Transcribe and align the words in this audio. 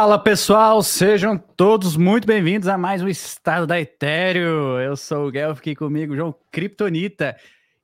Fala 0.00 0.18
pessoal, 0.18 0.82
sejam 0.82 1.36
todos 1.36 1.94
muito 1.94 2.26
bem-vindos 2.26 2.68
a 2.68 2.78
mais 2.78 3.02
um 3.02 3.08
Estado 3.08 3.66
da 3.66 3.78
Etéreo. 3.78 4.80
Eu 4.80 4.96
sou 4.96 5.28
o 5.28 5.30
Guelph, 5.30 5.58
aqui 5.58 5.74
comigo, 5.74 6.16
João 6.16 6.34
Kryptonita. 6.50 7.36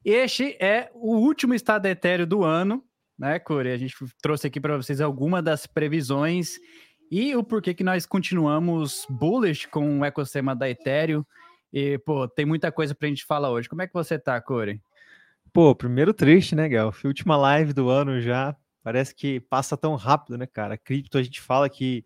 Este 0.03 0.57
é 0.59 0.91
o 0.95 1.15
último 1.17 1.53
Estado 1.53 1.83
da 1.83 1.91
Etéreo 1.91 2.27
do 2.27 2.43
ano, 2.43 2.83
né, 3.19 3.39
Corey? 3.39 3.71
A 3.71 3.77
gente 3.77 3.95
trouxe 4.23 4.47
aqui 4.47 4.59
para 4.59 4.79
vocês 4.79 5.03
algumas 5.03 5.45
das 5.45 5.67
previsões 5.67 6.55
e 7.11 7.37
o 7.37 7.45
porquê 7.45 7.75
que 7.75 7.85
nós 7.85 8.07
continuamos 8.07 9.07
bullish 9.11 9.67
com 9.67 10.01
o 10.01 10.03
ecossistema 10.03 10.57
da 10.57 10.71
Etéreo. 10.71 11.23
E, 11.71 11.99
pô, 11.99 12.27
tem 12.27 12.47
muita 12.47 12.73
coisa 12.73 12.95
para 12.95 13.09
a 13.09 13.11
gente 13.11 13.27
falar 13.27 13.51
hoje. 13.51 13.69
Como 13.69 13.83
é 13.83 13.87
que 13.87 13.93
você 13.93 14.19
tá, 14.19 14.41
Corey? 14.41 14.81
Pô, 15.53 15.75
primeiro 15.75 16.15
triste, 16.15 16.55
né, 16.55 16.67
Guelph? 16.67 17.05
Última 17.05 17.37
live 17.37 17.75
do 17.75 17.91
ano 17.91 18.23
já 18.23 18.57
Parece 18.87 19.13
que 19.13 19.41
passa 19.41 19.77
tão 19.77 19.97
rápido, 19.97 20.39
né, 20.39 20.47
cara? 20.47 20.79
Cripto 20.79 21.19
a 21.19 21.23
gente 21.25 21.41
fala 21.41 21.69
que 21.69 22.05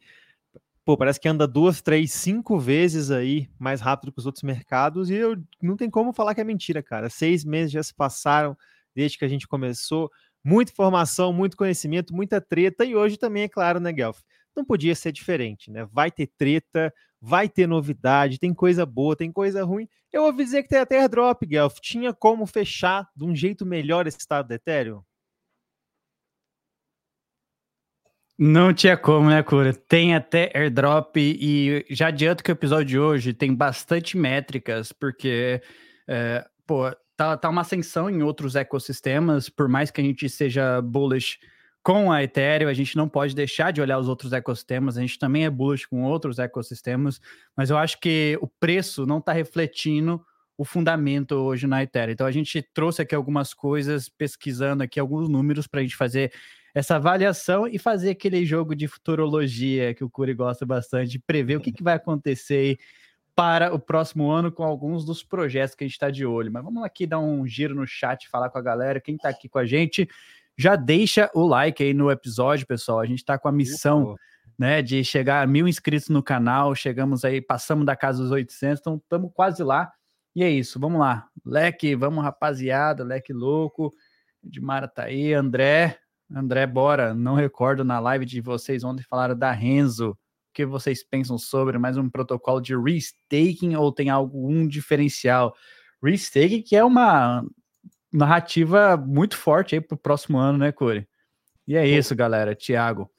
pô, 0.82 0.96
parece 0.96 1.20
que 1.20 1.28
anda 1.28 1.46
duas, 1.46 1.82
três, 1.82 2.10
cinco 2.10 2.58
vezes 2.58 3.10
aí 3.10 3.50
mais 3.58 3.82
rápido 3.82 4.10
que 4.10 4.18
os 4.18 4.24
outros 4.24 4.42
mercados 4.42 5.10
e 5.10 5.14
eu 5.14 5.36
não 5.60 5.76
tem 5.76 5.90
como 5.90 6.10
falar 6.10 6.34
que 6.34 6.40
é 6.40 6.44
mentira, 6.44 6.82
cara. 6.82 7.10
Seis 7.10 7.44
meses 7.44 7.70
já 7.70 7.82
se 7.82 7.92
passaram 7.92 8.56
desde 8.96 9.18
que 9.18 9.26
a 9.26 9.28
gente 9.28 9.46
começou. 9.46 10.10
Muita 10.42 10.72
informação, 10.72 11.34
muito 11.34 11.54
conhecimento, 11.54 12.14
muita 12.16 12.40
treta 12.40 12.82
e 12.82 12.96
hoje 12.96 13.18
também, 13.18 13.42
é 13.42 13.48
claro, 13.50 13.78
né, 13.78 13.92
Guelph? 13.92 14.20
Não 14.56 14.64
podia 14.64 14.94
ser 14.94 15.12
diferente, 15.12 15.70
né? 15.70 15.86
Vai 15.92 16.10
ter 16.10 16.28
treta, 16.28 16.90
vai 17.20 17.46
ter 17.46 17.66
novidade, 17.66 18.38
tem 18.38 18.54
coisa 18.54 18.86
boa, 18.86 19.14
tem 19.14 19.30
coisa 19.30 19.62
ruim. 19.64 19.86
Eu 20.10 20.22
ouvi 20.24 20.44
dizer 20.44 20.62
que 20.62 20.70
tem 20.70 20.78
até 20.78 20.98
airdrop, 20.98 21.42
Guelph. 21.44 21.78
Tinha 21.78 22.14
como 22.14 22.46
fechar 22.46 23.06
de 23.14 23.26
um 23.26 23.36
jeito 23.36 23.66
melhor 23.66 24.06
esse 24.06 24.18
estado 24.18 24.48
do 24.48 24.54
Ethereum? 24.54 25.02
Não 28.42 28.72
tinha 28.72 28.96
como, 28.96 29.28
né, 29.28 29.42
Cura? 29.42 29.74
Tem 29.74 30.14
até 30.14 30.50
airdrop 30.54 31.14
e 31.18 31.84
já 31.90 32.06
adianto 32.06 32.42
que 32.42 32.50
o 32.50 32.54
episódio 32.54 32.86
de 32.86 32.98
hoje 32.98 33.34
tem 33.34 33.54
bastante 33.54 34.16
métricas, 34.16 34.92
porque, 34.92 35.60
é, 36.08 36.46
pô, 36.66 36.90
tá, 37.14 37.36
tá 37.36 37.50
uma 37.50 37.60
ascensão 37.60 38.08
em 38.08 38.22
outros 38.22 38.56
ecossistemas, 38.56 39.50
por 39.50 39.68
mais 39.68 39.90
que 39.90 40.00
a 40.00 40.04
gente 40.04 40.26
seja 40.26 40.80
bullish 40.80 41.38
com 41.82 42.10
a 42.10 42.22
Ethereum, 42.22 42.70
a 42.70 42.72
gente 42.72 42.96
não 42.96 43.10
pode 43.10 43.34
deixar 43.34 43.72
de 43.72 43.82
olhar 43.82 43.98
os 43.98 44.08
outros 44.08 44.32
ecossistemas, 44.32 44.96
a 44.96 45.02
gente 45.02 45.18
também 45.18 45.44
é 45.44 45.50
bullish 45.50 45.86
com 45.86 46.02
outros 46.04 46.38
ecossistemas, 46.38 47.20
mas 47.54 47.68
eu 47.68 47.76
acho 47.76 48.00
que 48.00 48.38
o 48.40 48.48
preço 48.48 49.04
não 49.04 49.18
está 49.18 49.34
refletindo 49.34 50.18
o 50.56 50.64
fundamento 50.64 51.32
hoje 51.32 51.66
na 51.66 51.82
Ethereum. 51.82 52.12
Então 52.12 52.26
a 52.26 52.32
gente 52.32 52.62
trouxe 52.72 53.02
aqui 53.02 53.14
algumas 53.14 53.52
coisas, 53.52 54.08
pesquisando 54.08 54.82
aqui 54.82 54.98
alguns 54.98 55.28
números 55.28 55.66
para 55.66 55.80
a 55.80 55.82
gente 55.82 55.96
fazer 55.96 56.32
essa 56.74 56.96
avaliação 56.96 57.66
e 57.66 57.78
fazer 57.78 58.10
aquele 58.10 58.44
jogo 58.44 58.74
de 58.74 58.86
futurologia 58.86 59.94
que 59.94 60.04
o 60.04 60.10
Curi 60.10 60.34
gosta 60.34 60.64
bastante, 60.64 61.10
de 61.10 61.18
prever 61.18 61.56
o 61.56 61.60
que, 61.60 61.72
que 61.72 61.82
vai 61.82 61.94
acontecer 61.94 62.78
para 63.34 63.72
o 63.72 63.78
próximo 63.78 64.30
ano 64.30 64.52
com 64.52 64.62
alguns 64.62 65.04
dos 65.04 65.22
projetos 65.22 65.74
que 65.74 65.84
a 65.84 65.86
gente 65.86 65.94
está 65.94 66.10
de 66.10 66.26
olho. 66.26 66.52
Mas 66.52 66.62
vamos 66.62 66.84
aqui 66.84 67.06
dar 67.06 67.18
um 67.18 67.46
giro 67.46 67.74
no 67.74 67.86
chat, 67.86 68.28
falar 68.28 68.50
com 68.50 68.58
a 68.58 68.62
galera, 68.62 69.00
quem 69.00 69.16
está 69.16 69.28
aqui 69.28 69.48
com 69.48 69.58
a 69.58 69.66
gente, 69.66 70.08
já 70.56 70.76
deixa 70.76 71.30
o 71.34 71.46
like 71.46 71.82
aí 71.82 71.94
no 71.94 72.10
episódio, 72.10 72.66
pessoal. 72.66 73.00
A 73.00 73.06
gente 73.06 73.20
está 73.20 73.38
com 73.38 73.48
a 73.48 73.52
missão 73.52 74.14
né, 74.58 74.82
de 74.82 75.02
chegar 75.02 75.42
a 75.42 75.46
mil 75.46 75.66
inscritos 75.66 76.10
no 76.10 76.22
canal, 76.22 76.74
chegamos 76.74 77.24
aí, 77.24 77.40
passamos 77.40 77.86
da 77.86 77.96
casa 77.96 78.22
dos 78.22 78.30
800, 78.30 78.80
então 78.80 78.96
estamos 78.96 79.30
quase 79.32 79.62
lá. 79.62 79.90
E 80.36 80.44
é 80.44 80.50
isso, 80.50 80.78
vamos 80.78 81.00
lá. 81.00 81.26
Leque, 81.44 81.96
vamos 81.96 82.22
rapaziada, 82.22 83.02
leque 83.02 83.32
louco. 83.32 83.90
Edmara 84.44 84.86
tá 84.86 85.04
aí, 85.04 85.32
André, 85.32 85.98
André, 86.34 86.66
bora. 86.66 87.12
Não 87.12 87.34
recordo 87.34 87.84
na 87.84 87.98
live 87.98 88.24
de 88.24 88.40
vocês 88.40 88.84
ontem 88.84 89.02
falaram 89.02 89.36
da 89.36 89.50
Renzo. 89.50 90.10
O 90.10 90.16
que 90.54 90.64
vocês 90.64 91.02
pensam 91.02 91.36
sobre 91.36 91.78
mais 91.78 91.96
um 91.96 92.08
protocolo 92.08 92.60
de 92.60 92.76
restaking 92.76 93.74
ou 93.74 93.92
tem 93.92 94.10
algum 94.10 94.66
diferencial? 94.66 95.54
Restaking 96.02 96.62
que 96.62 96.76
é 96.76 96.84
uma 96.84 97.44
narrativa 98.12 98.96
muito 98.96 99.36
forte 99.36 99.74
aí 99.74 99.80
para 99.80 99.94
o 99.94 99.98
próximo 99.98 100.38
ano, 100.38 100.58
né, 100.58 100.72
Corey? 100.72 101.06
E 101.66 101.76
é 101.76 101.86
isso, 101.86 102.14
galera. 102.14 102.54
Tiago. 102.54 103.10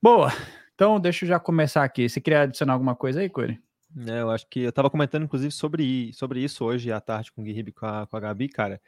Boa. 0.00 0.32
Então, 0.74 1.00
deixa 1.00 1.24
eu 1.24 1.28
já 1.28 1.40
começar 1.40 1.82
aqui. 1.82 2.08
Você 2.08 2.20
queria 2.20 2.42
adicionar 2.42 2.74
alguma 2.74 2.94
coisa 2.94 3.20
aí, 3.20 3.28
Corey? 3.28 3.58
É, 4.06 4.20
eu 4.20 4.30
acho 4.30 4.46
que 4.48 4.60
eu 4.60 4.68
estava 4.68 4.90
comentando, 4.90 5.24
inclusive, 5.24 5.50
sobre, 5.52 6.12
sobre 6.12 6.40
isso 6.40 6.64
hoje 6.64 6.92
à 6.92 7.00
tarde 7.00 7.32
com 7.32 7.40
o 7.40 7.44
Guilherme 7.44 7.72
com 7.72 7.86
a, 7.86 8.06
com 8.06 8.16
a 8.16 8.20
Gabi, 8.20 8.48
cara 8.48 8.80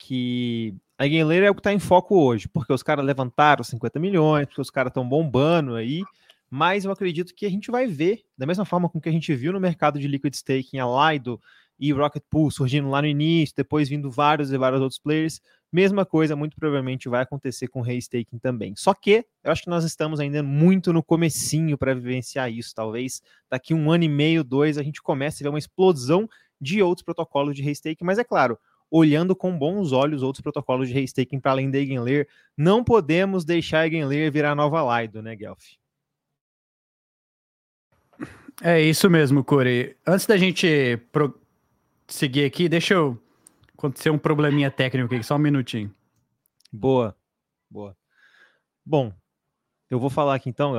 que 0.00 0.74
a 1.00 1.08
Game 1.08 1.34
é 1.34 1.50
o 1.50 1.54
que 1.54 1.60
está 1.60 1.72
em 1.72 1.78
foco 1.78 2.14
hoje, 2.14 2.46
porque 2.46 2.70
os 2.74 2.82
caras 2.82 3.02
levantaram 3.02 3.64
50 3.64 3.98
milhões, 3.98 4.46
porque 4.46 4.60
os 4.60 4.68
caras 4.68 4.90
estão 4.90 5.08
bombando 5.08 5.74
aí, 5.74 6.02
mas 6.50 6.84
eu 6.84 6.92
acredito 6.92 7.34
que 7.34 7.46
a 7.46 7.48
gente 7.48 7.70
vai 7.70 7.86
ver, 7.86 8.20
da 8.36 8.46
mesma 8.46 8.66
forma 8.66 8.86
com 8.86 9.00
que 9.00 9.08
a 9.08 9.12
gente 9.12 9.34
viu 9.34 9.50
no 9.50 9.58
mercado 9.58 9.98
de 9.98 10.06
liquid 10.06 10.34
staking, 10.34 10.78
a 10.78 10.84
Lido 10.84 11.40
e 11.78 11.90
Rocket 11.90 12.22
Pool 12.28 12.50
surgindo 12.50 12.90
lá 12.90 13.00
no 13.00 13.08
início, 13.08 13.56
depois 13.56 13.88
vindo 13.88 14.10
vários 14.10 14.52
e 14.52 14.58
vários 14.58 14.82
outros 14.82 14.98
players, 14.98 15.40
mesma 15.72 16.04
coisa 16.04 16.36
muito 16.36 16.54
provavelmente 16.54 17.08
vai 17.08 17.22
acontecer 17.22 17.68
com 17.68 17.80
o 17.80 17.82
restaking 17.82 18.38
também. 18.38 18.74
Só 18.76 18.92
que 18.92 19.24
eu 19.42 19.50
acho 19.50 19.62
que 19.62 19.70
nós 19.70 19.84
estamos 19.84 20.20
ainda 20.20 20.42
muito 20.42 20.92
no 20.92 21.02
comecinho 21.02 21.78
para 21.78 21.94
vivenciar 21.94 22.52
isso. 22.52 22.74
Talvez 22.74 23.22
daqui 23.48 23.72
um 23.72 23.90
ano 23.90 24.04
e 24.04 24.08
meio, 24.08 24.44
dois, 24.44 24.76
a 24.76 24.82
gente 24.82 25.00
comece 25.00 25.42
a 25.42 25.44
ver 25.44 25.48
uma 25.48 25.58
explosão 25.58 26.28
de 26.60 26.82
outros 26.82 27.02
protocolos 27.02 27.56
de 27.56 27.62
restaking, 27.62 28.04
mas 28.04 28.18
é 28.18 28.24
claro, 28.24 28.58
olhando 28.90 29.36
com 29.36 29.56
bons 29.56 29.92
olhos 29.92 30.22
outros 30.22 30.42
protocolos 30.42 30.88
de 30.88 30.94
restaking 30.94 31.38
para 31.38 31.52
além 31.52 31.70
da 31.70 31.78
Eigenlayer. 31.78 32.28
Não 32.56 32.82
podemos 32.82 33.44
deixar 33.44 33.80
a 33.80 33.84
Eigenlayer 33.84 34.32
virar 34.32 34.54
nova 34.54 35.00
Lido, 35.00 35.22
né, 35.22 35.36
Guelph? 35.36 35.64
É 38.62 38.80
isso 38.80 39.08
mesmo, 39.08 39.42
Corey. 39.42 39.96
Antes 40.06 40.26
da 40.26 40.36
gente 40.36 40.98
pro... 41.10 41.40
seguir 42.06 42.44
aqui, 42.44 42.68
deixa 42.68 42.94
eu 42.94 43.18
acontecer 43.76 44.10
um 44.10 44.18
probleminha 44.18 44.70
técnico 44.70 45.14
aqui, 45.14 45.24
só 45.24 45.36
um 45.36 45.38
minutinho. 45.38 45.94
Boa, 46.70 47.16
boa. 47.70 47.96
Bom, 48.84 49.14
eu 49.90 49.98
vou 49.98 50.08
falar 50.08 50.36
aqui 50.36 50.48
então, 50.48 50.76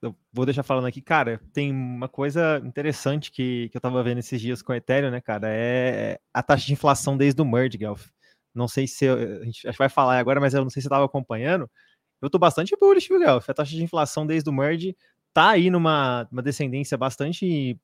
eu 0.00 0.16
vou 0.32 0.46
deixar 0.46 0.62
falando 0.62 0.86
aqui, 0.86 1.02
cara, 1.02 1.38
tem 1.52 1.70
uma 1.70 2.08
coisa 2.08 2.60
interessante 2.64 3.30
que, 3.30 3.68
que 3.68 3.76
eu 3.76 3.80
tava 3.80 4.02
vendo 4.02 4.18
esses 4.18 4.40
dias 4.40 4.62
com 4.62 4.72
o 4.72 4.74
Ethereum, 4.74 5.10
né, 5.10 5.20
cara, 5.20 5.48
é 5.50 6.18
a 6.32 6.42
taxa 6.42 6.66
de 6.66 6.72
inflação 6.72 7.16
desde 7.16 7.40
o 7.42 7.44
merge, 7.44 7.76
Guelph. 7.76 8.06
Não 8.54 8.66
sei 8.66 8.86
se 8.86 9.04
eu, 9.04 9.42
a 9.42 9.44
gente 9.44 9.62
vai 9.76 9.90
falar 9.90 10.18
agora, 10.18 10.40
mas 10.40 10.54
eu 10.54 10.62
não 10.62 10.70
sei 10.70 10.80
se 10.80 10.88
você 10.88 10.90
tava 10.90 11.04
acompanhando. 11.04 11.70
Eu 12.20 12.30
tô 12.30 12.38
bastante 12.38 12.74
bullish, 12.80 13.06
viu, 13.06 13.20
Guelph? 13.20 13.48
A 13.50 13.54
taxa 13.54 13.76
de 13.76 13.82
inflação 13.84 14.26
desde 14.26 14.48
o 14.48 14.52
merge 14.52 14.96
tá 15.32 15.50
aí 15.50 15.70
numa 15.70 16.26
uma 16.32 16.42
descendência 16.42 16.96
bastante 16.96 17.78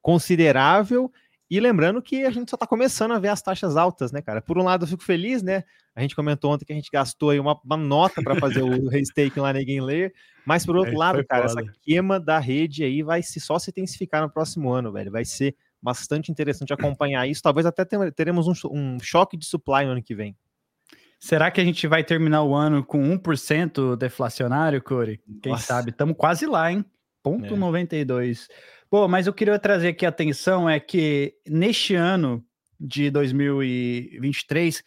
considerável 0.00 1.12
e 1.48 1.60
lembrando 1.60 2.02
que 2.02 2.24
a 2.24 2.30
gente 2.30 2.50
só 2.50 2.56
está 2.56 2.66
começando 2.66 3.12
a 3.12 3.18
ver 3.18 3.28
as 3.28 3.40
taxas 3.40 3.76
altas, 3.76 4.10
né, 4.10 4.20
cara? 4.20 4.42
Por 4.42 4.58
um 4.58 4.64
lado, 4.64 4.84
eu 4.84 4.88
fico 4.88 5.04
feliz, 5.04 5.42
né? 5.42 5.62
A 5.94 6.00
gente 6.00 6.16
comentou 6.16 6.52
ontem 6.52 6.64
que 6.64 6.72
a 6.72 6.76
gente 6.76 6.90
gastou 6.92 7.30
aí 7.30 7.38
uma, 7.38 7.58
uma 7.64 7.76
nota 7.76 8.22
para 8.22 8.34
fazer 8.36 8.62
o 8.62 8.68
restake 8.90 9.38
lá 9.38 9.52
na 9.52 9.60
Game 9.60 9.80
Layer, 9.80 10.12
mas 10.44 10.66
por 10.66 10.76
outro 10.76 10.94
é, 10.94 10.96
lado, 10.96 11.24
cara, 11.24 11.48
foda. 11.48 11.62
essa 11.62 11.72
queima 11.82 12.18
da 12.18 12.38
rede 12.38 12.84
aí 12.84 13.02
vai 13.02 13.22
se, 13.22 13.40
só 13.40 13.58
se 13.58 13.70
intensificar 13.70 14.22
no 14.22 14.30
próximo 14.30 14.70
ano, 14.72 14.92
velho. 14.92 15.10
Vai 15.10 15.24
ser 15.24 15.56
bastante 15.80 16.32
interessante 16.32 16.72
acompanhar 16.72 17.26
isso. 17.28 17.42
Talvez 17.42 17.64
até 17.64 17.84
teremos 18.10 18.48
um, 18.48 18.52
um 18.70 18.98
choque 19.00 19.36
de 19.36 19.46
supply 19.46 19.84
no 19.84 19.92
ano 19.92 20.02
que 20.02 20.14
vem. 20.14 20.36
Será 21.18 21.50
que 21.50 21.60
a 21.60 21.64
gente 21.64 21.86
vai 21.86 22.04
terminar 22.04 22.42
o 22.42 22.54
ano 22.54 22.84
com 22.84 23.02
1% 23.18 23.96
deflacionário, 23.96 24.82
Corey? 24.82 25.20
Quem 25.42 25.52
Nossa. 25.52 25.64
sabe? 25.64 25.90
Estamos 25.90 26.16
quase 26.16 26.44
lá, 26.46 26.70
hein? 26.70 26.84
Ponto 27.22 27.54
é. 27.54 27.56
92. 27.56 28.48
Pô, 28.88 29.08
mas 29.08 29.26
eu 29.26 29.34
queria 29.34 29.58
trazer 29.58 29.88
aqui 29.88 30.06
a 30.06 30.10
atenção 30.10 30.68
é 30.68 30.78
que 30.78 31.34
neste 31.46 31.94
ano 31.94 32.44
de 32.78 33.10
2023, 33.10 34.82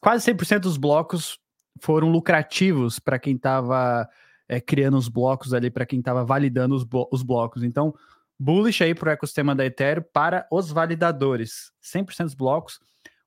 quase 0.00 0.32
100% 0.32 0.60
dos 0.60 0.76
blocos 0.76 1.38
foram 1.80 2.10
lucrativos 2.10 2.98
para 2.98 3.18
quem 3.18 3.34
estava 3.34 4.08
é, 4.48 4.60
criando 4.60 4.96
os 4.96 5.08
blocos 5.08 5.54
ali, 5.54 5.70
para 5.70 5.86
quem 5.86 5.98
estava 5.98 6.24
validando 6.24 6.74
os, 6.74 6.86
os, 7.10 7.22
blocos. 7.22 7.62
Então, 7.62 7.94
bullish 8.38 8.82
aí 8.82 8.94
para 8.94 9.10
o 9.10 9.12
ecossistema 9.12 9.54
da 9.54 9.64
Ethereum 9.64 10.04
para 10.12 10.46
os 10.50 10.70
validadores. 10.70 11.72
100% 11.82 12.24
dos 12.24 12.34
blocos. 12.34 12.78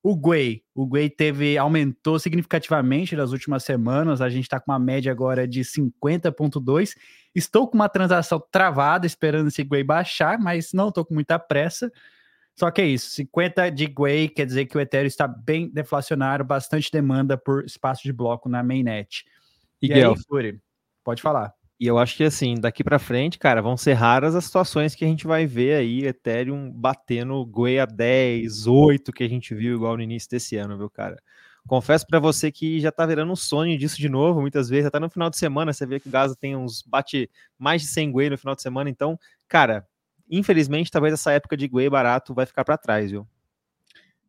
O 0.03 0.17
Gwei, 0.17 0.61
o 0.75 0.85
Gwei 0.85 1.09
teve 1.09 1.57
aumentou 1.57 2.19
significativamente 2.19 3.15
nas 3.15 3.31
últimas 3.31 3.63
semanas. 3.63 4.19
A 4.19 4.29
gente 4.29 4.43
está 4.43 4.59
com 4.59 4.71
uma 4.71 4.77
média 4.77 5.09
agora 5.09 5.47
de 5.47 5.61
50.2 5.61 6.93
Estou 7.35 7.67
com 7.67 7.75
uma 7.75 7.89
transação 7.89 8.39
travada, 8.51 9.07
esperando 9.07 9.47
esse 9.47 9.63
Gwei 9.63 9.83
baixar, 9.83 10.37
mas 10.37 10.71
não 10.71 10.89
estou 10.89 11.03
com 11.03 11.15
muita 11.15 11.39
pressa. 11.39 11.91
Só 12.55 12.69
que 12.69 12.81
é 12.81 12.85
isso, 12.85 13.09
50 13.09 13.71
de 13.71 13.87
Gwei 13.87 14.29
quer 14.29 14.45
dizer 14.45 14.67
que 14.67 14.77
o 14.77 14.79
Ethereum 14.79 15.07
está 15.07 15.27
bem 15.27 15.67
deflacionário, 15.67 16.45
bastante 16.45 16.91
demanda 16.91 17.35
por 17.35 17.65
espaço 17.65 18.03
de 18.03 18.13
bloco 18.13 18.47
na 18.47 18.61
mainnet. 18.61 19.25
E, 19.81 19.87
e 19.87 19.93
aí, 19.93 20.03
Furi, 20.27 20.59
pode 21.03 21.21
falar. 21.21 21.51
E 21.83 21.87
eu 21.87 21.97
acho 21.97 22.15
que 22.15 22.23
assim, 22.23 22.55
daqui 22.55 22.81
para 22.81 22.97
frente, 22.97 23.37
cara, 23.37 23.61
vão 23.61 23.75
ser 23.75 23.91
raras 23.91 24.35
as 24.35 24.45
situações 24.45 24.95
que 24.95 25.03
a 25.03 25.07
gente 25.09 25.27
vai 25.27 25.45
ver 25.45 25.73
aí 25.75 26.05
Ethereum 26.05 26.71
batendo 26.71 27.45
Gwei 27.45 27.77
a 27.77 27.85
10, 27.85 28.67
8 28.67 29.11
que 29.11 29.21
a 29.21 29.27
gente 29.27 29.53
viu 29.53 29.75
igual 29.75 29.97
no 29.97 30.01
início 30.01 30.29
desse 30.29 30.55
ano, 30.55 30.77
viu, 30.77 30.89
cara? 30.89 31.21
Confesso 31.67 32.07
para 32.07 32.19
você 32.21 32.49
que 32.53 32.79
já 32.79 32.89
tá 32.89 33.05
virando 33.05 33.33
um 33.33 33.35
sonho 33.35 33.77
disso 33.77 33.97
de 33.97 34.07
novo, 34.07 34.39
muitas 34.39 34.69
vezes, 34.69 34.85
até 34.85 34.97
no 34.97 35.09
final 35.09 35.29
de 35.29 35.37
semana, 35.37 35.73
você 35.73 35.85
vê 35.85 35.99
que 35.99 36.07
o 36.07 36.11
Gaza 36.11 36.37
tem 36.39 36.55
uns 36.55 36.81
bate 36.83 37.29
mais 37.59 37.81
de 37.81 37.89
100 37.89 38.09
Gwei 38.13 38.29
no 38.29 38.37
final 38.37 38.55
de 38.55 38.61
semana, 38.61 38.89
então, 38.89 39.19
cara, 39.49 39.85
infelizmente, 40.31 40.89
talvez 40.89 41.13
essa 41.13 41.33
época 41.33 41.57
de 41.57 41.67
Gwei 41.67 41.89
barato 41.89 42.33
vai 42.33 42.45
ficar 42.45 42.63
para 42.63 42.77
trás, 42.77 43.11
viu? 43.11 43.27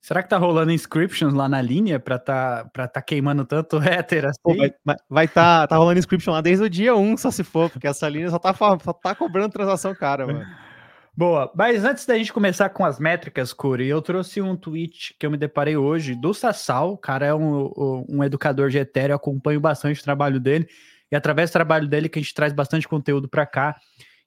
Será 0.05 0.23
que 0.23 0.29
tá 0.29 0.37
rolando 0.37 0.71
inscriptions 0.71 1.33
lá 1.33 1.49
na 1.49 1.63
linha 1.63 1.99
para 1.99 2.19
tá, 2.19 2.69
pra 2.75 2.87
tá 2.87 3.01
queimando 3.01 3.43
tanto 3.43 3.79
hater 3.81 4.27
assim? 4.27 4.39
Pô, 4.43 4.55
vai, 4.55 4.97
vai 5.09 5.27
tá, 5.27 5.67
tá 5.67 5.79
rolando 5.79 5.99
inscription 5.99 6.31
lá 6.31 6.43
desde 6.43 6.63
o 6.63 6.69
dia 6.69 6.95
1, 6.95 7.17
só 7.17 7.31
se 7.31 7.43
for, 7.43 7.71
porque 7.71 7.87
essa 7.87 8.07
linha 8.07 8.29
só 8.29 8.39
tá, 8.39 8.53
só 8.53 8.93
tá 8.93 9.15
cobrando 9.15 9.55
transação 9.55 9.95
cara, 9.95 10.27
mano. 10.27 10.45
Boa, 11.17 11.51
mas 11.57 11.87
antes 11.87 12.05
da 12.05 12.19
gente 12.19 12.35
começar 12.35 12.69
com 12.69 12.85
as 12.85 12.99
métricas, 12.99 13.55
Curi, 13.55 13.87
eu 13.87 14.03
trouxe 14.03 14.43
um 14.43 14.55
tweet 14.55 15.17
que 15.19 15.25
eu 15.25 15.31
me 15.31 15.39
deparei 15.39 15.75
hoje 15.75 16.15
do 16.15 16.35
Sassal, 16.35 16.93
o 16.93 16.99
cara 16.99 17.25
é 17.25 17.35
um, 17.35 18.05
um 18.07 18.23
educador 18.23 18.69
de 18.69 18.77
Ethereum, 18.77 19.17
acompanho 19.17 19.59
bastante 19.59 20.03
o 20.03 20.05
trabalho 20.05 20.39
dele, 20.39 20.69
e 21.11 21.17
através 21.17 21.49
do 21.49 21.55
trabalho 21.55 21.89
dele 21.89 22.11
que 22.11 22.19
a 22.19 22.23
gente 22.23 22.35
traz 22.35 22.53
bastante 22.53 22.87
conteúdo 22.87 23.27
para 23.27 23.47
cá, 23.47 23.75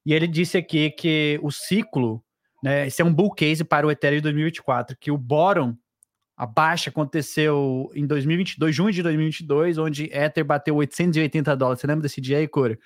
e 0.04 0.12
ele 0.12 0.26
disse 0.26 0.58
aqui 0.58 0.90
que 0.90 1.40
o 1.44 1.52
ciclo, 1.52 2.24
né, 2.64 2.88
esse 2.88 3.02
é 3.02 3.06
um 3.06 3.14
bull 3.14 3.34
case 3.34 3.64
para 3.64 3.86
o 3.86 3.92
Ethereum 3.92 4.22
2024, 4.22 4.98
que 5.00 5.12
o 5.12 5.18
bottom, 5.18 5.76
a 6.36 6.46
baixa 6.46 6.90
aconteceu 6.90 7.92
em 7.94 8.06
2022, 8.06 8.76
junho 8.76 8.92
de 8.92 9.04
2022, 9.04 9.78
onde 9.78 10.06
Ether 10.06 10.46
bateu 10.46 10.76
880 10.76 11.56
dólares, 11.56 11.82
você 11.82 11.88
lembra 11.88 12.04
desse 12.04 12.22
dia 12.22 12.38
aí, 12.38 12.48
Curi? 12.48 12.78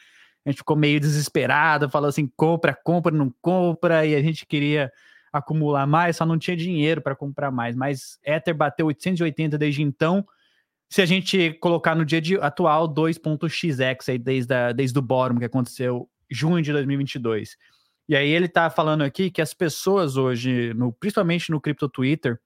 a 0.46 0.50
gente 0.50 0.58
ficou 0.58 0.76
meio 0.76 1.00
desesperado, 1.00 1.90
falou 1.90 2.10
assim: 2.10 2.28
compra, 2.36 2.74
compra, 2.74 3.12
não 3.12 3.34
compra, 3.42 4.06
e 4.06 4.16
a 4.16 4.22
gente 4.22 4.46
queria 4.46 4.92
acumular 5.32 5.86
mais, 5.86 6.18
só 6.18 6.26
não 6.26 6.38
tinha 6.38 6.58
dinheiro 6.58 7.02
para 7.02 7.16
comprar 7.16 7.52
mais. 7.52 7.76
Mas 7.76 8.20
Ether 8.24 8.56
bateu 8.56 8.88
880 8.88 9.58
desde 9.58 9.82
então. 9.82 10.26
Se 10.90 11.02
a 11.02 11.06
gente 11.06 11.54
colocar 11.62 11.96
no 11.96 12.04
dia 12.04 12.20
de, 12.20 12.36
atual 12.36 12.94
2.xx 12.94 14.10
aí 14.10 14.18
desde, 14.18 14.54
a, 14.54 14.72
desde 14.74 14.98
o 15.00 15.02
bottom 15.02 15.40
que 15.40 15.46
aconteceu 15.46 16.10
junho 16.30 16.62
de 16.62 16.74
2022. 16.74 17.56
E 18.12 18.16
aí 18.18 18.30
ele 18.30 18.48
está 18.48 18.70
falando 18.70 19.04
aqui 19.04 19.32
que 19.32 19.42
as 19.42 19.54
pessoas 19.54 20.18
hoje, 20.18 20.74
no, 20.74 20.92
principalmente 20.92 21.50
no 21.50 21.62
Crypto 21.62 21.88
Twitter, 21.88 22.38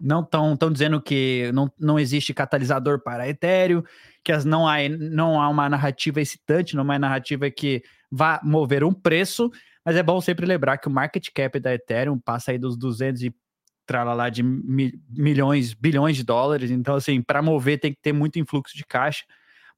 não 0.00 0.22
estão 0.22 0.56
tão 0.56 0.72
dizendo 0.72 1.02
que 1.02 1.50
não, 1.52 1.70
não 1.78 1.98
existe 1.98 2.32
catalisador 2.32 2.98
para 2.98 3.28
Ethereum, 3.28 3.82
que 4.24 4.32
as, 4.32 4.46
não, 4.46 4.66
há, 4.66 4.76
não 4.88 5.38
há 5.38 5.50
uma 5.50 5.68
narrativa 5.68 6.18
excitante, 6.18 6.74
não 6.74 6.80
há 6.80 6.84
uma 6.84 6.98
narrativa 6.98 7.50
que 7.50 7.82
vá 8.10 8.40
mover 8.42 8.82
um 8.82 8.90
preço, 8.90 9.50
mas 9.84 9.96
é 9.96 10.02
bom 10.02 10.18
sempre 10.18 10.46
lembrar 10.46 10.78
que 10.78 10.88
o 10.88 10.90
market 10.90 11.28
cap 11.34 11.60
da 11.60 11.74
Ethereum 11.74 12.18
passa 12.18 12.50
aí 12.50 12.58
dos 12.58 12.74
200 12.74 13.22
e 13.24 13.34
tralala 13.84 14.30
de 14.30 14.42
mi, 14.42 14.98
milhões, 15.10 15.74
bilhões 15.74 16.16
de 16.16 16.24
dólares, 16.24 16.70
então 16.70 16.94
assim, 16.94 17.20
para 17.20 17.42
mover 17.42 17.78
tem 17.78 17.92
que 17.92 18.00
ter 18.00 18.14
muito 18.14 18.38
influxo 18.38 18.74
de 18.74 18.86
caixa. 18.86 19.26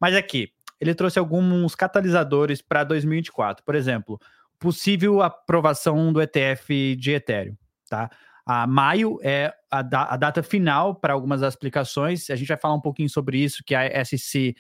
Mas 0.01 0.15
aqui, 0.15 0.53
ele 0.81 0.95
trouxe 0.95 1.19
alguns 1.19 1.75
catalisadores 1.75 2.63
para 2.63 2.85
2024, 2.85 3.65
por 3.65 3.75
exemplo, 3.75 4.21
possível 4.63 5.21
aprovação 5.21 6.13
do 6.13 6.23
ETF 6.23 6.95
de 6.95 7.11
Ethereum, 7.11 7.57
tá? 7.91 8.09
A 8.47 8.65
maio 8.65 9.19
é 9.23 9.53
a, 9.69 9.83
da, 9.83 10.05
a 10.05 10.17
data 10.17 10.41
final 10.41 10.95
para 10.95 11.13
algumas 11.13 11.41
das 11.41 11.55
aplicações. 11.55 12.31
A 12.31 12.37
gente 12.37 12.47
vai 12.47 12.57
falar 12.57 12.75
um 12.75 12.81
pouquinho 12.81 13.09
sobre 13.09 13.39
isso, 13.39 13.63
que 13.65 13.75
a 13.75 14.05
SC, 14.05 14.55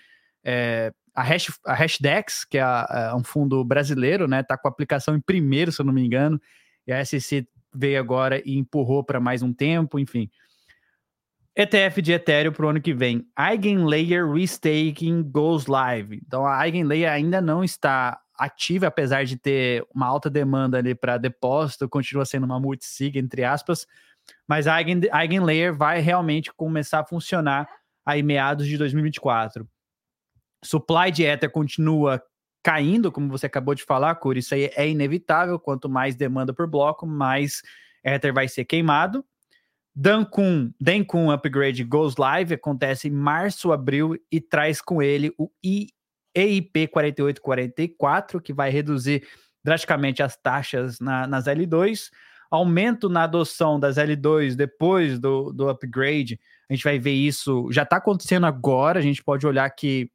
é, 0.44 0.92
a, 1.14 1.22
Hash, 1.22 1.52
a 1.64 1.74
Hashdex, 1.74 2.44
que 2.44 2.58
é, 2.58 2.62
a, 2.62 3.10
é, 3.12 3.14
um 3.14 3.22
fundo 3.22 3.64
brasileiro, 3.64 4.26
né? 4.26 4.40
Está 4.40 4.58
com 4.58 4.66
a 4.66 4.70
aplicação 4.70 5.14
em 5.14 5.20
primeiro, 5.20 5.70
se 5.70 5.80
eu 5.80 5.86
não 5.86 5.92
me 5.92 6.04
engano. 6.04 6.40
E 6.84 6.92
a 6.92 7.04
SC 7.04 7.46
veio 7.72 8.00
agora 8.00 8.42
e 8.44 8.58
empurrou 8.58 9.04
para 9.04 9.20
mais 9.20 9.40
um 9.40 9.52
tempo, 9.52 10.00
enfim. 10.00 10.28
ETF 11.54 12.02
de 12.02 12.12
Ethereum 12.12 12.52
para 12.52 12.66
o 12.66 12.68
ano 12.70 12.80
que 12.80 12.94
vem. 12.94 13.24
Eigenlayer 13.38 14.28
Restaking 14.28 15.22
goes 15.22 15.66
live. 15.66 16.20
Então 16.26 16.44
a 16.44 16.66
Eigenlayer 16.66 17.10
ainda 17.10 17.40
não 17.40 17.62
está 17.62 18.18
ativa, 18.34 18.86
apesar 18.86 19.24
de 19.24 19.36
ter 19.36 19.86
uma 19.94 20.06
alta 20.06 20.28
demanda 20.28 20.78
ali 20.78 20.94
para 20.94 21.18
depósito, 21.18 21.88
continua 21.88 22.24
sendo 22.24 22.44
uma 22.44 22.58
multisig, 22.58 23.18
entre 23.18 23.44
aspas, 23.44 23.86
mas 24.48 24.66
a 24.66 24.80
Eigen, 24.80 25.00
Eigenlayer 25.12 25.74
vai 25.74 26.00
realmente 26.00 26.52
começar 26.52 27.00
a 27.00 27.04
funcionar 27.04 27.68
aí 28.04 28.22
meados 28.22 28.66
de 28.66 28.76
2024. 28.78 29.68
Supply 30.64 31.10
de 31.10 31.24
Ether 31.24 31.50
continua 31.50 32.22
caindo, 32.62 33.10
como 33.10 33.28
você 33.28 33.46
acabou 33.46 33.74
de 33.74 33.82
falar, 33.82 34.14
Curi, 34.16 34.38
isso 34.38 34.54
aí 34.54 34.70
é 34.76 34.88
inevitável, 34.88 35.58
quanto 35.58 35.88
mais 35.88 36.14
demanda 36.14 36.54
por 36.54 36.66
bloco, 36.68 37.06
mais 37.06 37.60
Ether 38.04 38.32
vai 38.32 38.46
ser 38.48 38.64
queimado. 38.64 39.24
Dankun, 39.94 40.72
Dankun 40.80 41.30
Upgrade 41.30 41.84
Goes 41.84 42.16
Live 42.16 42.54
acontece 42.54 43.08
em 43.08 43.10
março, 43.10 43.72
abril 43.72 44.16
e 44.30 44.40
traz 44.40 44.80
com 44.80 45.02
ele 45.02 45.34
o 45.36 45.50
EIP 46.34 46.88
4844, 46.88 48.40
que 48.40 48.52
vai 48.52 48.70
reduzir 48.70 49.26
drasticamente 49.62 50.22
as 50.22 50.36
taxas 50.36 50.98
na, 51.00 51.26
nas 51.26 51.46
L2. 51.46 52.10
Aumento 52.50 53.08
na 53.08 53.22
adoção 53.24 53.80
das 53.80 53.96
L2 53.96 54.54
depois 54.54 55.18
do, 55.18 55.52
do 55.52 55.68
upgrade, 55.68 56.38
a 56.68 56.74
gente 56.74 56.84
vai 56.84 56.98
ver 56.98 57.12
isso, 57.12 57.68
já 57.70 57.82
está 57.82 57.96
acontecendo 57.96 58.44
agora, 58.44 58.98
a 58.98 59.02
gente 59.02 59.24
pode 59.24 59.46
olhar 59.46 59.68
que 59.70 60.10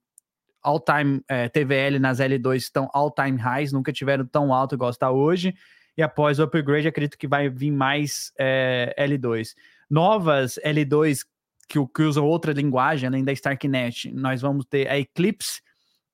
all-time 0.62 1.21
é, 1.27 1.50
TVL 1.50 1.97
nas 2.00 2.19
L2 2.19 2.57
estão 2.57 2.89
all-time 2.93 3.38
highs, 3.38 3.71
nunca 3.71 3.91
tiveram 3.91 4.25
tão 4.25 4.53
alto 4.53 4.75
igual 4.75 4.91
está 4.91 5.09
hoje, 5.09 5.55
e 5.97 6.03
após 6.03 6.39
o 6.39 6.43
upgrade 6.43 6.88
acredito 6.88 7.17
que 7.17 7.27
vai 7.27 7.50
vir 7.50 7.71
mais 7.71 8.31
é, 8.38 8.93
L2. 9.00 9.55
Novas 9.89 10.59
L2 10.63 11.21
que, 11.67 11.86
que 11.88 12.03
usam 12.03 12.25
outra 12.25 12.53
linguagem, 12.53 13.07
além 13.07 13.24
da 13.24 13.33
Starknet, 13.33 14.12
nós 14.12 14.41
vamos 14.41 14.65
ter 14.65 14.88
a 14.88 14.97
Eclipse, 14.97 15.62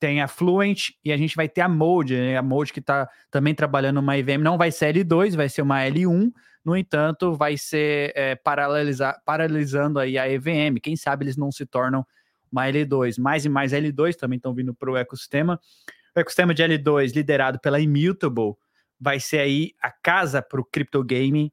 tem 0.04 0.22
a 0.22 0.28
Fluent 0.28 0.90
e 1.02 1.14
a 1.14 1.18
gente 1.18 1.34
vai 1.34 1.48
ter 1.48 1.62
a 1.62 1.70
Mode, 1.70 2.14
né? 2.14 2.36
a 2.36 2.42
Mode 2.42 2.74
que 2.74 2.82
está 2.82 3.10
também 3.32 3.56
trabalhando 3.56 4.02
uma 4.02 4.18
IVM, 4.18 4.44
não 4.44 4.58
vai 4.58 4.70
ser 4.70 4.94
L2, 4.94 5.34
vai 5.34 5.48
ser 5.48 5.62
uma 5.62 5.80
L1, 5.80 6.30
no 6.66 6.76
entanto, 6.76 7.34
vai 7.34 7.58
ser 7.58 8.12
é, 8.14 8.36
paralisando 9.26 10.00
aí 10.00 10.18
a 10.18 10.30
EVM, 10.30 10.76
quem 10.82 10.98
sabe 10.98 11.24
eles 11.24 11.38
não 11.38 11.54
se 11.54 11.66
tornam 11.66 12.06
uma 12.52 12.66
L2, 12.66 13.18
mais 13.18 13.46
e 13.46 13.50
mais 13.50 13.72
L2 13.72 14.16
também 14.16 14.36
estão 14.36 14.54
vindo 14.54 14.74
para 14.74 14.92
o 14.92 14.98
ecossistema, 14.98 15.58
o 16.14 16.20
ecossistema 16.20 16.54
de 16.54 16.64
L2 16.64 17.16
liderado 17.16 17.58
pela 17.62 17.80
Immutable, 17.80 18.56
vai 19.00 19.22
ser 19.22 19.40
aí 19.40 19.72
a 19.82 19.90
casa 19.90 20.42
para 20.42 20.60
o 20.60 20.66
crypto 20.66 21.02
gaming, 21.02 21.50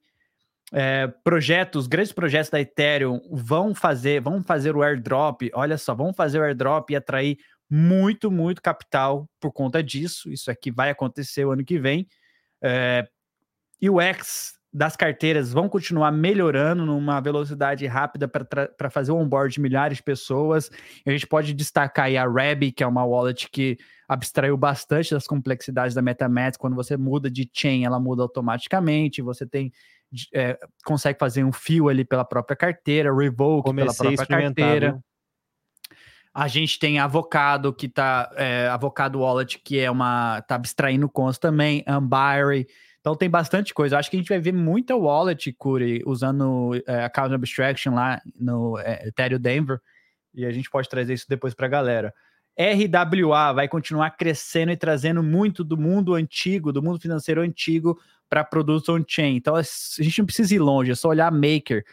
é, 0.73 1.07
projetos, 1.23 1.87
grandes 1.87 2.11
projetos 2.11 2.49
da 2.49 2.59
Ethereum 2.59 3.21
vão 3.31 3.73
fazer, 3.73 4.19
vão 4.19 4.43
fazer 4.43 4.75
o 4.75 4.83
airdrop, 4.83 5.43
olha 5.53 5.77
só, 5.77 5.95
vão 5.95 6.13
fazer 6.13 6.39
o 6.39 6.43
airdrop 6.43 6.89
e 6.89 6.97
atrair 6.97 7.37
muito, 7.73 8.29
muito 8.29 8.61
capital 8.61 9.29
por 9.39 9.53
conta 9.53 9.81
disso. 9.81 10.29
Isso 10.29 10.51
aqui 10.51 10.69
vai 10.69 10.89
acontecer 10.89 11.45
o 11.45 11.51
ano 11.51 11.63
que 11.63 11.79
vem. 11.79 12.05
É, 12.61 13.07
e 13.81 13.89
o 13.89 14.01
X 14.01 14.59
das 14.73 14.95
carteiras 14.95 15.51
vão 15.51 15.67
continuar 15.67 16.11
melhorando 16.11 16.85
numa 16.85 17.19
velocidade 17.21 17.85
rápida 17.87 18.27
para 18.27 18.89
fazer 18.89 19.11
o 19.11 19.17
onboard 19.17 19.53
de 19.53 19.61
milhares 19.61 19.97
de 19.97 20.03
pessoas. 20.03 20.69
A 21.05 21.11
gente 21.11 21.25
pode 21.25 21.53
destacar 21.53 22.05
aí 22.05 22.17
a 22.17 22.25
Rabi, 22.25 22.73
que 22.73 22.83
é 22.83 22.87
uma 22.87 23.05
wallet 23.05 23.49
que 23.49 23.77
abstraiu 24.07 24.57
bastante 24.57 25.13
das 25.13 25.25
complexidades 25.25 25.95
da 25.95 26.01
MetaMask. 26.01 26.59
Quando 26.59 26.75
você 26.75 26.97
muda 26.97 27.31
de 27.31 27.49
chain, 27.53 27.85
ela 27.85 27.99
muda 27.99 28.21
automaticamente. 28.21 29.21
Você 29.21 29.45
tem 29.45 29.71
é, 30.33 30.57
consegue 30.83 31.17
fazer 31.17 31.43
um 31.45 31.53
fio 31.53 31.87
ali 31.87 32.03
pela 32.03 32.25
própria 32.25 32.55
carteira, 32.55 33.15
revoke 33.15 33.69
Comecei 33.69 34.09
pela 34.09 34.15
própria 34.15 34.41
carteira. 34.41 35.01
A 36.33 36.47
gente 36.47 36.79
tem 36.79 36.97
Avocado, 36.97 37.73
que 37.73 37.89
tá. 37.89 38.31
É, 38.35 38.67
Avocado 38.69 39.19
Wallet, 39.19 39.59
que 39.59 39.79
é 39.79 39.91
uma. 39.91 40.41
tá 40.41 40.55
abstraindo 40.55 41.09
cons 41.09 41.37
também, 41.37 41.83
Ambire. 41.85 42.67
Então 43.01 43.15
tem 43.15 43.29
bastante 43.29 43.73
coisa. 43.73 43.97
Acho 43.97 44.09
que 44.09 44.15
a 44.15 44.19
gente 44.19 44.29
vai 44.29 44.39
ver 44.39 44.53
muita 44.53 44.95
wallet, 44.95 45.51
Curi, 45.53 46.01
usando 46.05 46.71
é, 46.87 47.03
Account 47.03 47.33
Abstraction 47.33 47.95
lá 47.95 48.21
no 48.39 48.77
é, 48.79 49.07
Ethereum 49.07 49.39
Denver. 49.39 49.79
E 50.33 50.45
a 50.45 50.51
gente 50.51 50.69
pode 50.69 50.87
trazer 50.87 51.13
isso 51.13 51.25
depois 51.27 51.53
para 51.53 51.65
a 51.65 51.69
galera. 51.69 52.13
RWA 52.57 53.53
vai 53.53 53.67
continuar 53.67 54.11
crescendo 54.11 54.71
e 54.71 54.77
trazendo 54.77 55.23
muito 55.23 55.63
do 55.63 55.77
mundo 55.77 56.13
antigo, 56.13 56.71
do 56.71 56.81
mundo 56.81 56.99
financeiro 56.99 57.41
antigo, 57.41 57.99
para 58.29 58.43
produtos 58.43 58.87
on-chain. 58.87 59.35
Então 59.35 59.55
a 59.55 59.63
gente 59.63 60.19
não 60.19 60.25
precisa 60.25 60.55
ir 60.55 60.59
longe, 60.59 60.91
é 60.91 60.95
só 60.95 61.09
olhar 61.09 61.31
Maker 61.31 61.83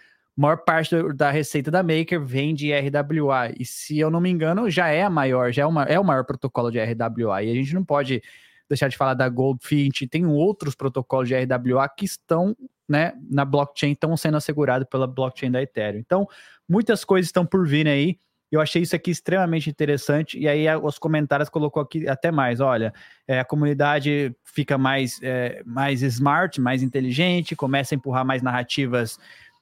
maior 0.40 0.58
parte 0.58 0.94
da 1.14 1.30
receita 1.30 1.70
da 1.70 1.82
Maker 1.82 2.24
vem 2.24 2.54
de 2.54 2.72
RWA. 2.72 3.52
E 3.58 3.64
se 3.64 3.98
eu 3.98 4.08
não 4.08 4.20
me 4.20 4.30
engano, 4.30 4.70
já 4.70 4.88
é 4.88 5.02
a 5.02 5.10
maior, 5.10 5.52
já 5.52 5.62
é, 5.62 5.66
uma, 5.66 5.82
é 5.82 5.98
o 5.98 6.04
maior 6.04 6.24
protocolo 6.24 6.70
de 6.70 6.78
RWA. 6.78 7.42
E 7.42 7.50
a 7.50 7.54
gente 7.54 7.74
não 7.74 7.84
pode 7.84 8.22
deixar 8.68 8.86
de 8.86 8.96
falar 8.96 9.14
da 9.14 9.28
Goldfinch. 9.28 10.06
Tem 10.06 10.24
outros 10.26 10.76
protocolos 10.76 11.28
de 11.28 11.34
RWA 11.34 11.88
que 11.88 12.04
estão 12.04 12.56
né, 12.88 13.14
na 13.28 13.44
blockchain, 13.44 13.92
estão 13.92 14.16
sendo 14.16 14.36
assegurados 14.36 14.86
pela 14.88 15.08
blockchain 15.08 15.50
da 15.50 15.60
Ethereum. 15.60 15.98
Então, 15.98 16.28
muitas 16.68 17.04
coisas 17.04 17.26
estão 17.26 17.44
por 17.44 17.66
vir 17.66 17.88
aí. 17.88 18.16
Eu 18.50 18.62
achei 18.62 18.80
isso 18.80 18.96
aqui 18.96 19.10
extremamente 19.10 19.68
interessante. 19.68 20.38
E 20.38 20.48
aí, 20.48 20.66
os 20.76 20.98
comentários 20.98 21.48
colocou 21.48 21.82
aqui 21.82 22.08
até 22.08 22.30
mais: 22.30 22.60
olha, 22.60 22.94
é, 23.26 23.40
a 23.40 23.44
comunidade 23.44 24.34
fica 24.44 24.78
mais, 24.78 25.18
é, 25.22 25.62
mais 25.66 26.00
smart, 26.02 26.58
mais 26.60 26.82
inteligente, 26.82 27.54
começa 27.54 27.94
a 27.94 27.96
empurrar 27.96 28.24
mais 28.24 28.40
narrativas 28.40 29.18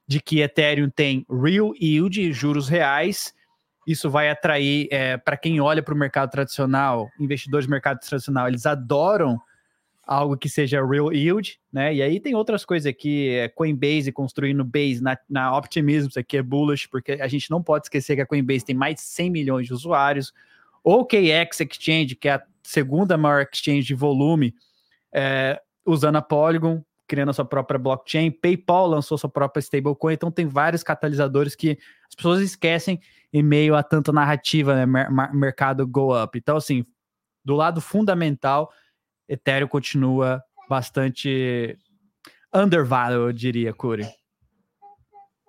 de 0.07 0.21
que 0.21 0.41
Ethereum 0.41 0.89
tem 0.89 1.27
real 1.29 1.73
yield, 1.81 2.33
juros 2.33 2.69
reais. 2.69 3.35
Isso 3.87 4.11
vai 4.11 4.31
atrair, 4.31 4.89
é, 4.91 5.17
para 5.17 5.37
quem 5.37 5.61
olha 5.61 5.83
para 5.83 5.95
o 5.95 5.97
mercado 5.97 6.31
tradicional, 6.31 7.09
investidores 7.19 7.67
do 7.67 7.71
mercado 7.71 8.01
tradicional, 8.01 8.49
eles 8.49 8.67
adoram 8.67 9.41
algo 10.07 10.37
que 10.37 10.49
seja 10.49 10.85
real 10.87 11.13
yield, 11.13 11.59
né? 11.73 11.93
E 11.93 12.01
aí 12.01 12.21
tem 12.21 12.35
outras 12.35 12.65
coisas 12.65 12.87
aqui, 12.87 13.31
é 13.31 13.49
Coinbase 13.49 14.13
construindo 14.13 14.65
base 14.65 15.03
na, 15.03 15.19
na 15.29 15.57
Optimism, 15.57 16.09
isso 16.09 16.19
aqui 16.19 16.37
é 16.37 16.43
bullish, 16.43 16.89
porque 16.89 17.13
a 17.13 17.27
gente 17.27 17.51
não 17.51 17.61
pode 17.61 17.87
esquecer 17.87 18.15
que 18.15 18.23
a 18.23 18.27
Coinbase 18.27 18.65
tem 18.65 18.75
mais 18.75 18.95
de 18.95 19.01
100 19.01 19.31
milhões 19.31 19.67
de 19.67 19.75
usuários. 19.75 20.33
OKX 20.85 21.61
Exchange, 21.61 22.15
que 22.15 22.29
é 22.29 22.35
a 22.35 22.43
segunda 22.63 23.17
maior 23.17 23.45
exchange 23.53 23.83
de 23.83 23.95
volume, 23.95 24.55
é, 25.13 25.61
usando 25.85 26.17
a 26.17 26.23
Polygon, 26.23 26.85
criando 27.07 27.31
a 27.31 27.33
sua 27.33 27.45
própria 27.45 27.79
blockchain. 27.79 28.31
PayPal 28.31 28.87
lançou 28.87 29.17
sua 29.17 29.31
própria 29.31 29.61
stablecoin, 29.61 30.15
então 30.15 30.31
tem 30.31 30.47
vários 30.47 30.83
catalisadores 30.83 31.55
que 31.55 31.79
as 32.09 32.15
pessoas 32.15 32.41
esquecem 32.41 33.01
em 33.33 33.43
meio 33.43 33.75
a 33.75 33.83
tanta 33.83 34.13
narrativa, 34.13 34.75
né? 34.75 34.87
Mer 34.87 35.33
mercado 35.35 35.87
go 35.87 36.17
up. 36.21 36.39
Então, 36.39 36.57
assim, 36.57 36.85
do 37.45 37.55
lado 37.55 37.81
fundamental, 37.81 38.73
Ethereum 39.29 39.69
continua 39.69 40.43
bastante 40.69 41.79
undervalued, 42.53 43.27
eu 43.27 43.33
diria, 43.33 43.73
Curi. 43.73 44.07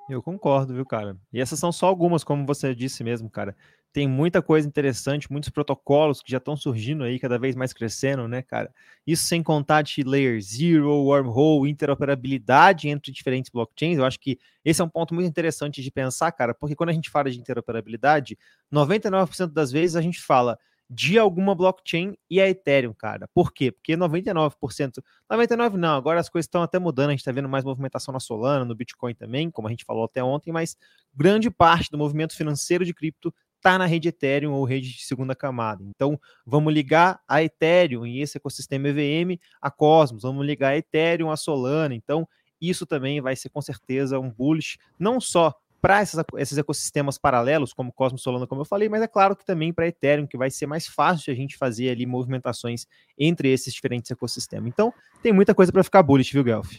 Eu 0.10 0.22
concordo, 0.24 0.74
viu, 0.74 0.86
cara? 0.86 1.18
E 1.34 1.42
essas 1.42 1.60
são 1.60 1.72
só 1.72 1.88
algumas, 1.88 2.24
como 2.24 2.46
você 2.46 2.74
disse 2.74 3.04
mesmo, 3.04 3.30
cara 3.30 3.56
tem 3.98 4.08
muita 4.08 4.44
coisa 4.44 4.68
interessante, 4.68 5.32
muitos 5.32 5.50
protocolos 5.50 6.22
que 6.22 6.30
já 6.30 6.38
estão 6.38 6.56
surgindo 6.56 7.04
aí, 7.04 7.18
cada 7.18 7.40
vez 7.40 7.56
mais 7.56 7.74
crescendo, 7.74 8.28
né, 8.28 8.44
cara? 8.44 8.72
Isso 9.08 9.24
sem 9.24 9.42
contar 9.42 9.82
de 9.82 10.04
Layer 10.04 10.40
Zero, 10.40 10.94
Wormhole, 11.06 11.68
interoperabilidade 11.68 12.88
entre 12.90 13.12
diferentes 13.12 13.50
blockchains. 13.50 13.98
Eu 13.98 14.06
acho 14.06 14.20
que 14.20 14.38
esse 14.64 14.80
é 14.84 14.86
um 14.86 14.90
ponto 14.90 15.16
muito 15.16 15.26
interessante 15.26 15.82
de 15.82 15.90
pensar, 15.90 16.32
cara, 16.32 16.54
porque 16.54 16.76
quando 16.76 16.92
a 16.92 16.94
gente 16.94 17.10
fala 17.10 17.32
de 17.32 17.40
interoperabilidade, 17.40 18.38
99% 18.72 19.48
das 19.52 19.72
vezes 19.72 19.96
a 19.96 20.02
gente 20.04 20.22
fala 20.22 20.60
de 20.90 21.18
alguma 21.18 21.54
blockchain 21.54 22.16
e 22.30 22.40
a 22.40 22.48
Ethereum, 22.48 22.94
cara. 22.94 23.28
Por 23.34 23.52
quê? 23.52 23.72
Porque 23.72 23.98
99%, 23.98 25.04
99% 25.30 25.74
não, 25.74 25.96
agora 25.96 26.20
as 26.20 26.30
coisas 26.30 26.46
estão 26.46 26.62
até 26.62 26.78
mudando, 26.80 27.10
a 27.10 27.12
gente 27.14 27.22
está 27.22 27.32
vendo 27.32 27.50
mais 27.50 27.66
movimentação 27.66 28.14
na 28.14 28.20
Solana, 28.20 28.64
no 28.64 28.76
Bitcoin 28.76 29.14
também, 29.14 29.50
como 29.50 29.68
a 29.68 29.72
gente 29.72 29.84
falou 29.84 30.06
até 30.06 30.24
ontem, 30.24 30.52
mas 30.52 30.78
grande 31.14 31.50
parte 31.50 31.90
do 31.92 31.98
movimento 31.98 32.36
financeiro 32.36 32.86
de 32.86 32.94
cripto 32.94 33.34
está 33.68 33.78
na 33.78 33.86
rede 33.86 34.08
Ethereum 34.08 34.54
ou 34.54 34.64
rede 34.64 34.94
de 34.94 35.04
segunda 35.04 35.36
camada. 35.36 35.84
Então, 35.84 36.18
vamos 36.46 36.74
ligar 36.74 37.20
a 37.28 37.44
Ethereum 37.44 38.06
e 38.06 38.22
esse 38.22 38.38
ecossistema 38.38 38.88
EVM 38.88 39.38
a 39.62 39.70
Cosmos, 39.70 40.24
vamos 40.24 40.46
ligar 40.46 40.70
a 40.70 40.78
Ethereum 40.78 41.30
a 41.30 41.36
Solana. 41.36 41.94
Então, 41.94 42.26
isso 42.62 42.86
também 42.86 43.20
vai 43.20 43.36
ser 43.36 43.50
com 43.50 43.62
certeza 43.62 44.18
um 44.20 44.32
bullish, 44.32 44.78
não 44.98 45.20
só 45.20 45.54
para 45.82 46.02
esses 46.02 46.58
ecossistemas 46.58 47.18
paralelos, 47.18 47.74
como 47.74 47.92
Cosmos 47.92 48.24
Solana, 48.24 48.48
como 48.48 48.62
eu 48.62 48.66
falei, 48.66 48.88
mas 48.88 49.02
é 49.02 49.08
claro 49.08 49.36
que 49.36 49.46
também 49.46 49.74
para 49.74 49.88
Ethereum, 49.88 50.26
que 50.26 50.38
vai 50.38 50.50
ser 50.50 50.66
mais 50.66 50.88
fácil 50.88 51.34
a 51.34 51.36
gente 51.36 51.58
fazer 51.58 51.90
ali 51.90 52.06
movimentações 52.06 52.88
entre 53.18 53.50
esses 53.52 53.74
diferentes 53.74 54.10
ecossistemas. 54.10 54.70
Então, 54.70 54.94
tem 55.22 55.34
muita 55.34 55.54
coisa 55.54 55.74
para 55.74 55.84
ficar 55.84 56.02
bullish, 56.02 56.32
viu, 56.32 56.44
Guelph? 56.44 56.72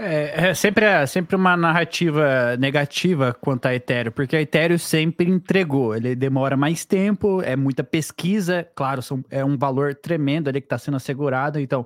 É, 0.00 0.50
é, 0.50 0.54
sempre, 0.54 0.84
é 0.84 1.04
sempre 1.06 1.34
uma 1.34 1.56
narrativa 1.56 2.56
negativa 2.56 3.34
quanto 3.34 3.66
a 3.66 3.74
Ethereum, 3.74 4.12
porque 4.12 4.36
a 4.36 4.40
Ethereum 4.40 4.78
sempre 4.78 5.28
entregou. 5.28 5.96
Ele 5.96 6.14
demora 6.14 6.56
mais 6.56 6.84
tempo, 6.84 7.42
é 7.42 7.56
muita 7.56 7.82
pesquisa, 7.82 8.66
claro, 8.76 9.02
são, 9.02 9.24
é 9.28 9.44
um 9.44 9.58
valor 9.58 9.96
tremendo 9.96 10.48
ali 10.48 10.60
que 10.60 10.66
está 10.66 10.78
sendo 10.78 10.96
assegurado. 10.96 11.58
Então, 11.58 11.84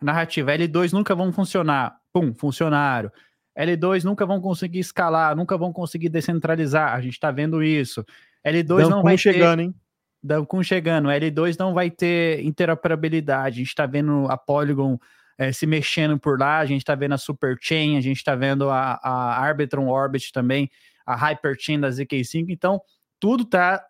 narrativa 0.00 0.50
L2 0.52 0.92
nunca 0.92 1.14
vão 1.14 1.32
funcionar. 1.32 1.96
Pum, 2.12 2.34
funcionaram. 2.34 3.12
L2 3.56 4.02
nunca 4.02 4.26
vão 4.26 4.40
conseguir 4.40 4.80
escalar, 4.80 5.36
nunca 5.36 5.56
vão 5.56 5.72
conseguir 5.72 6.08
descentralizar. 6.08 6.94
A 6.94 7.00
gente 7.00 7.12
está 7.12 7.30
vendo 7.30 7.62
isso. 7.62 8.04
L2 8.44 8.88
não 8.88 9.02
vai 9.02 9.16
chegando, 9.16 9.58
ter... 9.58 9.64
hein? 9.66 9.74
Dancun 10.20 10.62
chegando. 10.64 11.08
L2 11.08 11.56
não 11.58 11.74
vai 11.74 11.90
ter 11.90 12.44
interoperabilidade. 12.44 13.56
A 13.56 13.58
gente 13.58 13.68
está 13.68 13.86
vendo 13.86 14.26
a 14.28 14.36
Polygon 14.36 14.98
é, 15.42 15.52
se 15.52 15.66
mexendo 15.66 16.18
por 16.18 16.38
lá. 16.38 16.58
A 16.58 16.66
gente 16.66 16.82
está 16.82 16.94
vendo 16.94 17.12
a 17.12 17.18
Superchain, 17.18 17.96
a 17.96 18.00
gente 18.00 18.18
está 18.18 18.34
vendo 18.34 18.70
a, 18.70 19.00
a 19.02 19.40
Arbitrum 19.40 19.88
Orbit 19.88 20.32
também, 20.32 20.70
a 21.04 21.14
Hyperchain 21.16 21.80
da 21.80 21.88
ZK5. 21.88 22.46
Então, 22.48 22.80
tudo 23.18 23.42
está 23.44 23.84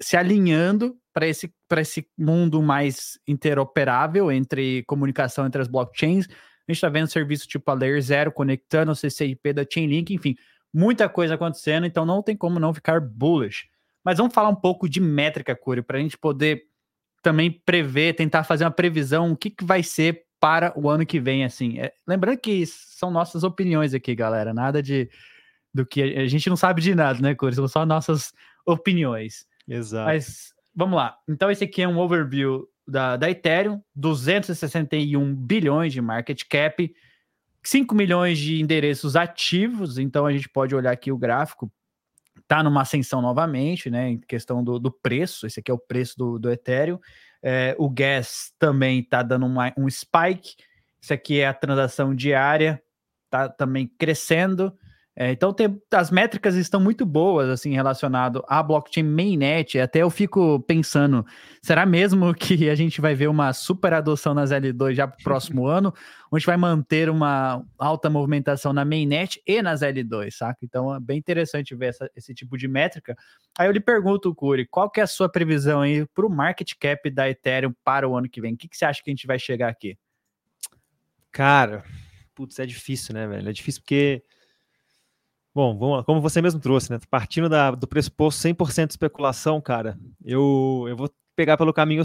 se 0.00 0.16
alinhando 0.16 0.96
para 1.12 1.26
esse, 1.26 1.52
esse 1.78 2.06
mundo 2.16 2.62
mais 2.62 3.18
interoperável 3.26 4.30
entre 4.30 4.82
comunicação 4.84 5.46
entre 5.46 5.60
as 5.62 5.68
blockchains. 5.68 6.26
A 6.26 6.72
gente 6.72 6.76
está 6.76 6.88
vendo 6.88 7.08
serviço 7.08 7.46
tipo 7.46 7.70
a 7.70 7.74
Layer 7.74 8.00
Zero 8.00 8.32
conectando 8.32 8.92
o 8.92 8.96
CCIP 8.96 9.52
da 9.52 9.64
Chainlink, 9.68 10.12
enfim, 10.12 10.34
muita 10.72 11.08
coisa 11.08 11.34
acontecendo, 11.34 11.86
então 11.86 12.04
não 12.04 12.22
tem 12.22 12.36
como 12.36 12.58
não 12.58 12.74
ficar 12.74 13.00
bullish. 13.00 13.66
Mas 14.04 14.18
vamos 14.18 14.34
falar 14.34 14.48
um 14.50 14.54
pouco 14.54 14.88
de 14.88 15.00
métrica, 15.00 15.56
Curi, 15.56 15.82
para 15.82 15.98
a 15.98 16.00
gente 16.00 16.18
poder 16.18 16.64
também 17.22 17.50
prever, 17.50 18.14
tentar 18.14 18.44
fazer 18.44 18.64
uma 18.64 18.70
previsão, 18.70 19.32
o 19.32 19.36
que, 19.36 19.50
que 19.50 19.64
vai 19.64 19.82
ser 19.82 20.25
para 20.46 20.72
o 20.78 20.88
ano 20.88 21.04
que 21.04 21.18
vem, 21.18 21.44
assim. 21.44 21.80
É, 21.80 21.92
lembrando 22.06 22.38
que 22.38 22.64
são 22.66 23.10
nossas 23.10 23.42
opiniões 23.42 23.92
aqui, 23.92 24.14
galera. 24.14 24.54
Nada 24.54 24.80
de 24.80 25.10
do 25.74 25.84
que 25.84 26.00
a 26.00 26.28
gente 26.28 26.48
não 26.48 26.54
sabe 26.56 26.80
de 26.80 26.94
nada, 26.94 27.18
né, 27.20 27.34
Cores? 27.34 27.56
São 27.56 27.66
só 27.66 27.84
nossas 27.84 28.32
opiniões. 28.64 29.44
Exato. 29.66 30.06
Mas 30.06 30.54
vamos 30.72 30.94
lá. 30.94 31.16
Então, 31.28 31.50
esse 31.50 31.64
aqui 31.64 31.82
é 31.82 31.88
um 31.88 31.98
overview 31.98 32.64
da, 32.86 33.16
da 33.16 33.28
Ethereum: 33.28 33.82
261 33.96 35.34
bilhões 35.34 35.92
de 35.92 36.00
market 36.00 36.40
cap, 36.48 36.94
5 37.64 37.92
milhões 37.92 38.38
de 38.38 38.60
endereços 38.60 39.16
ativos. 39.16 39.98
Então, 39.98 40.26
a 40.26 40.32
gente 40.32 40.48
pode 40.48 40.76
olhar 40.76 40.92
aqui 40.92 41.10
o 41.10 41.18
gráfico. 41.18 41.68
Tá 42.46 42.62
numa 42.62 42.82
ascensão 42.82 43.20
novamente, 43.20 43.90
né? 43.90 44.10
Em 44.10 44.18
questão 44.20 44.62
do, 44.62 44.78
do 44.78 44.92
preço. 44.92 45.44
Esse 45.44 45.58
aqui 45.58 45.72
é 45.72 45.74
o 45.74 45.78
preço 45.78 46.16
do, 46.16 46.38
do 46.38 46.48
Ethereum. 46.52 47.00
É, 47.48 47.76
o 47.78 47.88
gas 47.88 48.52
também 48.58 48.98
está 48.98 49.22
dando 49.22 49.46
uma, 49.46 49.72
um 49.78 49.88
spike. 49.88 50.56
Isso 51.00 51.14
aqui 51.14 51.38
é 51.38 51.46
a 51.46 51.54
transação 51.54 52.12
diária, 52.12 52.82
está 53.26 53.48
também 53.48 53.86
crescendo. 53.86 54.76
É, 55.18 55.32
então 55.32 55.50
tem, 55.50 55.80
as 55.94 56.10
métricas 56.10 56.56
estão 56.56 56.78
muito 56.78 57.06
boas 57.06 57.48
assim 57.48 57.72
relacionado 57.72 58.44
à 58.46 58.62
blockchain 58.62 59.02
mainnet. 59.02 59.78
Até 59.78 60.00
eu 60.00 60.10
fico 60.10 60.60
pensando, 60.60 61.24
será 61.62 61.86
mesmo 61.86 62.34
que 62.36 62.68
a 62.68 62.74
gente 62.74 63.00
vai 63.00 63.14
ver 63.14 63.28
uma 63.28 63.54
super 63.54 63.94
adoção 63.94 64.34
nas 64.34 64.50
L2 64.50 64.92
já 64.92 65.08
para 65.08 65.18
o 65.18 65.22
próximo 65.22 65.64
ano? 65.66 65.94
Gente 66.34 66.44
vai 66.44 66.58
manter 66.58 67.08
uma 67.08 67.64
alta 67.78 68.10
movimentação 68.10 68.74
na 68.74 68.84
mainnet 68.84 69.40
e 69.46 69.62
nas 69.62 69.80
L2, 69.80 70.32
saca? 70.32 70.58
Então 70.62 70.94
é 70.94 71.00
bem 71.00 71.16
interessante 71.16 71.74
ver 71.74 71.86
essa, 71.86 72.10
esse 72.14 72.34
tipo 72.34 72.58
de 72.58 72.68
métrica. 72.68 73.16
Aí 73.58 73.66
eu 73.66 73.72
lhe 73.72 73.80
pergunto, 73.80 74.34
Curi, 74.34 74.66
qual 74.66 74.90
que 74.90 75.00
é 75.00 75.04
a 75.04 75.06
sua 75.06 75.30
previsão 75.30 75.80
aí 75.80 76.04
para 76.08 76.26
o 76.26 76.30
market 76.30 76.72
cap 76.78 77.08
da 77.08 77.30
Ethereum 77.30 77.72
para 77.82 78.06
o 78.06 78.14
ano 78.14 78.28
que 78.28 78.38
vem? 78.38 78.52
O 78.52 78.56
que, 78.56 78.68
que 78.68 78.76
você 78.76 78.84
acha 78.84 79.02
que 79.02 79.08
a 79.08 79.14
gente 79.14 79.26
vai 79.26 79.38
chegar 79.38 79.70
aqui? 79.70 79.96
Cara, 81.32 81.82
putz, 82.34 82.58
é 82.58 82.66
difícil, 82.66 83.14
né, 83.14 83.26
velho? 83.26 83.48
É 83.48 83.52
difícil 83.52 83.80
porque 83.80 84.22
Bom, 85.56 86.04
como 86.04 86.20
você 86.20 86.42
mesmo 86.42 86.60
trouxe, 86.60 86.92
né? 86.92 86.98
Partindo 87.08 87.48
da, 87.48 87.70
do 87.70 87.86
pressuposto 87.86 88.46
100% 88.46 88.90
especulação, 88.90 89.58
cara, 89.58 89.98
eu, 90.22 90.84
eu 90.86 90.94
vou 90.94 91.10
pegar 91.34 91.56
pelo 91.56 91.72
caminho, 91.72 92.02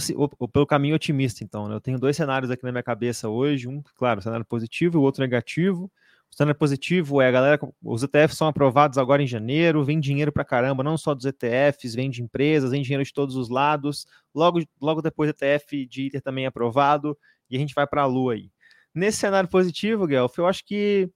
pelo 0.53 0.65
caminho 0.65 0.95
otimista, 0.95 1.43
então. 1.43 1.67
Né? 1.67 1.75
Eu 1.75 1.81
tenho 1.81 1.99
dois 1.99 2.15
cenários 2.15 2.49
aqui 2.49 2.63
na 2.63 2.71
minha 2.71 2.81
cabeça 2.81 3.27
hoje. 3.27 3.67
Um, 3.67 3.83
claro, 3.97 4.21
cenário 4.21 4.45
positivo 4.45 4.97
e 4.97 4.99
o 4.99 5.01
outro 5.01 5.21
negativo. 5.21 5.91
O 6.31 6.33
cenário 6.37 6.57
positivo 6.57 7.19
é 7.19 7.27
a 7.27 7.31
galera, 7.31 7.59
os 7.83 8.03
ETFs 8.03 8.37
são 8.37 8.47
aprovados 8.47 8.97
agora 8.97 9.21
em 9.21 9.27
janeiro, 9.27 9.83
vem 9.83 9.99
dinheiro 9.99 10.31
para 10.31 10.45
caramba, 10.45 10.81
não 10.81 10.97
só 10.97 11.13
dos 11.13 11.25
ETFs, 11.25 11.93
vem 11.93 12.09
de 12.09 12.23
empresas, 12.23 12.71
vem 12.71 12.81
dinheiro 12.81 13.03
de 13.03 13.11
todos 13.11 13.35
os 13.35 13.49
lados. 13.49 14.07
Logo, 14.33 14.61
logo 14.79 15.01
depois 15.01 15.29
ETF 15.29 15.85
de 15.87 16.03
ITER 16.03 16.21
também 16.21 16.45
é 16.45 16.47
aprovado 16.47 17.17
e 17.49 17.57
a 17.57 17.59
gente 17.59 17.75
vai 17.75 17.85
para 17.85 18.03
a 18.03 18.05
lua 18.05 18.35
aí. 18.35 18.49
Nesse 18.95 19.17
cenário 19.17 19.49
positivo, 19.49 20.07
Guelph, 20.07 20.37
eu 20.37 20.47
acho 20.47 20.65
que 20.65 21.11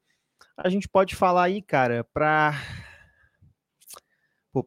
a 0.58 0.70
gente 0.70 0.88
pode 0.88 1.16
falar 1.16 1.44
aí, 1.44 1.62
cara, 1.62 2.04
para 2.14 2.54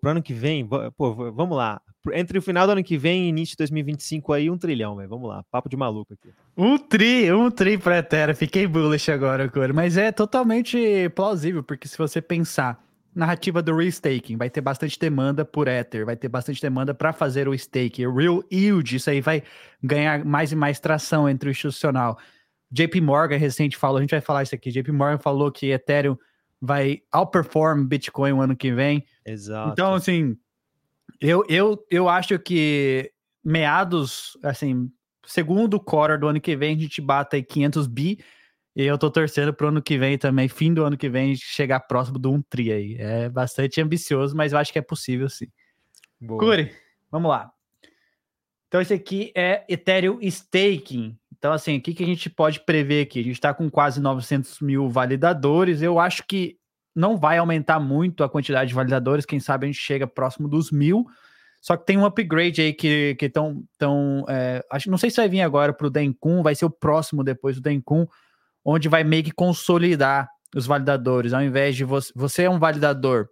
pro 0.01 0.11
ano 0.11 0.23
que 0.23 0.35
vem, 0.35 0.69
pô, 0.97 1.33
vamos 1.33 1.57
lá. 1.57 1.81
Entre 2.13 2.39
o 2.39 2.43
final 2.43 2.67
do 2.67 2.73
ano 2.73 2.85
que 2.85 2.97
vem 2.97 3.25
e 3.25 3.29
início 3.29 3.53
de 3.53 3.59
2025 3.59 4.33
aí, 4.33 4.51
um 4.51 4.59
trilhão, 4.59 4.97
velho. 4.97 5.09
Vamos 5.09 5.29
lá, 5.29 5.43
papo 5.51 5.69
de 5.69 5.77
maluco 5.77 6.13
aqui. 6.13 6.33
Um 6.57 6.79
tri, 6.79 7.33
um 7.33 7.51
tri 7.51 7.77
pra 7.77 7.99
Ethereum. 7.99 8.35
Fiquei 8.35 8.67
bullish 8.67 9.11
agora, 9.11 9.49
Cor. 9.49 9.73
Mas 9.73 9.97
é 9.97 10.13
totalmente 10.13 11.09
plausível, 11.15 11.63
porque 11.63 11.89
se 11.89 11.99
você 11.99 12.21
pensar 12.21 12.83
narrativa 13.15 13.61
do 13.61 13.75
restaking, 13.75 14.37
vai 14.37 14.49
ter 14.49 14.61
bastante 14.61 14.99
demanda 14.99 15.45
por 15.45 15.67
Ether, 15.67 16.07
vai 16.07 16.17
ter 16.17 16.29
bastante 16.29 16.63
demanda 16.63 16.95
para 16.95 17.13
fazer 17.13 17.49
o 17.49 17.59
stake. 17.59 18.07
Real 18.07 18.45
yield, 18.51 18.97
isso 18.97 19.11
aí 19.11 19.21
vai 19.21 19.43
ganhar 19.83 20.25
mais 20.25 20.53
e 20.53 20.57
mais 20.57 20.79
tração 20.79 21.29
entre 21.29 21.49
o 21.49 21.51
institucional. 21.51 22.19
JP 22.71 23.01
Morgan 23.01 23.37
recente 23.37 23.77
falou, 23.77 23.99
a 23.99 24.01
gente 24.01 24.11
vai 24.11 24.21
falar 24.21 24.43
isso 24.43 24.55
aqui, 24.55 24.71
JP 24.71 24.93
Morgan 24.93 25.19
falou 25.19 25.51
que 25.51 25.71
Ethereum 25.71 26.17
vai 26.61 27.03
outperform 27.13 27.87
Bitcoin 27.87 28.33
o 28.33 28.41
ano 28.41 28.57
que 28.57 28.73
vem. 28.73 29.05
Exato. 29.25 29.73
Então, 29.73 29.95
assim, 29.95 30.37
eu, 31.21 31.45
eu, 31.49 31.85
eu 31.91 32.09
acho 32.09 32.39
que 32.39 33.13
meados, 33.45 34.37
assim, 34.43 34.91
segundo 35.27 35.81
quarter 35.81 36.19
do 36.19 36.29
ano 36.29 36.41
que 36.41 36.57
vem, 36.57 36.77
a 36.77 36.79
gente 36.79 37.01
bata 37.01 37.37
aí 37.37 37.43
500 37.43 37.87
bi. 37.87 38.19
E 38.77 38.85
eu 38.85 38.97
tô 38.97 39.11
torcendo 39.11 39.53
pro 39.53 39.69
ano 39.69 39.83
que 39.83 39.99
vem 39.99 40.17
também, 40.17 40.47
fim 40.47 40.73
do 40.73 40.85
ano 40.85 40.97
que 40.97 41.09
vem, 41.09 41.35
chegar 41.35 41.81
próximo 41.81 42.19
do 42.19 42.31
um 42.31 42.41
tri 42.43 42.73
aí. 42.73 42.97
É 42.99 43.29
bastante 43.29 43.81
ambicioso, 43.81 44.37
mas 44.37 44.53
eu 44.53 44.59
acho 44.59 44.73
que 44.73 44.79
é 44.79 44.83
possível 44.83 45.29
sim. 45.29 45.49
Boa. 46.21 46.39
Curi, 46.39 46.73
vamos 47.11 47.29
lá. 47.29 47.51
Então, 48.69 48.81
esse 48.81 48.95
aqui 48.95 49.33
é 49.35 49.65
Ethereum 49.69 50.19
Staking. 50.21 51.19
Então, 51.37 51.53
assim, 51.53 51.79
o 51.79 51.81
que, 51.81 51.95
que 51.95 52.03
a 52.03 52.07
gente 52.07 52.29
pode 52.29 52.61
prever 52.61 53.03
aqui? 53.03 53.21
A 53.21 53.25
gente 53.25 53.35
está 53.35 53.53
com 53.53 53.71
quase 53.71 54.01
900 54.01 54.61
mil 54.61 54.89
validadores. 54.89 55.83
Eu 55.83 55.99
acho 55.99 56.25
que 56.27 56.57
não 56.95 57.17
vai 57.17 57.39
aumentar 57.39 57.81
muito 57.81 58.23
a 58.23 58.29
quantidade 58.29 58.69
de 58.69 58.75
validadores. 58.75 59.25
Quem 59.25 59.41
sabe 59.41 59.67
a 59.67 59.69
gente 59.69 59.81
chega 59.81 60.07
próximo 60.07 60.49
dos 60.49 60.71
mil. 60.71 61.07
Só 61.61 61.77
que 61.77 61.87
tem 61.87 61.97
um 61.97 62.05
upgrade 62.05 62.61
aí 62.61 62.73
que 62.73 63.17
estão. 63.21 63.65
Tão, 63.79 64.25
é, 64.29 64.65
acho, 64.71 64.91
não 64.91 64.99
sei 64.99 65.11
se 65.11 65.17
vai 65.17 65.29
vir 65.29 65.41
agora 65.41 65.73
para 65.73 65.87
o 65.87 65.91
Dencun, 65.91 66.43
vai 66.43 66.55
ser 66.55 66.65
o 66.65 66.71
próximo 66.71 67.25
depois 67.25 67.57
do 67.57 67.63
Dencun 67.63 68.07
onde 68.65 68.89
vai 68.89 69.03
meio 69.03 69.25
que 69.25 69.33
consolidar 69.33 70.29
os 70.55 70.67
validadores. 70.67 71.33
Ao 71.33 71.43
invés 71.43 71.75
de 71.75 71.85
você, 71.85 72.13
você 72.15 72.43
é 72.43 72.51
um 72.51 72.59
validador, 72.59 73.29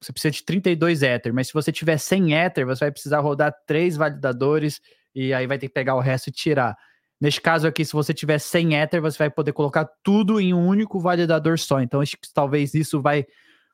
você 0.00 0.12
precisa 0.12 0.32
de 0.32 0.44
32 0.44 1.02
Ether, 1.02 1.32
mas 1.32 1.48
se 1.48 1.52
você 1.52 1.72
tiver 1.72 1.98
100 1.98 2.34
Ether, 2.34 2.66
você 2.66 2.84
vai 2.84 2.92
precisar 2.92 3.20
rodar 3.20 3.54
três 3.66 3.96
validadores 3.96 4.80
e 5.14 5.32
aí 5.32 5.46
vai 5.46 5.58
ter 5.58 5.68
que 5.68 5.74
pegar 5.74 5.94
o 5.94 6.00
resto 6.00 6.28
e 6.28 6.32
tirar. 6.32 6.76
Neste 7.20 7.40
caso 7.40 7.66
aqui, 7.66 7.84
se 7.84 7.92
você 7.92 8.12
tiver 8.12 8.38
100 8.38 8.74
Ether, 8.74 9.00
você 9.00 9.16
vai 9.16 9.30
poder 9.30 9.52
colocar 9.52 9.88
tudo 10.02 10.40
em 10.40 10.52
um 10.52 10.66
único 10.66 11.00
validador 11.00 11.58
só. 11.58 11.80
Então, 11.80 12.00
acho 12.00 12.16
que 12.16 12.32
talvez 12.32 12.74
isso 12.74 13.00
vai 13.00 13.24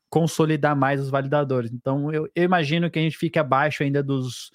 consolidar 0.09 0.77
mais 0.77 1.01
os 1.01 1.11
validadores. 1.11 1.73
Então, 1.73 2.13
eu, 2.13 2.29
eu 2.35 2.45
imagino 2.45 2.91
que 2.91 2.99
a 2.99 3.03
gente 3.03 3.17
fique 3.17 3.39
abaixo 3.39 3.83
ainda 3.83 4.03
dos, 4.03 4.51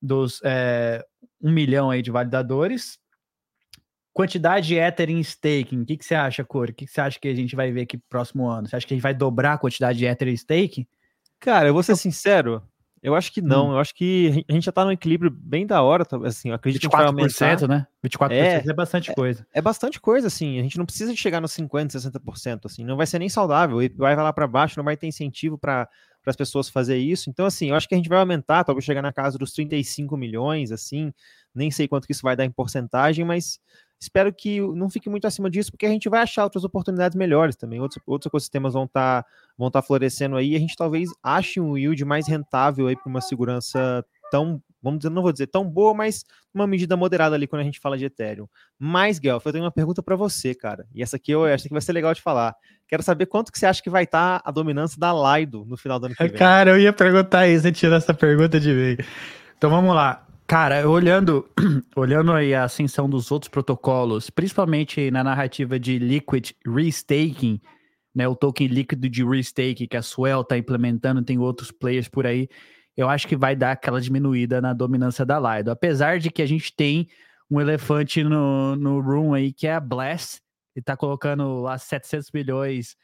dos 0.00 0.40
é, 0.44 1.04
um 1.42 1.50
milhão 1.50 1.90
aí 1.90 2.02
de 2.02 2.10
validadores, 2.10 2.98
Quantidade 4.12 4.66
de 4.66 4.74
Ether 4.74 5.08
em 5.08 5.20
staking, 5.20 5.82
o 5.82 5.86
que, 5.86 5.96
que 5.96 6.04
você 6.04 6.14
acha, 6.16 6.44
Cor? 6.44 6.68
O 6.68 6.74
que, 6.74 6.84
que 6.84 6.90
você 6.90 7.00
acha 7.00 7.18
que 7.18 7.28
a 7.28 7.34
gente 7.34 7.54
vai 7.54 7.70
ver 7.70 7.82
aqui 7.82 7.96
próximo 7.96 8.46
ano? 8.48 8.68
Você 8.68 8.74
acha 8.74 8.86
que 8.86 8.92
a 8.92 8.96
gente 8.96 9.02
vai 9.02 9.14
dobrar 9.14 9.54
a 9.54 9.58
quantidade 9.58 9.98
de 9.98 10.04
Ether 10.04 10.28
em 10.28 10.34
staking? 10.34 10.86
Cara, 11.40 11.68
eu 11.68 11.74
vou 11.74 11.82
ser 11.82 11.96
sincero, 11.96 12.62
eu 13.02 13.14
acho 13.14 13.32
que 13.32 13.40
não. 13.40 13.70
Hum. 13.70 13.72
Eu 13.72 13.78
acho 13.78 13.94
que 13.94 14.44
a 14.46 14.52
gente 14.52 14.64
já 14.64 14.72
tá 14.72 14.84
num 14.84 14.92
equilíbrio 14.92 15.30
bem 15.30 15.66
da 15.66 15.80
hora, 15.82 16.06
assim, 16.24 16.50
eu 16.50 16.54
acredito 16.54 16.82
24%, 16.82 16.90
que 16.90 16.96
vai 16.96 17.06
aumentar. 17.06 17.68
né? 17.68 17.86
24% 18.04 18.30
é, 18.30 18.62
é 18.66 18.74
bastante 18.74 19.10
é, 19.10 19.14
coisa. 19.14 19.46
É 19.54 19.62
bastante 19.62 19.98
coisa, 19.98 20.26
assim. 20.26 20.58
A 20.58 20.62
gente 20.62 20.76
não 20.76 20.84
precisa 20.84 21.14
chegar 21.16 21.40
nos 21.40 21.52
50, 21.52 21.98
60%, 21.98 22.66
assim. 22.66 22.84
Não 22.84 22.96
vai 22.96 23.06
ser 23.06 23.18
nem 23.18 23.28
saudável. 23.28 23.78
Vai 23.96 24.14
lá 24.14 24.32
para 24.32 24.46
baixo, 24.46 24.78
não 24.78 24.84
vai 24.84 24.98
ter 24.98 25.06
incentivo 25.06 25.56
para 25.56 25.88
as 26.26 26.36
pessoas 26.36 26.68
fazer 26.68 26.98
isso. 26.98 27.30
Então, 27.30 27.46
assim, 27.46 27.70
eu 27.70 27.74
acho 27.74 27.88
que 27.88 27.94
a 27.94 27.98
gente 27.98 28.08
vai 28.08 28.18
aumentar, 28.18 28.64
talvez 28.64 28.84
chegar 28.84 29.00
na 29.00 29.12
casa 29.12 29.38
dos 29.38 29.52
35 29.52 30.16
milhões, 30.18 30.70
assim. 30.70 31.10
Nem 31.54 31.70
sei 31.70 31.88
quanto 31.88 32.06
que 32.06 32.12
isso 32.12 32.22
vai 32.22 32.36
dar 32.36 32.44
em 32.44 32.50
porcentagem, 32.50 33.24
mas 33.24 33.58
Espero 34.00 34.32
que 34.32 34.60
não 34.60 34.88
fique 34.88 35.10
muito 35.10 35.26
acima 35.26 35.50
disso, 35.50 35.70
porque 35.70 35.84
a 35.84 35.90
gente 35.90 36.08
vai 36.08 36.22
achar 36.22 36.44
outras 36.44 36.64
oportunidades 36.64 37.14
melhores 37.14 37.54
também. 37.54 37.80
Outros, 37.80 38.02
outros 38.06 38.30
ecossistemas 38.30 38.72
vão 38.72 38.84
estar 38.84 39.22
tá, 39.22 39.28
vão 39.58 39.70
tá 39.70 39.82
florescendo 39.82 40.36
aí. 40.36 40.52
E 40.52 40.56
a 40.56 40.58
gente 40.58 40.74
talvez 40.74 41.10
ache 41.22 41.60
um 41.60 41.76
yield 41.76 42.02
mais 42.06 42.26
rentável 42.26 42.86
aí 42.86 42.96
para 42.96 43.10
uma 43.10 43.20
segurança 43.20 44.02
tão, 44.30 44.62
vamos 44.82 45.00
dizer, 45.00 45.10
não 45.10 45.20
vou 45.20 45.32
dizer 45.32 45.48
tão 45.48 45.68
boa, 45.68 45.92
mas 45.92 46.24
uma 46.54 46.66
medida 46.66 46.96
moderada 46.96 47.36
ali 47.36 47.46
quando 47.46 47.60
a 47.60 47.64
gente 47.64 47.78
fala 47.78 47.98
de 47.98 48.06
Ethereum. 48.06 48.46
Mas, 48.78 49.18
Guelph, 49.18 49.44
eu 49.44 49.52
tenho 49.52 49.64
uma 49.64 49.70
pergunta 49.70 50.02
para 50.02 50.16
você, 50.16 50.54
cara. 50.54 50.86
E 50.94 51.02
essa 51.02 51.16
aqui 51.16 51.32
eu 51.32 51.44
acho 51.44 51.64
que 51.64 51.74
vai 51.74 51.82
ser 51.82 51.92
legal 51.92 52.14
de 52.14 52.22
falar. 52.22 52.56
Quero 52.88 53.02
saber 53.02 53.26
quanto 53.26 53.52
que 53.52 53.58
você 53.58 53.66
acha 53.66 53.82
que 53.82 53.90
vai 53.90 54.04
estar 54.04 54.40
tá 54.40 54.48
a 54.48 54.50
dominância 54.50 54.98
da 54.98 55.12
Lido 55.12 55.66
no 55.66 55.76
final 55.76 56.00
do 56.00 56.06
ano 56.06 56.14
que 56.14 56.24
vem. 56.26 56.32
Cara, 56.38 56.70
eu 56.70 56.80
ia 56.80 56.92
perguntar 56.92 57.46
isso, 57.48 57.64
você 57.64 57.72
tirou 57.72 57.96
essa 57.96 58.14
pergunta 58.14 58.58
de 58.58 58.72
mim. 58.72 58.96
Então 59.58 59.68
vamos 59.68 59.94
lá. 59.94 60.26
Cara, 60.50 60.90
olhando, 60.90 61.48
olhando 61.94 62.32
aí 62.32 62.52
a 62.52 62.64
ascensão 62.64 63.08
dos 63.08 63.30
outros 63.30 63.48
protocolos, 63.48 64.30
principalmente 64.30 65.08
na 65.08 65.22
narrativa 65.22 65.78
de 65.78 65.96
liquid 65.96 66.50
restaking, 66.66 67.60
né, 68.12 68.26
o 68.26 68.34
token 68.34 68.66
líquido 68.66 69.08
de 69.08 69.24
restaking 69.24 69.86
que 69.86 69.96
a 69.96 70.02
Swell 70.02 70.40
está 70.40 70.58
implementando, 70.58 71.22
tem 71.22 71.38
outros 71.38 71.70
players 71.70 72.08
por 72.08 72.26
aí, 72.26 72.48
eu 72.96 73.08
acho 73.08 73.28
que 73.28 73.36
vai 73.36 73.54
dar 73.54 73.70
aquela 73.70 74.00
diminuída 74.00 74.60
na 74.60 74.72
dominância 74.72 75.24
da 75.24 75.38
Lido. 75.38 75.70
Apesar 75.70 76.18
de 76.18 76.32
que 76.32 76.42
a 76.42 76.46
gente 76.46 76.74
tem 76.74 77.06
um 77.48 77.60
elefante 77.60 78.24
no, 78.24 78.74
no 78.74 79.00
room 79.00 79.34
aí 79.34 79.52
que 79.52 79.68
é 79.68 79.74
a 79.74 79.80
Blast, 79.80 80.40
e 80.74 80.80
está 80.80 80.96
colocando 80.96 81.60
lá 81.60 81.78
700 81.78 82.32
milhões 82.34 82.96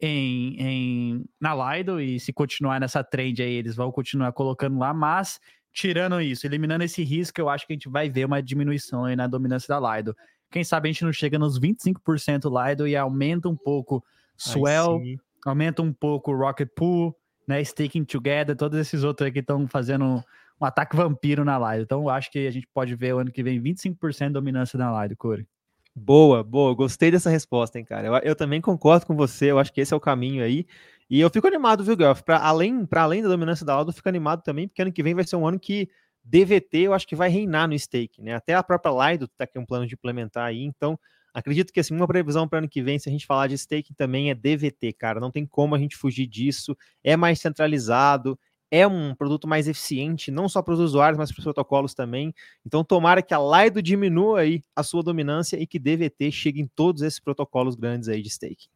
em, 0.00 0.56
em, 0.60 1.24
na 1.40 1.74
Lido, 1.74 2.00
e 2.00 2.20
se 2.20 2.32
continuar 2.32 2.78
nessa 2.78 3.02
trend 3.02 3.42
aí, 3.42 3.52
eles 3.52 3.74
vão 3.74 3.90
continuar 3.90 4.30
colocando 4.32 4.78
lá, 4.78 4.94
mas 4.94 5.40
tirando 5.72 6.20
isso, 6.20 6.46
eliminando 6.46 6.84
esse 6.84 7.02
risco, 7.02 7.40
eu 7.40 7.48
acho 7.48 7.66
que 7.66 7.72
a 7.72 7.76
gente 7.76 7.88
vai 7.88 8.10
ver 8.10 8.26
uma 8.26 8.42
diminuição 8.42 9.04
aí 9.04 9.16
na 9.16 9.26
dominância 9.26 9.68
da 9.68 9.96
Lido. 9.96 10.14
Quem 10.50 10.62
sabe 10.62 10.88
a 10.88 10.92
gente 10.92 11.04
não 11.04 11.12
chega 11.12 11.38
nos 11.38 11.58
25% 11.58 12.68
Lido 12.68 12.86
e 12.86 12.94
aumenta 12.94 13.48
um 13.48 13.56
pouco 13.56 14.04
Swell, 14.36 15.00
aumenta 15.46 15.82
um 15.82 15.92
pouco 15.92 16.34
Rocket 16.34 16.68
Pool, 16.76 17.16
né, 17.46 17.64
Sticking 17.64 18.04
Together, 18.04 18.54
todos 18.54 18.78
esses 18.78 19.02
outros 19.02 19.26
aí 19.26 19.32
que 19.32 19.38
estão 19.38 19.66
fazendo 19.66 20.22
um 20.60 20.64
ataque 20.64 20.94
vampiro 20.94 21.44
na 21.44 21.58
Lido. 21.58 21.84
Então 21.84 22.02
eu 22.02 22.10
acho 22.10 22.30
que 22.30 22.46
a 22.46 22.50
gente 22.50 22.68
pode 22.72 22.94
ver 22.94 23.14
o 23.14 23.18
ano 23.18 23.32
que 23.32 23.42
vem 23.42 23.60
25% 23.60 24.26
de 24.26 24.32
dominância 24.34 24.78
na 24.78 25.02
Lido, 25.02 25.16
Corey. 25.16 25.46
Boa, 25.94 26.42
boa, 26.42 26.74
gostei 26.74 27.10
dessa 27.10 27.28
resposta, 27.28 27.78
hein, 27.78 27.84
cara. 27.84 28.08
Eu, 28.08 28.14
eu, 28.30 28.36
também 28.36 28.62
concordo 28.62 29.04
com 29.04 29.14
você, 29.14 29.50
eu 29.50 29.58
acho 29.58 29.72
que 29.72 29.80
esse 29.80 29.92
é 29.92 29.96
o 29.96 30.00
caminho 30.00 30.42
aí. 30.42 30.66
E 31.12 31.20
eu 31.20 31.28
fico 31.28 31.46
animado, 31.46 31.84
viu, 31.84 31.94
Guelph? 31.94 32.22
Para 32.22 32.38
além, 32.38 32.88
além 32.90 33.22
da 33.22 33.28
dominância 33.28 33.66
da 33.66 33.74
Aldo, 33.74 33.90
eu 33.90 33.94
fico 33.94 34.08
animado 34.08 34.42
também, 34.42 34.66
porque 34.66 34.80
ano 34.80 34.90
que 34.90 35.02
vem 35.02 35.14
vai 35.14 35.24
ser 35.24 35.36
um 35.36 35.46
ano 35.46 35.60
que 35.60 35.86
DVT 36.24 36.78
eu 36.78 36.94
acho 36.94 37.06
que 37.06 37.14
vai 37.14 37.28
reinar 37.28 37.68
no 37.68 37.78
stake, 37.78 38.22
né? 38.22 38.34
Até 38.34 38.54
a 38.54 38.62
própria 38.62 39.10
Lido 39.10 39.28
tá 39.28 39.44
aqui 39.44 39.58
um 39.58 39.66
plano 39.66 39.86
de 39.86 39.92
implementar 39.92 40.46
aí, 40.46 40.62
então 40.62 40.98
acredito 41.34 41.70
que 41.70 41.80
assim, 41.80 41.94
uma 41.94 42.06
previsão 42.06 42.48
para 42.48 42.60
ano 42.60 42.68
que 42.68 42.82
vem, 42.82 42.98
se 42.98 43.10
a 43.10 43.12
gente 43.12 43.26
falar 43.26 43.46
de 43.46 43.58
stake 43.58 43.92
também 43.92 44.30
é 44.30 44.34
DVT, 44.34 44.94
cara. 44.94 45.20
Não 45.20 45.30
tem 45.30 45.44
como 45.44 45.74
a 45.74 45.78
gente 45.78 45.98
fugir 45.98 46.26
disso. 46.26 46.74
É 47.04 47.14
mais 47.14 47.38
centralizado, 47.42 48.38
é 48.70 48.86
um 48.86 49.14
produto 49.14 49.46
mais 49.46 49.68
eficiente, 49.68 50.30
não 50.30 50.48
só 50.48 50.62
para 50.62 50.72
os 50.72 50.80
usuários, 50.80 51.18
mas 51.18 51.30
para 51.30 51.40
os 51.40 51.44
protocolos 51.44 51.92
também. 51.92 52.34
Então, 52.64 52.82
tomara 52.82 53.20
que 53.20 53.34
a 53.34 53.38
Lido 53.38 53.82
diminua 53.82 54.40
aí 54.40 54.62
a 54.74 54.82
sua 54.82 55.02
dominância 55.02 55.58
e 55.58 55.66
que 55.66 55.78
DVT 55.78 56.30
chegue 56.32 56.62
em 56.62 56.66
todos 56.74 57.02
esses 57.02 57.20
protocolos 57.20 57.74
grandes 57.74 58.08
aí 58.08 58.22
de 58.22 58.30
stake. 58.30 58.68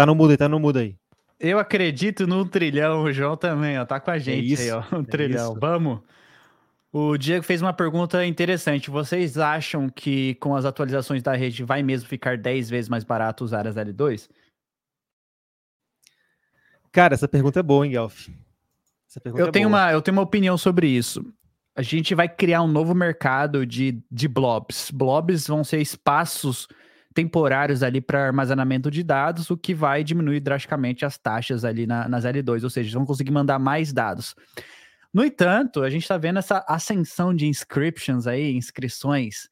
Tá 0.00 0.06
no 0.06 0.14
mudo 0.14 0.30
aí, 0.30 0.36
tá 0.38 0.48
no 0.48 0.58
mudo 0.58 0.78
aí. 0.78 0.96
Eu 1.38 1.58
acredito 1.58 2.26
no 2.26 2.46
trilhão, 2.46 3.02
o 3.02 3.12
João 3.12 3.36
também, 3.36 3.78
ó, 3.78 3.84
tá 3.84 4.00
com 4.00 4.10
a 4.10 4.16
é 4.16 4.18
gente 4.18 4.50
é 4.50 4.54
isso, 4.54 4.62
aí, 4.62 4.70
ó, 4.70 4.82
um 4.96 5.02
é 5.04 5.04
trilhão. 5.04 5.50
Isso. 5.50 5.60
Vamos. 5.60 6.00
O 6.90 7.18
Diego 7.18 7.44
fez 7.44 7.60
uma 7.60 7.74
pergunta 7.74 8.24
interessante. 8.24 8.88
Vocês 8.88 9.36
acham 9.36 9.90
que 9.90 10.36
com 10.36 10.56
as 10.56 10.64
atualizações 10.64 11.22
da 11.22 11.34
rede 11.34 11.62
vai 11.64 11.82
mesmo 11.82 12.08
ficar 12.08 12.38
10 12.38 12.70
vezes 12.70 12.88
mais 12.88 13.04
barato 13.04 13.44
usar 13.44 13.66
as 13.66 13.76
L2? 13.76 14.26
Cara, 16.90 17.12
essa 17.12 17.28
pergunta 17.28 17.60
é 17.60 17.62
boa, 17.62 17.84
hein, 17.84 17.92
Guelph? 17.92 18.26
eu, 19.22 19.48
é 19.48 19.50
tenho 19.50 19.68
boa. 19.68 19.82
uma, 19.82 19.92
eu 19.92 20.00
tenho 20.00 20.16
uma 20.16 20.22
opinião 20.22 20.56
sobre 20.56 20.88
isso. 20.88 21.22
A 21.76 21.82
gente 21.82 22.14
vai 22.14 22.26
criar 22.26 22.62
um 22.62 22.68
novo 22.68 22.94
mercado 22.94 23.66
de, 23.66 24.02
de 24.10 24.26
blobs. 24.26 24.90
Blobs 24.90 25.46
vão 25.46 25.62
ser 25.62 25.78
espaços 25.82 26.66
temporários 27.14 27.82
ali 27.82 28.00
para 28.00 28.26
armazenamento 28.26 28.90
de 28.90 29.02
dados, 29.02 29.50
o 29.50 29.56
que 29.56 29.74
vai 29.74 30.04
diminuir 30.04 30.40
drasticamente 30.40 31.04
as 31.04 31.18
taxas 31.18 31.64
ali 31.64 31.86
na, 31.86 32.08
nas 32.08 32.24
L2, 32.24 32.62
ou 32.62 32.70
seja, 32.70 32.96
vão 32.96 33.06
conseguir 33.06 33.32
mandar 33.32 33.58
mais 33.58 33.92
dados. 33.92 34.34
No 35.12 35.24
entanto, 35.24 35.82
a 35.82 35.90
gente 35.90 36.02
está 36.02 36.16
vendo 36.16 36.38
essa 36.38 36.64
ascensão 36.68 37.34
de 37.34 37.46
inscriptions 37.46 38.26
aí, 38.26 38.52
inscrições, 38.52 39.48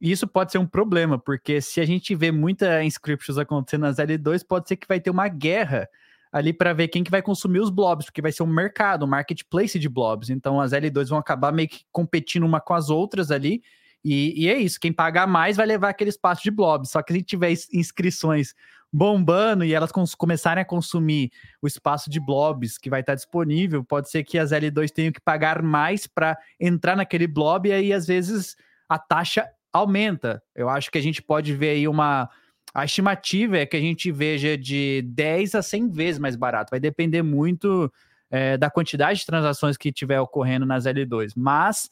e 0.00 0.10
isso 0.10 0.26
pode 0.26 0.52
ser 0.52 0.58
um 0.58 0.66
problema, 0.66 1.18
porque 1.18 1.60
se 1.60 1.80
a 1.80 1.84
gente 1.84 2.14
vê 2.14 2.30
muita 2.30 2.82
inscriptions 2.84 3.38
acontecendo 3.38 3.82
nas 3.82 3.96
L2, 3.96 4.46
pode 4.46 4.68
ser 4.68 4.76
que 4.76 4.86
vai 4.86 5.00
ter 5.00 5.10
uma 5.10 5.28
guerra 5.28 5.88
ali 6.30 6.52
para 6.52 6.72
ver 6.72 6.88
quem 6.88 7.02
que 7.02 7.10
vai 7.10 7.22
consumir 7.22 7.60
os 7.60 7.70
blobs, 7.70 8.06
porque 8.06 8.20
vai 8.20 8.32
ser 8.32 8.42
um 8.42 8.46
mercado, 8.46 9.04
um 9.04 9.08
marketplace 9.08 9.78
de 9.78 9.88
blobs. 9.88 10.28
Então 10.28 10.60
as 10.60 10.72
L2 10.72 11.08
vão 11.08 11.18
acabar 11.18 11.52
meio 11.52 11.68
que 11.68 11.84
competindo 11.90 12.44
uma 12.44 12.60
com 12.60 12.74
as 12.74 12.90
outras 12.90 13.30
ali, 13.30 13.62
e, 14.08 14.44
e, 14.44 14.48
é 14.48 14.56
isso, 14.56 14.78
quem 14.78 14.92
pagar 14.92 15.26
mais 15.26 15.56
vai 15.56 15.66
levar 15.66 15.88
aquele 15.88 16.10
espaço 16.10 16.40
de 16.40 16.50
blob. 16.52 16.86
Só 16.86 17.02
que 17.02 17.12
se 17.12 17.22
tiver 17.22 17.52
inscrições 17.72 18.54
bombando 18.92 19.64
e 19.64 19.74
elas 19.74 19.90
começarem 20.16 20.62
a 20.62 20.64
consumir 20.64 21.32
o 21.60 21.66
espaço 21.66 22.08
de 22.08 22.20
blobs 22.20 22.78
que 22.78 22.88
vai 22.88 23.00
estar 23.00 23.16
disponível, 23.16 23.82
pode 23.82 24.08
ser 24.08 24.22
que 24.22 24.38
as 24.38 24.52
L2 24.52 24.90
tenham 24.90 25.10
que 25.10 25.20
pagar 25.20 25.60
mais 25.60 26.06
para 26.06 26.38
entrar 26.60 26.96
naquele 26.96 27.26
blob 27.26 27.68
e 27.68 27.72
aí 27.72 27.92
às 27.92 28.06
vezes 28.06 28.56
a 28.88 28.96
taxa 28.96 29.44
aumenta. 29.72 30.40
Eu 30.54 30.68
acho 30.68 30.88
que 30.88 30.98
a 30.98 31.02
gente 31.02 31.20
pode 31.20 31.52
ver 31.52 31.70
aí 31.70 31.88
uma. 31.88 32.30
A 32.72 32.84
estimativa 32.84 33.58
é 33.58 33.66
que 33.66 33.76
a 33.76 33.80
gente 33.80 34.12
veja 34.12 34.56
de 34.56 35.02
10 35.02 35.56
a 35.56 35.62
100 35.62 35.90
vezes 35.90 36.20
mais 36.20 36.36
barato. 36.36 36.70
Vai 36.70 36.78
depender 36.78 37.22
muito 37.22 37.92
é, 38.30 38.56
da 38.56 38.70
quantidade 38.70 39.18
de 39.18 39.26
transações 39.26 39.76
que 39.76 39.90
tiver 39.90 40.20
ocorrendo 40.20 40.64
nas 40.64 40.84
L2. 40.84 41.32
Mas 41.34 41.90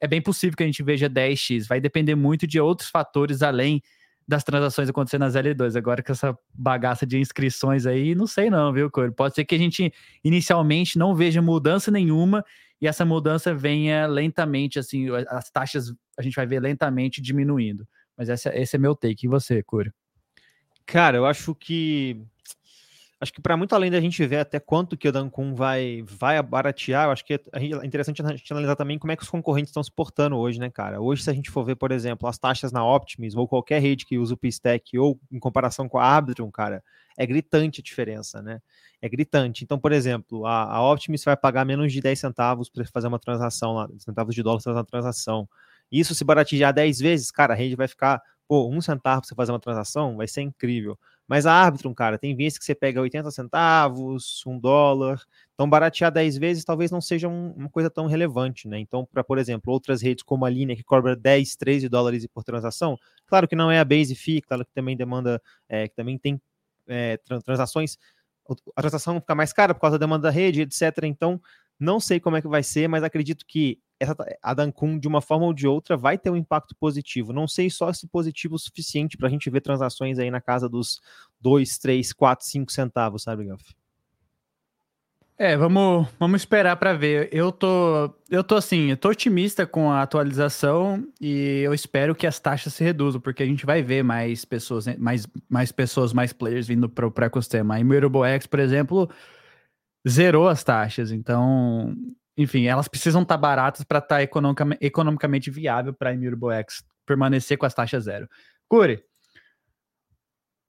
é 0.00 0.06
bem 0.06 0.20
possível 0.20 0.56
que 0.56 0.62
a 0.62 0.66
gente 0.66 0.82
veja 0.82 1.08
10x. 1.08 1.66
Vai 1.66 1.80
depender 1.80 2.14
muito 2.14 2.46
de 2.46 2.60
outros 2.60 2.88
fatores 2.88 3.42
além 3.42 3.82
das 4.26 4.44
transações 4.44 4.88
acontecendo 4.88 5.20
nas 5.22 5.34
L2. 5.34 5.76
Agora 5.76 6.02
com 6.02 6.12
essa 6.12 6.38
bagaça 6.52 7.06
de 7.06 7.18
inscrições 7.18 7.86
aí, 7.86 8.14
não 8.14 8.26
sei 8.26 8.50
não, 8.50 8.72
viu, 8.72 8.90
Cor? 8.90 9.10
Pode 9.12 9.34
ser 9.34 9.44
que 9.44 9.54
a 9.54 9.58
gente 9.58 9.92
inicialmente 10.22 10.98
não 10.98 11.14
veja 11.14 11.40
mudança 11.40 11.90
nenhuma 11.90 12.44
e 12.80 12.86
essa 12.86 13.04
mudança 13.04 13.54
venha 13.54 14.06
lentamente, 14.06 14.78
assim, 14.78 15.08
as 15.28 15.50
taxas 15.50 15.92
a 16.18 16.22
gente 16.22 16.36
vai 16.36 16.46
ver 16.46 16.60
lentamente 16.60 17.22
diminuindo. 17.22 17.88
Mas 18.16 18.28
esse, 18.28 18.48
esse 18.50 18.76
é 18.76 18.78
meu 18.78 18.94
take. 18.94 19.26
E 19.26 19.28
você, 19.28 19.62
Cura? 19.62 19.92
Cara, 20.84 21.16
eu 21.16 21.26
acho 21.26 21.54
que 21.54 22.22
acho 23.20 23.32
que 23.32 23.40
para 23.40 23.56
muito 23.56 23.74
além 23.74 23.90
da 23.90 24.00
gente 24.00 24.24
ver 24.26 24.38
até 24.38 24.60
quanto 24.60 24.96
que 24.96 25.08
o 25.08 25.12
Dancun 25.12 25.54
vai 25.54 26.02
vai 26.06 26.40
baratear, 26.42 27.06
eu 27.06 27.10
acho 27.10 27.24
que 27.24 27.34
é 27.34 27.40
interessante 27.84 28.22
a 28.22 28.36
gente 28.36 28.52
analisar 28.52 28.76
também 28.76 28.98
como 28.98 29.12
é 29.12 29.16
que 29.16 29.22
os 29.22 29.28
concorrentes 29.28 29.70
estão 29.70 29.82
se 29.82 29.90
portando 29.90 30.36
hoje, 30.36 30.60
né, 30.60 30.70
cara? 30.70 31.00
Hoje, 31.00 31.24
se 31.24 31.30
a 31.30 31.32
gente 31.32 31.50
for 31.50 31.64
ver, 31.64 31.76
por 31.76 31.90
exemplo, 31.90 32.28
as 32.28 32.38
taxas 32.38 32.70
na 32.70 32.84
Optimus 32.84 33.34
ou 33.34 33.48
qualquer 33.48 33.80
rede 33.80 34.06
que 34.06 34.18
usa 34.18 34.34
o 34.34 34.36
P-Stack 34.36 34.96
ou 34.98 35.18
em 35.32 35.38
comparação 35.38 35.88
com 35.88 35.98
a 35.98 36.04
Arbitrum, 36.04 36.50
cara, 36.50 36.82
é 37.16 37.26
gritante 37.26 37.80
a 37.80 37.84
diferença, 37.84 38.40
né? 38.40 38.60
É 39.02 39.08
gritante. 39.08 39.64
Então, 39.64 39.78
por 39.78 39.92
exemplo, 39.92 40.46
a, 40.46 40.74
a 40.76 40.92
Optimus 40.92 41.24
vai 41.24 41.36
pagar 41.36 41.64
menos 41.64 41.92
de 41.92 42.00
10 42.00 42.18
centavos 42.18 42.68
para 42.68 42.84
fazer 42.86 43.08
uma 43.08 43.18
transação 43.18 43.74
lá, 43.74 43.88
centavos 43.98 44.34
de 44.34 44.42
dólar 44.42 44.60
uma 44.66 44.84
transação. 44.84 45.48
Isso 45.90 46.14
se 46.14 46.24
baratear 46.24 46.72
10 46.72 46.98
vezes, 47.00 47.30
cara, 47.30 47.54
a 47.54 47.56
rede 47.56 47.74
vai 47.74 47.88
ficar, 47.88 48.22
pô, 48.46 48.68
um 48.68 48.80
centavo 48.80 49.22
para 49.22 49.28
você 49.28 49.34
fazer 49.34 49.52
uma 49.52 49.60
transação, 49.60 50.16
vai 50.16 50.28
ser 50.28 50.42
incrível. 50.42 50.98
Mas 51.28 51.44
a 51.44 51.52
Arbitrum, 51.52 51.92
cara, 51.92 52.16
tem 52.16 52.34
vezes 52.34 52.58
que 52.58 52.64
você 52.64 52.74
pega 52.74 53.02
80 53.02 53.30
centavos, 53.30 54.42
um 54.46 54.58
dólar. 54.58 55.22
Então, 55.52 55.68
baratear 55.68 56.10
10 56.10 56.38
vezes 56.38 56.64
talvez 56.64 56.90
não 56.90 57.02
seja 57.02 57.28
um, 57.28 57.52
uma 57.52 57.68
coisa 57.68 57.90
tão 57.90 58.06
relevante, 58.06 58.66
né? 58.66 58.78
Então, 58.78 59.04
para, 59.04 59.22
por 59.22 59.36
exemplo, 59.36 59.70
outras 59.70 60.00
redes 60.00 60.24
como 60.24 60.46
a 60.46 60.50
Linea, 60.50 60.74
que 60.74 60.82
cobra 60.82 61.14
10, 61.14 61.54
13 61.56 61.86
dólares 61.86 62.26
por 62.26 62.42
transação, 62.42 62.98
claro 63.26 63.46
que 63.46 63.54
não 63.54 63.70
é 63.70 63.78
a 63.78 63.84
base 63.84 64.14
fee, 64.14 64.40
claro 64.40 64.64
que 64.64 64.72
também 64.72 64.96
demanda, 64.96 65.40
é, 65.68 65.86
que 65.86 65.94
também 65.94 66.16
tem 66.16 66.40
é, 66.86 67.18
transações, 67.44 67.98
a 68.74 68.80
transação 68.80 69.20
fica 69.20 69.34
mais 69.34 69.52
cara 69.52 69.74
por 69.74 69.82
causa 69.82 69.98
da 69.98 70.06
demanda 70.06 70.22
da 70.22 70.30
rede, 70.30 70.62
etc. 70.62 71.04
Então, 71.04 71.38
não 71.78 72.00
sei 72.00 72.18
como 72.18 72.38
é 72.38 72.40
que 72.40 72.48
vai 72.48 72.62
ser, 72.62 72.88
mas 72.88 73.04
acredito 73.04 73.44
que 73.46 73.78
essa, 74.00 74.16
a 74.42 74.54
Dancun, 74.54 74.98
de 74.98 75.08
uma 75.08 75.20
forma 75.20 75.46
ou 75.46 75.52
de 75.52 75.66
outra, 75.66 75.96
vai 75.96 76.16
ter 76.16 76.30
um 76.30 76.36
impacto 76.36 76.74
positivo. 76.76 77.32
Não 77.32 77.48
sei 77.48 77.68
só 77.70 77.92
se 77.92 78.06
positivo 78.06 78.54
o 78.54 78.58
suficiente 78.58 79.16
para 79.16 79.28
a 79.28 79.30
gente 79.30 79.50
ver 79.50 79.60
transações 79.60 80.18
aí 80.18 80.30
na 80.30 80.40
casa 80.40 80.68
dos 80.68 81.00
2, 81.40 81.78
3, 81.78 82.12
4, 82.12 82.46
5 82.46 82.72
centavos, 82.72 83.22
sabe, 83.22 83.44
Gaf? 83.44 83.62
É, 85.40 85.56
vamos, 85.56 86.08
vamos 86.18 86.42
esperar 86.42 86.74
para 86.76 86.94
ver. 86.94 87.28
Eu 87.30 87.52
tô, 87.52 88.12
eu 88.28 88.42
tô 88.42 88.56
assim, 88.56 88.90
eu 88.90 88.96
tô 88.96 89.10
otimista 89.10 89.64
com 89.64 89.88
a 89.88 90.02
atualização 90.02 91.06
e 91.20 91.60
eu 91.64 91.72
espero 91.72 92.12
que 92.12 92.26
as 92.26 92.40
taxas 92.40 92.74
se 92.74 92.82
reduzam, 92.82 93.20
porque 93.20 93.44
a 93.44 93.46
gente 93.46 93.64
vai 93.64 93.80
ver 93.80 94.02
mais 94.02 94.44
pessoas, 94.44 94.86
né, 94.86 94.96
mais, 94.98 95.28
mais 95.48 95.70
pessoas, 95.70 96.12
mais 96.12 96.32
players 96.32 96.66
vindo 96.66 96.88
para 96.88 97.06
o 97.06 97.12
ecossistema. 97.24 97.76
A 97.76 97.80
Immutable 97.80 98.24
X, 98.24 98.48
por 98.48 98.58
exemplo, 98.58 99.08
zerou 100.08 100.48
as 100.48 100.64
taxas. 100.64 101.12
Então, 101.12 101.94
enfim, 102.38 102.66
elas 102.66 102.86
precisam 102.86 103.22
estar 103.22 103.34
tá 103.34 103.38
baratas 103.40 103.82
para 103.82 103.98
estar 103.98 104.16
tá 104.16 104.22
economicamente, 104.22 104.86
economicamente 104.86 105.50
viável 105.50 105.92
para 105.92 106.10
a 106.10 106.14
Immutable 106.14 106.54
X 106.54 106.84
permanecer 107.04 107.58
com 107.58 107.66
as 107.66 107.74
taxas 107.74 108.04
zero. 108.04 108.28
Curi, 108.68 109.02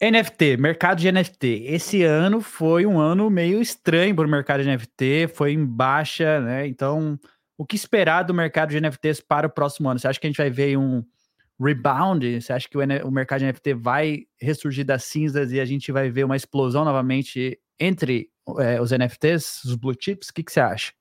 NFT, 0.02 0.58
mercado 0.58 1.00
de 1.00 1.12
NFT. 1.12 1.66
Esse 1.68 2.04
ano 2.04 2.42
foi 2.42 2.86
um 2.86 3.00
ano 3.00 3.30
meio 3.30 3.62
estranho 3.62 4.16
para 4.16 4.26
o 4.26 4.30
mercado 4.30 4.64
de 4.64 4.70
NFT, 4.70 5.28
foi 5.36 5.52
em 5.52 5.64
baixa, 5.64 6.40
né? 6.40 6.66
Então, 6.66 7.20
o 7.58 7.66
que 7.66 7.76
esperar 7.76 8.24
do 8.24 8.34
mercado 8.34 8.70
de 8.70 8.80
NFTs 8.80 9.22
para 9.22 9.46
o 9.46 9.50
próximo 9.50 9.90
ano? 9.90 10.00
Você 10.00 10.08
acha 10.08 10.20
que 10.20 10.26
a 10.26 10.30
gente 10.30 10.38
vai 10.38 10.50
ver 10.50 10.78
um 10.78 11.04
rebound? 11.60 12.42
Você 12.42 12.54
acha 12.54 12.68
que 12.68 12.78
o, 12.78 12.82
o 13.06 13.12
mercado 13.12 13.42
de 13.42 13.46
NFT 13.46 13.74
vai 13.76 14.22
ressurgir 14.42 14.86
das 14.86 15.04
cinzas 15.04 15.52
e 15.52 15.60
a 15.60 15.66
gente 15.66 15.92
vai 15.92 16.10
ver 16.10 16.24
uma 16.24 16.38
explosão 16.38 16.84
novamente 16.84 17.60
entre 17.78 18.30
é, 18.58 18.82
os 18.82 18.92
NFTs, 18.92 19.66
os 19.66 19.76
blue 19.76 19.94
chips? 20.00 20.30
O 20.30 20.34
que, 20.34 20.44
que 20.44 20.52
você 20.52 20.62
acha? 20.62 20.94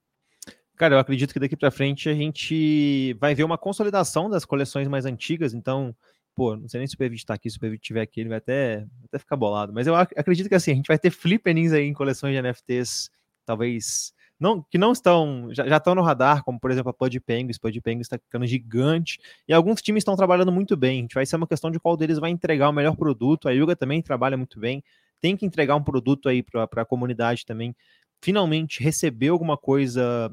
Cara, 0.79 0.95
eu 0.95 0.99
acredito 1.01 1.33
que 1.33 1.41
daqui 1.41 1.57
para 1.57 1.73
frente 1.73 2.09
a 2.09 2.15
gente 2.15 3.13
vai 3.15 3.35
ver 3.35 3.43
uma 3.43 3.59
consolidação 3.59 4.31
das 4.31 4.45
coleções 4.45 4.87
mais 4.87 5.05
antigas. 5.05 5.53
Então, 5.53 5.93
pô, 6.37 6.57
não 6.57 6.69
sei 6.69 6.79
nem 6.79 6.87
se 6.87 6.95
o 6.95 6.99
PV 6.99 7.17
está 7.17 7.35
aqui, 7.35 7.51
se 7.51 7.57
o 7.57 7.61
PV 7.61 7.75
estiver 7.75 8.01
aqui, 8.01 8.21
ele 8.21 8.29
vai 8.29 8.39
até, 8.39 8.87
até 9.07 9.19
ficar 9.19 9.35
bolado. 9.35 9.73
Mas 9.73 9.89
eu 9.89 9.97
acredito 9.97 10.49
que 10.49 10.55
assim, 10.55 10.71
a 10.71 10.75
gente 10.77 10.87
vai 10.87 10.97
ter 10.97 11.11
flippenings 11.11 11.73
aí 11.73 11.85
em 11.85 11.93
coleções 11.93 12.33
de 12.33 12.41
NFTs, 12.41 13.11
talvez. 13.45 14.13
Não, 14.39 14.63
que 14.71 14.79
não 14.79 14.93
estão, 14.93 15.49
já, 15.53 15.67
já 15.67 15.79
estão 15.79 15.97
no 15.97 16.03
radar, 16.03 16.45
como 16.45 16.61
por 16.61 16.71
exemplo 16.71 16.91
a 16.91 16.95
Pud 16.95 17.19
Penguins, 17.19 17.59
Pud 17.59 17.81
Penguins 17.81 18.07
está 18.07 18.17
ficando 18.17 18.47
gigante, 18.47 19.19
e 19.49 19.53
alguns 19.53 19.83
times 19.83 20.03
estão 20.03 20.15
trabalhando 20.15 20.53
muito 20.53 20.77
bem, 20.77 21.01
a 21.01 21.03
gente 21.03 21.15
vai 21.15 21.27
ser 21.27 21.35
uma 21.35 21.47
questão 21.49 21.73
de 21.73 21.81
qual 21.81 21.97
deles 21.97 22.21
vai 22.21 22.31
entregar 22.31 22.69
o 22.69 22.73
melhor 22.73 22.95
produto, 22.95 23.49
a 23.49 23.51
Yuga 23.51 23.75
também 23.75 24.01
trabalha 24.01 24.37
muito 24.37 24.61
bem, 24.61 24.81
tem 25.21 25.37
que 25.37 25.45
entregar 25.45 25.75
um 25.75 25.83
produto 25.83 26.29
aí 26.29 26.41
para 26.41 26.69
a 26.77 26.85
comunidade 26.85 27.45
também, 27.45 27.75
finalmente 28.23 28.81
receber 28.81 29.31
alguma 29.31 29.57
coisa, 29.57 30.33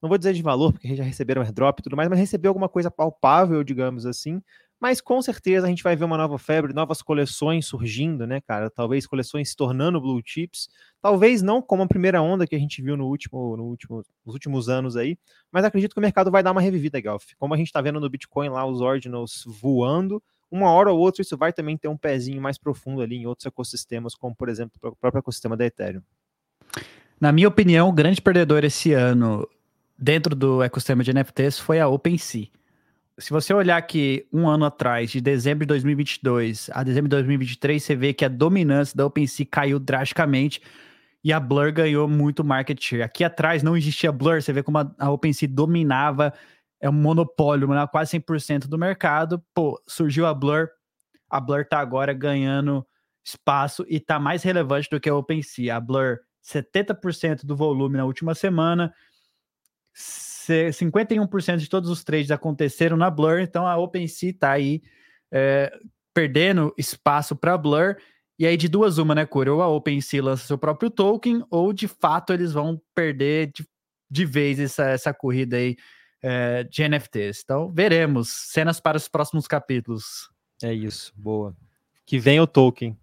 não 0.00 0.08
vou 0.08 0.18
dizer 0.18 0.32
de 0.32 0.42
valor, 0.42 0.72
porque 0.72 0.94
já 0.94 1.04
receberam 1.04 1.42
airdrop 1.42 1.78
e 1.78 1.82
tudo 1.82 1.96
mais, 1.96 2.08
mas 2.08 2.18
receber 2.18 2.48
alguma 2.48 2.68
coisa 2.68 2.90
palpável, 2.90 3.62
digamos 3.64 4.06
assim, 4.06 4.40
mas 4.80 5.00
com 5.00 5.20
certeza 5.20 5.66
a 5.66 5.68
gente 5.68 5.82
vai 5.82 5.96
ver 5.96 6.04
uma 6.04 6.16
nova 6.16 6.38
febre, 6.38 6.72
novas 6.72 7.02
coleções 7.02 7.66
surgindo, 7.66 8.26
né, 8.26 8.40
cara? 8.40 8.70
Talvez 8.70 9.06
coleções 9.06 9.50
se 9.50 9.56
tornando 9.56 10.00
blue 10.00 10.22
chips. 10.24 10.68
Talvez 11.02 11.42
não 11.42 11.60
como 11.60 11.82
a 11.82 11.88
primeira 11.88 12.22
onda 12.22 12.46
que 12.46 12.54
a 12.54 12.58
gente 12.58 12.80
viu 12.80 12.96
no 12.96 13.06
último, 13.06 13.56
no 13.56 13.64
último, 13.64 14.04
nos 14.24 14.34
últimos 14.34 14.68
anos 14.68 14.96
aí, 14.96 15.18
mas 15.50 15.64
acredito 15.64 15.94
que 15.94 15.98
o 15.98 16.02
mercado 16.02 16.30
vai 16.30 16.42
dar 16.44 16.52
uma 16.52 16.60
revivida, 16.60 17.00
Galf. 17.00 17.32
Como 17.38 17.54
a 17.54 17.56
gente 17.56 17.66
está 17.66 17.80
vendo 17.80 17.98
no 17.98 18.08
Bitcoin 18.08 18.50
lá, 18.50 18.64
os 18.64 18.80
ordinals 18.80 19.42
voando, 19.46 20.22
uma 20.48 20.70
hora 20.70 20.92
ou 20.92 20.98
outra 20.98 21.22
isso 21.22 21.36
vai 21.36 21.52
também 21.52 21.76
ter 21.76 21.88
um 21.88 21.96
pezinho 21.96 22.40
mais 22.40 22.56
profundo 22.56 23.02
ali 23.02 23.16
em 23.16 23.26
outros 23.26 23.46
ecossistemas, 23.46 24.14
como 24.14 24.34
por 24.34 24.48
exemplo 24.48 24.78
o 24.80 24.96
próprio 24.96 25.18
ecossistema 25.18 25.56
da 25.56 25.66
Ethereum. 25.66 26.02
Na 27.20 27.32
minha 27.32 27.48
opinião, 27.48 27.88
o 27.88 27.92
grande 27.92 28.22
perdedor 28.22 28.64
esse 28.64 28.92
ano 28.92 29.46
dentro 29.98 30.34
do 30.36 30.62
ecossistema 30.62 31.02
de 31.02 31.12
NFTs 31.12 31.58
foi 31.58 31.80
a 31.80 31.88
OpenSea. 31.88 32.46
Se 33.18 33.30
você 33.30 33.52
olhar 33.52 33.76
aqui 33.76 34.28
um 34.32 34.48
ano 34.48 34.64
atrás, 34.64 35.10
de 35.10 35.20
dezembro 35.20 35.66
de 35.66 35.68
2022 35.68 36.70
a 36.72 36.84
dezembro 36.84 37.08
de 37.08 37.16
2023, 37.16 37.82
você 37.82 37.96
vê 37.96 38.14
que 38.14 38.24
a 38.24 38.28
dominância 38.28 38.96
da 38.96 39.04
OpenSea 39.04 39.44
caiu 39.50 39.80
drasticamente 39.80 40.62
e 41.24 41.32
a 41.32 41.40
Blur 41.40 41.72
ganhou 41.72 42.06
muito 42.06 42.44
market 42.44 42.80
share. 42.80 43.02
Aqui 43.02 43.24
atrás 43.24 43.62
não 43.62 43.76
existia 43.76 44.12
Blur, 44.12 44.40
você 44.40 44.52
vê 44.52 44.62
como 44.62 44.78
a, 44.78 44.94
a 44.98 45.10
OpenSea 45.10 45.48
dominava 45.48 46.32
é 46.80 46.88
um 46.88 46.92
monopólio, 46.92 47.66
né? 47.66 47.84
quase 47.90 48.18
100% 48.20 48.68
do 48.68 48.78
mercado. 48.78 49.42
Pô, 49.52 49.82
surgiu 49.84 50.24
a 50.26 50.32
Blur, 50.32 50.68
a 51.28 51.40
Blur 51.40 51.66
tá 51.66 51.80
agora 51.80 52.12
ganhando 52.12 52.86
espaço 53.24 53.84
e 53.88 53.98
tá 53.98 54.20
mais 54.20 54.44
relevante 54.44 54.88
do 54.88 55.00
que 55.00 55.08
a 55.08 55.14
OpenSea. 55.14 55.76
A 55.76 55.80
Blur, 55.80 56.18
70% 56.44 57.44
do 57.44 57.56
volume 57.56 57.96
na 57.96 58.04
última 58.04 58.32
semana, 58.32 58.94
51% 59.98 61.56
de 61.58 61.68
todos 61.68 61.90
os 61.90 62.02
trades 62.02 62.30
aconteceram 62.30 62.96
na 62.96 63.10
Blur, 63.10 63.40
então 63.40 63.66
a 63.66 63.76
OpenSea 63.76 64.34
tá 64.38 64.52
aí 64.52 64.82
é, 65.30 65.72
perdendo 66.14 66.74
espaço 66.76 67.36
para 67.36 67.58
Blur. 67.58 67.96
E 68.38 68.46
aí, 68.46 68.56
de 68.56 68.68
duas, 68.68 68.98
uma, 68.98 69.14
né, 69.14 69.26
Cura? 69.26 69.52
Ou 69.52 69.60
a 69.60 69.68
OpenSea 69.68 70.22
lança 70.22 70.46
seu 70.46 70.56
próprio 70.56 70.90
token, 70.90 71.44
ou 71.50 71.72
de 71.72 71.88
fato 71.88 72.32
eles 72.32 72.52
vão 72.52 72.80
perder 72.94 73.50
de, 73.52 73.66
de 74.08 74.24
vez 74.24 74.60
essa, 74.60 74.84
essa 74.84 75.12
corrida 75.12 75.56
aí 75.56 75.76
é, 76.22 76.64
de 76.64 76.88
NFTs. 76.88 77.40
Então, 77.42 77.72
veremos. 77.72 78.28
Cenas 78.28 78.80
para 78.80 78.96
os 78.96 79.08
próximos 79.08 79.46
capítulos. 79.46 80.30
É 80.62 80.72
isso, 80.72 81.12
boa. 81.16 81.54
Que 82.06 82.18
vem 82.18 82.40
o 82.40 82.46
token. 82.46 82.96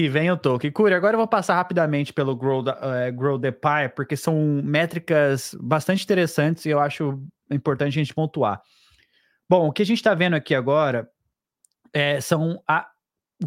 Que 0.00 0.08
vem 0.08 0.30
o 0.30 0.36
token. 0.38 0.72
Curi, 0.72 0.94
agora 0.94 1.12
eu 1.12 1.18
vou 1.18 1.28
passar 1.28 1.56
rapidamente 1.56 2.10
pelo 2.10 2.34
Grow, 2.34 2.62
uh, 2.62 3.12
Grow 3.12 3.38
the 3.38 3.50
Pie, 3.50 3.90
porque 3.94 4.16
são 4.16 4.34
métricas 4.64 5.54
bastante 5.60 6.04
interessantes 6.04 6.64
e 6.64 6.70
eu 6.70 6.80
acho 6.80 7.22
importante 7.50 7.88
a 7.98 8.02
gente 8.02 8.14
pontuar. 8.14 8.62
Bom, 9.46 9.68
o 9.68 9.72
que 9.72 9.82
a 9.82 9.84
gente 9.84 9.98
está 9.98 10.14
vendo 10.14 10.32
aqui 10.32 10.54
agora 10.54 11.06
é, 11.92 12.18
são 12.18 12.62
a, 12.66 12.88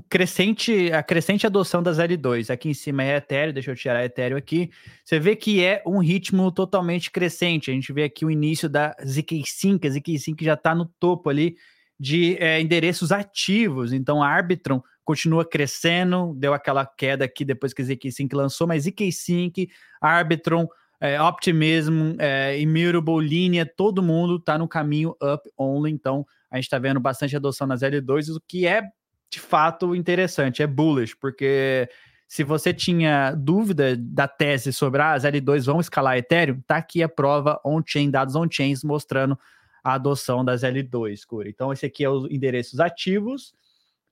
crescente, 0.08 0.94
a 0.94 1.02
crescente 1.02 1.48
adoção 1.48 1.82
das 1.82 1.98
L2. 1.98 2.52
Aqui 2.52 2.70
em 2.70 2.76
cima 2.76 3.04
é 3.04 3.18
Ethereum, 3.18 3.54
deixa 3.54 3.72
eu 3.72 3.76
tirar 3.76 4.06
Ethereum 4.06 4.38
aqui. 4.38 4.70
Você 5.04 5.20
vê 5.20 5.36
que 5.36 5.66
é 5.66 5.82
um 5.88 5.98
ritmo 5.98 6.52
totalmente 6.52 7.10
crescente. 7.10 7.72
A 7.72 7.74
gente 7.74 7.92
vê 7.92 8.04
aqui 8.04 8.26
o 8.26 8.30
início 8.30 8.70
da 8.70 8.96
ZK5, 8.98 9.88
a 9.88 9.90
ZK5 9.90 10.44
já 10.44 10.54
está 10.54 10.76
no 10.76 10.86
topo 11.00 11.32
ali 11.32 11.56
de 12.00 12.38
é, 12.38 12.62
endereços 12.62 13.12
ativos. 13.12 13.92
Então 13.92 14.22
a 14.22 14.28
Arbitrum 14.28 14.84
continua 15.04 15.46
crescendo, 15.46 16.34
deu 16.36 16.54
aquela 16.54 16.86
queda 16.86 17.26
aqui 17.26 17.44
depois 17.44 17.74
que 17.74 17.82
a 17.82 17.86
ZK5 17.86 18.34
lançou, 18.36 18.68
mas 18.68 18.86
ZK5, 18.86 19.70
Arbitrum, 20.02 20.68
é, 21.00 21.22
Optimism, 21.22 22.16
é, 22.18 22.60
Immutable, 22.60 23.28
Linha, 23.28 23.66
todo 23.66 24.02
mundo 24.02 24.38
está 24.38 24.58
no 24.58 24.68
caminho 24.68 25.16
up 25.22 25.50
only. 25.58 25.92
Então 25.92 26.26
a 26.50 26.56
gente 26.56 26.66
está 26.66 26.80
vendo 26.80 27.00
bastante 27.00 27.36
adoção 27.36 27.68
nas 27.68 27.82
L2, 27.82 28.36
o 28.36 28.42
que 28.48 28.66
é 28.66 28.84
de 29.30 29.40
fato 29.40 29.96
interessante, 29.96 30.62
é 30.62 30.68
bullish, 30.68 31.16
porque 31.20 31.90
se 32.28 32.44
você 32.44 32.72
tinha 32.72 33.32
dúvida 33.32 33.98
da 33.98 34.28
tese 34.28 34.72
sobre 34.72 35.02
ah, 35.02 35.14
as 35.14 35.24
L2 35.24 35.66
vão 35.66 35.80
escalar 35.80 36.18
Ethereum, 36.18 36.62
tá 36.68 36.78
aqui 36.78 37.02
a 37.02 37.10
prova 37.10 37.60
on-chain, 37.66 38.12
dados 38.12 38.36
on-chains 38.36 38.84
mostrando 38.84 39.38
a 39.84 39.96
adoção 39.96 40.46
das 40.46 40.62
L2, 40.62 41.26
Cura. 41.26 41.50
Então 41.50 41.74
esse 41.74 41.86
aqui 41.86 42.04
é 42.04 42.10
os 42.10 42.30
endereços 42.32 42.80
ativos, 42.80 43.54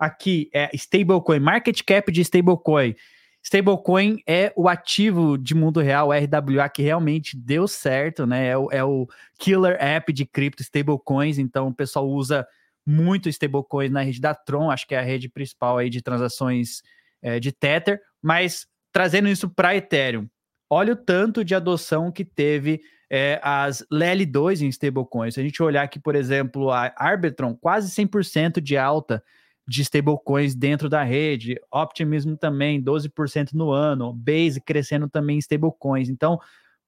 aqui 0.02 0.50
é 0.52 0.70
stablecoin, 0.74 1.40
market 1.40 1.80
cap 1.84 2.12
de 2.12 2.22
stablecoin. 2.22 2.96
Stablecoin 3.44 4.18
é 4.28 4.52
o 4.56 4.68
ativo 4.68 5.38
de 5.38 5.54
mundo 5.54 5.80
real, 5.80 6.10
RWA, 6.12 6.68
que 6.70 6.82
realmente 6.82 7.38
deu 7.38 7.68
certo, 7.68 8.26
né? 8.26 8.48
É 8.48 8.58
o, 8.58 8.72
é 8.72 8.84
o 8.84 9.08
killer 9.38 9.78
app 9.80 10.12
de 10.12 10.26
cripto 10.26 10.64
stablecoins, 10.64 11.38
então 11.38 11.68
o 11.68 11.74
pessoal 11.74 12.08
usa 12.10 12.48
muito 12.86 13.30
stablecoins 13.30 13.92
na 13.92 14.02
rede 14.02 14.20
da 14.20 14.34
Tron, 14.34 14.72
acho 14.72 14.88
que 14.88 14.96
é 14.96 15.00
a 15.00 15.04
rede 15.04 15.30
principal 15.30 15.78
aí 15.78 15.90
de 15.90 16.02
transações 16.02 16.82
é, 17.22 17.40
de 17.40 17.52
Tether, 17.52 18.02
mas 18.22 18.66
trazendo 18.92 19.30
isso 19.30 19.48
para 19.50 19.76
Ethereum, 19.76 20.28
olha 20.68 20.94
o 20.94 20.96
tanto 20.96 21.46
de 21.46 21.54
adoção 21.54 22.12
que 22.12 22.26
teve 22.26 22.82
é, 23.10 23.40
as 23.44 23.86
LL2 23.92 24.62
em 24.62 24.68
stablecoins. 24.70 25.36
Se 25.36 25.40
a 25.40 25.44
gente 25.44 25.62
olhar 25.62 25.84
aqui, 25.84 26.00
por 26.00 26.16
exemplo, 26.16 26.72
a 26.72 26.92
Arbitron, 26.96 27.56
quase 27.56 27.92
100% 27.92 28.60
de 28.60 28.78
alta 28.78 29.24
de 29.68 29.82
stablecoins 29.82 30.56
dentro 30.56 30.90
da 30.90 31.04
rede, 31.04 31.56
Optimism 31.72 32.36
também, 32.36 32.82
12% 32.82 33.54
no 33.54 33.72
ano, 33.72 34.14
Base 34.14 34.60
crescendo 34.60 35.10
também 35.10 35.38
em 35.38 35.40
stablecoins. 35.40 36.10
Então, 36.10 36.40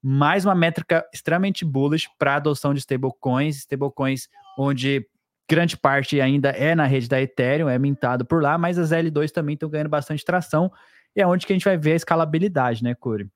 mais 0.02 0.44
uma 0.44 0.54
métrica 0.54 1.04
extremamente 1.12 1.64
bullish 1.64 2.08
para 2.18 2.36
adoção 2.36 2.74
de 2.74 2.80
stablecoins, 2.80 3.58
stablecoins 3.58 4.28
onde 4.58 5.06
grande 5.48 5.76
parte 5.76 6.20
ainda 6.20 6.50
é 6.50 6.74
na 6.74 6.86
rede 6.86 7.08
da 7.08 7.20
Ethereum, 7.20 7.68
é 7.68 7.78
mintado 7.78 8.24
por 8.24 8.42
lá, 8.42 8.58
mas 8.58 8.78
as 8.78 8.90
L2 8.90 9.30
também 9.30 9.54
estão 9.54 9.68
ganhando 9.68 9.90
bastante 9.90 10.24
tração, 10.24 10.70
e 11.14 11.20
é 11.20 11.26
onde 11.26 11.46
que 11.46 11.52
a 11.52 11.56
gente 11.56 11.64
vai 11.64 11.76
ver 11.76 11.92
a 11.92 11.96
escalabilidade, 11.96 12.82
né, 12.82 12.94
Curi? 12.94 13.30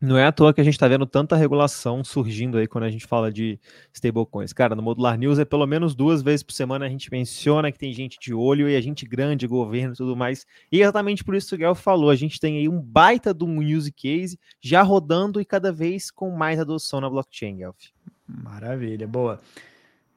Não 0.00 0.16
é 0.16 0.24
à 0.24 0.30
toa 0.30 0.54
que 0.54 0.60
a 0.60 0.64
gente 0.64 0.74
está 0.74 0.86
vendo 0.86 1.04
tanta 1.06 1.34
regulação 1.34 2.04
surgindo 2.04 2.56
aí 2.56 2.68
quando 2.68 2.84
a 2.84 2.90
gente 2.90 3.04
fala 3.04 3.32
de 3.32 3.58
stablecoins. 3.92 4.52
Cara, 4.52 4.76
no 4.76 4.82
Modular 4.82 5.18
News 5.18 5.40
é 5.40 5.44
pelo 5.44 5.66
menos 5.66 5.92
duas 5.92 6.22
vezes 6.22 6.44
por 6.44 6.52
semana 6.52 6.86
a 6.86 6.88
gente 6.88 7.10
menciona 7.10 7.72
que 7.72 7.78
tem 7.78 7.92
gente 7.92 8.16
de 8.20 8.32
olho 8.32 8.68
e 8.68 8.76
a 8.76 8.80
gente 8.80 9.04
grande, 9.04 9.44
governo 9.48 9.94
e 9.94 9.96
tudo 9.96 10.14
mais. 10.14 10.46
E 10.70 10.80
exatamente 10.80 11.24
por 11.24 11.34
isso 11.34 11.48
que 11.48 11.54
o 11.56 11.58
Gael 11.58 11.74
falou, 11.74 12.10
a 12.10 12.14
gente 12.14 12.38
tem 12.38 12.58
aí 12.58 12.68
um 12.68 12.80
baita 12.80 13.34
de 13.34 13.42
um 13.42 13.58
use 13.58 13.90
case 13.90 14.38
já 14.60 14.82
rodando 14.82 15.40
e 15.40 15.44
cada 15.44 15.72
vez 15.72 16.12
com 16.12 16.30
mais 16.30 16.60
adoção 16.60 17.00
na 17.00 17.10
blockchain, 17.10 17.56
Guelph. 17.56 17.88
Maravilha, 18.24 19.08
boa. 19.08 19.40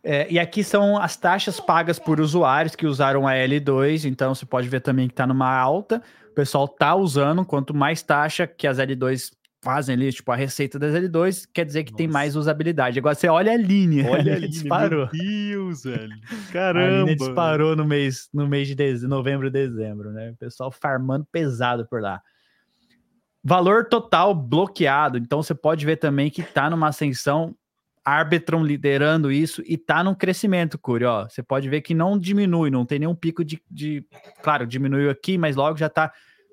É, 0.04 0.32
e 0.32 0.38
aqui 0.38 0.64
são 0.64 0.98
as 0.98 1.18
taxas 1.18 1.60
pagas 1.60 1.98
por 1.98 2.20
usuários 2.20 2.76
que 2.76 2.86
usaram 2.86 3.28
a 3.28 3.34
L2, 3.34 4.06
então 4.06 4.36
você 4.36 4.46
pode 4.46 4.68
ver 4.70 4.82
também 4.82 5.08
que 5.08 5.14
está 5.14 5.26
numa 5.26 5.52
alta. 5.52 6.04
O 6.30 6.34
pessoal 6.34 6.66
está 6.66 6.96
usando, 6.96 7.44
quanto 7.44 7.74
mais 7.74 8.04
taxa 8.04 8.46
que 8.46 8.68
as 8.68 8.78
L2 8.78 9.32
fazem 9.62 9.94
ali, 9.94 10.12
tipo, 10.12 10.32
a 10.32 10.36
receita 10.36 10.80
das 10.80 10.94
L2, 10.94 11.48
quer 11.54 11.66
dizer 11.66 11.84
que 11.84 11.92
Nossa. 11.92 11.98
tem 11.98 12.08
mais 12.08 12.36
usabilidade. 12.36 12.98
Agora 12.98 13.14
você 13.14 13.28
olha 13.28 13.54
a 13.54 13.58
linha. 13.58 14.10
Olha 14.10 14.34
a 14.34 14.38
linha, 14.40 14.50
disparou. 14.50 15.10
Meu 15.14 15.24
Deus, 15.24 15.84
velho. 15.84 16.16
Caramba. 16.52 17.02
A 17.02 17.04
linha 17.04 17.16
disparou 17.16 17.76
no 17.76 17.86
mês, 17.86 18.28
no 18.34 18.48
mês 18.48 18.68
de 18.68 18.76
dezembro, 18.76 19.16
novembro 19.16 19.48
e 19.48 19.52
dezembro, 19.52 20.12
né? 20.12 20.32
O 20.32 20.36
pessoal 20.36 20.72
farmando 20.72 21.28
pesado 21.32 21.88
por 21.88 22.02
lá. 22.02 22.22
Valor 23.44 23.86
total 23.86 24.34
bloqueado. 24.34 25.18
Então 25.18 25.42
você 25.42 25.54
pode 25.54 25.86
ver 25.86 25.98
também 25.98 26.30
que 26.30 26.42
tá 26.42 26.70
numa 26.70 26.88
ascensão 26.88 27.56
Arbitron 28.04 28.64
liderando 28.64 29.32
isso 29.32 29.62
e 29.66 29.78
tá 29.78 30.04
num 30.04 30.16
crescimento, 30.16 30.78
Curi, 30.80 31.06
ó. 31.06 31.30
Você 31.30 31.44
pode 31.44 31.70
ver 31.70 31.82
que 31.82 31.94
não 31.94 32.18
diminui, 32.18 32.72
não 32.72 32.84
tem 32.84 32.98
nenhum 32.98 33.14
pico 33.14 33.46
de, 33.46 33.62
de... 33.70 34.04
Claro, 34.42 34.66
diminuiu 34.66 35.12
aqui, 35.12 35.38
mas 35.38 35.56
logo 35.56 35.78
já 35.78 35.88
tá 35.88 36.12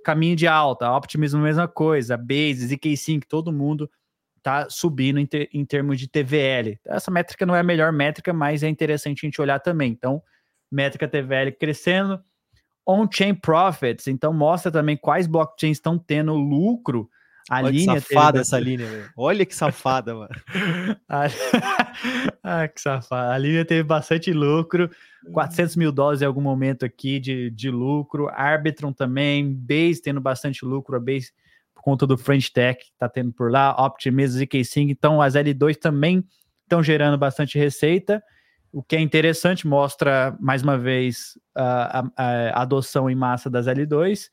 caminho 0.09 0.35
de 0.35 0.47
alta, 0.47 0.91
Optimism 0.91 1.39
mesma 1.39 1.69
coisa, 1.69 2.17
Base, 2.17 2.67
ZK5, 2.75 3.25
todo 3.29 3.53
mundo 3.53 3.91
tá 4.43 4.67
subindo 4.71 5.21
em, 5.21 5.27
ter, 5.27 5.51
em 5.53 5.67
termos 5.67 5.99
de 5.99 6.09
TVL. 6.09 6.81
Essa 6.87 7.11
métrica 7.11 7.45
não 7.45 7.55
é 7.55 7.61
a 7.61 7.63
melhor 7.63 7.93
métrica, 7.93 8.33
mas 8.33 8.63
é 8.63 8.69
interessante 8.71 9.19
a 9.23 9.27
gente 9.27 9.39
olhar 9.39 9.61
também. 9.61 9.93
Então, 9.93 10.23
métrica 10.73 11.07
TVL 11.07 11.53
crescendo, 11.61 12.19
on-chain 12.87 13.35
profits, 13.35 14.07
então 14.07 14.33
mostra 14.33 14.73
também 14.73 14.97
quais 14.97 15.27
blockchains 15.27 15.77
estão 15.77 15.99
tendo 15.99 16.33
lucro. 16.33 17.11
A 17.49 17.63
Olha 17.63 17.71
linha 17.71 17.95
que 17.95 18.01
safada 18.01 18.33
teve... 18.33 18.41
essa 18.43 18.59
linha, 18.59 18.87
velho. 18.87 19.11
Olha 19.17 19.47
que 19.47 19.55
safada, 19.55 20.15
mano. 20.15 20.31
ah, 22.43 22.69
que 22.69 22.81
safada. 22.81 23.33
A 23.33 23.39
linha 23.39 23.65
teve 23.65 23.83
bastante 23.83 24.33
lucro. 24.33 24.91
400 25.33 25.77
mil 25.77 25.91
dólares 25.91 26.21
em 26.21 26.27
algum 26.27 26.43
momento 26.43 26.85
aqui 26.85 27.19
de, 27.19 27.51
de 27.51 27.71
lucro. 27.71 28.29
Arbitron 28.29 28.93
também. 28.93 29.55
Base 29.55 30.03
tendo 30.03 30.21
bastante 30.21 30.65
lucro. 30.65 30.97
A 30.97 31.01
Base, 31.01 31.33
por 31.75 31.83
conta 31.83 32.07
do 32.07 32.19
French 32.19 32.53
Tech, 32.53 32.85
tá 32.99 33.09
tendo 33.09 33.33
por 33.33 33.51
lá. 33.51 33.75
Optimism, 33.85 34.41
ZK-Sync. 34.41 34.91
Então, 34.91 35.23
as 35.23 35.35
L2 35.35 35.77
também 35.77 36.23
estão 36.65 36.83
gerando 36.83 37.17
bastante 37.17 37.59
receita. 37.59 38.23
O 38.71 38.83
que 38.83 38.97
é 38.97 39.01
interessante, 39.01 39.67
mostra 39.67 40.37
mais 40.39 40.63
uma 40.63 40.77
vez 40.77 41.39
a, 41.55 42.01
a, 42.01 42.51
a 42.51 42.63
adoção 42.63 43.09
em 43.09 43.15
massa 43.15 43.49
das 43.49 43.67
L2. 43.67 44.29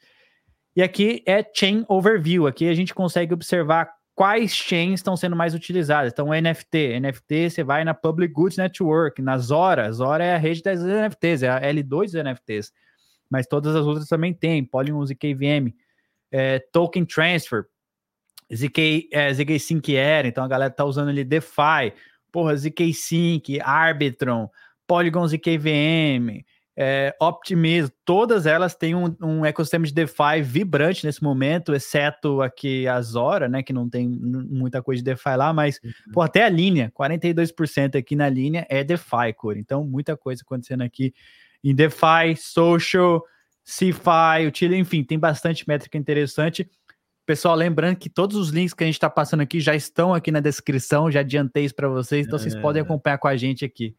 E 0.76 0.84
aqui 0.84 1.24
é 1.26 1.46
Chain 1.54 1.86
Overview. 1.88 2.48
Aqui 2.48 2.68
a 2.68 2.74
gente 2.74 2.94
consegue 2.94 3.34
observar 3.34 3.90
quais 4.14 4.54
chains 4.54 5.00
estão 5.00 5.16
sendo 5.16 5.36
mais 5.36 5.54
utilizadas. 5.54 6.12
Então, 6.12 6.30
NFT. 6.30 7.00
NFT, 7.00 7.50
você 7.50 7.64
vai 7.64 7.84
na 7.84 7.94
Public 7.94 8.34
Goods 8.34 8.58
Network, 8.58 9.22
na 9.22 9.38
Zora. 9.38 9.92
Zora 9.92 10.24
é 10.24 10.36
a 10.36 10.38
rede 10.38 10.62
das 10.62 10.82
NFTs, 10.82 11.44
é 11.44 11.50
a 11.50 11.62
L2 11.62 11.86
dos 11.86 12.14
NFTs. 12.14 12.74
Mas 13.30 13.46
todas 13.48 13.76
as 13.76 13.86
outras 13.86 14.08
também 14.08 14.34
tem. 14.34 14.64
Polygon, 14.64 15.06
ZKVM, 15.06 15.74
é, 16.32 16.60
Token 16.60 17.06
Transfer, 17.06 17.66
ZK, 18.54 19.10
é, 19.12 19.34
ZK 19.34 19.60
Sync 19.60 19.96
Era. 19.96 20.28
Então, 20.28 20.44
a 20.44 20.48
galera 20.48 20.72
tá 20.72 20.86
usando 20.86 21.10
ali 21.10 21.24
DeFi. 21.24 21.94
Porra, 22.32 22.56
ZK 22.56 22.94
Sync, 22.94 23.62
Arbitron, 23.62 24.50
Polygon 24.86 25.28
ZKVM, 25.28 26.44
é, 26.78 27.16
Optimism, 27.22 27.90
todas 28.04 28.46
elas 28.46 28.76
têm 28.76 28.94
um, 28.94 29.16
um, 29.22 29.46
ecossistema 29.46 29.86
de 29.86 29.94
DeFi 29.94 30.42
vibrante 30.44 31.06
nesse 31.06 31.24
momento, 31.24 31.74
exceto 31.74 32.42
aqui 32.42 32.86
a 32.88 33.02
Zora, 33.02 33.48
né, 33.48 33.64
que 33.64 33.72
não 33.72 33.90
tem 33.90 34.10
muita 34.10 34.82
coisa 34.84 35.02
de 35.02 35.06
DeFi 35.06 35.36
lá, 35.38 35.54
mas 35.54 35.80
uhum. 35.82 35.92
pô, 36.14 36.22
até 36.22 36.44
a 36.44 36.50
linha, 36.50 36.92
42% 36.98 37.98
aqui 37.98 38.16
na 38.16 38.28
linha 38.28 38.66
é 38.70 38.84
DeFi, 38.84 39.34
Core. 39.38 39.60
Então, 39.60 39.86
muita 39.86 40.18
coisa 40.18 40.42
acontecendo 40.42 40.82
aqui 40.82 41.14
em 41.64 41.74
DeFi, 41.74 42.36
Social, 42.38 43.24
CeFi, 43.64 44.46
Utility, 44.48 44.80
enfim, 44.80 45.04
tem 45.04 45.18
bastante 45.18 45.66
métrica 45.68 45.98
interessante. 45.98 46.70
Pessoal, 47.26 47.56
lembrando 47.56 47.96
que 47.96 48.10
todos 48.10 48.36
os 48.36 48.50
links 48.50 48.74
que 48.74 48.84
a 48.84 48.88
gente 48.88 48.96
está 48.96 49.10
passando 49.10 49.42
aqui 49.42 49.60
já 49.60 49.74
estão 49.74 50.14
aqui 50.14 50.30
na 50.30 50.42
descrição, 50.42 51.10
já 51.10 51.22
adiantei 51.22 51.66
isso 51.66 51.74
para 51.74 51.88
vocês, 51.88 52.28
então 52.28 52.38
é. 52.38 52.40
vocês 52.40 52.56
podem 52.56 52.82
acompanhar 52.82 53.18
com 53.18 53.28
a 53.28 53.36
gente 53.36 53.64
aqui. 53.64 53.96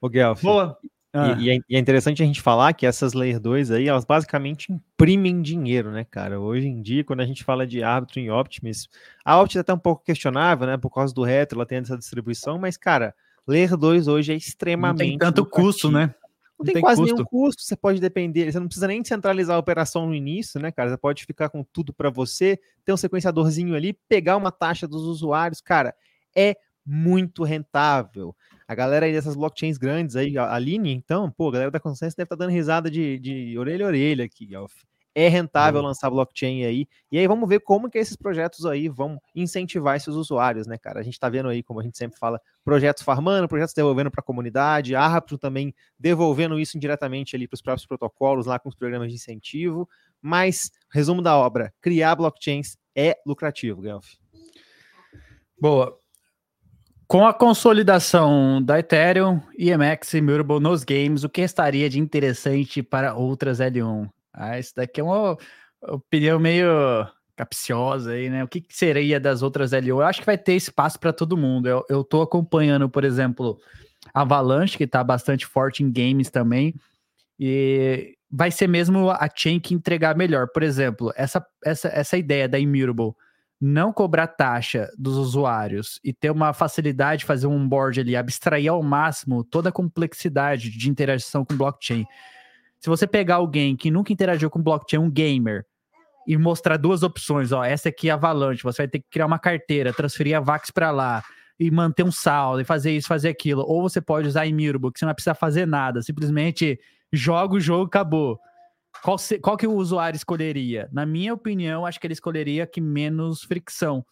O 0.00 0.08
Guelph, 0.08 0.42
Boa. 0.42 0.78
Ah. 1.12 1.36
E, 1.38 1.44
e, 1.44 1.50
é, 1.50 1.58
e, 1.68 1.76
é, 1.76 1.78
interessante 1.78 2.22
a 2.22 2.26
gente 2.26 2.40
falar 2.40 2.72
que 2.74 2.84
essas 2.84 3.14
Layer 3.14 3.40
2 3.40 3.70
aí, 3.70 3.88
elas 3.88 4.04
basicamente 4.04 4.70
imprimem 4.70 5.40
dinheiro, 5.40 5.90
né, 5.90 6.04
cara? 6.04 6.38
Hoje 6.38 6.66
em 6.66 6.82
dia, 6.82 7.02
quando 7.02 7.20
a 7.20 7.26
gente 7.26 7.44
fala 7.44 7.66
de 7.66 7.82
árbitro 7.82 8.20
em 8.20 8.30
Optimus, 8.30 8.88
a 9.24 9.40
Optimus 9.40 9.56
é 9.56 9.60
até 9.60 9.72
um 9.72 9.78
pouco 9.78 10.04
questionável, 10.04 10.66
né, 10.66 10.76
por 10.76 10.90
causa 10.90 11.14
do 11.14 11.22
retro, 11.22 11.58
ela 11.58 11.66
tem 11.66 11.78
essa 11.78 11.96
distribuição, 11.96 12.58
mas, 12.58 12.76
cara, 12.76 13.14
Layer 13.46 13.76
2 13.76 14.06
hoje 14.06 14.32
é 14.32 14.36
extremamente... 14.36 14.98
Não 14.98 15.08
tem 15.10 15.18
tanto 15.18 15.46
custo, 15.46 15.90
né? 15.90 16.06
Não, 16.06 16.14
não 16.58 16.64
tem, 16.66 16.74
tem, 16.74 16.82
quase 16.82 17.00
custo. 17.00 17.14
nenhum 17.14 17.24
custo, 17.24 17.62
você 17.62 17.76
pode 17.76 18.00
depender, 18.00 18.52
você 18.52 18.60
não 18.60 18.66
precisa 18.66 18.86
nem 18.86 19.02
centralizar 19.02 19.56
a 19.56 19.60
operação 19.60 20.06
no 20.06 20.14
início, 20.14 20.60
né, 20.60 20.70
cara? 20.70 20.90
Você 20.90 20.96
pode 20.98 21.24
ficar 21.24 21.48
com 21.48 21.64
tudo 21.64 21.94
para 21.94 22.10
você, 22.10 22.58
ter 22.84 22.92
um 22.92 22.96
sequenciadorzinho 22.98 23.74
ali, 23.74 23.94
pegar 24.08 24.36
uma 24.36 24.52
taxa 24.52 24.86
dos 24.86 25.02
usuários, 25.02 25.62
cara, 25.62 25.94
é 26.36 26.54
muito 26.88 27.44
rentável. 27.44 28.34
A 28.66 28.74
galera 28.74 29.04
aí 29.04 29.12
dessas 29.12 29.36
blockchains 29.36 29.76
grandes 29.76 30.16
aí, 30.16 30.38
a 30.38 30.54
Aline, 30.54 30.92
então, 30.92 31.30
pô, 31.30 31.48
a 31.48 31.52
galera 31.52 31.70
da 31.70 31.78
Consensus 31.78 32.14
deve 32.14 32.24
estar 32.24 32.36
tá 32.36 32.44
dando 32.44 32.54
risada 32.54 32.90
de, 32.90 33.18
de 33.18 33.58
orelha 33.58 33.84
a 33.84 33.88
orelha 33.88 34.24
aqui, 34.24 34.46
Gelf. 34.48 34.72
É 35.14 35.26
rentável 35.28 35.82
lançar 35.82 36.08
blockchain 36.10 36.64
aí. 36.64 36.86
E 37.10 37.18
aí 37.18 37.26
vamos 37.26 37.48
ver 37.48 37.60
como 37.60 37.90
que 37.90 37.98
esses 37.98 38.14
projetos 38.14 38.64
aí 38.64 38.88
vão 38.88 39.20
incentivar 39.34 39.96
esses 39.96 40.14
usuários, 40.14 40.66
né, 40.66 40.78
cara? 40.78 41.00
A 41.00 41.02
gente 41.02 41.18
tá 41.18 41.28
vendo 41.28 41.48
aí, 41.48 41.62
como 41.62 41.80
a 41.80 41.82
gente 41.82 41.98
sempre 41.98 42.16
fala, 42.18 42.40
projetos 42.64 43.02
farmando, 43.02 43.48
projetos 43.48 43.74
devolvendo 43.74 44.10
para 44.10 44.20
a 44.20 44.24
comunidade, 44.24 44.94
a 44.94 45.02
Arpro 45.02 45.36
também 45.36 45.74
devolvendo 45.98 46.58
isso 46.58 46.76
indiretamente 46.76 47.34
ali 47.34 47.48
para 47.48 47.56
os 47.56 47.62
próprios 47.62 47.86
protocolos, 47.86 48.46
lá 48.46 48.58
com 48.58 48.68
os 48.68 48.76
programas 48.76 49.08
de 49.08 49.16
incentivo. 49.16 49.88
Mas, 50.22 50.70
resumo 50.90 51.20
da 51.20 51.36
obra, 51.36 51.74
criar 51.80 52.14
blockchains 52.14 52.76
é 52.94 53.16
lucrativo, 53.26 53.82
Gelf. 53.82 54.06
Boa. 55.60 55.97
Com 57.08 57.26
a 57.26 57.32
consolidação 57.32 58.62
da 58.62 58.78
Ethereum, 58.78 59.40
EMX 59.58 60.12
e 60.12 60.20
Mutable 60.20 60.60
nos 60.60 60.84
games, 60.84 61.24
o 61.24 61.28
que 61.30 61.40
estaria 61.40 61.88
de 61.88 61.98
interessante 61.98 62.82
para 62.82 63.14
outras 63.14 63.60
L1? 63.60 64.10
Ah, 64.30 64.58
isso 64.58 64.74
daqui 64.76 65.00
é 65.00 65.04
uma 65.04 65.38
opinião 65.80 66.38
meio 66.38 66.68
capciosa 67.34 68.10
aí, 68.10 68.28
né? 68.28 68.44
O 68.44 68.46
que, 68.46 68.62
seria 68.68 69.18
das 69.18 69.40
outras 69.40 69.70
L1? 69.72 69.88
Eu 69.88 70.02
acho 70.02 70.20
que 70.20 70.26
vai 70.26 70.36
ter 70.36 70.52
espaço 70.52 71.00
para 71.00 71.10
todo 71.10 71.34
mundo. 71.34 71.66
Eu, 71.66 71.82
eu 71.88 72.04
tô 72.04 72.20
acompanhando, 72.20 72.90
por 72.90 73.04
exemplo, 73.04 73.58
Avalanche, 74.12 74.76
que 74.76 74.84
está 74.84 75.02
bastante 75.02 75.46
forte 75.46 75.82
em 75.82 75.90
games 75.90 76.28
também, 76.28 76.74
e 77.40 78.18
vai 78.30 78.50
ser 78.50 78.68
mesmo 78.68 79.10
a 79.10 79.30
chain 79.34 79.58
que 79.58 79.72
entregar 79.72 80.14
melhor. 80.14 80.48
Por 80.48 80.62
exemplo, 80.62 81.10
essa, 81.16 81.42
essa, 81.64 81.88
essa 81.88 82.18
ideia 82.18 82.46
da 82.46 82.58
Immutable 82.58 83.14
não 83.60 83.92
cobrar 83.92 84.28
taxa 84.28 84.88
dos 84.96 85.16
usuários 85.16 85.98
e 86.04 86.12
ter 86.12 86.30
uma 86.30 86.52
facilidade 86.52 87.20
de 87.20 87.24
fazer 87.24 87.46
um 87.46 87.54
onboard 87.54 88.00
ali, 88.00 88.16
abstrair 88.16 88.70
ao 88.70 88.82
máximo 88.82 89.42
toda 89.42 89.68
a 89.70 89.72
complexidade 89.72 90.70
de 90.70 90.88
interação 90.88 91.44
com 91.44 91.56
blockchain. 91.56 92.04
Se 92.78 92.88
você 92.88 93.06
pegar 93.06 93.36
alguém 93.36 93.76
que 93.76 93.90
nunca 93.90 94.12
interagiu 94.12 94.48
com 94.48 94.62
blockchain, 94.62 95.00
um 95.00 95.10
gamer, 95.10 95.64
e 96.26 96.36
mostrar 96.36 96.76
duas 96.76 97.02
opções, 97.02 97.52
ó, 97.52 97.64
essa 97.64 97.88
aqui 97.88 98.10
é 98.10 98.12
Avalanche, 98.12 98.62
você 98.62 98.82
vai 98.82 98.88
ter 98.88 98.98
que 98.98 99.06
criar 99.10 99.26
uma 99.26 99.38
carteira, 99.38 99.94
transferir 99.94 100.36
a 100.36 100.40
VAX 100.40 100.70
para 100.70 100.90
lá, 100.90 101.24
e 101.58 101.70
manter 101.70 102.04
um 102.04 102.12
saldo 102.12 102.60
e 102.60 102.64
fazer 102.64 102.92
isso, 102.92 103.08
fazer 103.08 103.30
aquilo. 103.30 103.64
Ou 103.66 103.82
você 103.82 104.00
pode 104.00 104.28
usar 104.28 104.46
Immutable, 104.46 104.92
que 104.92 104.98
você 104.98 105.04
não 105.04 105.08
vai 105.08 105.14
precisar 105.14 105.34
fazer 105.34 105.66
nada, 105.66 106.00
simplesmente 106.02 106.78
joga 107.12 107.56
o 107.56 107.60
jogo, 107.60 107.86
acabou. 107.86 108.38
Qual, 109.02 109.18
se, 109.18 109.38
qual 109.38 109.56
que 109.56 109.66
o 109.66 109.74
usuário 109.74 110.16
escolheria? 110.16 110.88
Na 110.92 111.06
minha 111.06 111.32
opinião, 111.32 111.86
acho 111.86 112.00
que 112.00 112.06
ele 112.06 112.14
escolheria 112.14 112.66
que 112.66 112.80
menos 112.80 113.42
fricção. 113.42 114.04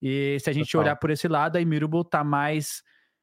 E 0.00 0.38
se 0.40 0.48
a 0.48 0.52
gente 0.52 0.70
Total. 0.70 0.82
olhar 0.82 0.96
por 0.96 1.10
esse 1.10 1.28
lado, 1.28 1.56
a 1.56 1.60
Immutable 1.60 2.08
tá 2.08 2.24
mais 2.24 2.82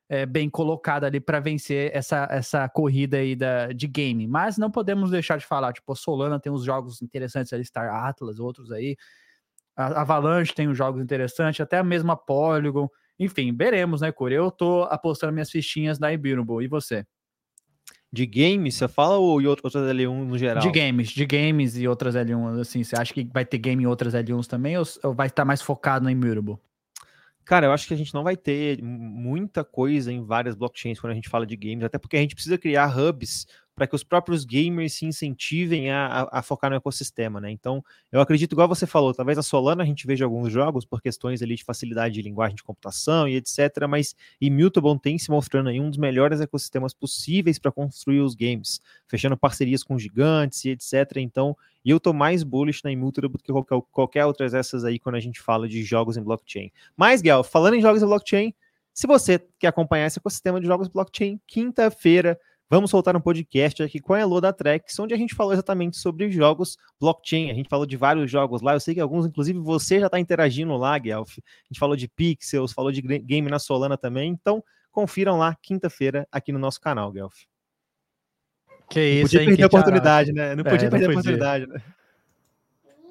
é, 0.09 0.25
bem 0.25 0.49
colocada 0.49 1.07
ali 1.07 1.19
para 1.19 1.39
vencer 1.39 1.91
essa, 1.93 2.27
essa 2.29 2.67
corrida 2.69 3.17
aí 3.17 3.35
da, 3.35 3.67
de 3.67 3.87
game. 3.87 4.27
Mas 4.27 4.57
não 4.57 4.69
podemos 4.69 5.09
deixar 5.09 5.37
de 5.37 5.45
falar, 5.45 5.73
tipo, 5.73 5.91
a 5.91 5.95
Solana 5.95 6.39
tem 6.39 6.51
uns 6.51 6.63
jogos 6.63 7.01
interessantes 7.01 7.51
ali, 7.51 7.65
Star 7.65 7.93
Atlas, 8.05 8.39
outros 8.39 8.71
aí. 8.71 8.95
A 9.75 10.01
Avalanche 10.01 10.53
tem 10.53 10.67
uns 10.67 10.77
jogos 10.77 11.01
interessantes, 11.01 11.61
até 11.61 11.77
a 11.77 11.83
mesma 11.83 12.15
Polygon. 12.15 12.89
Enfim, 13.19 13.55
veremos, 13.55 14.01
né, 14.01 14.11
Corey? 14.11 14.37
Eu 14.37 14.51
tô 14.51 14.83
apostando 14.83 15.33
minhas 15.33 15.49
fichinhas 15.49 15.99
na 15.99 16.11
Immutable. 16.11 16.63
E 16.63 16.67
você? 16.67 17.05
De 18.17 18.25
games, 18.25 18.73
você 18.73 18.87
fala 18.87 19.17
ou 19.17 19.39
outras 19.45 19.75
L1 19.75 20.25
no 20.25 20.37
geral? 20.39 20.63
De 20.63 20.71
games, 20.71 21.09
de 21.09 21.23
games 21.23 21.77
e 21.77 21.87
outras 21.87 22.15
L1, 22.15 22.59
assim, 22.59 22.83
você 22.83 22.95
acha 22.95 23.13
que 23.13 23.23
vai 23.31 23.45
ter 23.45 23.59
game 23.59 23.83
em 23.83 23.85
outras 23.85 24.15
L1s 24.15 24.47
também 24.47 24.75
ou, 24.75 24.83
ou 25.03 25.13
vai 25.13 25.27
estar 25.27 25.45
mais 25.45 25.61
focado 25.61 26.03
no 26.03 26.09
Immutable? 26.09 26.57
Cara, 27.45 27.67
eu 27.67 27.71
acho 27.71 27.87
que 27.87 27.93
a 27.93 27.97
gente 27.97 28.11
não 28.15 28.23
vai 28.23 28.35
ter 28.35 28.81
muita 28.81 29.63
coisa 29.63 30.11
em 30.11 30.25
várias 30.25 30.55
blockchains 30.55 30.99
quando 30.99 31.11
a 31.11 31.15
gente 31.15 31.29
fala 31.29 31.45
de 31.45 31.55
games, 31.55 31.83
até 31.83 31.99
porque 31.99 32.17
a 32.17 32.19
gente 32.19 32.33
precisa 32.33 32.57
criar 32.57 32.87
hubs 32.87 33.45
para 33.77 33.85
que 33.85 33.93
os 33.93 34.03
próprios 34.03 34.43
gamers 34.43 34.93
se 34.93 35.05
incentivem 35.05 35.91
a, 35.91 36.07
a, 36.07 36.39
a, 36.39 36.41
focar 36.41 36.67
no 36.67 36.75
ecossistema, 36.75 37.39
né? 37.39 37.51
Então, 37.51 37.85
eu 38.11 38.19
acredito, 38.19 38.53
igual 38.53 38.67
você 38.67 38.87
falou, 38.87 39.13
talvez 39.13 39.37
a 39.37 39.43
Solana 39.43 39.83
a 39.83 39.85
gente 39.85 40.07
veja 40.07 40.25
alguns 40.25 40.51
jogos 40.51 40.83
por 40.83 40.99
questões 40.99 41.43
ali 41.43 41.53
de 41.53 41.63
facilidade 41.63 42.15
de 42.15 42.23
linguagem 42.23 42.55
de 42.55 42.63
computação 42.63 43.27
e 43.27 43.35
etc, 43.35 43.87
mas 43.87 44.15
Immutable 44.41 44.99
tem 44.99 45.19
se 45.19 45.29
mostrando 45.29 45.69
aí 45.69 45.79
um 45.79 45.89
dos 45.89 45.99
melhores 45.99 46.41
ecossistemas 46.41 46.91
possíveis 46.91 47.59
para 47.59 47.71
construir 47.71 48.21
os 48.21 48.33
games, 48.33 48.81
fechando 49.07 49.37
parcerias 49.37 49.83
com 49.83 49.99
gigantes 49.99 50.65
e 50.65 50.69
etc. 50.69 51.17
Então, 51.17 51.55
eu 51.85 51.99
tô 51.99 52.11
mais 52.13 52.41
bullish 52.41 52.83
na 52.83 52.91
Immutable 52.91 53.29
do 53.29 53.37
que 53.37 53.51
qualquer, 53.51 53.81
qualquer 53.91 54.25
outras 54.25 54.53
dessas 54.53 54.85
aí 54.85 54.97
quando 54.97 55.15
a 55.15 55.19
gente 55.19 55.39
fala 55.39 55.69
de 55.69 55.83
jogos 55.83 56.17
em 56.17 56.23
blockchain. 56.23 56.71
Mas, 56.95 57.21
Gal, 57.21 57.43
falando 57.43 57.75
em 57.75 57.81
jogos 57.81 58.01
em 58.01 58.07
blockchain, 58.07 58.55
se 58.91 59.05
você 59.05 59.37
quer 59.59 59.67
acompanhar 59.67 60.07
esse 60.07 60.17
ecossistema 60.17 60.59
de 60.59 60.65
jogos 60.65 60.87
blockchain, 60.87 61.39
quinta-feira 61.45 62.39
vamos 62.69 62.91
soltar 62.91 63.15
um 63.15 63.21
podcast 63.21 63.81
aqui 63.81 63.99
com 63.99 64.13
a 64.13 64.19
Elo 64.19 64.41
da 64.41 64.51
Trex, 64.51 64.97
onde 64.99 65.13
a 65.13 65.17
gente 65.17 65.33
falou 65.35 65.53
exatamente 65.53 65.97
sobre 65.97 66.29
jogos 66.29 66.77
blockchain. 66.99 67.49
A 67.49 67.53
gente 67.53 67.69
falou 67.69 67.85
de 67.85 67.95
vários 67.97 68.29
jogos 68.29 68.61
lá. 68.61 68.73
Eu 68.73 68.79
sei 68.79 68.93
que 68.93 68.99
alguns, 68.99 69.25
inclusive, 69.25 69.59
você 69.59 69.99
já 69.99 70.07
está 70.07 70.19
interagindo 70.19 70.75
lá, 70.75 70.97
Guelph. 70.97 71.37
A 71.37 71.67
gente 71.71 71.79
falou 71.79 71.95
de 71.95 72.07
Pixels, 72.07 72.73
falou 72.73 72.91
de 72.91 73.01
game 73.01 73.49
na 73.49 73.59
Solana 73.59 73.97
também. 73.97 74.29
Então, 74.29 74.63
confiram 74.91 75.37
lá 75.37 75.55
quinta-feira 75.61 76.27
aqui 76.31 76.51
no 76.51 76.59
nosso 76.59 76.81
canal, 76.81 77.11
Guelph. 77.11 77.43
Que 78.89 79.01
isso, 79.01 79.21
não 79.21 79.23
podia 79.23 79.41
hein, 79.41 79.47
perder 79.47 79.63
a 79.63 79.67
oportunidade, 79.67 80.31
né? 80.31 80.55
Não 80.55 80.63
podia 80.63 80.87
é, 80.87 80.89
perder 80.89 81.05
a 81.07 81.09
oportunidade, 81.09 81.67
né? 81.67 81.81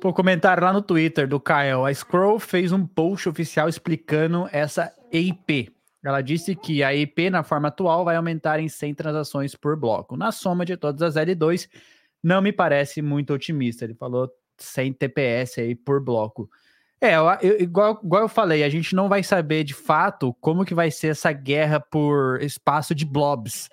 Pô, 0.01 0.13
comentário 0.13 0.63
lá 0.63 0.73
no 0.73 0.83
Twitter 0.83 1.27
do 1.27 1.41
Kyle. 1.41 1.87
A 1.87 1.93
Scroll 1.93 2.39
fez 2.39 2.73
um 2.73 2.87
post 2.87 3.29
oficial 3.29 3.69
explicando 3.69 4.49
essa 4.53 4.93
EIP, 5.13 5.75
ela 6.07 6.21
disse 6.21 6.55
que 6.55 6.85
a 6.85 6.95
IP 6.95 7.31
na 7.31 7.43
forma 7.43 7.69
atual 7.69 8.05
vai 8.05 8.15
aumentar 8.15 8.61
em 8.61 8.69
100 8.69 8.95
transações 8.95 9.57
por 9.57 9.77
bloco. 9.77 10.17
Na 10.17 10.31
soma 10.31 10.65
de 10.65 10.77
todas 10.77 11.03
as 11.03 11.17
L2, 11.17 11.69
não 12.23 12.41
me 12.41 12.53
parece 12.53 13.03
muito 13.03 13.33
otimista. 13.33 13.85
Ele 13.85 13.95
falou 13.95 14.31
100 14.57 14.93
TPS 14.93 15.59
aí 15.59 15.75
por 15.75 16.01
bloco. 16.01 16.49
É, 17.01 17.17
eu, 17.17 17.61
igual, 17.61 18.01
igual 18.05 18.23
eu 18.23 18.29
falei, 18.29 18.63
a 18.63 18.69
gente 18.69 18.95
não 18.95 19.09
vai 19.09 19.23
saber 19.23 19.65
de 19.65 19.75
fato 19.75 20.33
como 20.41 20.65
que 20.65 20.75
vai 20.75 20.93
ser 20.93 21.09
essa 21.09 21.33
guerra 21.33 21.81
por 21.81 22.41
espaço 22.41 22.95
de 22.95 23.05
blobs. 23.05 23.69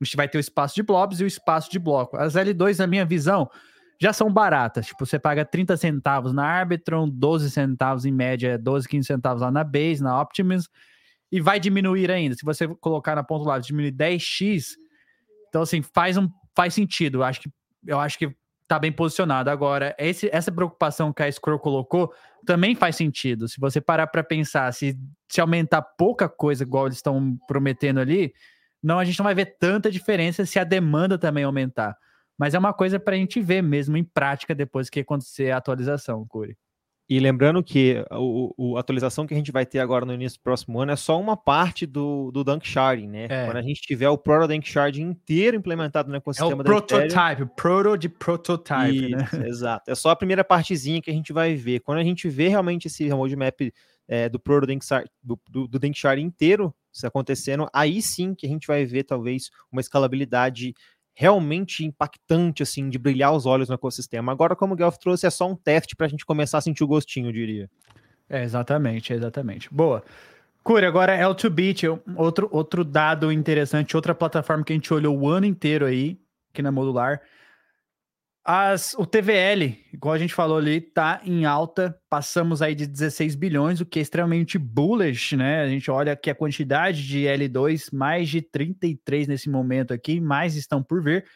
A 0.00 0.04
gente 0.04 0.16
vai 0.16 0.28
ter 0.28 0.36
o 0.36 0.40
espaço 0.40 0.74
de 0.74 0.82
blobs 0.82 1.20
e 1.20 1.24
o 1.24 1.26
espaço 1.26 1.70
de 1.70 1.78
bloco. 1.78 2.18
As 2.18 2.34
L2, 2.34 2.78
na 2.78 2.86
minha 2.86 3.06
visão, 3.06 3.50
já 3.98 4.12
são 4.12 4.30
baratas. 4.30 4.86
Tipo, 4.88 5.06
você 5.06 5.18
paga 5.18 5.42
30 5.44 5.76
centavos 5.78 6.34
na 6.34 6.44
Arbitron, 6.44 7.08
12 7.08 7.50
centavos 7.50 8.04
em 8.04 8.12
média, 8.12 8.58
12, 8.58 8.86
15 8.86 9.06
centavos 9.06 9.40
lá 9.42 9.50
na 9.50 9.64
Base, 9.64 10.02
na 10.02 10.20
Optimus 10.20 10.68
e 11.30 11.40
vai 11.40 11.60
diminuir 11.60 12.10
ainda. 12.10 12.34
Se 12.34 12.44
você 12.44 12.66
colocar 12.66 13.14
na 13.14 13.22
ponta 13.22 13.48
lá, 13.48 13.58
diminuir 13.58 13.92
10x, 13.92 14.76
então 15.48 15.62
assim, 15.62 15.82
faz 15.82 16.16
um 16.16 16.28
faz 16.56 16.74
sentido. 16.74 17.18
Eu 17.18 17.24
acho 17.24 17.40
que 17.40 17.50
eu 17.86 17.98
acho 18.00 18.18
que 18.18 18.34
tá 18.66 18.78
bem 18.78 18.92
posicionado. 18.92 19.48
Agora, 19.48 19.96
esse, 19.98 20.28
essa 20.30 20.52
preocupação 20.52 21.12
que 21.12 21.22
a 21.22 21.32
Scroll 21.32 21.58
colocou 21.58 22.12
também 22.44 22.74
faz 22.74 22.96
sentido. 22.96 23.48
Se 23.48 23.58
você 23.58 23.80
parar 23.80 24.06
para 24.08 24.22
pensar, 24.22 24.72
se, 24.72 24.96
se 25.28 25.40
aumentar 25.40 25.80
pouca 25.80 26.28
coisa, 26.28 26.64
igual 26.64 26.86
eles 26.86 26.98
estão 26.98 27.36
prometendo 27.48 27.98
ali, 27.98 28.34
não, 28.82 28.98
a 28.98 29.04
gente 29.04 29.18
não 29.18 29.24
vai 29.24 29.34
ver 29.34 29.56
tanta 29.58 29.90
diferença 29.90 30.44
se 30.44 30.58
a 30.58 30.64
demanda 30.64 31.18
também 31.18 31.44
aumentar. 31.44 31.96
Mas 32.38 32.54
é 32.54 32.58
uma 32.58 32.72
coisa 32.72 33.00
para 33.00 33.14
a 33.14 33.18
gente 33.18 33.40
ver 33.40 33.62
mesmo 33.62 33.96
em 33.96 34.04
prática 34.04 34.54
depois 34.54 34.88
que 34.88 35.00
acontecer 35.00 35.50
a 35.50 35.56
atualização, 35.56 36.24
Curi. 36.28 36.56
E 37.08 37.18
lembrando 37.18 37.62
que 37.62 38.04
a 38.10 38.78
atualização 38.78 39.26
que 39.26 39.32
a 39.32 39.36
gente 39.36 39.50
vai 39.50 39.64
ter 39.64 39.78
agora 39.78 40.04
no 40.04 40.12
início 40.12 40.38
do 40.38 40.42
próximo 40.42 40.78
ano 40.78 40.92
é 40.92 40.96
só 40.96 41.18
uma 41.18 41.38
parte 41.38 41.86
do, 41.86 42.30
do 42.30 42.44
Dunk 42.44 42.68
Sharding, 42.68 43.06
né? 43.08 43.26
É. 43.30 43.46
Quando 43.46 43.56
a 43.56 43.62
gente 43.62 43.80
tiver 43.80 44.10
o 44.10 44.18
Proto 44.18 44.48
Dunk 44.48 44.68
Sharding 44.68 45.02
inteiro 45.02 45.56
implementado 45.56 46.10
no 46.10 46.16
ecossistema 46.16 46.50
é 46.50 46.54
o 46.54 46.58
da 46.58 46.64
prototype, 46.64 47.50
proto 47.56 47.96
de 47.96 48.10
prototype, 48.10 49.16
né? 49.16 49.26
Exato. 49.48 49.90
É 49.90 49.94
só 49.94 50.10
a 50.10 50.16
primeira 50.16 50.44
partezinha 50.44 51.00
que 51.00 51.10
a 51.10 51.14
gente 51.14 51.32
vai 51.32 51.54
ver. 51.54 51.80
Quando 51.80 51.98
a 51.98 52.04
gente 52.04 52.28
vê 52.28 52.48
realmente 52.48 52.88
esse 52.88 53.08
roadmap 53.08 53.58
é, 54.06 54.28
do 54.28 54.38
Proto 54.38 54.66
Dunk, 54.66 54.84
do, 55.22 55.40
do, 55.48 55.66
do 55.66 55.78
Dunk 55.78 55.98
Sharding 55.98 56.24
inteiro 56.24 56.74
se 56.92 57.06
acontecendo, 57.06 57.68
aí 57.72 58.02
sim 58.02 58.34
que 58.34 58.44
a 58.44 58.48
gente 58.48 58.66
vai 58.66 58.84
ver 58.84 59.04
talvez 59.04 59.50
uma 59.72 59.80
escalabilidade 59.80 60.74
realmente 61.20 61.84
impactante, 61.84 62.62
assim, 62.62 62.88
de 62.88 62.96
brilhar 62.96 63.34
os 63.34 63.44
olhos 63.44 63.68
no 63.68 63.74
ecossistema. 63.74 64.30
Agora, 64.30 64.54
como 64.54 64.74
o 64.74 64.76
Guelph 64.76 64.98
trouxe, 64.98 65.26
é 65.26 65.30
só 65.30 65.50
um 65.50 65.56
teste 65.56 65.96
para 65.96 66.06
a 66.06 66.08
gente 66.08 66.24
começar 66.24 66.58
a 66.58 66.60
sentir 66.60 66.84
o 66.84 66.86
gostinho, 66.86 67.26
eu 67.26 67.32
diria. 67.32 67.68
É, 68.30 68.44
exatamente, 68.44 69.12
exatamente. 69.12 69.68
Boa. 69.68 70.04
Cure, 70.62 70.86
agora 70.86 71.18
L2Bit, 71.18 72.00
outro, 72.14 72.48
outro 72.52 72.84
dado 72.84 73.32
interessante, 73.32 73.96
outra 73.96 74.14
plataforma 74.14 74.62
que 74.62 74.72
a 74.72 74.76
gente 74.76 74.94
olhou 74.94 75.18
o 75.18 75.28
ano 75.28 75.44
inteiro 75.44 75.86
aí, 75.86 76.20
aqui 76.52 76.62
na 76.62 76.70
Modular, 76.70 77.20
as, 78.50 78.94
o 78.94 79.04
TVL, 79.04 79.78
igual 79.92 80.14
a 80.14 80.18
gente 80.18 80.32
falou 80.32 80.56
ali, 80.56 80.80
tá 80.80 81.20
em 81.22 81.44
alta. 81.44 81.94
Passamos 82.08 82.62
aí 82.62 82.74
de 82.74 82.86
16 82.86 83.34
bilhões, 83.34 83.78
o 83.78 83.84
que 83.84 83.98
é 83.98 84.02
extremamente 84.02 84.56
bullish, 84.56 85.36
né? 85.36 85.60
A 85.60 85.68
gente 85.68 85.90
olha 85.90 86.16
que 86.16 86.30
a 86.30 86.34
quantidade 86.34 87.06
de 87.06 87.24
L2, 87.24 87.90
mais 87.92 88.30
de 88.30 88.40
33 88.40 89.28
nesse 89.28 89.50
momento 89.50 89.92
aqui, 89.92 90.18
mais 90.18 90.56
estão 90.56 90.82
por 90.82 91.02
vir. 91.02 91.26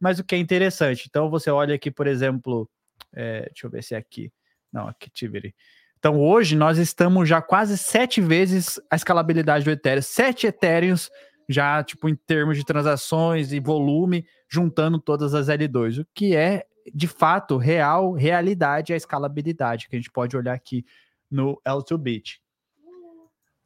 Mas 0.00 0.18
o 0.18 0.24
que 0.24 0.34
é 0.34 0.38
interessante, 0.38 1.06
então 1.08 1.30
você 1.30 1.50
olha 1.50 1.72
aqui, 1.72 1.88
por 1.88 2.08
exemplo, 2.08 2.68
é, 3.14 3.42
deixa 3.42 3.68
eu 3.68 3.70
ver 3.70 3.84
se 3.84 3.94
é 3.94 3.98
aqui. 3.98 4.32
Não, 4.72 4.88
Activity. 4.88 5.54
Então 6.00 6.20
hoje 6.20 6.56
nós 6.56 6.78
estamos 6.78 7.28
já 7.28 7.40
quase 7.40 7.78
sete 7.78 8.20
vezes 8.20 8.80
a 8.90 8.96
escalabilidade 8.96 9.64
do 9.64 9.70
Ethereum, 9.70 10.02
sete 10.02 10.48
Ethereums 10.48 11.10
já 11.48 11.84
tipo 11.84 12.08
em 12.08 12.16
termos 12.16 12.58
de 12.58 12.64
transações 12.64 13.52
e 13.52 13.60
volume, 13.60 14.26
juntando 14.48 14.98
todas 14.98 15.34
as 15.34 15.48
L2, 15.48 16.02
o 16.02 16.06
que 16.14 16.34
é 16.34 16.66
de 16.94 17.06
fato 17.06 17.56
real, 17.56 18.12
realidade 18.12 18.92
a 18.92 18.96
escalabilidade 18.96 19.88
que 19.88 19.96
a 19.96 19.98
gente 19.98 20.10
pode 20.10 20.36
olhar 20.36 20.54
aqui 20.54 20.84
no 21.30 21.60
L2Bit. 21.66 22.40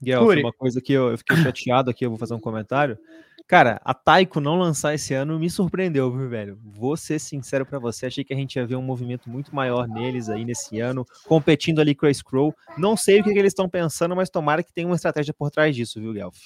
Guel, 0.02 0.24
uma 0.40 0.52
coisa 0.52 0.80
que 0.80 0.94
eu, 0.94 1.10
eu, 1.10 1.18
fiquei 1.18 1.36
chateado 1.36 1.90
aqui, 1.90 2.06
eu 2.06 2.10
vou 2.10 2.18
fazer 2.18 2.32
um 2.32 2.40
comentário. 2.40 2.98
Cara, 3.46 3.80
a 3.84 3.92
Taiko 3.92 4.40
não 4.40 4.56
lançar 4.56 4.94
esse 4.94 5.12
ano 5.12 5.38
me 5.38 5.50
surpreendeu, 5.50 6.10
viu, 6.10 6.28
velho? 6.28 6.58
Vou 6.62 6.96
ser 6.96 7.18
sincero 7.18 7.66
para 7.66 7.78
você, 7.78 8.06
achei 8.06 8.24
que 8.24 8.32
a 8.32 8.36
gente 8.36 8.56
ia 8.56 8.66
ver 8.66 8.76
um 8.76 8.82
movimento 8.82 9.28
muito 9.28 9.54
maior 9.54 9.86
neles 9.86 10.28
aí 10.30 10.44
nesse 10.44 10.80
ano, 10.80 11.04
competindo 11.26 11.80
ali 11.80 11.94
com 11.94 12.06
a 12.06 12.14
Scroll. 12.14 12.54
Não 12.78 12.96
sei 12.96 13.20
o 13.20 13.24
que, 13.24 13.32
que 13.32 13.38
eles 13.38 13.50
estão 13.50 13.68
pensando, 13.68 14.16
mas 14.16 14.30
tomara 14.30 14.62
que 14.62 14.72
tenha 14.72 14.86
uma 14.86 14.96
estratégia 14.96 15.34
por 15.34 15.50
trás 15.50 15.76
disso, 15.76 16.00
viu, 16.00 16.12
Guelph? 16.12 16.38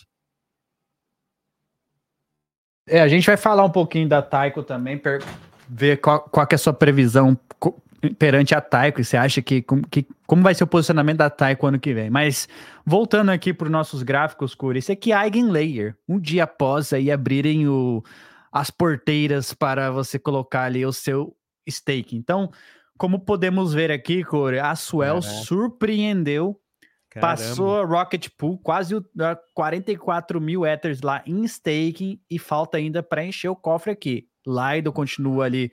É, 2.87 3.01
a 3.01 3.09
gente 3.09 3.27
vai 3.27 3.37
falar 3.37 3.65
um 3.65 3.71
pouquinho 3.71 4.09
da 4.09 4.21
Taiko 4.21 4.63
também, 4.63 4.99
per, 4.99 5.23
ver 5.69 5.99
qual, 5.99 6.21
qual 6.21 6.47
é 6.51 6.55
a 6.55 6.59
sua 6.59 6.73
previsão 6.73 7.39
perante 8.19 8.55
a 8.55 8.61
Taiko, 8.61 9.01
e 9.01 9.05
você 9.05 9.17
acha 9.17 9.41
que, 9.41 9.65
que, 9.91 10.07
como 10.27 10.43
vai 10.43 10.55
ser 10.55 10.65
o 10.65 10.67
posicionamento 10.67 11.19
da 11.19 11.31
Taiko 11.31 11.67
ano 11.67 11.79
que 11.79 11.95
vem. 11.95 12.11
Mas 12.11 12.47
voltando 12.85 13.31
aqui 13.31 13.55
para 13.55 13.65
os 13.65 13.73
nossos 13.73 14.03
gráficos, 14.03 14.55
Curi, 14.55 14.81
isso 14.81 14.93
aqui 14.93 15.13
é 15.13 15.17
Eigenlayer, 15.17 15.97
um 16.07 16.19
dia 16.19 16.45
após 16.45 16.93
aí 16.93 17.11
abrirem 17.11 17.67
o, 17.67 18.03
as 18.53 18.71
porteiras 18.71 19.55
para 19.55 19.91
você 19.91 20.19
colocar 20.19 20.65
ali 20.65 20.85
o 20.85 20.93
seu 20.93 21.35
stake. 21.69 22.15
Então, 22.15 22.51
como 22.99 23.19
podemos 23.19 23.73
ver 23.73 23.91
aqui, 23.91 24.23
Curi, 24.23 24.59
a 24.59 24.75
Swell 24.77 25.23
surpreendeu 25.23 26.61
Caramba. 27.15 27.37
Passou 27.37 27.79
a 27.79 27.85
Rocket 27.85 28.29
Pool, 28.37 28.59
quase 28.59 28.95
44 29.55 30.41
mil 30.41 30.67
Ethers 30.67 31.01
lá 31.01 31.23
em 31.25 31.45
staking 31.45 32.21
e 32.29 32.41
falta 32.41 32.77
ainda 32.77 33.05
para 33.05 33.25
encher 33.25 33.49
o 33.49 33.57
cofre 33.57 33.93
aqui. 33.93 34.27
Lido 34.45 34.93
continua 34.93 35.45
ali 35.45 35.71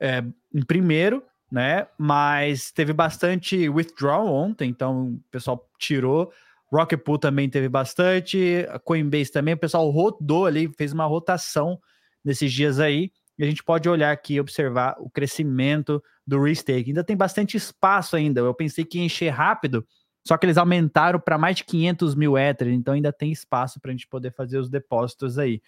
é, 0.00 0.22
em 0.54 0.64
primeiro, 0.64 1.20
né? 1.50 1.88
Mas 1.98 2.70
teve 2.70 2.92
bastante 2.92 3.68
withdrawal 3.68 4.32
ontem, 4.32 4.70
então 4.70 5.14
o 5.14 5.20
pessoal 5.32 5.68
tirou 5.78 6.32
Rocket 6.72 7.00
Pool 7.00 7.18
também 7.18 7.48
teve 7.48 7.68
bastante, 7.68 8.66
Coinbase 8.84 9.30
também, 9.30 9.54
o 9.54 9.58
pessoal 9.58 9.88
rodou 9.90 10.46
ali, 10.46 10.72
fez 10.76 10.92
uma 10.92 11.06
rotação 11.06 11.78
nesses 12.24 12.52
dias 12.52 12.80
aí, 12.80 13.12
e 13.38 13.44
a 13.44 13.46
gente 13.46 13.62
pode 13.62 13.88
olhar 13.88 14.12
aqui 14.12 14.34
e 14.34 14.40
observar 14.40 14.96
o 14.98 15.10
crescimento 15.10 16.02
do 16.26 16.40
restake. 16.42 16.90
Ainda 16.90 17.04
tem 17.04 17.16
bastante 17.16 17.56
espaço 17.56 18.16
ainda, 18.16 18.40
eu 18.40 18.54
pensei 18.54 18.84
que 18.84 18.98
ia 18.98 19.04
encher 19.04 19.28
rápido, 19.28 19.86
só 20.24 20.36
que 20.36 20.46
eles 20.46 20.56
aumentaram 20.56 21.20
para 21.20 21.38
mais 21.38 21.56
de 21.56 21.64
500 21.64 22.14
mil 22.14 22.36
Ether, 22.38 22.68
então 22.68 22.94
ainda 22.94 23.12
tem 23.12 23.30
espaço 23.30 23.80
para 23.80 23.90
a 23.90 23.92
gente 23.92 24.08
poder 24.08 24.32
fazer 24.32 24.58
os 24.58 24.70
depósitos 24.70 25.38
aí. 25.38 25.60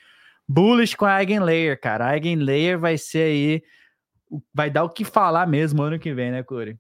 Bullish 0.49 0.97
com 0.97 1.05
a 1.05 1.21
Eigenlayer, 1.21 1.79
cara. 1.81 2.07
A 2.07 2.15
Eigenlayer 2.15 2.79
vai 2.79 2.97
ser 2.97 3.23
aí, 3.23 3.63
vai 4.55 4.71
dar 4.71 4.85
o 4.85 4.91
que 4.91 5.05
falar 5.05 5.47
mesmo 5.47 5.83
ano 5.83 5.99
que 5.99 6.15
vem, 6.15 6.31
né, 6.31 6.43
Corey? 6.43 6.79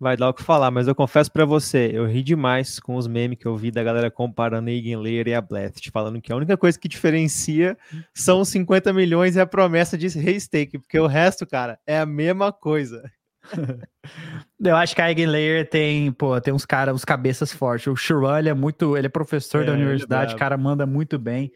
vai 0.00 0.16
dar 0.16 0.28
o 0.28 0.34
que 0.34 0.42
falar, 0.42 0.70
mas 0.70 0.86
eu 0.86 0.94
confesso 0.94 1.30
para 1.30 1.44
você, 1.44 1.90
eu 1.92 2.06
ri 2.06 2.22
demais 2.22 2.78
com 2.78 2.94
os 2.94 3.06
memes 3.06 3.38
que 3.38 3.46
eu 3.46 3.56
vi 3.56 3.70
da 3.70 3.82
galera 3.82 4.10
comparando 4.10 4.70
a 4.70 4.72
Eigenlayer 4.72 5.26
e 5.26 5.34
a 5.34 5.40
Blast, 5.40 5.90
falando 5.90 6.20
que 6.20 6.32
a 6.32 6.36
única 6.36 6.56
coisa 6.56 6.78
que 6.78 6.88
diferencia 6.88 7.76
são 8.14 8.40
os 8.40 8.48
50 8.48 8.92
milhões 8.92 9.34
e 9.34 9.40
a 9.40 9.46
promessa 9.46 9.98
de 9.98 10.06
restake, 10.08 10.78
porque 10.78 10.98
o 10.98 11.06
resto, 11.06 11.46
cara, 11.46 11.80
é 11.86 11.98
a 11.98 12.06
mesma 12.06 12.52
coisa. 12.52 13.10
eu 14.62 14.76
acho 14.76 14.94
que 14.94 15.02
a 15.02 15.08
Eigenlayer 15.08 15.68
tem, 15.68 16.12
pô, 16.12 16.40
tem 16.40 16.52
uns 16.52 16.66
caras, 16.66 16.94
uns 16.94 17.04
cabeças 17.04 17.52
fortes. 17.52 17.86
O 17.86 17.96
Shuran, 17.96 18.38
ele 18.38 18.48
é 18.48 18.54
muito, 18.54 18.96
ele 18.96 19.06
é 19.06 19.10
professor 19.10 19.62
é, 19.62 19.66
da 19.66 19.72
universidade, 19.72 20.32
é 20.32 20.34
o 20.34 20.38
cara 20.38 20.56
manda 20.56 20.86
muito 20.86 21.18
bem. 21.18 21.52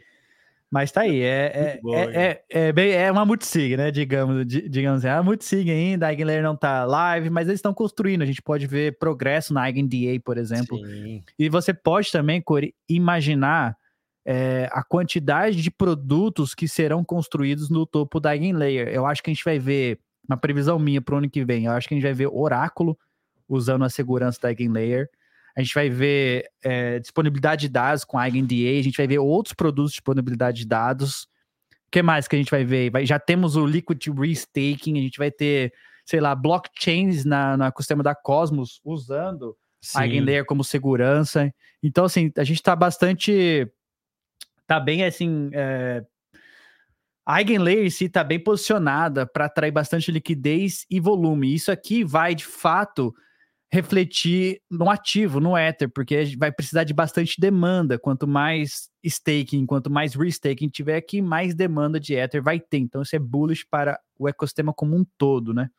Mas 0.73 0.91
tá 0.91 1.03
aí, 1.03 1.21
é, 1.21 1.53
é, 1.55 1.81
bom, 1.83 1.95
é, 1.95 2.43
é, 2.49 2.73
bem, 2.73 2.93
é, 2.93 3.13
uma 3.13 3.27
multisig, 3.27 3.77
né? 3.77 3.91
Digamos, 3.91 4.47
digamos 4.47 5.01
assim. 5.01 5.09
É 5.09 5.17
uma 5.17 5.23
multisig 5.23 5.71
ainda, 5.71 6.07
a 6.07 6.11
Eigenlayer 6.13 6.43
não 6.43 6.57
tá 6.57 6.87
live, 6.87 7.29
mas 7.29 7.47
eles 7.47 7.59
estão 7.59 7.75
construindo. 7.75 8.23
A 8.23 8.25
gente 8.25 8.41
pode 8.41 8.67
ver 8.67 8.97
progresso 8.99 9.53
na 9.53 9.69
EigenDA, 9.69 10.19
por 10.25 10.39
exemplo. 10.39 10.79
Sim. 10.79 11.23
E 11.39 11.51
você 11.51 11.75
pode 11.75 12.11
também, 12.11 12.41
Corey, 12.41 12.75
imaginar 12.89 13.77
é, 14.25 14.67
a 14.73 14.83
quantidade 14.83 15.61
de 15.61 15.71
produtos 15.71 16.55
que 16.55 16.67
serão 16.67 17.05
construídos 17.05 17.69
no 17.69 17.87
topo 17.87 18.19
da 18.19 18.35
Eigenlayer. 18.35 18.89
Eu 18.89 19.05
acho 19.05 19.23
que 19.23 19.31
a 19.31 19.35
gente 19.35 19.45
vai 19.45 19.59
ver, 19.59 19.99
uma 20.29 20.37
previsão 20.37 20.79
minha 20.79 21.01
para 21.01 21.15
o 21.15 21.19
ano 21.19 21.31
que 21.31 21.45
vem, 21.45 21.67
eu 21.67 21.73
acho 21.73 21.89
que 21.89 21.95
a 21.95 21.97
gente 21.97 22.05
vai 22.05 22.15
ver 22.15 22.29
Oráculo 22.29 22.99
usando 23.49 23.85
a 23.85 23.91
segurança 23.91 24.39
da 24.41 24.51
Eigenlayer 24.51 25.09
a 25.57 25.63
gente 25.63 25.75
vai 25.75 25.91
ver 25.91 26.51
é, 26.63 26.99
disponibilidade 26.99 27.63
de 27.63 27.69
dados 27.69 28.05
com 28.05 28.19
a 28.19 28.27
EigenDA, 28.27 28.79
a 28.79 28.83
gente 28.83 28.97
vai 28.97 29.07
ver 29.07 29.19
outros 29.19 29.55
produtos 29.55 29.93
de 29.93 29.97
disponibilidade 29.97 30.59
de 30.59 30.67
dados. 30.67 31.25
O 31.25 31.93
que 31.93 32.03
mais 32.03 32.27
que 32.27 32.37
a 32.37 32.39
gente 32.39 32.51
vai 32.51 32.65
ver? 32.65 32.91
Vai, 32.91 33.05
já 33.05 33.19
temos 33.19 33.55
o 33.55 33.67
Liquid 33.67 34.07
Restaking, 34.09 34.99
a 34.99 35.03
gente 35.03 35.19
vai 35.19 35.31
ter, 35.31 35.73
sei 36.07 36.21
lá, 36.21 36.35
blockchains 36.35 37.25
na, 37.25 37.57
no 37.57 37.65
ecossistema 37.65 38.03
da 38.03 38.15
Cosmos 38.15 38.81
usando 38.83 39.55
Sim. 39.81 39.99
a 39.99 40.07
EigenLayer 40.07 40.47
como 40.47 40.65
segurança. 40.65 41.53
Então, 41.83 42.07
assim, 42.07 42.33
a 42.39 42.45
gente 42.45 42.59
está 42.59 42.75
bastante. 42.75 43.71
Tá 44.67 44.81
bem 44.81 45.05
assim. 45.05 45.51
É, 45.53 46.03
a 47.33 47.39
Eigenlayer 47.39 47.91
si 47.91 48.05
está 48.05 48.23
bem 48.23 48.39
posicionada 48.39 49.27
para 49.27 49.47
atrair 49.47 49.71
bastante 49.71 50.13
liquidez 50.13 50.85
e 50.91 51.01
volume. 51.01 51.55
Isso 51.55 51.73
aqui 51.73 52.05
vai, 52.05 52.35
de 52.35 52.45
fato, 52.45 53.15
refletir 53.73 54.61
no 54.71 54.91
ativo, 54.91 55.41
no 55.41 55.57
Ether, 55.57 55.91
porque 55.91 56.37
vai 56.37 56.53
precisar 56.53 56.85
de 56.85 56.93
bastante 56.93 57.41
demanda. 57.41 57.99
Quanto 57.99 58.29
mais 58.29 58.91
staking, 59.03 59.65
quanto 59.65 59.91
mais 59.91 60.15
restaking 60.15 60.69
tiver 60.69 60.97
aqui, 60.97 61.23
mais 61.23 61.55
demanda 61.55 61.99
de 61.99 62.15
Ether 62.15 62.43
vai 62.43 62.61
ter. 62.61 62.77
Então, 62.77 63.01
isso 63.01 63.17
é 63.17 63.19
bullish 63.19 63.65
para 63.67 63.99
o 64.19 64.29
ecossistema 64.29 64.75
como 64.75 64.95
um 64.95 65.05
todo, 65.17 65.55
né? 65.55 65.71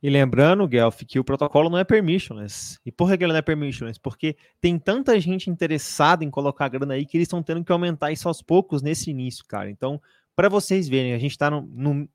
E 0.00 0.08
lembrando, 0.08 0.66
Guelph, 0.68 1.02
que 1.06 1.18
o 1.18 1.24
protocolo 1.24 1.68
não 1.68 1.78
é 1.78 1.84
permissionless. 1.84 2.78
E 2.86 2.92
por 2.92 3.08
que 3.08 3.24
ele 3.24 3.32
não 3.32 3.38
é 3.38 3.42
permissionless? 3.42 4.00
Porque 4.00 4.36
tem 4.60 4.78
tanta 4.78 5.18
gente 5.18 5.50
interessada 5.50 6.24
em 6.24 6.30
colocar 6.30 6.68
grana 6.68 6.94
aí 6.94 7.04
que 7.04 7.16
eles 7.16 7.26
estão 7.26 7.42
tendo 7.42 7.64
que 7.64 7.72
aumentar 7.72 8.12
isso 8.12 8.28
aos 8.28 8.40
poucos 8.40 8.82
nesse 8.82 9.10
início, 9.10 9.44
cara. 9.46 9.68
Então, 9.68 10.00
para 10.34 10.48
vocês 10.48 10.88
verem, 10.88 11.14
a 11.14 11.18
gente 11.18 11.32
está 11.32 11.50
no, 11.50 11.62
no, 11.62 12.08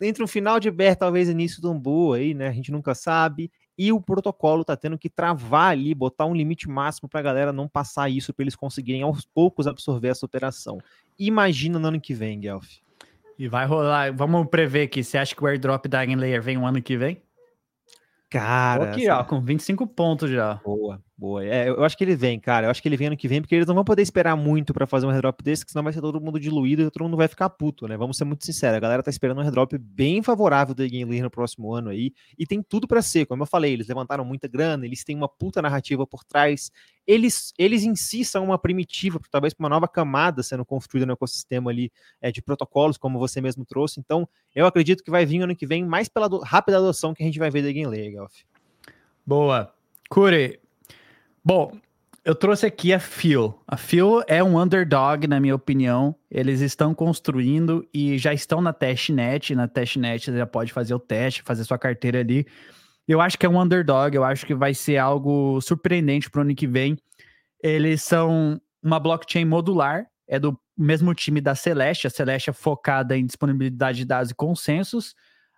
entre 0.00 0.22
um 0.22 0.26
final 0.26 0.58
de 0.58 0.70
bear, 0.70 0.96
talvez 0.96 1.28
início 1.28 1.60
do 1.60 1.70
umbu 1.70 2.14
aí, 2.14 2.34
né? 2.34 2.48
A 2.48 2.52
gente 2.52 2.72
nunca 2.72 2.94
sabe 2.94 3.50
e 3.76 3.92
o 3.92 4.00
protocolo 4.00 4.62
está 4.62 4.76
tendo 4.76 4.98
que 4.98 5.08
travar 5.08 5.70
ali, 5.70 5.94
botar 5.94 6.26
um 6.26 6.34
limite 6.34 6.68
máximo 6.68 7.08
para 7.08 7.20
a 7.20 7.22
galera 7.22 7.52
não 7.52 7.68
passar 7.68 8.08
isso, 8.08 8.34
para 8.34 8.42
eles 8.42 8.56
conseguirem 8.56 9.02
aos 9.02 9.24
poucos 9.24 9.68
absorver 9.68 10.08
essa 10.08 10.26
operação. 10.26 10.78
Imagina 11.16 11.78
no 11.78 11.88
ano 11.88 12.00
que 12.00 12.12
vem, 12.12 12.40
Guelph. 12.40 12.68
E 13.38 13.46
vai 13.46 13.66
rolar, 13.66 14.12
vamos 14.12 14.48
prever 14.48 14.82
aqui, 14.82 15.04
você 15.04 15.16
acha 15.16 15.34
que 15.34 15.44
o 15.44 15.46
airdrop 15.46 15.86
da 15.86 16.00
Layer 16.00 16.42
vem 16.42 16.56
o 16.56 16.62
um 16.62 16.66
ano 16.66 16.82
que 16.82 16.96
vem? 16.96 17.22
Cara. 18.28 18.90
Aqui, 18.90 19.08
ó, 19.08 19.22
com 19.22 19.40
25 19.40 19.86
pontos 19.86 20.28
já. 20.28 20.56
Boa, 20.56 21.00
boa. 21.18 21.44
É, 21.44 21.68
eu 21.68 21.84
acho 21.84 21.98
que 21.98 22.04
ele 22.04 22.14
vem, 22.14 22.38
cara. 22.38 22.66
Eu 22.66 22.70
acho 22.70 22.80
que 22.80 22.88
ele 22.88 22.96
vem 22.96 23.08
ano 23.08 23.16
que 23.16 23.26
vem, 23.26 23.40
porque 23.40 23.54
eles 23.54 23.66
não 23.66 23.74
vão 23.74 23.84
poder 23.84 24.02
esperar 24.02 24.36
muito 24.36 24.72
para 24.72 24.86
fazer 24.86 25.04
um 25.04 25.10
airdrop 25.10 25.42
desse, 25.42 25.66
que 25.66 25.72
senão 25.72 25.82
vai 25.82 25.92
ser 25.92 26.00
todo 26.00 26.20
mundo 26.20 26.38
diluído 26.38 26.82
e 26.82 26.90
todo 26.90 27.02
mundo 27.02 27.16
vai 27.16 27.26
ficar 27.26 27.50
puto, 27.50 27.88
né? 27.88 27.96
Vamos 27.96 28.16
ser 28.16 28.24
muito 28.24 28.46
sinceros. 28.46 28.76
A 28.76 28.80
galera 28.80 29.02
tá 29.02 29.10
esperando 29.10 29.38
um 29.38 29.40
airdrop 29.42 29.72
bem 29.76 30.22
favorável 30.22 30.74
da 30.74 30.86
Game 30.86 31.20
no 31.20 31.30
próximo 31.30 31.74
ano 31.74 31.90
aí. 31.90 32.12
E 32.38 32.46
tem 32.46 32.62
tudo 32.62 32.86
para 32.86 33.02
ser. 33.02 33.26
Como 33.26 33.42
eu 33.42 33.46
falei, 33.46 33.72
eles 33.72 33.88
levantaram 33.88 34.24
muita 34.24 34.46
grana, 34.46 34.86
eles 34.86 35.02
têm 35.02 35.16
uma 35.16 35.28
puta 35.28 35.60
narrativa 35.60 36.06
por 36.06 36.22
trás. 36.22 36.70
Eles, 37.04 37.52
eles 37.58 37.82
em 37.82 37.96
si 37.96 38.24
são 38.24 38.44
uma 38.44 38.58
primitiva, 38.58 39.20
talvez 39.30 39.54
uma 39.58 39.68
nova 39.68 39.88
camada 39.88 40.42
sendo 40.42 40.64
construída 40.64 41.06
no 41.06 41.14
ecossistema 41.14 41.70
ali 41.70 41.90
é, 42.20 42.30
de 42.30 42.40
protocolos, 42.40 42.96
como 42.96 43.18
você 43.18 43.40
mesmo 43.40 43.64
trouxe. 43.64 43.98
Então, 43.98 44.28
eu 44.54 44.66
acredito 44.66 45.02
que 45.02 45.10
vai 45.10 45.26
vir 45.26 45.42
ano 45.42 45.56
que 45.56 45.66
vem 45.66 45.84
mais 45.84 46.08
pela 46.08 46.28
do, 46.28 46.38
rápida 46.38 46.76
adoção 46.76 47.12
que 47.12 47.22
a 47.22 47.26
gente 47.26 47.38
vai 47.38 47.50
ver 47.50 47.62
da 47.62 47.72
Game 47.72 47.86
Layer, 47.86 48.26
Boa. 49.26 49.74
Cure. 50.08 50.60
Bom, 51.44 51.72
eu 52.24 52.34
trouxe 52.34 52.66
aqui 52.66 52.92
a 52.92 53.00
Phil. 53.00 53.58
A 53.66 53.76
Phil 53.76 54.22
é 54.26 54.44
um 54.44 54.60
underdog, 54.60 55.26
na 55.26 55.40
minha 55.40 55.54
opinião. 55.54 56.14
Eles 56.30 56.60
estão 56.60 56.92
construindo 56.92 57.88
e 57.92 58.18
já 58.18 58.34
estão 58.34 58.60
na 58.60 58.72
testnet. 58.72 59.54
Na 59.54 59.66
testnet 59.66 60.26
você 60.26 60.36
já 60.36 60.46
pode 60.46 60.72
fazer 60.72 60.94
o 60.94 60.98
teste, 60.98 61.42
fazer 61.42 61.64
sua 61.64 61.78
carteira 61.78 62.20
ali. 62.20 62.46
Eu 63.06 63.22
acho 63.22 63.38
que 63.38 63.46
é 63.46 63.48
um 63.48 63.58
underdog, 63.58 64.14
eu 64.14 64.24
acho 64.24 64.44
que 64.44 64.54
vai 64.54 64.74
ser 64.74 64.98
algo 64.98 65.58
surpreendente 65.62 66.30
para 66.30 66.40
o 66.40 66.42
ano 66.42 66.54
que 66.54 66.66
vem. 66.66 66.98
Eles 67.62 68.02
são 68.02 68.60
uma 68.82 69.00
blockchain 69.00 69.46
modular, 69.46 70.06
é 70.28 70.38
do 70.38 70.58
mesmo 70.76 71.14
time 71.14 71.40
da 71.40 71.54
Celeste. 71.54 72.06
A 72.06 72.10
Celeste 72.10 72.50
é 72.50 72.52
focada 72.52 73.16
em 73.16 73.24
disponibilidade 73.24 73.98
de 73.98 74.04
dados 74.04 74.30
e 74.30 74.34
consensos. 74.34 75.14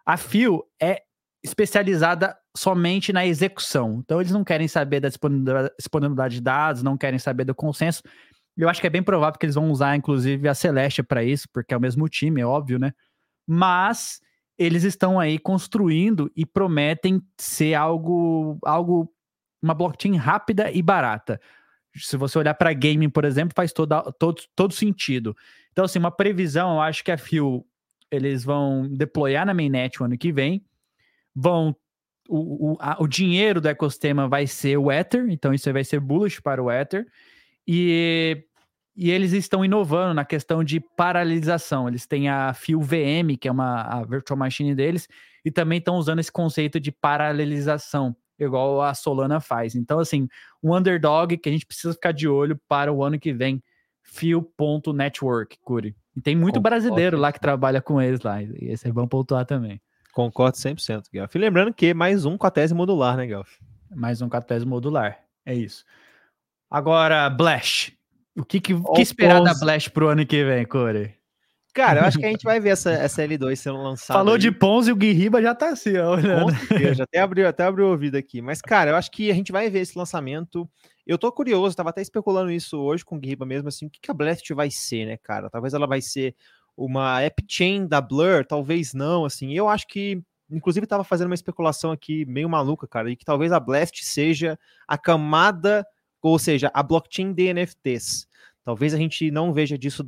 A 0.06 0.16
Phil 0.16 0.62
é 0.80 1.02
especializada 1.42 2.36
somente 2.56 3.12
na 3.12 3.26
execução. 3.26 4.00
Então, 4.04 4.20
eles 4.20 4.32
não 4.32 4.44
querem 4.44 4.68
saber 4.68 5.00
da 5.00 5.08
disponibilidade 5.08 6.34
de 6.34 6.40
dados, 6.40 6.82
não 6.82 6.96
querem 6.96 7.18
saber 7.18 7.44
do 7.44 7.54
consenso. 7.54 8.02
Eu 8.56 8.68
acho 8.68 8.80
que 8.80 8.86
é 8.86 8.90
bem 8.90 9.02
provável 9.02 9.38
que 9.38 9.46
eles 9.46 9.54
vão 9.54 9.70
usar, 9.70 9.96
inclusive, 9.96 10.48
a 10.48 10.54
Celeste 10.54 11.02
para 11.02 11.22
isso, 11.22 11.48
porque 11.52 11.72
é 11.72 11.76
o 11.76 11.80
mesmo 11.80 12.08
time, 12.08 12.40
é 12.40 12.46
óbvio, 12.46 12.78
né? 12.78 12.92
Mas 13.46 14.20
eles 14.58 14.84
estão 14.84 15.18
aí 15.18 15.38
construindo 15.38 16.30
e 16.36 16.44
prometem 16.44 17.22
ser 17.38 17.74
algo, 17.74 18.58
algo 18.62 19.10
uma 19.62 19.74
blockchain 19.74 20.16
rápida 20.16 20.70
e 20.70 20.82
barata. 20.82 21.40
Se 21.96 22.16
você 22.16 22.38
olhar 22.38 22.54
para 22.54 22.72
gaming, 22.72 23.08
por 23.08 23.24
exemplo, 23.24 23.54
faz 23.54 23.72
toda, 23.72 24.02
todo, 24.12 24.42
todo 24.54 24.74
sentido. 24.74 25.36
Então, 25.72 25.84
assim, 25.84 25.98
uma 25.98 26.10
previsão, 26.10 26.74
eu 26.74 26.80
acho 26.80 27.02
que 27.02 27.10
a 27.10 27.18
Fio 27.18 27.64
eles 28.10 28.44
vão 28.44 28.88
deployar 28.88 29.46
na 29.46 29.54
mainnet 29.54 30.00
o 30.00 30.04
ano 30.04 30.18
que 30.18 30.32
vem 30.32 30.64
vão 31.34 31.74
o, 32.30 32.72
o, 32.72 32.76
a, 32.78 33.02
o 33.02 33.08
dinheiro 33.08 33.60
do 33.60 33.68
ecossistema 33.68 34.28
vai 34.28 34.46
ser 34.46 34.76
o 34.76 34.90
Ether, 34.90 35.26
então 35.28 35.52
isso 35.52 35.70
vai 35.72 35.82
ser 35.82 35.98
bullish 35.98 36.40
para 36.40 36.62
o 36.62 36.70
Ether. 36.70 37.06
E, 37.66 38.44
e 38.96 39.10
eles 39.10 39.32
estão 39.32 39.64
inovando 39.64 40.14
na 40.14 40.24
questão 40.24 40.62
de 40.62 40.78
paralelização. 40.78 41.88
Eles 41.88 42.06
têm 42.06 42.28
a 42.28 42.54
Fio 42.54 42.80
VM, 42.80 43.36
que 43.38 43.48
é 43.48 43.52
uma 43.52 43.82
a 43.82 44.04
virtual 44.04 44.38
machine 44.38 44.74
deles, 44.74 45.08
e 45.44 45.50
também 45.50 45.78
estão 45.78 45.96
usando 45.96 46.20
esse 46.20 46.30
conceito 46.30 46.78
de 46.78 46.92
paralelização, 46.92 48.14
igual 48.38 48.80
a 48.80 48.94
Solana 48.94 49.40
faz. 49.40 49.74
Então, 49.74 49.98
assim, 49.98 50.28
um 50.62 50.74
underdog 50.74 51.36
que 51.36 51.48
a 51.48 51.52
gente 51.52 51.66
precisa 51.66 51.92
ficar 51.92 52.12
de 52.12 52.28
olho 52.28 52.60
para 52.68 52.92
o 52.92 53.02
ano 53.02 53.18
que 53.18 53.32
vem, 53.32 53.60
Fio.network, 54.02 55.58
Curi. 55.62 55.96
E 56.16 56.20
tem 56.20 56.36
muito 56.36 56.60
brasileiro 56.60 57.16
lá 57.16 57.32
que 57.32 57.40
trabalha 57.40 57.80
com 57.80 58.00
eles 58.00 58.20
lá, 58.20 58.40
e 58.42 58.52
esse 58.60 58.88
é 58.88 58.92
bom 58.92 59.06
pontuar 59.06 59.44
também. 59.44 59.80
Concordo 60.12 60.56
100%, 60.56 61.04
Guelph. 61.12 61.34
lembrando 61.34 61.72
que 61.72 61.94
mais 61.94 62.24
um 62.24 62.36
com 62.36 62.46
a 62.46 62.50
tese 62.50 62.74
modular, 62.74 63.16
né, 63.16 63.26
Guelph? 63.26 63.50
Mais 63.94 64.20
um 64.20 64.28
com 64.28 64.36
a 64.36 64.42
tese 64.42 64.66
modular. 64.66 65.18
É 65.44 65.54
isso. 65.54 65.84
Agora, 66.70 67.28
Blash. 67.28 67.92
O 68.36 68.44
que, 68.44 68.60
que, 68.60 68.74
que 68.74 69.02
esperar 69.02 69.42
da 69.42 69.54
Blash 69.54 69.88
pro 69.88 70.08
ano 70.08 70.24
que 70.24 70.44
vem, 70.44 70.64
Corey? 70.64 71.14
Cara, 71.74 72.00
eu 72.00 72.04
acho 72.04 72.18
que 72.18 72.24
a 72.24 72.28
gente 72.28 72.42
vai 72.44 72.60
ver 72.60 72.70
essa, 72.70 72.90
essa 72.90 73.22
L2 73.22 73.56
sendo 73.56 73.82
lançada. 73.82 74.18
Falou 74.18 74.34
aí. 74.34 74.40
de 74.40 74.50
Pons 74.50 74.88
e 74.88 74.92
o 74.92 74.96
Guirriba 74.96 75.40
já 75.42 75.54
tá 75.54 75.70
assim, 75.70 75.96
ó. 75.96 76.18
Já 76.18 77.04
até 77.04 77.20
abriu, 77.20 77.48
até 77.48 77.64
abriu 77.64 77.86
o 77.86 77.90
ouvido 77.90 78.16
aqui. 78.16 78.40
Mas, 78.40 78.60
cara, 78.60 78.90
eu 78.92 78.96
acho 78.96 79.10
que 79.10 79.30
a 79.30 79.34
gente 79.34 79.52
vai 79.52 79.68
ver 79.70 79.80
esse 79.80 79.96
lançamento. 79.98 80.68
Eu 81.06 81.18
tô 81.18 81.30
curioso, 81.32 81.76
tava 81.76 81.90
até 81.90 82.00
especulando 82.02 82.50
isso 82.50 82.78
hoje 82.78 83.04
com 83.04 83.16
o 83.16 83.18
Guirriba 83.18 83.44
mesmo, 83.44 83.68
assim, 83.68 83.86
o 83.86 83.90
que, 83.90 84.00
que 84.00 84.10
a 84.10 84.14
Blast 84.14 84.52
vai 84.54 84.70
ser, 84.70 85.06
né, 85.06 85.16
cara? 85.16 85.50
Talvez 85.50 85.74
ela 85.74 85.86
vai 85.86 86.00
ser 86.00 86.34
uma 86.84 87.20
app 87.22 87.44
chain 87.48 87.86
da 87.86 88.00
Blur, 88.00 88.44
talvez 88.46 88.94
não, 88.94 89.24
assim. 89.24 89.52
Eu 89.52 89.68
acho 89.68 89.86
que 89.86 90.22
inclusive 90.50 90.84
estava 90.84 91.04
fazendo 91.04 91.28
uma 91.28 91.34
especulação 91.34 91.92
aqui 91.92 92.24
meio 92.26 92.48
maluca, 92.48 92.86
cara, 92.86 93.10
e 93.10 93.16
que 93.16 93.24
talvez 93.24 93.52
a 93.52 93.60
Blast 93.60 94.04
seja 94.04 94.58
a 94.88 94.98
camada 94.98 95.86
ou 96.22 96.38
seja, 96.38 96.70
a 96.74 96.82
blockchain 96.82 97.32
de 97.32 97.52
NFTs. 97.52 98.28
Talvez 98.62 98.92
a 98.92 98.98
gente 98.98 99.30
não 99.30 99.54
veja 99.54 99.78
disso 99.78 100.04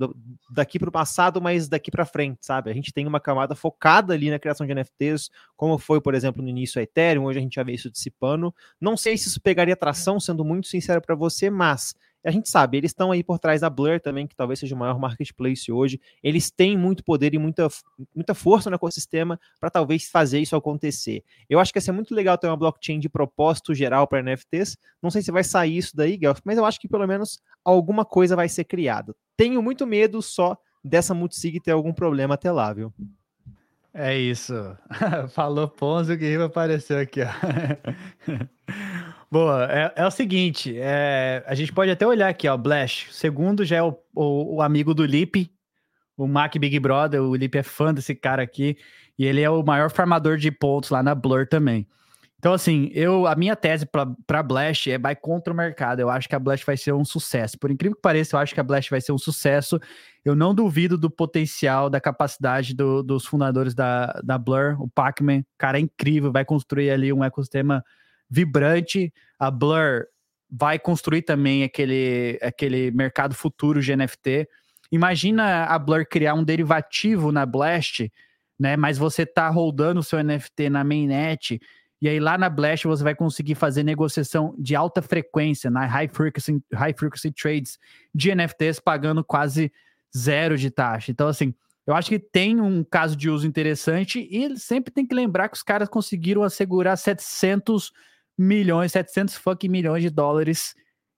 daqui 0.50 0.78
para 0.78 0.90
o 0.90 0.92
passado, 0.92 1.40
mas 1.40 1.68
daqui 1.68 1.90
para 1.90 2.04
frente, 2.04 2.40
sabe? 2.42 2.70
A 2.70 2.74
gente 2.74 2.92
tem 2.92 3.06
uma 3.06 3.18
camada 3.18 3.54
focada 3.54 4.12
ali 4.12 4.30
na 4.30 4.38
criação 4.38 4.66
de 4.66 4.74
NFTs, 4.74 5.30
como 5.56 5.78
foi, 5.78 6.02
por 6.02 6.14
exemplo, 6.14 6.42
no 6.42 6.48
início 6.48 6.78
a 6.78 6.82
Ethereum, 6.82 7.24
hoje 7.24 7.38
a 7.38 7.42
gente 7.42 7.54
já 7.54 7.62
vê 7.62 7.72
isso 7.72 7.90
dissipando. 7.90 8.54
Não 8.78 8.94
sei 8.94 9.16
se 9.16 9.28
isso 9.28 9.40
pegaria 9.40 9.74
tração, 9.74 10.20
sendo 10.20 10.44
muito 10.44 10.68
sincero 10.68 11.00
para 11.00 11.14
você, 11.14 11.48
mas 11.48 11.94
a 12.24 12.30
gente 12.30 12.48
sabe, 12.48 12.76
eles 12.76 12.90
estão 12.90 13.10
aí 13.10 13.22
por 13.22 13.38
trás 13.38 13.60
da 13.60 13.70
Blur 13.70 14.00
também, 14.00 14.26
que 14.26 14.36
talvez 14.36 14.58
seja 14.58 14.74
o 14.74 14.78
maior 14.78 14.98
marketplace 14.98 15.70
hoje. 15.72 16.00
Eles 16.22 16.50
têm 16.50 16.76
muito 16.76 17.04
poder 17.04 17.34
e 17.34 17.38
muita, 17.38 17.68
muita 18.14 18.34
força 18.34 18.70
no 18.70 18.76
ecossistema 18.76 19.38
para 19.60 19.70
talvez 19.70 20.08
fazer 20.08 20.38
isso 20.38 20.54
acontecer. 20.54 21.24
Eu 21.48 21.58
acho 21.58 21.72
que 21.72 21.78
ia 21.78 21.82
ser 21.82 21.92
muito 21.92 22.14
legal 22.14 22.38
ter 22.38 22.46
uma 22.46 22.56
blockchain 22.56 22.98
de 22.98 23.08
propósito 23.08 23.74
geral 23.74 24.06
para 24.06 24.22
NFTs. 24.22 24.76
Não 25.02 25.10
sei 25.10 25.22
se 25.22 25.32
vai 25.32 25.42
sair 25.42 25.76
isso 25.76 25.96
daí, 25.96 26.16
Guelph, 26.16 26.40
mas 26.44 26.58
eu 26.58 26.64
acho 26.64 26.80
que 26.80 26.88
pelo 26.88 27.06
menos 27.06 27.40
alguma 27.64 28.04
coisa 28.04 28.36
vai 28.36 28.48
ser 28.48 28.64
criada. 28.64 29.14
Tenho 29.36 29.62
muito 29.62 29.86
medo 29.86 30.22
só 30.22 30.56
dessa 30.84 31.14
multisig 31.14 31.60
ter 31.60 31.72
algum 31.72 31.92
problema 31.92 32.34
até 32.34 32.50
lá, 32.50 32.72
viu? 32.72 32.92
É 33.94 34.16
isso. 34.16 34.54
Falou 35.34 35.68
Ponzo 35.68 36.16
que 36.16 36.34
apareceu 36.36 36.98
aqui, 36.98 37.20
ó. 37.22 37.28
Boa, 39.32 39.66
é, 39.72 39.94
é, 39.96 40.06
o 40.06 40.10
seguinte, 40.10 40.76
é, 40.78 41.42
a 41.46 41.54
gente 41.54 41.72
pode 41.72 41.90
até 41.90 42.06
olhar 42.06 42.28
aqui, 42.28 42.46
ó, 42.46 42.54
Blash. 42.54 43.06
Segundo 43.12 43.64
já 43.64 43.76
é 43.76 43.82
o, 43.82 43.98
o, 44.14 44.56
o, 44.56 44.60
amigo 44.60 44.92
do 44.92 45.06
Lip, 45.06 45.50
o 46.18 46.26
Mac 46.28 46.54
Big 46.58 46.78
Brother. 46.78 47.22
O 47.22 47.34
Lip 47.34 47.56
é 47.56 47.62
fã 47.62 47.94
desse 47.94 48.14
cara 48.14 48.42
aqui 48.42 48.76
e 49.18 49.24
ele 49.24 49.40
é 49.40 49.48
o 49.48 49.62
maior 49.62 49.90
farmador 49.90 50.36
de 50.36 50.50
pontos 50.50 50.90
lá 50.90 51.02
na 51.02 51.14
Blur 51.14 51.48
também. 51.48 51.88
Então, 52.38 52.52
assim, 52.52 52.90
eu 52.92 53.26
a 53.26 53.34
minha 53.34 53.56
tese 53.56 53.86
para 53.86 54.42
Blast 54.42 54.90
é 54.90 54.98
vai 54.98 55.16
contra 55.16 55.50
o 55.50 55.56
mercado. 55.56 56.00
Eu 56.00 56.10
acho 56.10 56.28
que 56.28 56.34
a 56.34 56.38
Blast 56.38 56.66
vai 56.66 56.76
ser 56.76 56.92
um 56.92 57.04
sucesso. 57.04 57.58
Por 57.58 57.70
incrível 57.70 57.96
que 57.96 58.02
pareça, 58.02 58.36
eu 58.36 58.40
acho 58.40 58.52
que 58.52 58.60
a 58.60 58.64
Blast 58.64 58.90
vai 58.90 59.00
ser 59.00 59.12
um 59.12 59.18
sucesso. 59.18 59.80
Eu 60.22 60.36
não 60.36 60.54
duvido 60.54 60.98
do 60.98 61.10
potencial, 61.10 61.88
da 61.88 62.02
capacidade 62.02 62.74
do, 62.74 63.02
dos 63.02 63.24
fundadores 63.24 63.74
da, 63.74 64.12
da 64.22 64.36
Blur, 64.36 64.76
o 64.78 64.90
Pacman. 64.90 65.42
Cara, 65.56 65.78
é 65.78 65.80
incrível, 65.80 66.30
vai 66.30 66.44
construir 66.44 66.90
ali 66.90 67.10
um 67.14 67.24
ecossistema 67.24 67.82
vibrante. 68.32 69.12
A 69.38 69.50
Blur 69.50 70.06
vai 70.50 70.78
construir 70.78 71.22
também 71.22 71.62
aquele, 71.62 72.38
aquele 72.42 72.90
mercado 72.90 73.34
futuro 73.34 73.82
de 73.82 73.94
NFT. 73.94 74.48
Imagina 74.90 75.64
a 75.64 75.78
Blur 75.78 76.06
criar 76.06 76.34
um 76.34 76.42
derivativo 76.42 77.30
na 77.30 77.44
Blast, 77.44 78.10
né? 78.58 78.76
Mas 78.76 78.96
você 78.96 79.26
tá 79.26 79.48
rodando 79.50 80.00
o 80.00 80.02
seu 80.02 80.22
NFT 80.22 80.70
na 80.70 80.82
mainnet, 80.82 81.60
e 82.00 82.08
aí 82.08 82.18
lá 82.18 82.36
na 82.36 82.48
Blast 82.48 82.86
você 82.86 83.04
vai 83.04 83.14
conseguir 83.14 83.54
fazer 83.54 83.82
negociação 83.82 84.54
de 84.58 84.74
alta 84.74 85.00
frequência, 85.00 85.70
na 85.70 85.86
high 85.86 86.08
frequency, 86.08 86.60
high 86.72 86.94
frequency 86.94 87.30
trades 87.30 87.78
de 88.14 88.34
NFTs 88.34 88.80
pagando 88.80 89.22
quase 89.22 89.72
zero 90.16 90.56
de 90.56 90.70
taxa. 90.70 91.10
Então, 91.10 91.28
assim, 91.28 91.54
eu 91.86 91.94
acho 91.94 92.08
que 92.08 92.18
tem 92.18 92.60
um 92.60 92.84
caso 92.84 93.16
de 93.16 93.30
uso 93.30 93.46
interessante 93.46 94.26
e 94.30 94.56
sempre 94.58 94.92
tem 94.92 95.06
que 95.06 95.14
lembrar 95.14 95.48
que 95.48 95.56
os 95.56 95.62
caras 95.62 95.88
conseguiram 95.88 96.42
assegurar 96.42 96.96
700 96.96 97.92
milhões, 98.38 98.92
700 98.92 99.36
fucking 99.36 99.68
milhões 99.68 100.02
de 100.02 100.10
dólares, 100.10 100.74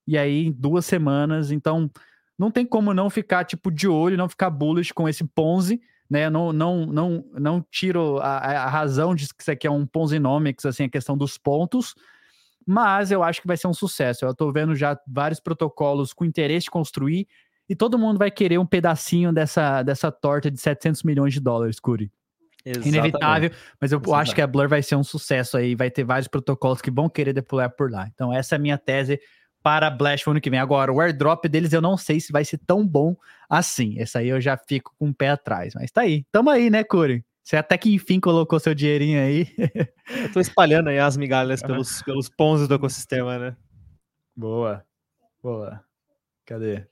e 0.06 0.18
aí 0.18 0.46
em 0.46 0.52
duas 0.52 0.84
semanas, 0.84 1.50
então 1.50 1.90
não 2.38 2.50
tem 2.50 2.66
como 2.66 2.92
não 2.92 3.08
ficar, 3.08 3.44
tipo, 3.44 3.70
de 3.70 3.88
olho, 3.88 4.16
não 4.16 4.28
ficar 4.28 4.50
bullish 4.50 4.92
com 4.92 5.08
esse 5.08 5.24
Ponzi, 5.24 5.80
né, 6.10 6.28
não, 6.28 6.52
não, 6.52 6.86
não, 6.86 7.24
não 7.32 7.64
tiro 7.70 8.18
a, 8.18 8.36
a 8.36 8.68
razão 8.68 9.14
de 9.14 9.26
que 9.28 9.42
isso 9.42 9.50
aqui 9.50 9.66
é 9.66 9.70
um 9.70 9.86
Ponzinomics, 9.86 10.66
assim, 10.66 10.84
a 10.84 10.90
questão 10.90 11.16
dos 11.16 11.38
pontos, 11.38 11.94
mas 12.66 13.10
eu 13.10 13.22
acho 13.22 13.40
que 13.40 13.46
vai 13.46 13.56
ser 13.56 13.68
um 13.68 13.74
sucesso, 13.74 14.24
eu 14.24 14.30
estou 14.30 14.52
vendo 14.52 14.74
já 14.74 14.98
vários 15.06 15.40
protocolos 15.40 16.12
com 16.12 16.24
interesse 16.24 16.64
de 16.64 16.70
construir, 16.70 17.26
e 17.68 17.74
todo 17.74 17.98
mundo 17.98 18.18
vai 18.18 18.30
querer 18.30 18.58
um 18.58 18.66
pedacinho 18.66 19.32
dessa, 19.32 19.82
dessa 19.82 20.12
torta 20.12 20.50
de 20.50 20.60
700 20.60 21.02
milhões 21.02 21.32
de 21.32 21.40
dólares, 21.40 21.80
Curi. 21.80 22.12
Exatamente. 22.64 22.96
Inevitável, 22.96 23.50
mas 23.80 23.92
eu 23.92 23.98
Exatamente. 23.98 24.22
acho 24.22 24.34
que 24.34 24.40
a 24.40 24.46
Blur 24.46 24.68
vai 24.68 24.82
ser 24.82 24.96
um 24.96 25.04
sucesso 25.04 25.56
aí, 25.56 25.74
vai 25.74 25.90
ter 25.90 26.02
vários 26.02 26.28
protocolos 26.28 26.80
que 26.80 26.90
vão 26.90 27.08
querer 27.08 27.32
deployar 27.32 27.70
por 27.70 27.90
lá. 27.90 28.08
Então, 28.12 28.32
essa 28.32 28.54
é 28.54 28.56
a 28.56 28.58
minha 28.58 28.78
tese 28.78 29.20
para 29.62 29.90
Blast 29.90 30.28
ano 30.28 30.40
que 30.40 30.50
vem. 30.50 30.58
Agora, 30.58 30.92
o 30.92 31.00
airdrop 31.00 31.46
deles 31.46 31.72
eu 31.72 31.80
não 31.80 31.96
sei 31.96 32.20
se 32.20 32.30
vai 32.30 32.44
ser 32.44 32.58
tão 32.66 32.86
bom 32.86 33.16
assim. 33.48 33.98
Esse 33.98 34.18
aí 34.18 34.28
eu 34.28 34.38
já 34.38 34.58
fico 34.58 34.94
com 34.98 35.08
o 35.08 35.14
pé 35.14 35.30
atrás. 35.30 35.74
Mas 35.74 35.90
tá 35.90 36.02
aí. 36.02 36.24
Tamo 36.30 36.50
aí, 36.50 36.68
né, 36.68 36.84
Curi? 36.84 37.24
Você 37.42 37.56
até 37.56 37.76
que 37.76 37.94
enfim 37.94 38.20
colocou 38.20 38.60
seu 38.60 38.74
dinheirinho 38.74 39.20
aí. 39.20 39.46
eu 40.22 40.32
tô 40.32 40.40
espalhando 40.40 40.88
aí 40.88 40.98
as 40.98 41.16
migalhas 41.16 41.62
pelos, 41.62 42.02
pelos 42.02 42.28
pontos 42.28 42.68
do 42.68 42.74
ecossistema, 42.74 43.38
né? 43.38 43.56
Boa. 44.36 44.84
Boa. 45.42 45.82
Cadê? 46.44 46.86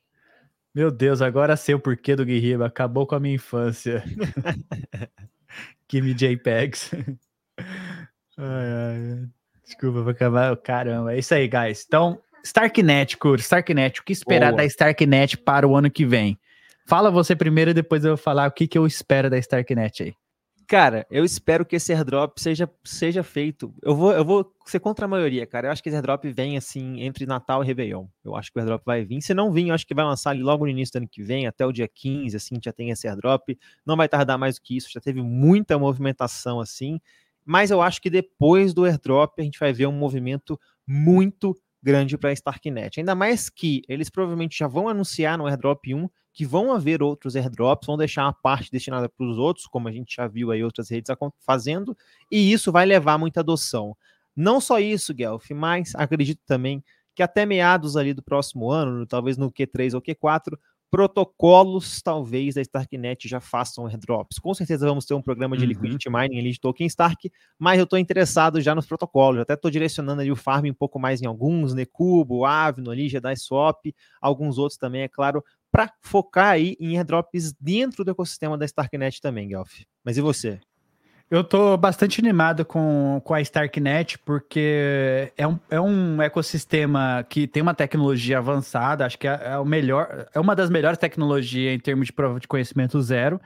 Meu 0.74 0.90
Deus, 0.90 1.20
agora 1.20 1.56
sei 1.56 1.74
o 1.74 1.80
porquê 1.80 2.16
do 2.16 2.24
Guerriba. 2.24 2.66
Acabou 2.66 3.06
com 3.06 3.14
a 3.14 3.20
minha 3.20 3.34
infância. 3.34 4.02
Give 5.92 6.06
me 6.06 6.14
JPEGs. 6.14 6.90
ai, 8.38 8.38
ai. 8.38 9.28
Desculpa, 9.62 10.00
vou 10.00 10.10
acabar. 10.10 10.56
Caramba, 10.56 11.14
é 11.14 11.18
isso 11.18 11.34
aí, 11.34 11.46
guys. 11.46 11.84
Então, 11.86 12.18
Starknet, 12.42 13.18
Cur, 13.18 13.38
Starknet, 13.38 14.00
o 14.00 14.04
que 14.04 14.12
esperar 14.12 14.52
Boa. 14.52 14.62
da 14.62 14.64
Starknet 14.64 15.36
para 15.36 15.68
o 15.68 15.76
ano 15.76 15.90
que 15.90 16.06
vem? 16.06 16.38
Fala 16.86 17.10
você 17.10 17.36
primeiro 17.36 17.72
e 17.72 17.74
depois 17.74 18.04
eu 18.04 18.12
vou 18.12 18.16
falar 18.16 18.48
o 18.48 18.52
que, 18.52 18.66
que 18.66 18.78
eu 18.78 18.86
espero 18.86 19.28
da 19.28 19.36
Starknet 19.38 20.02
aí. 20.02 20.14
Cara, 20.72 21.06
eu 21.10 21.22
espero 21.22 21.66
que 21.66 21.76
esse 21.76 21.92
airdrop 21.92 22.38
seja, 22.38 22.66
seja 22.82 23.22
feito. 23.22 23.74
Eu 23.82 23.94
vou, 23.94 24.10
eu 24.10 24.24
vou 24.24 24.50
ser 24.64 24.80
contra 24.80 25.04
a 25.04 25.08
maioria, 25.08 25.46
cara. 25.46 25.66
Eu 25.66 25.70
acho 25.70 25.82
que 25.82 25.90
esse 25.90 25.96
airdrop 25.96 26.24
vem 26.24 26.56
assim 26.56 27.02
entre 27.02 27.26
Natal 27.26 27.62
e 27.62 27.66
Réveillon. 27.66 28.06
Eu 28.24 28.34
acho 28.34 28.50
que 28.50 28.58
o 28.58 28.60
airdrop 28.62 28.82
vai 28.82 29.04
vir. 29.04 29.20
Se 29.20 29.34
não 29.34 29.52
vir, 29.52 29.68
eu 29.68 29.74
acho 29.74 29.86
que 29.86 29.94
vai 29.94 30.02
lançar 30.02 30.30
ali 30.30 30.42
logo 30.42 30.64
no 30.64 30.70
início 30.70 30.94
do 30.94 31.02
ano 31.02 31.08
que 31.10 31.22
vem, 31.22 31.46
até 31.46 31.66
o 31.66 31.72
dia 31.72 31.86
15, 31.86 32.34
assim, 32.34 32.54
já 32.64 32.72
tem 32.72 32.88
esse 32.88 33.06
airdrop. 33.06 33.50
Não 33.84 33.98
vai 33.98 34.08
tardar 34.08 34.38
mais 34.38 34.54
do 34.54 34.62
que 34.62 34.74
isso, 34.74 34.88
já 34.90 34.98
teve 34.98 35.20
muita 35.20 35.78
movimentação 35.78 36.58
assim. 36.58 36.98
Mas 37.44 37.70
eu 37.70 37.82
acho 37.82 38.00
que 38.00 38.08
depois 38.08 38.72
do 38.72 38.86
airdrop 38.86 39.38
a 39.40 39.42
gente 39.42 39.60
vai 39.60 39.74
ver 39.74 39.88
um 39.88 39.92
movimento 39.92 40.58
muito 40.88 41.54
grande 41.82 42.16
para 42.16 42.30
a 42.30 42.32
Starknet. 42.32 42.98
Ainda 42.98 43.14
mais 43.14 43.50
que 43.50 43.82
eles 43.86 44.08
provavelmente 44.08 44.58
já 44.58 44.68
vão 44.68 44.88
anunciar 44.88 45.36
no 45.36 45.46
airdrop 45.46 45.84
1 45.92 46.08
que 46.32 46.46
vão 46.46 46.72
haver 46.72 47.02
outros 47.02 47.36
airdrops, 47.36 47.86
vão 47.86 47.96
deixar 47.96 48.24
uma 48.24 48.32
parte 48.32 48.70
destinada 48.70 49.08
para 49.08 49.26
os 49.26 49.36
outros, 49.38 49.66
como 49.66 49.88
a 49.88 49.92
gente 49.92 50.16
já 50.16 50.26
viu 50.26 50.50
aí 50.50 50.64
outras 50.64 50.90
redes 50.90 51.14
fazendo, 51.40 51.96
e 52.30 52.52
isso 52.52 52.72
vai 52.72 52.86
levar 52.86 53.18
muita 53.18 53.40
adoção. 53.40 53.96
Não 54.34 54.60
só 54.60 54.78
isso, 54.78 55.12
Guelph, 55.12 55.50
mas 55.50 55.94
acredito 55.94 56.40
também 56.46 56.82
que 57.14 57.22
até 57.22 57.44
meados 57.44 57.96
ali 57.96 58.14
do 58.14 58.22
próximo 58.22 58.70
ano, 58.70 59.06
talvez 59.06 59.36
no 59.36 59.52
Q3 59.52 59.94
ou 59.94 60.00
Q4, 60.00 60.56
protocolos, 60.92 62.02
talvez, 62.02 62.54
da 62.54 62.60
Starknet 62.60 63.26
já 63.26 63.40
façam 63.40 63.86
airdrops. 63.86 64.38
Com 64.38 64.52
certeza 64.52 64.86
vamos 64.86 65.06
ter 65.06 65.14
um 65.14 65.22
programa 65.22 65.56
de 65.56 65.62
uhum. 65.62 65.70
liquidity 65.70 66.10
mining 66.10 66.38
ali 66.38 66.52
de 66.52 66.60
token 66.60 66.86
Stark, 66.86 67.32
mas 67.58 67.78
eu 67.78 67.84
estou 67.84 67.98
interessado 67.98 68.60
já 68.60 68.74
nos 68.74 68.84
protocolos. 68.84 69.40
até 69.40 69.54
estou 69.54 69.70
direcionando 69.70 70.20
ali 70.20 70.30
o 70.30 70.36
farm 70.36 70.66
um 70.66 70.74
pouco 70.74 70.98
mais 70.98 71.22
em 71.22 71.26
alguns, 71.26 71.72
Necubo, 71.72 72.44
Avno 72.44 72.90
ali, 72.90 73.08
Jedi 73.08 73.34
Swap, 73.38 73.86
alguns 74.20 74.58
outros 74.58 74.76
também, 74.76 75.00
é 75.00 75.08
claro, 75.08 75.42
para 75.70 75.90
focar 76.02 76.48
aí 76.48 76.76
em 76.78 76.98
airdrops 76.98 77.54
dentro 77.58 78.04
do 78.04 78.10
ecossistema 78.10 78.58
da 78.58 78.66
Starknet 78.66 79.18
também, 79.18 79.48
Guelph. 79.48 79.72
Mas 80.04 80.18
e 80.18 80.20
você? 80.20 80.60
Eu 81.32 81.42
tô 81.42 81.78
bastante 81.78 82.20
animado 82.20 82.62
com, 82.62 83.18
com 83.24 83.32
a 83.32 83.40
Starknet, 83.40 84.18
porque 84.18 85.32
é 85.34 85.48
um, 85.48 85.58
é 85.70 85.80
um 85.80 86.20
ecossistema 86.20 87.24
que 87.26 87.46
tem 87.46 87.62
uma 87.62 87.72
tecnologia 87.72 88.36
avançada, 88.36 89.06
acho 89.06 89.18
que 89.18 89.26
é, 89.26 89.40
é, 89.42 89.58
o 89.58 89.64
melhor, 89.64 90.28
é 90.34 90.38
uma 90.38 90.54
das 90.54 90.68
melhores 90.68 90.98
tecnologias 90.98 91.74
em 91.74 91.78
termos 91.78 92.08
de 92.08 92.12
prova 92.12 92.38
de 92.38 92.46
conhecimento 92.46 93.00
zero, 93.00 93.40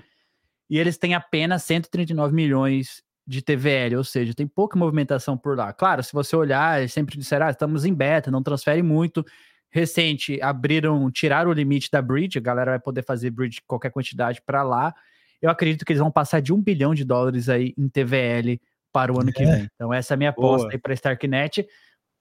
e 0.69 0.81
eles 0.81 0.99
têm 0.99 1.15
apenas 1.15 1.63
139 1.63 2.35
milhões 2.35 3.05
de 3.25 3.41
TVL, 3.41 3.99
ou 3.99 4.03
seja, 4.03 4.35
tem 4.35 4.49
pouca 4.49 4.77
movimentação 4.77 5.39
por 5.39 5.57
lá. 5.57 5.73
Claro, 5.73 6.03
se 6.03 6.13
você 6.13 6.35
olhar, 6.35 6.89
sempre 6.89 7.17
disseram, 7.17 7.47
ah, 7.47 7.51
estamos 7.51 7.85
em 7.85 7.95
beta, 7.95 8.33
não 8.33 8.43
transfere 8.43 8.83
muito. 8.83 9.25
Recente, 9.71 10.43
abriram, 10.43 11.09
tiraram 11.09 11.53
o 11.53 11.55
limite 11.55 11.89
da 11.89 12.03
bridge, 12.03 12.37
a 12.37 12.43
galera 12.43 12.73
vai 12.73 12.81
poder 12.81 13.05
fazer 13.05 13.31
bridge 13.31 13.61
qualquer 13.65 13.93
quantidade 13.93 14.43
para 14.45 14.65
lá, 14.65 14.93
eu 15.41 15.51
acredito 15.51 15.85
que 15.85 15.93
eles 15.93 16.01
vão 16.01 16.11
passar 16.11 16.41
de 16.41 16.53
um 16.53 16.61
bilhão 16.61 16.95
de 16.95 17.05
dólares 17.05 17.49
aí 17.49 17.75
em 17.77 17.89
TVL 17.89 18.61
para 18.93 19.13
o 19.13 19.21
ano 19.21 19.31
é. 19.31 19.33
que 19.33 19.45
vem. 19.45 19.69
Então, 19.75 19.93
essa 19.93 20.13
é 20.13 20.15
a 20.15 20.19
minha 20.19 20.31
aposta 20.31 20.69
Boa. 20.69 20.73
aí 20.73 20.79
para 20.79 20.93
a 20.93 20.95
Starknet. 20.95 21.67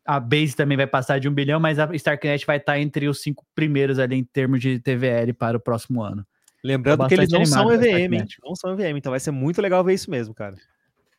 A 0.06 0.20
Base 0.20 0.56
também 0.56 0.78
vai 0.78 0.86
passar 0.86 1.20
de 1.20 1.28
um 1.28 1.34
bilhão, 1.34 1.60
mas 1.60 1.80
a 1.80 1.90
Starknet 1.96 2.46
vai 2.46 2.58
estar 2.58 2.80
entre 2.80 3.08
os 3.08 3.22
cinco 3.22 3.46
primeiros 3.56 3.98
ali 3.98 4.18
em 4.18 4.24
termos 4.24 4.60
de 4.60 4.80
TVL 4.80 5.34
para 5.34 5.58
o 5.58 5.60
próximo 5.60 6.04
ano. 6.04 6.26
Lembrando 6.64 7.08
que 7.08 7.14
eles 7.14 7.30
não 7.30 7.46
são 7.46 7.72
EVM, 7.72 8.14
hein? 8.14 8.26
Não 8.44 8.56
são 8.56 8.74
EVM, 8.74 8.98
então 8.98 9.12
vai 9.12 9.20
ser 9.20 9.32
muito 9.32 9.62
legal 9.62 9.84
ver 9.84 9.94
isso 9.94 10.10
mesmo, 10.10 10.34
cara. 10.34 10.56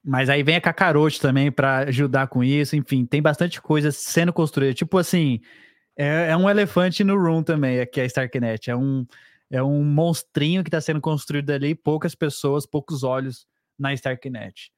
Mas 0.04 0.28
aí 0.28 0.42
vem 0.42 0.56
a 0.56 0.60
Kakarote 0.60 1.20
também 1.20 1.50
para 1.50 1.78
ajudar 1.88 2.28
com 2.28 2.44
isso. 2.44 2.76
Enfim, 2.76 3.04
tem 3.04 3.20
bastante 3.20 3.60
coisa 3.60 3.90
sendo 3.90 4.32
construída. 4.32 4.72
Tipo 4.72 4.98
assim, 4.98 5.40
é, 5.96 6.30
é 6.30 6.36
um 6.36 6.48
elefante 6.48 7.02
no 7.02 7.16
room 7.16 7.42
também, 7.42 7.80
aqui 7.80 8.00
a 8.00 8.04
Starknet. 8.04 8.70
É 8.70 8.76
um, 8.76 9.04
é 9.50 9.62
um 9.62 9.84
monstrinho 9.84 10.62
que 10.62 10.68
está 10.68 10.80
sendo 10.80 11.00
construído 11.00 11.50
ali, 11.50 11.74
poucas 11.74 12.14
pessoas, 12.14 12.66
poucos 12.66 13.02
olhos 13.02 13.46
na 13.78 13.92
Starknet. 13.94 14.70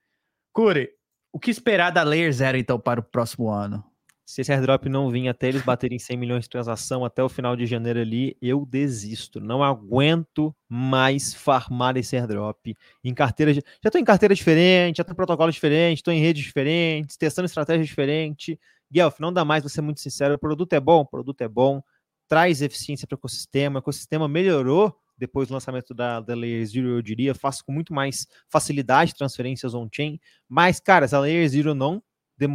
Cure, 0.53 0.91
o 1.33 1.39
que 1.39 1.51
esperar 1.51 1.91
da 1.91 2.03
Layer 2.03 2.33
Zero 2.33 2.57
então 2.57 2.79
para 2.79 3.01
o 3.01 3.03
próximo 3.03 3.51
ano? 3.51 3.85
Se 4.29 4.43
esse 4.43 4.53
airdrop 4.53 4.85
não 4.91 5.09
vir 5.09 5.27
até 5.27 5.49
eles 5.49 5.63
baterem 5.63 5.99
100 5.99 6.17
milhões 6.19 6.45
de 6.45 6.51
transação 6.51 7.03
até 7.03 7.23
o 7.23 7.31
final 7.31 7.57
de 7.57 7.65
janeiro 7.65 7.99
ali, 7.99 8.37
eu 8.43 8.67
desisto. 8.67 9.41
Não 9.41 9.65
aguento 9.65 10.55
mais 10.69 11.33
farmar 11.33 11.97
esse 11.97 12.15
airdrop 12.15 12.75
em 13.03 13.15
carteira. 13.15 13.55
Já 13.55 13.63
estou 13.87 13.99
em 13.99 14.05
carteira 14.05 14.35
diferente, 14.35 14.99
já 14.99 15.01
estou 15.01 15.15
em 15.15 15.17
protocolo 15.17 15.51
diferente, 15.51 16.01
estou 16.01 16.13
em 16.13 16.21
redes 16.21 16.45
diferentes, 16.45 17.17
testando 17.17 17.47
estratégia 17.47 17.83
diferente. 17.83 18.61
Guelph, 18.93 19.19
não 19.19 19.33
dá 19.33 19.47
mais, 19.47 19.63
vou 19.63 19.71
ser 19.71 19.81
muito 19.81 20.01
sincero. 20.01 20.35
O 20.35 20.39
produto 20.39 20.75
é 20.75 20.81
bom, 20.81 21.01
o 21.01 21.07
produto 21.07 21.41
é 21.41 21.49
bom, 21.49 21.83
traz 22.29 22.63
eficiência 22.63 23.07
para 23.07 23.17
o 23.17 23.19
ecossistema. 23.19 23.79
O 23.79 23.81
ecossistema 23.81 24.29
melhorou 24.29 24.95
depois 25.17 25.49
do 25.49 25.55
lançamento 25.55 25.93
da, 25.93 26.21
da 26.21 26.35
Layer 26.35 26.65
Zero, 26.65 26.89
eu 26.89 27.03
diria, 27.03 27.35
faço 27.35 27.65
com 27.65 27.73
muito 27.73 27.93
mais 27.93 28.29
facilidade 28.49 29.15
transferências 29.15 29.75
on-chain. 29.75 30.21
Mas, 30.49 30.79
cara, 30.79 31.09
se 31.09 31.17
a 31.17 31.19
Layer 31.19 31.49
Zero 31.49 31.75
não 31.75 32.03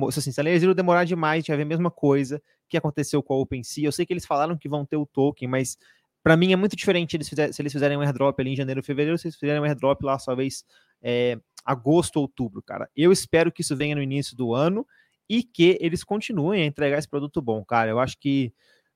assim, 0.07 0.31
se 0.31 0.39
a 0.39 0.43
Layer 0.43 0.59
Zero 0.59 0.73
demorar 0.73 1.03
demais, 1.03 1.33
a 1.33 1.39
gente 1.39 1.47
vai 1.49 1.57
ver 1.57 1.63
a 1.63 1.67
mesma 1.67 1.91
coisa 1.91 2.41
que 2.69 2.77
aconteceu 2.77 3.21
com 3.21 3.33
a 3.33 3.37
OpenSea. 3.37 3.85
Eu 3.85 3.91
sei 3.91 4.05
que 4.05 4.13
eles 4.13 4.25
falaram 4.25 4.57
que 4.57 4.69
vão 4.69 4.85
ter 4.85 4.95
o 4.95 5.05
token, 5.05 5.47
mas 5.47 5.77
para 6.23 6.37
mim 6.37 6.53
é 6.53 6.55
muito 6.55 6.75
diferente 6.75 7.17
eles 7.17 7.27
fizer, 7.27 7.51
se 7.51 7.61
eles 7.61 7.73
fizerem 7.73 7.97
um 7.97 8.01
airdrop 8.01 8.39
ali 8.39 8.51
em 8.51 8.55
janeiro, 8.55 8.81
fevereiro, 8.81 9.17
se 9.17 9.27
eles 9.27 9.37
fizerem 9.37 9.61
um 9.61 9.65
airdrop 9.65 10.01
lá, 10.03 10.17
talvez 10.17 10.63
é, 11.01 11.37
agosto, 11.65 12.17
outubro, 12.17 12.63
cara. 12.63 12.89
Eu 12.95 13.11
espero 13.11 13.51
que 13.51 13.61
isso 13.61 13.75
venha 13.75 13.95
no 13.95 14.01
início 14.01 14.35
do 14.37 14.53
ano 14.53 14.87
e 15.29 15.43
que 15.43 15.77
eles 15.81 16.03
continuem 16.03 16.63
a 16.63 16.65
entregar 16.65 16.97
esse 16.97 17.09
produto 17.09 17.41
bom, 17.41 17.63
cara. 17.65 17.89
Eu 17.89 17.99
acho 17.99 18.17
que 18.17 18.53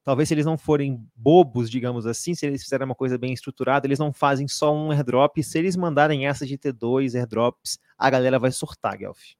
talvez 0.08 0.30
se 0.30 0.34
eles 0.34 0.45
não 0.45 0.58
forem 0.58 1.05
bobos, 1.14 1.70
digamos 1.70 2.05
assim, 2.05 2.34
se 2.34 2.45
eles 2.45 2.64
fizerem 2.64 2.86
uma 2.86 2.95
coisa 2.95 3.18
bem 3.18 3.34
estruturada, 3.34 3.86
eles 3.86 3.99
não 3.99 4.14
fazem 4.14 4.47
só 4.47 4.74
um 4.74 4.89
airdrop. 4.89 5.43
Se 5.43 5.60
eles 5.60 5.76
mandarem 5.76 6.26
essa 6.26 6.45
de 6.45 6.58
ter 6.58 6.72
dois 6.72 7.14
airdrops, 7.14 7.78
a 7.97 8.10
galera 8.10 8.39
vai 8.39 8.49
surtar, 8.49 8.97
Guelph. 8.97 9.34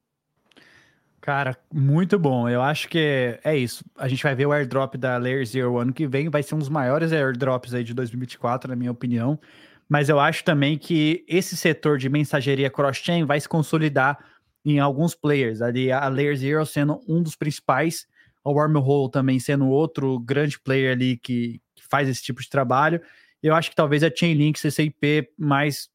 Cara, 1.22 1.58
muito 1.74 2.20
bom. 2.20 2.50
Eu 2.50 2.62
acho 2.62 2.90
que 2.90 3.40
é 3.46 3.56
isso. 3.56 3.82
A 3.98 4.10
gente 4.10 4.22
vai 4.22 4.36
ver 4.36 4.46
o 4.46 4.52
airdrop 4.52 4.96
da 4.96 5.16
Layer 5.16 5.46
Zero 5.46 5.78
ano 5.78 5.94
que 5.94 6.06
vem. 6.06 6.28
Vai 6.28 6.44
ser 6.44 6.56
um 6.56 6.60
dos 6.60 6.68
maiores 6.68 7.14
airdrops 7.14 7.74
aí 7.74 7.86
de 7.86 7.94
2024, 7.94 8.70
na 8.70 8.76
minha 8.76 8.92
opinião. 8.92 9.40
Mas 9.88 10.10
eu 10.10 10.20
acho 10.20 10.44
também 10.44 10.78
que 10.78 11.24
esse 11.30 11.56
setor 11.56 11.98
de 11.98 12.10
mensageria 12.10 12.70
cross-chain 12.70 13.24
vai 13.24 13.40
se 13.40 13.48
consolidar 13.48 14.20
em 14.66 14.80
alguns 14.80 15.16
players. 15.16 15.62
Ali 15.62 15.94
a 15.94 16.10
Layer 16.10 16.36
Zero 16.36 16.66
sendo 16.66 17.00
um 17.08 17.24
dos 17.24 17.38
principais, 17.38 18.06
a 18.48 18.52
Wormhole 18.52 19.12
também 19.12 19.40
sendo 19.40 19.68
outro 19.68 20.20
grande 20.20 20.60
player 20.60 20.94
ali 20.94 21.18
que, 21.18 21.62
que 21.76 21.84
faz 21.90 22.08
esse 22.08 22.24
tipo 22.24 22.42
de 22.42 22.50
trabalho. 22.50 23.02
Eu 23.42 23.54
acho 23.54 23.70
que 23.70 23.76
talvez 23.76 24.04
a 24.04 24.12
Chainlink, 24.14 24.60
CCIP, 24.60 25.30
mais 25.38 25.90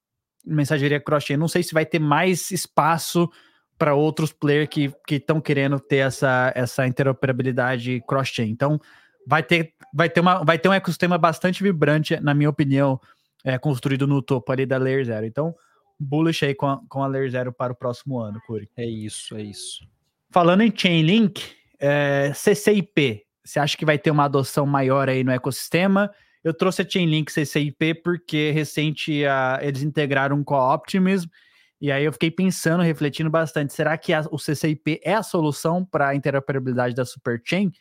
mensageria 0.44 1.00
cross-chain. 1.00 1.36
Não 1.36 1.48
sei 1.48 1.62
se 1.62 1.74
vai 1.74 1.86
ter 1.86 1.98
mais 1.98 2.50
espaço 2.50 3.28
para 3.78 3.94
outros 3.94 4.32
players 4.32 4.68
que 4.68 4.92
estão 5.10 5.40
que 5.40 5.46
querendo 5.46 5.80
ter 5.80 5.96
essa, 5.96 6.52
essa 6.54 6.86
interoperabilidade 6.86 8.02
cross-chain. 8.06 8.48
Então, 8.50 8.80
vai 9.26 9.42
ter, 9.42 9.74
vai, 9.92 10.08
ter 10.08 10.20
uma, 10.20 10.44
vai 10.44 10.58
ter 10.58 10.68
um 10.68 10.72
ecossistema 10.72 11.18
bastante 11.18 11.62
vibrante, 11.62 12.18
na 12.20 12.34
minha 12.34 12.50
opinião, 12.50 13.00
é, 13.44 13.58
construído 13.58 14.06
no 14.06 14.22
topo 14.22 14.52
ali 14.52 14.66
da 14.66 14.78
Layer 14.78 15.04
Zero. 15.04 15.26
Então, 15.26 15.54
bullish 15.98 16.44
aí 16.44 16.54
com 16.54 16.66
a, 16.66 16.80
com 16.88 17.02
a 17.02 17.06
Layer 17.06 17.30
Zero 17.30 17.52
para 17.52 17.72
o 17.72 17.76
próximo 17.76 18.18
ano, 18.18 18.40
Curi. 18.46 18.68
É 18.76 18.86
isso, 18.86 19.36
é 19.36 19.42
isso. 19.42 19.86
Falando 20.30 20.62
em 20.62 20.72
Chainlink, 20.74 21.42
é, 21.82 22.32
CCIP, 22.32 23.24
você 23.44 23.58
acha 23.58 23.76
que 23.76 23.84
vai 23.84 23.98
ter 23.98 24.12
uma 24.12 24.24
adoção 24.24 24.64
maior 24.64 25.08
aí 25.08 25.24
no 25.24 25.32
ecossistema? 25.32 26.08
Eu 26.44 26.54
trouxe 26.54 26.82
a 26.82 26.88
Chainlink 26.88 27.32
CCIP 27.32 27.94
porque 28.02 28.52
recente 28.52 29.24
a, 29.26 29.58
eles 29.60 29.82
integraram 29.82 30.44
com 30.44 30.54
a 30.54 30.74
Optimism 30.74 31.28
e 31.80 31.90
aí 31.90 32.04
eu 32.04 32.12
fiquei 32.12 32.30
pensando, 32.30 32.84
refletindo 32.84 33.28
bastante, 33.28 33.72
será 33.72 33.98
que 33.98 34.12
a, 34.12 34.20
o 34.30 34.38
CCIP 34.38 35.00
é 35.02 35.14
a 35.14 35.22
solução 35.24 35.84
para 35.84 36.10
a 36.10 36.14
interoperabilidade 36.14 36.94
da 36.94 37.04
Superchain? 37.04 37.72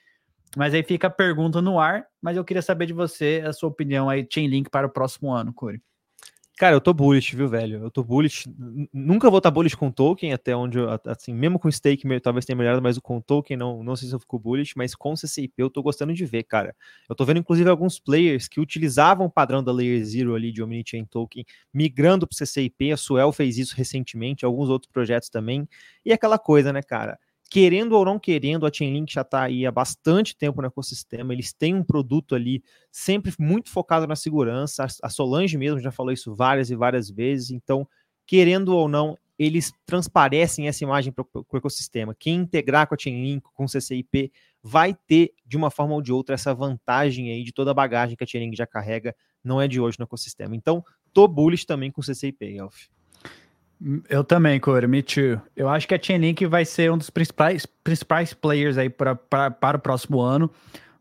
Mas 0.57 0.73
aí 0.73 0.81
fica 0.81 1.05
a 1.05 1.11
pergunta 1.11 1.61
no 1.61 1.79
ar, 1.79 2.05
mas 2.19 2.35
eu 2.35 2.43
queria 2.43 2.63
saber 2.63 2.87
de 2.87 2.93
você 2.93 3.43
a 3.45 3.53
sua 3.53 3.69
opinião 3.69 4.09
aí, 4.09 4.27
Chainlink 4.27 4.71
para 4.71 4.87
o 4.87 4.89
próximo 4.89 5.31
ano, 5.31 5.53
Curi. 5.53 5.79
Cara, 6.61 6.75
eu 6.75 6.79
tô 6.79 6.93
bullish, 6.93 7.35
viu, 7.35 7.49
velho? 7.49 7.79
Eu 7.85 7.89
tô 7.89 8.03
bullish. 8.03 8.47
Nunca 8.93 9.31
vou 9.31 9.39
estar 9.39 9.49
bullish 9.49 9.75
com 9.75 9.89
token, 9.89 10.31
até 10.31 10.55
onde, 10.55 10.77
assim, 11.07 11.33
mesmo 11.33 11.57
com 11.57 11.71
stake, 11.71 12.03
talvez 12.19 12.45
tenha 12.45 12.55
melhorado, 12.55 12.83
mas 12.83 12.99
com 12.99 13.19
token 13.19 13.57
não, 13.57 13.83
não 13.83 13.95
sei 13.95 14.07
se 14.09 14.13
eu 14.13 14.19
fico 14.19 14.37
bullish, 14.37 14.73
mas 14.77 14.93
com 14.93 15.15
CCIP 15.15 15.53
eu 15.57 15.71
tô 15.71 15.81
gostando 15.81 16.13
de 16.13 16.23
ver, 16.23 16.43
cara. 16.43 16.75
Eu 17.09 17.15
tô 17.15 17.25
vendo, 17.25 17.39
inclusive, 17.39 17.67
alguns 17.67 17.97
players 17.97 18.47
que 18.47 18.59
utilizavam 18.59 19.25
o 19.25 19.29
padrão 19.31 19.63
da 19.63 19.71
Layer 19.71 20.05
Zero 20.05 20.35
ali 20.35 20.51
de 20.51 20.61
Omnichain 20.61 21.03
Token, 21.05 21.43
migrando 21.73 22.27
pro 22.27 22.37
CCIP. 22.37 22.91
A 22.91 22.97
Suel 22.97 23.31
fez 23.31 23.57
isso 23.57 23.75
recentemente, 23.75 24.45
alguns 24.45 24.69
outros 24.69 24.91
projetos 24.91 25.29
também. 25.29 25.67
E 26.05 26.13
aquela 26.13 26.37
coisa, 26.37 26.71
né, 26.71 26.83
cara? 26.83 27.17
Querendo 27.51 27.97
ou 27.97 28.05
não 28.05 28.17
querendo, 28.17 28.65
a 28.65 28.71
Chainlink 28.71 29.11
já 29.13 29.23
está 29.23 29.43
aí 29.43 29.65
há 29.65 29.71
bastante 29.71 30.33
tempo 30.37 30.61
no 30.61 30.67
ecossistema, 30.69 31.33
eles 31.33 31.51
têm 31.51 31.75
um 31.75 31.83
produto 31.83 32.33
ali 32.33 32.63
sempre 32.89 33.33
muito 33.37 33.69
focado 33.69 34.07
na 34.07 34.15
segurança, 34.15 34.87
a 35.03 35.09
Solange 35.09 35.57
mesmo 35.57 35.77
já 35.77 35.91
falou 35.91 36.13
isso 36.13 36.33
várias 36.33 36.71
e 36.71 36.77
várias 36.77 37.09
vezes, 37.09 37.51
então, 37.51 37.85
querendo 38.25 38.69
ou 38.69 38.87
não, 38.87 39.17
eles 39.37 39.73
transparecem 39.85 40.69
essa 40.69 40.81
imagem 40.85 41.11
para 41.11 41.25
o 41.33 41.57
ecossistema. 41.57 42.15
Quem 42.17 42.35
integrar 42.35 42.87
com 42.87 42.95
a 42.95 42.97
Chainlink, 42.97 43.45
com 43.53 43.65
o 43.65 43.67
CCIP, 43.67 44.31
vai 44.63 44.95
ter, 45.05 45.33
de 45.45 45.57
uma 45.57 45.69
forma 45.69 45.93
ou 45.93 46.01
de 46.01 46.13
outra, 46.13 46.35
essa 46.35 46.53
vantagem 46.53 47.31
aí 47.31 47.43
de 47.43 47.51
toda 47.51 47.71
a 47.71 47.73
bagagem 47.73 48.15
que 48.15 48.23
a 48.23 48.27
Chainlink 48.27 48.55
já 48.55 48.65
carrega, 48.65 49.13
não 49.43 49.59
é 49.59 49.67
de 49.67 49.81
hoje 49.81 49.97
no 49.99 50.03
ecossistema. 50.03 50.55
Então, 50.55 50.81
tô 51.11 51.27
bullish 51.27 51.65
também 51.65 51.91
com 51.91 51.99
o 51.99 52.03
CCIP, 52.03 52.45
Elf. 52.45 52.87
Eu 54.09 54.23
também, 54.23 54.59
Corey, 54.59 54.87
me 54.87 55.01
too. 55.01 55.41
Eu 55.55 55.67
acho 55.67 55.87
que 55.87 55.95
a 55.95 56.01
Chainlink 56.01 56.45
vai 56.45 56.63
ser 56.63 56.91
um 56.91 56.97
dos 56.97 57.09
principais, 57.09 57.65
principais 57.65 58.33
players 58.33 58.77
aí 58.77 58.89
pra, 58.89 59.15
pra, 59.15 59.49
para 59.49 59.77
o 59.77 59.81
próximo 59.81 60.21
ano. 60.21 60.51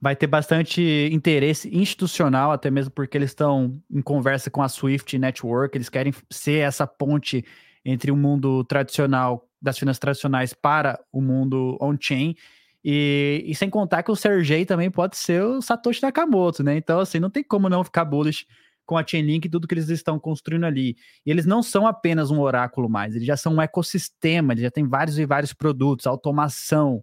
Vai 0.01 0.17
ter 0.17 0.27
bastante 0.27 1.11
interesse 1.13 1.69
institucional, 1.77 2.53
até 2.53 2.71
mesmo 2.71 2.91
porque 2.91 3.19
eles 3.19 3.31
estão 3.31 3.79
em 3.91 4.01
conversa 4.01 4.51
com 4.51 4.63
a 4.63 4.69
Swift 4.69 5.19
Network, 5.19 5.77
eles 5.77 5.91
querem 5.91 6.15
ser 6.31 6.61
essa 6.61 6.87
ponte 6.87 7.45
entre 7.85 8.11
o 8.11 8.17
mundo 8.17 8.65
tradicional, 8.65 9.47
das 9.61 9.79
finanças 9.79 9.99
tradicionais, 9.99 10.55
para 10.55 10.99
o 11.13 11.21
mundo 11.21 11.77
on-chain. 11.83 12.35
E, 12.83 13.45
e, 13.47 13.55
sem 13.55 13.69
contar 13.69 14.03
que 14.03 14.11
o 14.11 14.17
Sergey 14.17 14.65
também 14.65 14.91
pode 14.91 15.19
ser 15.19 15.43
o 15.43 15.61
Satoshi 15.61 16.03
Nakamoto, 16.03 16.63
né? 16.63 16.79
Então, 16.79 16.99
assim, 16.99 17.21
não 17.21 17.29
tem 17.29 17.45
como 17.45 17.69
não 17.69 17.85
ficar 17.85 18.07
bullish 18.07 18.47
com 18.91 18.99
a 18.99 19.07
Chainlink 19.07 19.47
e 19.47 19.49
tudo 19.49 19.69
que 19.69 19.75
eles 19.75 19.89
estão 19.89 20.19
construindo 20.19 20.65
ali. 20.65 20.97
E 21.25 21.31
eles 21.31 21.47
não 21.47 21.63
são 21.63 21.87
apenas 21.87 22.33
um 22.33 22.41
oráculo 22.41 22.91
mais, 22.91 23.15
eles 23.15 23.25
já 23.25 23.37
são 23.37 23.55
um 23.55 23.63
ecossistema, 23.63 24.53
eles 24.53 24.65
já 24.65 24.71
têm 24.71 24.85
vários 24.85 25.17
e 25.17 25.25
vários 25.25 25.53
produtos, 25.53 26.09
automação, 26.09 27.01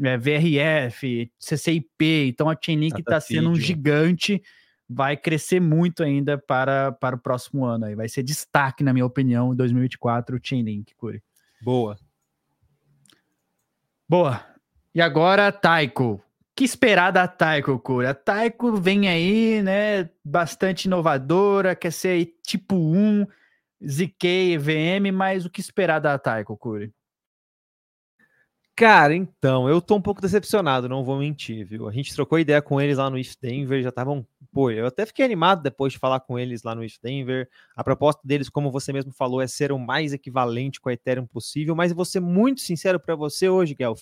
é, 0.00 0.16
VRF, 0.16 1.28
CCIP. 1.36 2.28
Então 2.28 2.48
a 2.48 2.56
Chainlink 2.56 3.00
está 3.00 3.20
sendo 3.20 3.50
um 3.50 3.56
gigante, 3.56 4.40
vai 4.88 5.16
crescer 5.16 5.58
muito 5.58 6.04
ainda 6.04 6.38
para, 6.38 6.92
para 6.92 7.16
o 7.16 7.18
próximo 7.18 7.64
ano. 7.64 7.86
Aí. 7.86 7.96
Vai 7.96 8.08
ser 8.08 8.22
destaque, 8.22 8.84
na 8.84 8.92
minha 8.92 9.04
opinião, 9.04 9.52
em 9.52 9.56
2024, 9.56 10.36
o 10.36 10.40
Chainlink, 10.40 10.94
Curi. 10.94 11.20
Boa. 11.60 11.98
Boa. 14.08 14.40
E 14.94 15.00
agora, 15.00 15.50
Taiko 15.50 16.22
que 16.56 16.64
esperar 16.64 17.10
da 17.10 17.26
Taiko, 17.26 17.78
Cura? 17.78 18.10
A 18.10 18.14
Taiko 18.14 18.76
vem 18.76 19.08
aí, 19.08 19.62
né, 19.62 20.08
bastante 20.24 20.84
inovadora, 20.84 21.74
quer 21.74 21.92
ser 21.92 22.34
tipo 22.46 22.76
1, 22.76 23.26
ZK, 23.84 24.58
VM, 24.58 25.12
mas 25.12 25.44
o 25.44 25.50
que 25.50 25.60
esperar 25.60 25.98
da 26.00 26.18
Taiko, 26.18 26.56
Cura? 26.56 26.90
Cara, 28.76 29.14
então, 29.14 29.68
eu 29.68 29.80
tô 29.80 29.94
um 29.94 30.02
pouco 30.02 30.20
decepcionado, 30.20 30.88
não 30.88 31.04
vou 31.04 31.16
mentir, 31.16 31.64
viu? 31.64 31.88
A 31.88 31.92
gente 31.92 32.12
trocou 32.12 32.40
ideia 32.40 32.60
com 32.60 32.80
eles 32.80 32.98
lá 32.98 33.08
no 33.08 33.16
If 33.16 33.34
Denver, 33.40 33.80
já 33.80 33.90
estavam. 33.90 34.26
Pô, 34.52 34.68
eu 34.68 34.86
até 34.86 35.06
fiquei 35.06 35.24
animado 35.24 35.62
depois 35.62 35.92
de 35.92 35.98
falar 35.98 36.18
com 36.18 36.36
eles 36.36 36.64
lá 36.64 36.74
no 36.74 36.84
If 36.84 36.96
Denver. 37.00 37.48
A 37.76 37.84
proposta 37.84 38.20
deles, 38.24 38.48
como 38.48 38.72
você 38.72 38.92
mesmo 38.92 39.12
falou, 39.12 39.40
é 39.40 39.46
ser 39.46 39.70
o 39.70 39.78
mais 39.78 40.12
equivalente 40.12 40.80
com 40.80 40.88
a 40.88 40.92
Ethereum 40.92 41.24
possível, 41.24 41.76
mas 41.76 41.92
vou 41.92 42.04
ser 42.04 42.18
muito 42.18 42.62
sincero 42.62 42.98
para 42.98 43.14
você 43.14 43.48
hoje, 43.48 43.74
Guelph 43.74 44.00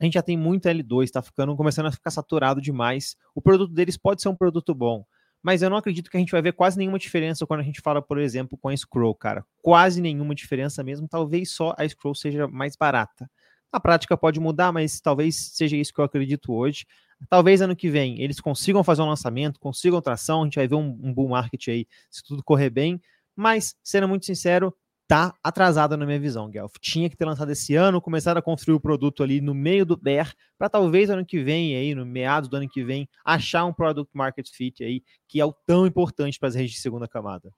a 0.00 0.04
gente 0.04 0.14
já 0.14 0.22
tem 0.22 0.36
muito 0.36 0.68
L2, 0.68 1.04
está 1.04 1.22
ficando 1.22 1.56
começando 1.56 1.86
a 1.86 1.92
ficar 1.92 2.10
saturado 2.10 2.60
demais. 2.60 3.16
O 3.34 3.40
produto 3.40 3.72
deles 3.72 3.96
pode 3.96 4.20
ser 4.20 4.28
um 4.28 4.36
produto 4.36 4.74
bom, 4.74 5.04
mas 5.42 5.62
eu 5.62 5.70
não 5.70 5.76
acredito 5.76 6.10
que 6.10 6.16
a 6.16 6.20
gente 6.20 6.32
vai 6.32 6.42
ver 6.42 6.52
quase 6.52 6.76
nenhuma 6.76 6.98
diferença 6.98 7.46
quando 7.46 7.60
a 7.60 7.62
gente 7.62 7.80
fala, 7.80 8.02
por 8.02 8.18
exemplo, 8.18 8.58
com 8.58 8.68
a 8.68 8.76
Scroll, 8.76 9.14
cara. 9.14 9.44
Quase 9.62 10.00
nenhuma 10.00 10.34
diferença 10.34 10.82
mesmo, 10.82 11.08
talvez 11.08 11.50
só 11.50 11.74
a 11.78 11.88
Scroll 11.88 12.14
seja 12.14 12.46
mais 12.46 12.76
barata. 12.76 13.30
Na 13.72 13.80
prática 13.80 14.16
pode 14.16 14.40
mudar, 14.40 14.72
mas 14.72 15.00
talvez 15.00 15.52
seja 15.54 15.76
isso 15.76 15.92
que 15.92 16.00
eu 16.00 16.04
acredito 16.04 16.52
hoje. 16.52 16.86
Talvez 17.30 17.62
ano 17.62 17.74
que 17.74 17.88
vem 17.88 18.20
eles 18.20 18.40
consigam 18.40 18.84
fazer 18.84 19.02
um 19.02 19.08
lançamento, 19.08 19.58
consigam 19.58 20.00
tração, 20.02 20.42
a 20.42 20.44
gente 20.44 20.56
vai 20.56 20.68
ver 20.68 20.74
um, 20.74 20.98
um 21.02 21.12
bull 21.12 21.28
market 21.28 21.68
aí, 21.68 21.86
se 22.10 22.22
tudo 22.22 22.42
correr 22.42 22.70
bem. 22.70 23.00
Mas, 23.34 23.74
sendo 23.82 24.08
muito 24.08 24.26
sincero, 24.26 24.74
tá 25.08 25.34
atrasada 25.42 25.96
na 25.96 26.04
minha 26.04 26.18
visão, 26.18 26.50
Guelph. 26.50 26.74
Tinha 26.80 27.08
que 27.08 27.16
ter 27.16 27.24
lançado 27.24 27.50
esse 27.50 27.74
ano, 27.74 28.00
começar 28.00 28.36
a 28.36 28.42
construir 28.42 28.74
o 28.74 28.80
produto 28.80 29.22
ali 29.22 29.40
no 29.40 29.54
meio 29.54 29.86
do 29.86 29.96
bear, 29.96 30.32
para 30.58 30.68
talvez 30.68 31.10
ano 31.10 31.24
que 31.24 31.42
vem, 31.42 31.76
aí, 31.76 31.94
no 31.94 32.04
meados 32.04 32.48
do 32.48 32.56
ano 32.56 32.68
que 32.68 32.82
vem, 32.82 33.08
achar 33.24 33.64
um 33.64 33.72
product 33.72 34.10
market 34.14 34.48
fit 34.50 34.82
aí, 34.82 35.02
que 35.28 35.40
é 35.40 35.44
o 35.44 35.52
tão 35.66 35.86
importante 35.86 36.38
para 36.38 36.48
as 36.48 36.54
redes 36.54 36.72
de 36.72 36.80
segunda 36.80 37.06
camada. 37.06 37.52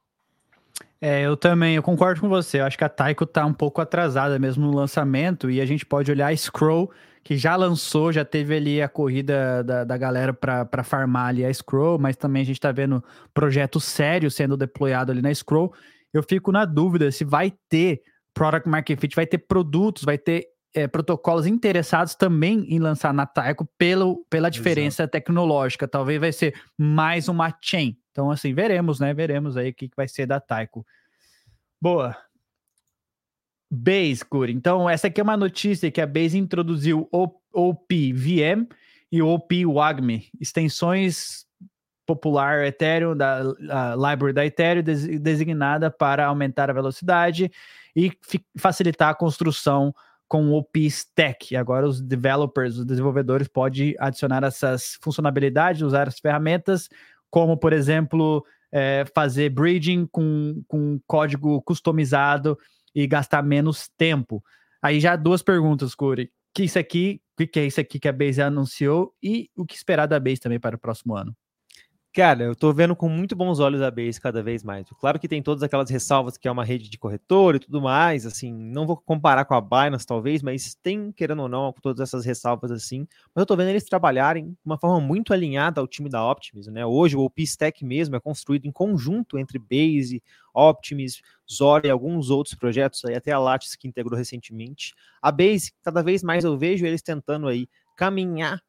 É, 1.01 1.23
eu 1.23 1.37
também, 1.37 1.77
eu 1.77 1.83
concordo 1.83 2.21
com 2.21 2.29
você. 2.29 2.61
Eu 2.61 2.65
acho 2.65 2.77
que 2.77 2.85
a 2.85 2.89
Taiko 2.89 3.25
tá 3.25 3.45
um 3.47 3.53
pouco 3.53 3.81
atrasada 3.81 4.39
mesmo 4.39 4.67
no 4.67 4.75
lançamento 4.75 5.51
e 5.51 5.61
a 5.61 5.67
gente 5.67 5.87
pode 5.87 6.11
olhar 6.11 6.29
a 6.29 6.37
Scroll, 6.37 6.91
que 7.23 7.37
já 7.37 7.55
lançou, 7.57 8.13
já 8.13 8.25
teve 8.25 8.57
ali 8.57 8.83
a 8.83 8.89
corrida 8.89 9.63
da, 9.63 9.85
da 9.85 9.97
galera 9.97 10.33
para 10.33 10.83
farmar 10.83 11.29
ali 11.29 11.45
a 11.45 11.53
Scroll, 11.53 11.99
mas 11.99 12.17
também 12.17 12.43
a 12.43 12.47
gente 12.47 12.61
tá 12.61 12.73
vendo 12.73 13.03
projeto 13.33 13.81
sério 13.81 14.31
sendo 14.31 14.57
deployado 14.57 15.13
ali 15.13 15.23
na 15.23 15.33
Scroll. 15.33 15.73
Eu 16.13 16.23
fico 16.23 16.51
na 16.51 16.65
dúvida 16.65 17.11
se 17.13 17.25
vai 17.25 17.53
ter 17.69 18.03
Product 18.33 18.69
Market 18.69 19.01
Fit, 19.01 19.15
vai 19.17 19.27
ter 19.27 19.39
produtos, 19.39 20.05
vai 20.05 20.17
ter 20.17 20.49
é, 20.75 20.87
protocolos 20.87 21.47
interessados 21.47 22.15
também 22.15 22.65
em 22.69 22.79
lançar 22.79 23.13
na 23.13 23.27
Taiko 23.27 23.69
pelo, 23.77 24.25
pela 24.31 24.51
diferença 24.51 25.03
Exato. 25.03 25.13
tecnológica. 25.13 25.89
Talvez 25.89 26.21
vai 26.21 26.33
ser 26.33 26.55
mais 26.77 27.29
uma 27.29 27.53
chain. 27.61 27.97
Então, 28.13 28.31
assim, 28.31 28.55
veremos, 28.55 29.01
né? 29.01 29.13
Veremos 29.13 29.57
aí 29.57 29.71
o 29.71 29.75
que, 29.75 29.89
que 29.89 29.97
vai 29.97 30.09
ser 30.09 30.27
da 30.27 30.41
Taiko. 30.41 30.87
Boa. 31.81 32.17
Base, 33.71 34.25
Curi. 34.25 34.53
Então, 34.53 34.89
essa 34.89 35.09
aqui 35.09 35.21
é 35.21 35.25
uma 35.25 35.37
notícia 35.37 35.91
que 35.91 36.01
a 36.01 36.07
Base 36.07 36.39
introduziu 36.39 37.09
o 37.13 37.29
OP 37.53 38.13
VM 38.13 38.67
e 39.11 39.21
o 39.23 39.29
OP 39.29 39.67
WAGME, 39.67 40.29
extensões 40.41 41.47
popular 42.09 42.65
Ethereum, 42.65 43.15
da 43.15 43.43
library 43.95 44.33
da 44.33 44.47
Ethereum, 44.47 44.83
des, 44.83 45.07
designada 45.21 45.91
para 45.91 46.25
aumentar 46.25 46.71
a 46.71 46.73
velocidade 46.73 47.53
e 47.95 48.11
facilitar 48.57 49.11
a 49.11 49.15
construção 49.15 49.95
com 50.27 50.49
o 50.49 50.57
OpenStack. 50.57 51.55
Agora 51.55 51.87
os 51.87 52.01
developers, 52.01 52.79
os 52.79 52.87
desenvolvedores 52.87 53.47
podem 53.47 53.95
adicionar 53.99 54.43
essas 54.43 54.99
funcionalidades, 55.03 55.83
usar 55.83 56.09
as 56.09 56.19
ferramentas, 56.19 56.89
como 57.31 57.59
por 57.59 57.75
exemplo 57.75 58.43
é, 58.73 59.05
fazer 59.15 59.51
bridging 59.51 60.07
com, 60.07 60.63
com 60.67 60.99
código 61.07 61.61
customizado 61.63 62.59
e 62.95 63.07
gastar 63.07 63.43
menos 63.43 63.87
tempo. 63.99 64.43
Aí 64.81 64.99
já 64.99 65.15
duas 65.15 65.43
perguntas, 65.43 65.95
Curi. 65.95 66.31
Que 66.55 66.65
isso 66.65 66.79
aqui, 66.79 67.21
o 67.39 67.47
que 67.47 67.61
é 67.61 67.67
isso 67.67 67.81
aqui 67.81 68.01
que 68.01 68.09
a 68.09 68.13
Base 68.13 68.41
anunciou 68.41 69.15
e 69.23 69.51
o 69.55 69.67
que 69.67 69.75
esperar 69.75 70.07
da 70.07 70.19
Base 70.19 70.41
também 70.41 70.59
para 70.59 70.77
o 70.77 70.79
próximo 70.79 71.15
ano? 71.15 71.37
Cara, 72.15 72.43
eu 72.43 72.57
tô 72.57 72.73
vendo 72.73 72.97
com 72.97 73.09
muito 73.09 73.37
bons 73.37 73.61
olhos 73.61 73.83
a 73.83 73.91
Base 73.91 74.21
cada 74.21 74.43
vez 74.43 74.65
mais. 74.65 74.87
Claro 74.99 75.19
que 75.21 75.29
tem 75.29 75.43
todas 75.43 75.63
aquelas 75.63 75.91
ressalvas 75.91 76.37
que 76.39 76.49
é 76.49 76.51
uma 76.51 76.65
rede 76.65 76.89
de 76.89 76.99
corretor 76.99 77.55
e 77.55 77.59
tudo 77.61 77.81
mais, 77.83 78.25
assim, 78.27 78.53
não 78.53 78.87
vou 78.87 78.97
comparar 78.97 79.45
com 79.45 79.55
a 79.55 79.61
Binance 79.61 80.07
talvez, 80.07 80.43
mas 80.43 80.75
tem, 80.83 81.13
querendo 81.13 81.43
ou 81.43 81.49
não, 81.49 81.73
todas 81.83 82.01
essas 82.01 82.25
ressalvas 82.25 82.73
assim. 82.73 83.07
Mas 83.35 83.43
eu 83.43 83.47
tô 83.47 83.55
vendo 83.55 83.69
eles 83.69 83.85
trabalharem 83.85 84.49
de 84.51 84.57
uma 84.65 84.79
forma 84.79 84.99
muito 85.01 85.33
alinhada 85.35 85.81
ao 85.81 85.87
time 85.87 86.09
da 86.09 86.29
Optimus, 86.29 86.67
né? 86.67 86.85
Hoje 86.85 87.15
o 87.15 87.21
OP 87.21 87.43
Stack 87.43 87.85
mesmo 87.85 88.17
é 88.17 88.21
construído 88.21 88.65
em 88.67 88.73
conjunto 88.73 89.39
entre 89.39 89.59
Base, 89.59 90.23
Optimus, 90.55 91.21
Zora 91.51 91.87
e 91.87 91.91
alguns 91.91 92.31
outros 92.31 92.55
projetos 92.55 93.05
aí, 93.05 93.15
até 93.15 93.33
a 93.33 93.39
Lattice 93.39 93.79
que 93.79 93.87
integrou 93.87 94.19
recentemente. 94.19 94.95
A 95.23 95.31
Base, 95.31 95.73
cada 95.83 96.03
vez 96.03 96.23
mais 96.23 96.43
eu 96.43 96.57
vejo 96.59 96.85
eles 96.87 97.03
tentando 97.03 97.47
aí 97.47 97.69
caminhar 97.97 98.61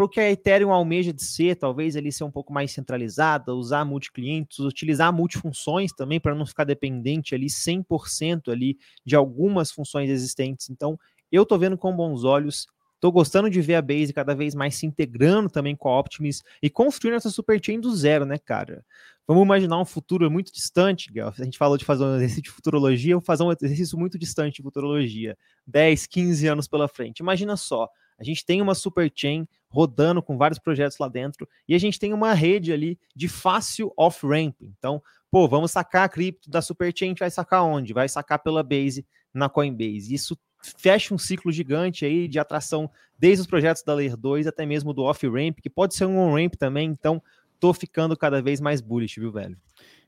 para 0.00 0.06
o 0.06 0.08
que 0.08 0.18
a 0.18 0.30
Ethereum 0.30 0.72
almeja 0.72 1.12
de 1.12 1.22
ser, 1.22 1.56
talvez 1.56 1.94
ele 1.94 2.10
ser 2.10 2.24
um 2.24 2.30
pouco 2.30 2.54
mais 2.54 2.72
centralizada, 2.72 3.54
usar 3.54 3.84
multi-clientes, 3.84 4.58
utilizar 4.60 5.12
multifunções 5.12 5.92
também 5.92 6.18
para 6.18 6.34
não 6.34 6.46
ficar 6.46 6.64
dependente 6.64 7.34
ali 7.34 7.50
100% 7.50 8.50
ali 8.50 8.78
de 9.04 9.14
algumas 9.14 9.70
funções 9.70 10.08
existentes. 10.08 10.70
Então, 10.70 10.98
eu 11.30 11.42
estou 11.42 11.58
vendo 11.58 11.76
com 11.76 11.94
bons 11.94 12.24
olhos, 12.24 12.66
estou 12.94 13.12
gostando 13.12 13.50
de 13.50 13.60
ver 13.60 13.74
a 13.74 13.82
Base 13.82 14.10
cada 14.14 14.34
vez 14.34 14.54
mais 14.54 14.74
se 14.74 14.86
integrando 14.86 15.50
também 15.50 15.76
com 15.76 15.90
a 15.90 16.00
Optimus 16.00 16.42
e 16.62 16.70
construindo 16.70 17.16
essa 17.16 17.28
superchain 17.28 17.78
do 17.78 17.94
zero, 17.94 18.24
né, 18.24 18.38
cara? 18.38 18.82
Vamos 19.28 19.44
imaginar 19.44 19.78
um 19.78 19.84
futuro 19.84 20.30
muito 20.30 20.50
distante. 20.50 21.12
A 21.20 21.44
gente 21.44 21.58
falou 21.58 21.76
de 21.76 21.84
fazer 21.84 22.04
um 22.04 22.16
exercício 22.16 22.44
de 22.44 22.50
futurologia, 22.50 23.16
vou 23.16 23.22
fazer 23.22 23.42
um 23.42 23.52
exercício 23.52 23.98
muito 23.98 24.18
distante 24.18 24.56
de 24.56 24.62
futurologia. 24.62 25.36
10, 25.66 26.06
15 26.06 26.46
anos 26.46 26.66
pela 26.66 26.88
frente. 26.88 27.18
Imagina 27.18 27.54
só, 27.54 27.86
a 28.18 28.24
gente 28.24 28.44
tem 28.46 28.60
uma 28.60 28.74
super 28.74 29.12
chain 29.14 29.46
rodando 29.70 30.22
com 30.22 30.36
vários 30.36 30.58
projetos 30.58 30.98
lá 30.98 31.08
dentro 31.08 31.48
e 31.68 31.74
a 31.74 31.78
gente 31.78 31.98
tem 31.98 32.12
uma 32.12 32.34
rede 32.34 32.72
ali 32.72 32.98
de 33.14 33.28
fácil 33.28 33.92
off-ramp. 33.96 34.56
Então, 34.62 35.02
pô, 35.30 35.46
vamos 35.48 35.70
sacar 35.70 36.04
a 36.04 36.08
cripto 36.08 36.50
da 36.50 36.60
super 36.60 36.92
chain, 36.94 37.08
a 37.08 37.10
gente 37.10 37.20
vai 37.20 37.30
sacar 37.30 37.64
onde? 37.64 37.92
Vai 37.92 38.08
sacar 38.08 38.40
pela 38.40 38.62
Base 38.62 39.06
na 39.32 39.48
Coinbase. 39.48 40.12
Isso 40.12 40.36
fecha 40.76 41.14
um 41.14 41.18
ciclo 41.18 41.50
gigante 41.50 42.04
aí 42.04 42.28
de 42.28 42.38
atração 42.38 42.90
desde 43.18 43.42
os 43.42 43.46
projetos 43.46 43.82
da 43.82 43.94
Layer 43.94 44.16
2 44.16 44.46
até 44.46 44.66
mesmo 44.66 44.92
do 44.92 45.04
off-ramp, 45.04 45.60
que 45.62 45.70
pode 45.70 45.94
ser 45.94 46.04
um 46.04 46.18
on-ramp 46.18 46.54
também. 46.56 46.88
Então, 46.88 47.22
tô 47.58 47.72
ficando 47.72 48.16
cada 48.16 48.42
vez 48.42 48.60
mais 48.60 48.80
bullish, 48.80 49.20
viu, 49.20 49.30
velho? 49.30 49.56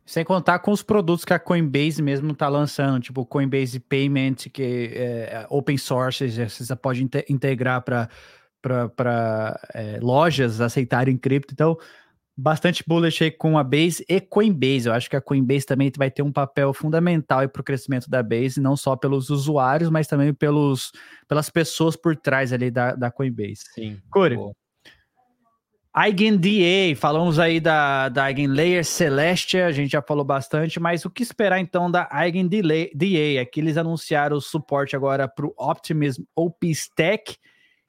Sem 0.04 0.24
contar 0.24 0.58
com 0.58 0.72
os 0.72 0.82
produtos 0.82 1.24
que 1.24 1.32
a 1.32 1.38
Coinbase 1.38 2.02
mesmo 2.02 2.32
está 2.32 2.48
lançando, 2.48 3.00
tipo 3.00 3.24
Coinbase 3.24 3.78
Payment, 3.78 4.34
que 4.52 4.90
é 4.94 5.46
open 5.48 5.78
source, 5.78 6.28
você 6.48 6.74
pode 6.74 7.08
integrar 7.28 7.80
para 7.82 8.08
é, 9.74 9.98
lojas 10.00 10.60
aceitarem 10.60 11.16
cripto. 11.16 11.52
Então, 11.52 11.76
bastante 12.36 12.82
bullish 12.86 13.22
aí 13.22 13.30
com 13.30 13.58
a 13.58 13.64
Base 13.64 14.04
e 14.08 14.20
Coinbase. 14.20 14.86
Eu 14.86 14.92
acho 14.92 15.08
que 15.08 15.16
a 15.16 15.20
Coinbase 15.20 15.66
também 15.66 15.90
vai 15.96 16.10
ter 16.10 16.22
um 16.22 16.32
papel 16.32 16.72
fundamental 16.72 17.46
para 17.48 17.60
o 17.60 17.64
crescimento 17.64 18.08
da 18.08 18.22
Base, 18.22 18.60
não 18.60 18.76
só 18.76 18.96
pelos 18.96 19.30
usuários, 19.30 19.90
mas 19.90 20.06
também 20.06 20.32
pelos, 20.32 20.92
pelas 21.28 21.50
pessoas 21.50 21.96
por 21.96 22.16
trás 22.16 22.52
ali 22.52 22.70
da, 22.70 22.94
da 22.94 23.10
Coinbase. 23.10 23.64
Sim. 23.74 24.00
Corey, 24.10 24.38
EigenDA, 25.94 26.98
falamos 26.98 27.38
aí 27.38 27.60
da, 27.60 28.08
da 28.08 28.30
EigenLayer 28.30 28.82
Celestia, 28.82 29.66
a 29.66 29.72
gente 29.72 29.92
já 29.92 30.00
falou 30.00 30.24
bastante, 30.24 30.80
mas 30.80 31.04
o 31.04 31.10
que 31.10 31.22
esperar 31.22 31.60
então 31.60 31.90
da 31.90 32.08
EigenDA? 32.10 32.90
Aqui 33.42 33.60
eles 33.60 33.76
anunciaram 33.76 34.38
o 34.38 34.40
suporte 34.40 34.96
agora 34.96 35.28
para 35.28 35.44
o 35.44 35.54
Optimism 35.58 36.22
OpenStack, 36.34 37.36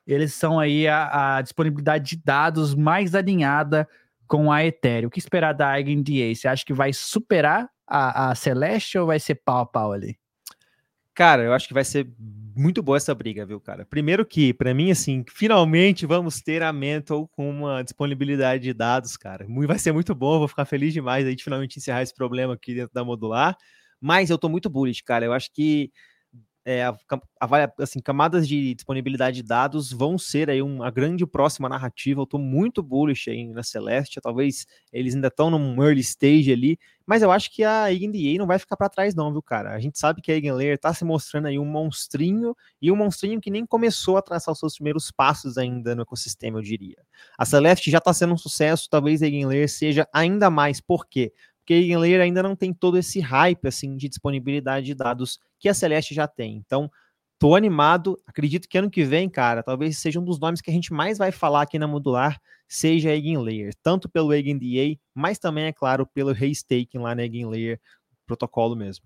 eles 0.06 0.34
são 0.34 0.60
aí 0.60 0.88
a, 0.88 1.38
a, 1.38 1.42
disponibilidade 1.42 2.16
de 2.16 2.24
dados 2.24 2.76
mais 2.76 3.16
alinhada 3.16 3.88
com 4.28 4.52
a 4.52 4.66
Ethereum. 4.66 5.08
O 5.08 5.12
que 5.12 5.20
esperar 5.20 5.54
da 5.54 5.80
EigenDA? 5.80 6.36
Você 6.36 6.48
acha 6.48 6.66
que 6.66 6.74
vai 6.74 6.92
superar 6.92 7.70
a, 7.88 8.32
a 8.32 8.36
Celestia 8.36 9.02
ou 9.02 9.08
vai 9.08 9.20
ser 9.20 9.36
pau 9.36 9.60
a 9.60 9.66
pau 9.66 9.92
ali? 9.92 10.18
Cara, 11.14 11.44
eu 11.44 11.54
acho 11.54 11.68
que 11.68 11.74
vai 11.76 11.84
ser 11.84 12.12
muito 12.56 12.82
boa 12.82 12.98
essa 12.98 13.14
briga, 13.14 13.46
viu, 13.46 13.60
cara? 13.60 13.86
Primeiro 13.86 14.26
que, 14.26 14.54
para 14.54 14.74
mim, 14.74 14.90
assim, 14.90 15.24
finalmente 15.30 16.06
vamos 16.06 16.42
ter 16.42 16.64
a 16.64 16.74
Mental 16.74 17.28
com 17.28 17.50
uma 17.50 17.84
disponibilidade 17.84 18.64
de 18.64 18.74
dados, 18.74 19.16
cara. 19.16 19.46
Vai 19.68 19.78
ser 19.78 19.92
muito 19.92 20.16
bom, 20.16 20.40
vou 20.40 20.48
ficar 20.48 20.66
feliz 20.66 20.92
demais 20.92 21.26
aí 21.28 21.36
de 21.36 21.44
finalmente 21.44 21.78
encerrar 21.78 22.02
esse 22.02 22.14
problema 22.16 22.56
aqui 22.56 22.74
dentro 22.74 22.94
da 22.94 23.04
modular. 23.04 23.56
Mas 24.02 24.30
eu 24.30 24.38
tô 24.38 24.50
muito 24.50 24.70
bullish, 24.70 25.04
cara. 25.04 25.24
Eu 25.26 25.34
acho 25.34 25.52
que 25.54 25.92
é, 26.66 26.84
a, 26.84 26.98
a, 27.40 27.74
assim, 27.80 28.00
camadas 28.00 28.48
de 28.48 28.74
disponibilidade 28.74 29.38
de 29.38 29.44
dados 29.44 29.92
vão 29.92 30.18
ser 30.18 30.50
aí 30.50 30.62
uma 30.62 30.90
grande 30.90 31.26
próxima 31.26 31.68
narrativa. 31.68 32.22
Eu 32.22 32.26
estou 32.26 32.40
muito 32.40 32.82
bullish 32.82 33.30
aí 33.30 33.46
na 33.48 33.64
Celeste. 33.64 34.22
Talvez 34.22 34.66
eles 34.92 35.16
ainda 35.16 35.28
estão 35.28 35.50
num 35.50 35.84
early 35.84 36.02
stage 36.02 36.52
ali, 36.52 36.78
mas 37.06 37.22
eu 37.22 37.32
acho 37.32 37.52
que 37.52 37.64
a 37.64 37.92
EigenDA 37.92 38.38
não 38.38 38.48
vai 38.48 38.58
ficar 38.58 38.78
para 38.78 38.88
trás, 38.88 39.14
não, 39.14 39.32
viu, 39.32 39.42
cara? 39.42 39.74
A 39.74 39.80
gente 39.80 40.00
sabe 40.00 40.22
que 40.22 40.32
a 40.32 40.36
EigenLayer 40.36 40.76
está 40.76 40.94
se 40.94 41.04
mostrando 41.04 41.48
aí 41.48 41.60
um 41.60 41.66
monstrinho 41.66 42.56
e 42.82 42.92
um 42.92 42.96
monstrinho 42.96 43.42
que 43.42 43.52
nem 43.52 43.66
começou 43.66 44.16
a 44.16 44.22
traçar 44.22 44.54
os 44.54 44.60
seus 44.60 44.76
primeiros 44.76 45.12
passos 45.12 45.58
ainda 45.58 45.94
no 45.96 46.04
ecossistema, 46.04 46.60
eu 46.60 46.64
diria. 46.64 46.98
A 47.38 47.46
Celeste 47.46 47.92
já 47.92 47.98
está 47.98 48.14
sendo 48.14 48.34
um 48.34 48.38
sucesso, 48.38 48.88
talvez 48.90 49.22
a 49.22 49.26
EigenLayer 49.26 49.70
seja 49.70 50.08
ainda 50.14 50.50
mais. 50.50 50.80
Por 50.80 51.06
quê? 51.08 51.34
Porque 51.64 51.74
a 51.74 51.78
EigenLayer 51.78 52.22
ainda 52.22 52.44
não 52.44 52.56
tem 52.56 52.74
todo 52.74 52.98
esse 52.98 53.22
hype 53.22 53.68
assim 53.68 53.96
de 53.96 54.10
disponibilidade 54.10 54.86
de 54.86 54.94
dados 54.94 55.40
que 55.58 55.70
a 55.70 55.74
Celeste 55.74 56.14
já 56.14 56.28
tem. 56.28 56.58
Então, 56.58 56.92
tô 57.40 57.56
animado, 57.56 58.20
acredito 58.28 58.68
que 58.68 58.78
ano 58.78 58.92
que 58.92 59.06
vem, 59.06 59.30
cara, 59.30 59.64
talvez 59.64 59.98
seja 59.98 60.20
um 60.20 60.26
dos 60.26 60.40
nomes 60.40 60.60
que 60.62 60.70
a 60.70 60.74
gente 60.74 60.92
mais 60.94 61.18
vai 61.18 61.32
falar 61.32 61.62
aqui 61.62 61.80
na 61.80 61.88
Modular, 61.88 62.40
seja 62.68 63.10
a 63.10 63.14
EigenLayer, 63.14 63.74
tanto 63.82 64.10
pelo 64.10 64.34
EigenDA, 64.34 65.00
mas 65.16 65.40
também, 65.40 65.66
é 65.66 65.74
claro, 65.74 66.06
pelo 66.14 66.34
restaking 66.34 67.00
lá 67.00 67.16
na 67.16 67.24
EigenLayer, 67.24 67.80
protocolo 68.28 68.76
mesmo. 68.76 69.06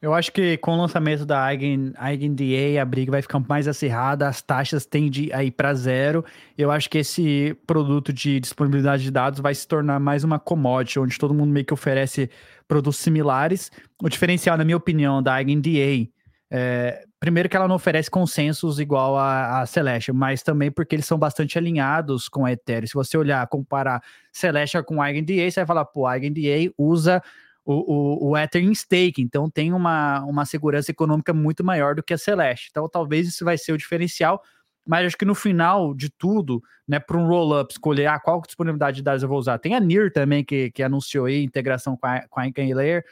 Eu 0.00 0.14
acho 0.14 0.30
que 0.30 0.56
com 0.58 0.74
o 0.74 0.76
lançamento 0.76 1.26
da 1.26 1.52
Eigen, 1.52 1.92
EigenDA, 2.00 2.80
a 2.80 2.84
briga 2.84 3.10
vai 3.10 3.20
ficar 3.20 3.40
mais 3.40 3.66
acirrada, 3.66 4.28
as 4.28 4.40
taxas 4.40 4.86
tendem 4.86 5.30
a 5.32 5.42
ir 5.42 5.50
para 5.50 5.74
zero. 5.74 6.24
Eu 6.56 6.70
acho 6.70 6.88
que 6.88 6.98
esse 6.98 7.56
produto 7.66 8.12
de 8.12 8.38
disponibilidade 8.38 9.02
de 9.02 9.10
dados 9.10 9.40
vai 9.40 9.54
se 9.54 9.66
tornar 9.66 9.98
mais 9.98 10.22
uma 10.22 10.38
commodity, 10.38 11.00
onde 11.00 11.18
todo 11.18 11.34
mundo 11.34 11.50
meio 11.50 11.66
que 11.66 11.74
oferece 11.74 12.30
produtos 12.68 12.98
similares. 12.98 13.72
O 14.00 14.08
diferencial, 14.08 14.56
na 14.56 14.64
minha 14.64 14.76
opinião, 14.76 15.20
da 15.20 15.42
EigenDA 15.42 16.08
é, 16.50 17.04
primeiro 17.20 17.48
que 17.48 17.56
ela 17.56 17.68
não 17.68 17.74
oferece 17.74 18.10
consensos 18.10 18.80
igual 18.80 19.18
a, 19.18 19.60
a 19.60 19.66
Celeste, 19.66 20.12
mas 20.12 20.42
também 20.42 20.70
porque 20.70 20.94
eles 20.94 21.06
são 21.06 21.18
bastante 21.18 21.58
alinhados 21.58 22.28
com 22.28 22.46
a 22.46 22.52
Ethereum. 22.52 22.86
Se 22.86 22.94
você 22.94 23.18
olhar, 23.18 23.46
comparar 23.48 24.02
Celeste 24.32 24.82
com 24.82 25.02
a 25.02 25.10
EigenDA, 25.10 25.50
você 25.50 25.60
vai 25.60 25.66
falar, 25.66 25.84
pô, 25.84 26.06
a 26.06 26.16
EigenDA 26.16 26.72
usa 26.78 27.22
o, 27.70 28.28
o, 28.28 28.30
o 28.30 28.36
Ether 28.38 28.64
em 28.64 28.74
stake, 28.74 29.20
então 29.20 29.50
tem 29.50 29.74
uma, 29.74 30.24
uma 30.24 30.46
segurança 30.46 30.90
econômica 30.90 31.34
muito 31.34 31.62
maior 31.62 31.94
do 31.94 32.02
que 32.02 32.14
a 32.14 32.18
Celeste. 32.18 32.68
Então 32.70 32.88
talvez 32.88 33.28
isso 33.28 33.44
vai 33.44 33.58
ser 33.58 33.72
o 33.72 33.76
diferencial, 33.76 34.42
mas 34.86 35.04
acho 35.04 35.18
que 35.18 35.26
no 35.26 35.34
final 35.34 35.94
de 35.94 36.08
tudo, 36.08 36.62
né, 36.88 36.98
para 36.98 37.18
um 37.18 37.26
roll-up, 37.26 37.70
escolher 37.70 38.06
ah, 38.06 38.18
qual 38.18 38.40
disponibilidade 38.40 38.96
de 38.96 39.02
dados 39.02 39.22
eu 39.22 39.28
vou 39.28 39.38
usar. 39.38 39.58
Tem 39.58 39.74
a 39.74 39.80
NIR 39.80 40.10
também, 40.10 40.42
que, 40.42 40.70
que 40.70 40.82
anunciou 40.82 41.26
aí 41.26 41.44
integração 41.44 41.94
com 41.94 42.06
a, 42.06 42.26
com 42.26 42.40
a 42.40 42.44
Layer, 42.56 43.04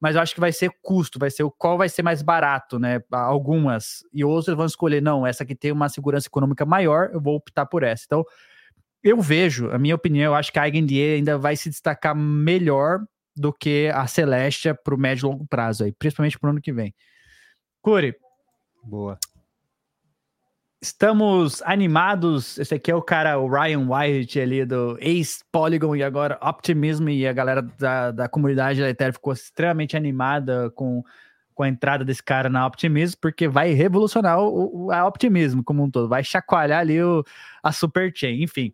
mas 0.00 0.16
eu 0.16 0.22
acho 0.22 0.32
que 0.32 0.40
vai 0.40 0.50
ser 0.50 0.70
custo, 0.80 1.18
vai 1.18 1.30
ser 1.30 1.42
o 1.42 1.50
qual 1.50 1.76
vai 1.76 1.90
ser 1.90 2.02
mais 2.02 2.22
barato, 2.22 2.78
né? 2.78 3.02
Algumas. 3.12 4.02
E 4.14 4.24
outros 4.24 4.56
vão 4.56 4.64
escolher, 4.64 5.02
não, 5.02 5.26
essa 5.26 5.42
aqui 5.42 5.54
tem 5.54 5.72
uma 5.72 5.90
segurança 5.90 6.26
econômica 6.26 6.64
maior, 6.64 7.10
eu 7.12 7.20
vou 7.20 7.34
optar 7.36 7.66
por 7.66 7.82
essa. 7.82 8.04
Então, 8.06 8.24
eu 9.04 9.20
vejo, 9.20 9.70
a 9.70 9.78
minha 9.78 9.94
opinião, 9.94 10.32
eu 10.32 10.34
acho 10.34 10.50
que 10.50 10.58
a 10.58 10.66
IGNDA 10.66 11.16
ainda 11.16 11.36
vai 11.36 11.54
se 11.54 11.68
destacar 11.68 12.16
melhor 12.16 13.00
do 13.36 13.52
que 13.52 13.90
a 13.94 14.06
Celestia 14.06 14.74
para 14.74 14.94
o 14.94 14.98
médio 14.98 15.26
e 15.26 15.30
longo 15.30 15.46
prazo 15.46 15.84
aí, 15.84 15.92
principalmente 15.92 16.38
para 16.38 16.48
o 16.48 16.50
ano 16.50 16.60
que 16.60 16.72
vem. 16.72 16.94
Curi. 17.82 18.14
Boa. 18.82 19.18
Estamos 20.82 21.60
animados. 21.62 22.58
Esse 22.58 22.74
aqui 22.74 22.90
é 22.90 22.94
o 22.94 23.02
cara, 23.02 23.38
o 23.38 23.48
Ryan 23.48 23.86
White 23.86 24.40
ali 24.40 24.64
do 24.64 24.96
ex-Polygon 24.98 25.94
e 25.94 26.02
agora 26.02 26.38
Optimism. 26.42 27.08
E 27.08 27.26
a 27.26 27.32
galera 27.34 27.60
da, 27.60 28.10
da 28.10 28.28
comunidade 28.28 28.80
da 28.80 28.88
Ethereum 28.88 29.12
ficou 29.12 29.32
extremamente 29.32 29.94
animada 29.94 30.70
com, 30.70 31.02
com 31.54 31.62
a 31.62 31.68
entrada 31.68 32.02
desse 32.02 32.22
cara 32.22 32.48
na 32.48 32.66
Optimism, 32.66 33.18
porque 33.20 33.46
vai 33.46 33.72
revolucionar 33.72 34.40
o, 34.40 34.86
o, 34.86 34.90
a 34.92 35.06
Optimism 35.06 35.60
como 35.60 35.82
um 35.82 35.90
todo, 35.90 36.08
vai 36.08 36.24
chacoalhar 36.24 36.80
ali 36.80 37.02
o, 37.02 37.22
a 37.62 37.72
Super 37.72 38.10
Chain. 38.14 38.42
Enfim, 38.42 38.72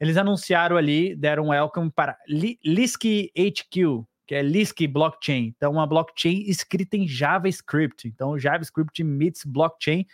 eles 0.00 0.16
anunciaram 0.16 0.76
ali, 0.76 1.14
deram 1.14 1.44
um 1.44 1.48
welcome 1.50 1.90
para 1.90 2.16
Lisk 2.28 3.04
HQ, 3.36 4.04
que 4.26 4.34
é 4.34 4.42
Lisk 4.42 4.80
Blockchain. 4.88 5.54
Então, 5.56 5.72
uma 5.72 5.86
blockchain 5.86 6.44
escrita 6.46 6.96
em 6.96 7.06
JavaScript. 7.06 8.08
Então, 8.08 8.38
JavaScript 8.38 9.02
meets 9.04 9.44
blockchain 9.44 10.06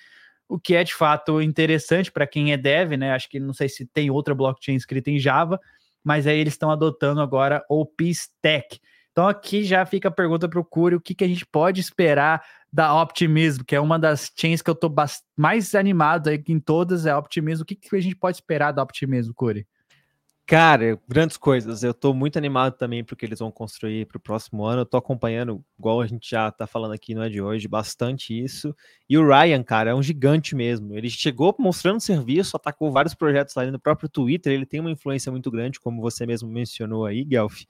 o 0.51 0.59
que 0.59 0.75
é 0.75 0.83
de 0.83 0.93
fato 0.93 1.41
interessante 1.41 2.11
para 2.11 2.27
quem 2.27 2.53
é 2.53 2.57
dev, 2.57 2.95
né? 2.95 3.13
Acho 3.13 3.31
que 3.31 3.39
não 3.39 3.55
sei 3.55 3.69
se 3.69 3.87
tem 3.87 4.11
outra 4.11 4.35
blockchain 4.35 4.75
escrita 4.75 5.09
em 5.09 5.19
Java, 5.19 5.61
mas 6.03 6.27
aí 6.27 6.39
eles 6.41 6.55
estão 6.55 6.73
adotando 6.73 7.21
agora 7.21 7.65
o 7.71 7.87
Stack. 8.01 8.81
Então 9.13 9.29
aqui 9.29 9.63
já 9.63 9.87
fica 9.87 10.09
a 10.09 10.13
pergunta 10.13 10.49
para 10.49 10.59
o 10.59 10.65
Curi, 10.65 10.97
o 10.97 11.01
que, 11.01 11.15
que 11.15 11.23
a 11.23 11.29
gente 11.29 11.47
pode 11.47 11.81
esperar 11.81 12.45
da 12.73 13.01
Optimism, 13.01 13.63
que 13.67 13.75
é 13.75 13.81
uma 13.81 13.99
das 13.99 14.31
chains 14.39 14.63
que 14.63 14.71
eu 14.71 14.75
estou 14.75 14.95
mais 15.37 15.75
animado 15.75 16.29
aí 16.29 16.43
em 16.49 16.61
todas, 16.61 17.07
é 17.07 17.11
a 17.11 17.19
Optimism. 17.19 17.63
O 17.63 17.67
que, 17.67 17.75
que 17.75 17.97
a 17.97 18.01
gente 18.01 18.17
pode 18.17 18.37
esperar 18.37 18.73
da 18.73 18.83
Optimism, 18.83 19.33
Curi? 19.33 19.67
Cara, 20.51 21.01
grandes 21.07 21.37
coisas. 21.37 21.85
Eu 21.85 21.95
tô 21.95 22.13
muito 22.13 22.37
animado 22.37 22.77
também 22.77 23.05
porque 23.05 23.25
eles 23.25 23.39
vão 23.39 23.53
construir 23.53 24.05
para 24.07 24.17
o 24.17 24.21
próximo 24.21 24.65
ano. 24.65 24.81
Eu 24.81 24.85
tô 24.85 24.97
acompanhando, 24.97 25.65
igual 25.79 26.01
a 26.01 26.07
gente 26.09 26.29
já 26.29 26.51
tá 26.51 26.67
falando 26.67 26.91
aqui, 26.91 27.15
não 27.15 27.23
é 27.23 27.29
de 27.29 27.41
hoje, 27.41 27.69
bastante 27.69 28.37
isso. 28.37 28.75
E 29.09 29.17
o 29.17 29.25
Ryan, 29.25 29.63
cara, 29.63 29.91
é 29.91 29.95
um 29.95 30.03
gigante 30.03 30.57
mesmo. 30.57 30.93
Ele 30.99 31.09
chegou 31.09 31.55
mostrando 31.57 32.01
serviço, 32.01 32.57
atacou 32.57 32.91
vários 32.91 33.15
projetos 33.15 33.55
lá 33.55 33.65
no 33.67 33.79
próprio 33.79 34.09
Twitter. 34.09 34.53
Ele 34.53 34.67
tem 34.67 34.81
uma 34.81 34.91
influência 34.91 35.31
muito 35.31 35.53
grande, 35.53 35.79
como 35.79 36.03
você 36.03 36.27
mesmo 36.27 36.51
mencionou 36.51 37.07
aí, 37.07 37.25
Guelph. 37.25 37.61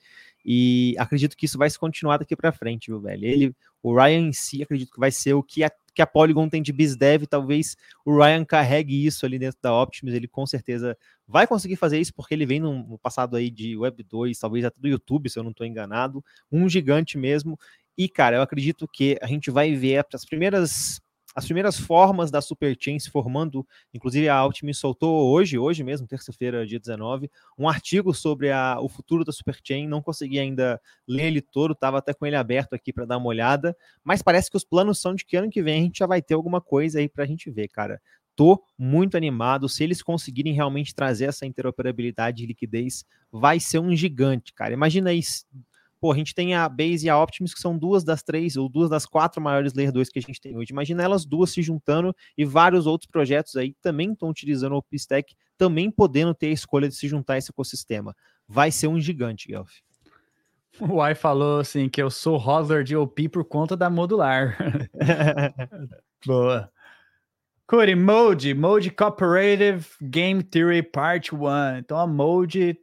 E 0.44 0.94
acredito 0.98 1.36
que 1.36 1.46
isso 1.46 1.58
vai 1.58 1.68
se 1.68 1.78
continuar 1.78 2.18
daqui 2.18 2.34
para 2.34 2.52
frente, 2.52 2.90
viu, 2.90 3.00
velho? 3.00 3.24
Ele, 3.24 3.56
o 3.82 3.94
Ryan 3.94 4.28
em 4.28 4.32
si, 4.32 4.62
acredito 4.62 4.92
que 4.92 5.00
vai 5.00 5.10
ser 5.10 5.34
o 5.34 5.42
que 5.42 5.62
a, 5.62 5.70
que 5.94 6.02
a 6.02 6.06
Polygon 6.06 6.48
tem 6.48 6.62
de 6.62 6.72
BizDev. 6.72 7.26
Talvez 7.26 7.76
o 8.04 8.16
Ryan 8.16 8.44
carregue 8.44 9.06
isso 9.06 9.26
ali 9.26 9.38
dentro 9.38 9.58
da 9.62 9.74
Optimus. 9.74 10.14
Ele 10.14 10.28
com 10.28 10.46
certeza 10.46 10.96
vai 11.26 11.46
conseguir 11.46 11.76
fazer 11.76 12.00
isso, 12.00 12.14
porque 12.14 12.34
ele 12.34 12.46
vem 12.46 12.60
no 12.60 12.98
passado 12.98 13.36
aí 13.36 13.50
de 13.50 13.76
Web 13.76 14.02
2, 14.02 14.38
talvez 14.38 14.64
até 14.64 14.80
do 14.80 14.88
YouTube, 14.88 15.28
se 15.28 15.38
eu 15.38 15.42
não 15.42 15.50
estou 15.50 15.66
enganado. 15.66 16.24
Um 16.50 16.68
gigante 16.68 17.18
mesmo. 17.18 17.58
E, 17.96 18.08
cara, 18.08 18.36
eu 18.36 18.42
acredito 18.42 18.88
que 18.88 19.18
a 19.20 19.26
gente 19.26 19.50
vai 19.50 19.74
ver 19.74 20.04
as 20.14 20.24
primeiras 20.24 21.00
as 21.34 21.44
primeiras 21.44 21.78
formas 21.78 22.30
da 22.30 22.40
Superchain 22.40 22.98
se 22.98 23.08
formando, 23.08 23.66
inclusive 23.94 24.28
a 24.28 24.34
Altimin 24.34 24.72
soltou 24.72 25.30
hoje, 25.30 25.58
hoje 25.58 25.84
mesmo, 25.84 26.06
terça-feira, 26.06 26.66
dia 26.66 26.78
19, 26.78 27.30
um 27.56 27.68
artigo 27.68 28.12
sobre 28.12 28.50
a, 28.50 28.78
o 28.80 28.88
futuro 28.88 29.24
da 29.24 29.32
Superchain, 29.32 29.86
não 29.86 30.02
consegui 30.02 30.38
ainda 30.38 30.80
ler 31.06 31.26
ele 31.26 31.40
todo, 31.40 31.72
estava 31.72 31.98
até 31.98 32.12
com 32.12 32.26
ele 32.26 32.36
aberto 32.36 32.74
aqui 32.74 32.92
para 32.92 33.04
dar 33.04 33.18
uma 33.18 33.28
olhada, 33.28 33.76
mas 34.02 34.22
parece 34.22 34.50
que 34.50 34.56
os 34.56 34.64
planos 34.64 35.00
são 35.00 35.14
de 35.14 35.24
que 35.24 35.36
ano 35.36 35.50
que 35.50 35.62
vem 35.62 35.80
a 35.80 35.82
gente 35.84 35.98
já 35.98 36.06
vai 36.06 36.20
ter 36.20 36.34
alguma 36.34 36.60
coisa 36.60 36.98
aí 36.98 37.08
para 37.08 37.24
a 37.24 37.26
gente 37.26 37.50
ver, 37.50 37.68
cara. 37.68 38.00
Tô 38.34 38.62
muito 38.78 39.16
animado. 39.16 39.68
Se 39.68 39.84
eles 39.84 40.02
conseguirem 40.02 40.54
realmente 40.54 40.94
trazer 40.94 41.26
essa 41.26 41.44
interoperabilidade 41.44 42.42
e 42.42 42.46
liquidez, 42.46 43.04
vai 43.30 43.60
ser 43.60 43.78
um 43.80 43.94
gigante, 43.94 44.54
cara. 44.54 44.72
Imagina 44.72 45.12
isso 45.12 45.44
Pô, 46.00 46.12
a 46.12 46.16
gente 46.16 46.34
tem 46.34 46.54
a 46.54 46.66
Base 46.66 47.04
e 47.04 47.10
a 47.10 47.22
Optimus, 47.22 47.52
que 47.52 47.60
são 47.60 47.76
duas 47.76 48.02
das 48.02 48.22
três, 48.22 48.56
ou 48.56 48.70
duas 48.70 48.88
das 48.88 49.04
quatro 49.04 49.40
maiores 49.40 49.74
Layer 49.74 49.92
2 49.92 50.08
que 50.08 50.18
a 50.18 50.22
gente 50.22 50.40
tem 50.40 50.56
hoje. 50.56 50.72
Imagina 50.72 51.02
elas 51.02 51.26
duas 51.26 51.50
se 51.50 51.60
juntando 51.60 52.16
e 52.38 52.44
vários 52.44 52.86
outros 52.86 53.10
projetos 53.10 53.54
aí 53.54 53.74
também 53.82 54.12
estão 54.12 54.30
utilizando 54.30 54.72
o 54.72 54.78
OpenStack, 54.78 55.34
também 55.58 55.90
podendo 55.90 56.34
ter 56.34 56.46
a 56.46 56.52
escolha 56.52 56.88
de 56.88 56.94
se 56.94 57.06
juntar 57.06 57.34
a 57.34 57.38
esse 57.38 57.50
ecossistema. 57.50 58.16
Vai 58.48 58.70
ser 58.70 58.86
um 58.86 58.98
gigante, 58.98 59.48
Guelph. 59.48 59.72
O 60.80 61.02
Ai 61.02 61.14
falou 61.14 61.60
assim 61.60 61.88
que 61.88 62.00
eu 62.00 62.10
sou 62.10 62.38
hodler 62.38 62.82
de 62.82 62.96
OP 62.96 63.28
por 63.28 63.44
conta 63.44 63.76
da 63.76 63.90
modular. 63.90 64.56
Boa. 66.24 66.70
Cody, 67.66 67.94
Mode, 67.94 68.54
Mode 68.54 68.90
Cooperative 68.90 69.86
Game 70.00 70.42
Theory 70.42 70.82
Part 70.82 71.34
1. 71.34 71.78
Então 71.78 71.98
a 71.98 72.06
Mode 72.06 72.78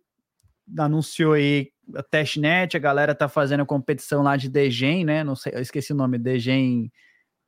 anunciou 0.78 1.34
aí 1.34 1.72
a 1.96 2.04
testnet, 2.04 2.76
a 2.76 2.80
galera 2.80 3.16
tá 3.16 3.28
fazendo 3.30 3.66
competição 3.66 4.24
lá 4.24 4.36
de 4.36 4.50
Degen, 4.50 5.06
né? 5.06 5.24
Não 5.24 5.36
sei, 5.36 5.54
eu 5.56 5.62
esqueci 5.62 5.94
o 5.94 5.96
nome, 5.96 6.18
Degen 6.18 6.92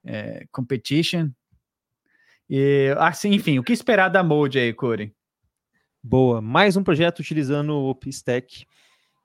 é, 0.05 0.45
Competition. 0.51 1.29
E 2.49 2.93
assim, 2.97 3.31
enfim, 3.31 3.59
o 3.59 3.63
que 3.63 3.73
esperar 3.73 4.09
da 4.09 4.23
Mode 4.23 4.57
aí, 4.57 4.73
Corey? 4.73 5.13
Boa, 6.01 6.41
mais 6.41 6.77
um 6.77 6.83
projeto 6.83 7.19
utilizando 7.19 7.71
o 7.71 7.89
OpenStack. 7.89 8.65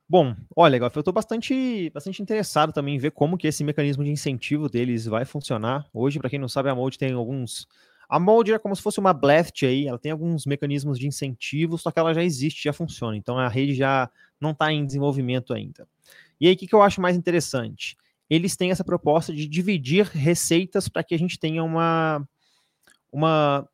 Bom, 0.07 0.37
olha, 0.55 0.77
eu 0.77 0.87
estou 0.87 1.15
bastante, 1.15 1.89
bastante 1.91 2.21
interessado 2.21 2.73
também 2.73 2.97
em 2.97 2.99
ver 2.99 3.13
como 3.13 3.39
que 3.39 3.47
esse 3.47 3.65
mecanismo 3.65 4.05
de 4.05 4.11
incentivo 4.11 4.69
deles 4.69 5.07
vai 5.07 5.25
funcionar. 5.25 5.87
Hoje, 5.95 6.19
para 6.19 6.29
quem 6.29 6.39
não 6.39 6.49
sabe, 6.49 6.69
a 6.69 6.75
Mode 6.75 6.99
tem 6.99 7.13
alguns 7.13 7.67
a 8.09 8.19
Mold 8.19 8.53
é 8.53 8.59
como 8.59 8.75
se 8.75 8.83
fosse 8.83 9.01
uma 9.01 9.13
Blast 9.13 9.65
aí, 9.65 9.87
ela 9.87 9.99
tem 9.99 10.13
alguns 10.13 10.47
mecanismos 10.47 10.99
de 10.99 11.07
incentivo, 11.07 11.79
só 11.79 11.91
que 11.91 11.99
ela 11.99 12.15
já 12.15 12.23
existe, 12.23 12.65
já 12.65 12.73
funciona. 12.73 13.17
Então 13.17 13.39
a 13.39 13.49
rede 13.49 13.75
já 13.75 14.11
não 14.41 14.51
está 14.51 14.73
em 14.73 14.85
desenvolvimento 14.85 15.53
ainda. 15.53 15.89
E 16.41 16.47
aí, 16.49 16.55
o 16.55 16.57
que, 16.57 16.67
que 16.67 16.75
eu 16.75 16.83
acho 16.83 17.01
mais 17.01 17.17
interessante? 17.17 17.97
Eles 18.29 18.57
têm 18.57 18.71
essa 18.71 18.85
proposta 18.85 19.33
de 19.33 19.47
dividir 19.47 20.07
receitas 20.07 20.89
para 20.89 21.05
que 21.05 21.15
a 21.15 21.19
gente 21.19 21.39
tenha 21.39 21.63
uma, 21.63 22.27
uma, 23.13 23.69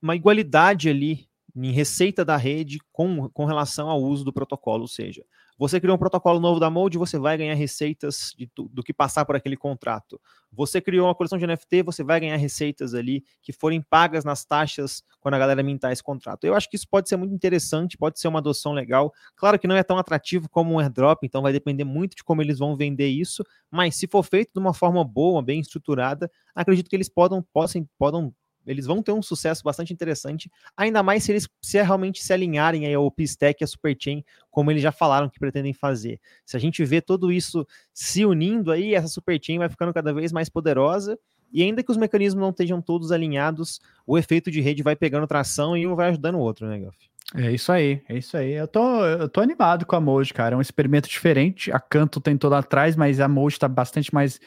uma 0.00 0.14
igualdade 0.14 0.88
ali 0.88 1.28
em 1.56 1.72
receita 1.72 2.24
da 2.24 2.36
rede 2.36 2.78
com, 2.92 3.28
com 3.30 3.44
relação 3.44 3.88
ao 3.88 4.00
uso 4.00 4.24
do 4.24 4.32
protocolo. 4.32 4.82
Ou 4.82 4.88
seja, 4.88 5.24
você 5.58 5.80
criou 5.80 5.96
um 5.96 5.98
protocolo 5.98 6.38
novo 6.38 6.60
da 6.60 6.70
Mode, 6.70 6.96
você 6.96 7.18
vai 7.18 7.36
ganhar 7.36 7.54
receitas 7.54 8.32
de, 8.38 8.48
do 8.56 8.82
que 8.82 8.94
passar 8.94 9.24
por 9.24 9.34
aquele 9.34 9.56
contrato. 9.56 10.20
Você 10.52 10.80
criou 10.80 11.08
uma 11.08 11.14
coleção 11.14 11.36
de 11.36 11.46
NFT, 11.46 11.82
você 11.82 12.04
vai 12.04 12.20
ganhar 12.20 12.36
receitas 12.36 12.94
ali 12.94 13.24
que 13.42 13.52
forem 13.52 13.82
pagas 13.82 14.24
nas 14.24 14.44
taxas 14.44 15.02
quando 15.20 15.34
a 15.34 15.38
galera 15.38 15.62
mintar 15.62 15.92
esse 15.92 16.02
contrato. 16.02 16.44
Eu 16.44 16.54
acho 16.54 16.70
que 16.70 16.76
isso 16.76 16.86
pode 16.88 17.08
ser 17.08 17.16
muito 17.16 17.34
interessante, 17.34 17.98
pode 17.98 18.20
ser 18.20 18.28
uma 18.28 18.38
adoção 18.38 18.72
legal. 18.72 19.12
Claro 19.34 19.58
que 19.58 19.66
não 19.66 19.74
é 19.74 19.82
tão 19.82 19.98
atrativo 19.98 20.48
como 20.48 20.74
um 20.74 20.78
airdrop, 20.78 21.24
então 21.24 21.42
vai 21.42 21.52
depender 21.52 21.84
muito 21.84 22.14
de 22.14 22.22
como 22.22 22.40
eles 22.40 22.58
vão 22.60 22.76
vender 22.76 23.08
isso, 23.08 23.44
mas 23.68 23.96
se 23.96 24.06
for 24.06 24.22
feito 24.22 24.52
de 24.54 24.60
uma 24.60 24.72
forma 24.72 25.02
boa, 25.02 25.42
bem 25.42 25.60
estruturada, 25.60 26.30
acredito 26.54 26.88
que 26.88 26.94
eles 26.94 27.08
podam, 27.08 27.44
possam, 27.52 27.84
podam 27.98 28.32
eles 28.68 28.86
vão 28.86 29.02
ter 29.02 29.12
um 29.12 29.22
sucesso 29.22 29.62
bastante 29.64 29.92
interessante, 29.92 30.50
ainda 30.76 31.02
mais 31.02 31.24
se 31.24 31.32
eles 31.32 31.48
se 31.60 31.82
realmente 31.82 32.22
se 32.22 32.32
alinharem 32.32 32.86
aí 32.86 32.94
ao 32.94 33.10
Pistec 33.10 33.62
e 33.62 33.64
a 33.64 33.66
Superchain, 33.66 34.24
como 34.50 34.70
eles 34.70 34.82
já 34.82 34.92
falaram 34.92 35.28
que 35.28 35.38
pretendem 35.38 35.72
fazer. 35.72 36.20
Se 36.44 36.56
a 36.56 36.60
gente 36.60 36.84
vê 36.84 37.00
tudo 37.00 37.32
isso 37.32 37.66
se 37.92 38.24
unindo 38.24 38.70
aí, 38.70 38.94
essa 38.94 39.08
Superchain 39.08 39.58
vai 39.58 39.68
ficando 39.68 39.92
cada 39.92 40.12
vez 40.12 40.32
mais 40.32 40.48
poderosa, 40.48 41.18
e 41.52 41.62
ainda 41.62 41.82
que 41.82 41.90
os 41.90 41.96
mecanismos 41.96 42.40
não 42.40 42.50
estejam 42.50 42.80
todos 42.80 43.10
alinhados, 43.10 43.80
o 44.06 44.18
efeito 44.18 44.50
de 44.50 44.60
rede 44.60 44.82
vai 44.82 44.94
pegando 44.94 45.26
tração 45.26 45.76
e 45.76 45.86
um 45.86 45.94
vai 45.94 46.10
ajudando 46.10 46.34
o 46.34 46.40
outro, 46.40 46.66
né, 46.66 46.78
Goff? 46.78 46.96
É 47.34 47.52
isso 47.52 47.70
aí, 47.70 48.00
é 48.08 48.16
isso 48.16 48.36
aí. 48.36 48.52
Eu 48.52 48.66
tô, 48.66 49.04
eu 49.04 49.28
tô 49.28 49.40
animado 49.40 49.84
com 49.84 49.94
a 49.94 50.00
Moj, 50.00 50.32
cara. 50.32 50.54
É 50.54 50.58
um 50.58 50.62
experimento 50.62 51.08
diferente. 51.08 51.70
A 51.70 51.78
Canto 51.78 52.20
tentou 52.20 52.50
lá 52.50 52.60
atrás, 52.60 52.96
mas 52.96 53.20
a 53.20 53.28
Moj 53.28 53.54
está 53.54 53.68
bastante 53.68 54.12
mais 54.14 54.40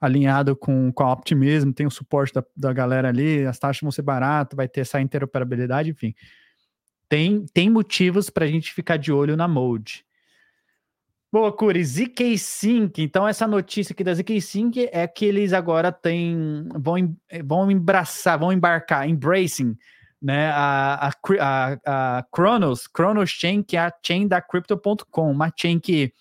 alinhado 0.00 0.54
com, 0.54 0.92
com 0.92 1.02
a 1.02 1.12
Optimism, 1.12 1.72
tem 1.72 1.86
o 1.86 1.90
suporte 1.90 2.34
da, 2.34 2.44
da 2.56 2.72
galera 2.72 3.08
ali, 3.08 3.46
as 3.46 3.58
taxas 3.58 3.80
vão 3.80 3.90
ser 3.90 4.02
baratas, 4.02 4.56
vai 4.56 4.68
ter 4.68 4.82
essa 4.82 5.00
interoperabilidade, 5.00 5.90
enfim. 5.90 6.14
Tem, 7.08 7.46
tem 7.52 7.70
motivos 7.70 8.30
para 8.30 8.44
a 8.44 8.48
gente 8.48 8.72
ficar 8.72 8.96
de 8.96 9.12
olho 9.12 9.36
na 9.36 9.46
Mode. 9.46 10.04
Boa, 11.32 11.52
Curi, 11.52 11.84
ZK 11.84 12.38
Sync. 12.38 13.02
Então, 13.02 13.26
essa 13.26 13.46
notícia 13.46 13.92
aqui 13.92 14.02
da 14.02 14.14
ZK 14.14 14.40
Sync 14.40 14.88
é 14.92 15.06
que 15.06 15.24
eles 15.24 15.52
agora 15.52 15.92
têm, 15.92 16.66
vão, 16.74 17.16
vão 17.44 17.70
embraçar, 17.70 18.38
vão 18.38 18.52
embarcar, 18.52 19.08
embracing, 19.08 19.76
né, 20.20 20.48
a, 20.50 21.08
a, 21.08 21.12
a, 21.40 22.18
a 22.18 22.22
Kronos, 22.32 22.86
Kronos 22.86 23.30
Chain, 23.30 23.62
que 23.62 23.76
é 23.76 23.80
a 23.80 23.92
chain 24.02 24.26
da 24.26 24.40
Crypto.com, 24.40 25.30
uma 25.30 25.52
chain 25.54 25.78
que 25.78 26.12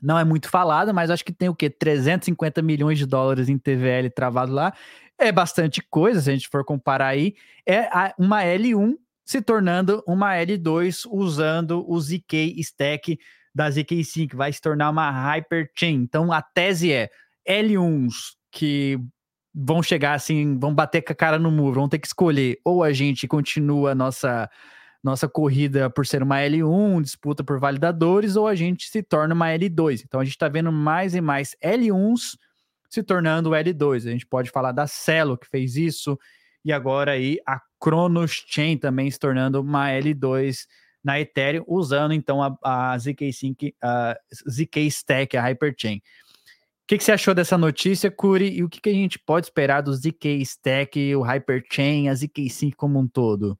não 0.00 0.18
é 0.18 0.24
muito 0.24 0.48
falada, 0.48 0.92
mas 0.92 1.10
acho 1.10 1.24
que 1.24 1.32
tem 1.32 1.48
o 1.48 1.54
quê? 1.54 1.68
350 1.68 2.62
milhões 2.62 2.98
de 2.98 3.06
dólares 3.06 3.48
em 3.48 3.58
TVL 3.58 4.10
travado 4.14 4.52
lá. 4.52 4.72
é 5.18 5.32
bastante 5.32 5.82
coisa, 5.82 6.20
se 6.20 6.30
a 6.30 6.32
gente 6.32 6.48
for 6.48 6.64
comparar 6.64 7.08
aí, 7.08 7.34
é 7.66 7.88
uma 8.18 8.42
L1 8.42 8.96
se 9.24 9.42
tornando 9.42 10.02
uma 10.06 10.32
L2 10.36 11.06
usando 11.10 11.84
o 11.86 12.00
ZK 12.00 12.54
Stack 12.60 13.18
da 13.54 13.68
ZK5, 13.68 14.34
vai 14.34 14.52
se 14.52 14.60
tornar 14.60 14.88
uma 14.88 15.10
Hyperchain. 15.10 15.96
Então 15.96 16.32
a 16.32 16.40
tese 16.40 16.92
é 16.92 17.10
L1s 17.46 18.36
que 18.50 18.98
vão 19.52 19.82
chegar 19.82 20.14
assim, 20.14 20.58
vão 20.58 20.72
bater 20.72 21.02
com 21.02 21.12
a 21.12 21.16
cara 21.16 21.38
no 21.38 21.50
muro, 21.50 21.80
vão 21.80 21.88
ter 21.88 21.98
que 21.98 22.06
escolher 22.06 22.58
ou 22.64 22.82
a 22.82 22.92
gente 22.92 23.26
continua 23.26 23.90
a 23.90 23.94
nossa 23.94 24.48
nossa 25.02 25.28
corrida 25.28 25.88
por 25.88 26.06
ser 26.06 26.22
uma 26.22 26.36
L1, 26.38 27.02
disputa 27.02 27.44
por 27.44 27.58
validadores, 27.58 28.36
ou 28.36 28.46
a 28.46 28.54
gente 28.54 28.88
se 28.88 29.02
torna 29.02 29.34
uma 29.34 29.48
L2. 29.48 30.02
Então 30.04 30.20
a 30.20 30.24
gente 30.24 30.34
está 30.34 30.48
vendo 30.48 30.72
mais 30.72 31.14
e 31.14 31.20
mais 31.20 31.56
L1s 31.62 32.36
se 32.90 33.02
tornando 33.02 33.50
L2. 33.50 34.06
A 34.06 34.10
gente 34.10 34.26
pode 34.26 34.50
falar 34.50 34.72
da 34.72 34.86
Celo 34.86 35.38
que 35.38 35.48
fez 35.48 35.76
isso, 35.76 36.18
e 36.64 36.72
agora 36.72 37.12
aí 37.12 37.38
a 37.46 37.60
Cronos 37.80 38.44
Chain 38.46 38.76
também 38.76 39.10
se 39.10 39.18
tornando 39.18 39.60
uma 39.60 39.88
L2 39.88 40.66
na 41.02 41.20
Ethereum, 41.20 41.64
usando 41.66 42.12
então 42.12 42.42
a, 42.42 42.58
a 42.62 42.98
ZK-Sync, 42.98 43.74
a 43.82 44.18
ZK 44.50 44.86
Stack, 44.88 45.36
a 45.36 45.42
Hyperchain. 45.42 45.98
O 45.98 46.88
que, 46.88 46.98
que, 46.98 47.04
você 47.04 47.12
achou 47.12 47.34
dessa 47.34 47.56
notícia, 47.56 48.10
Curi? 48.10 48.50
E 48.50 48.64
o 48.64 48.68
que, 48.68 48.80
que 48.80 48.88
a 48.88 48.94
gente 48.94 49.18
pode 49.18 49.46
esperar 49.46 49.82
do 49.82 49.94
ZK 49.94 50.40
Stack, 50.42 51.14
o 51.14 51.22
Hyperchain, 51.22 52.08
a 52.08 52.14
ZK 52.14 52.48
Sync 52.50 52.76
como 52.76 52.98
um 52.98 53.06
todo? 53.06 53.58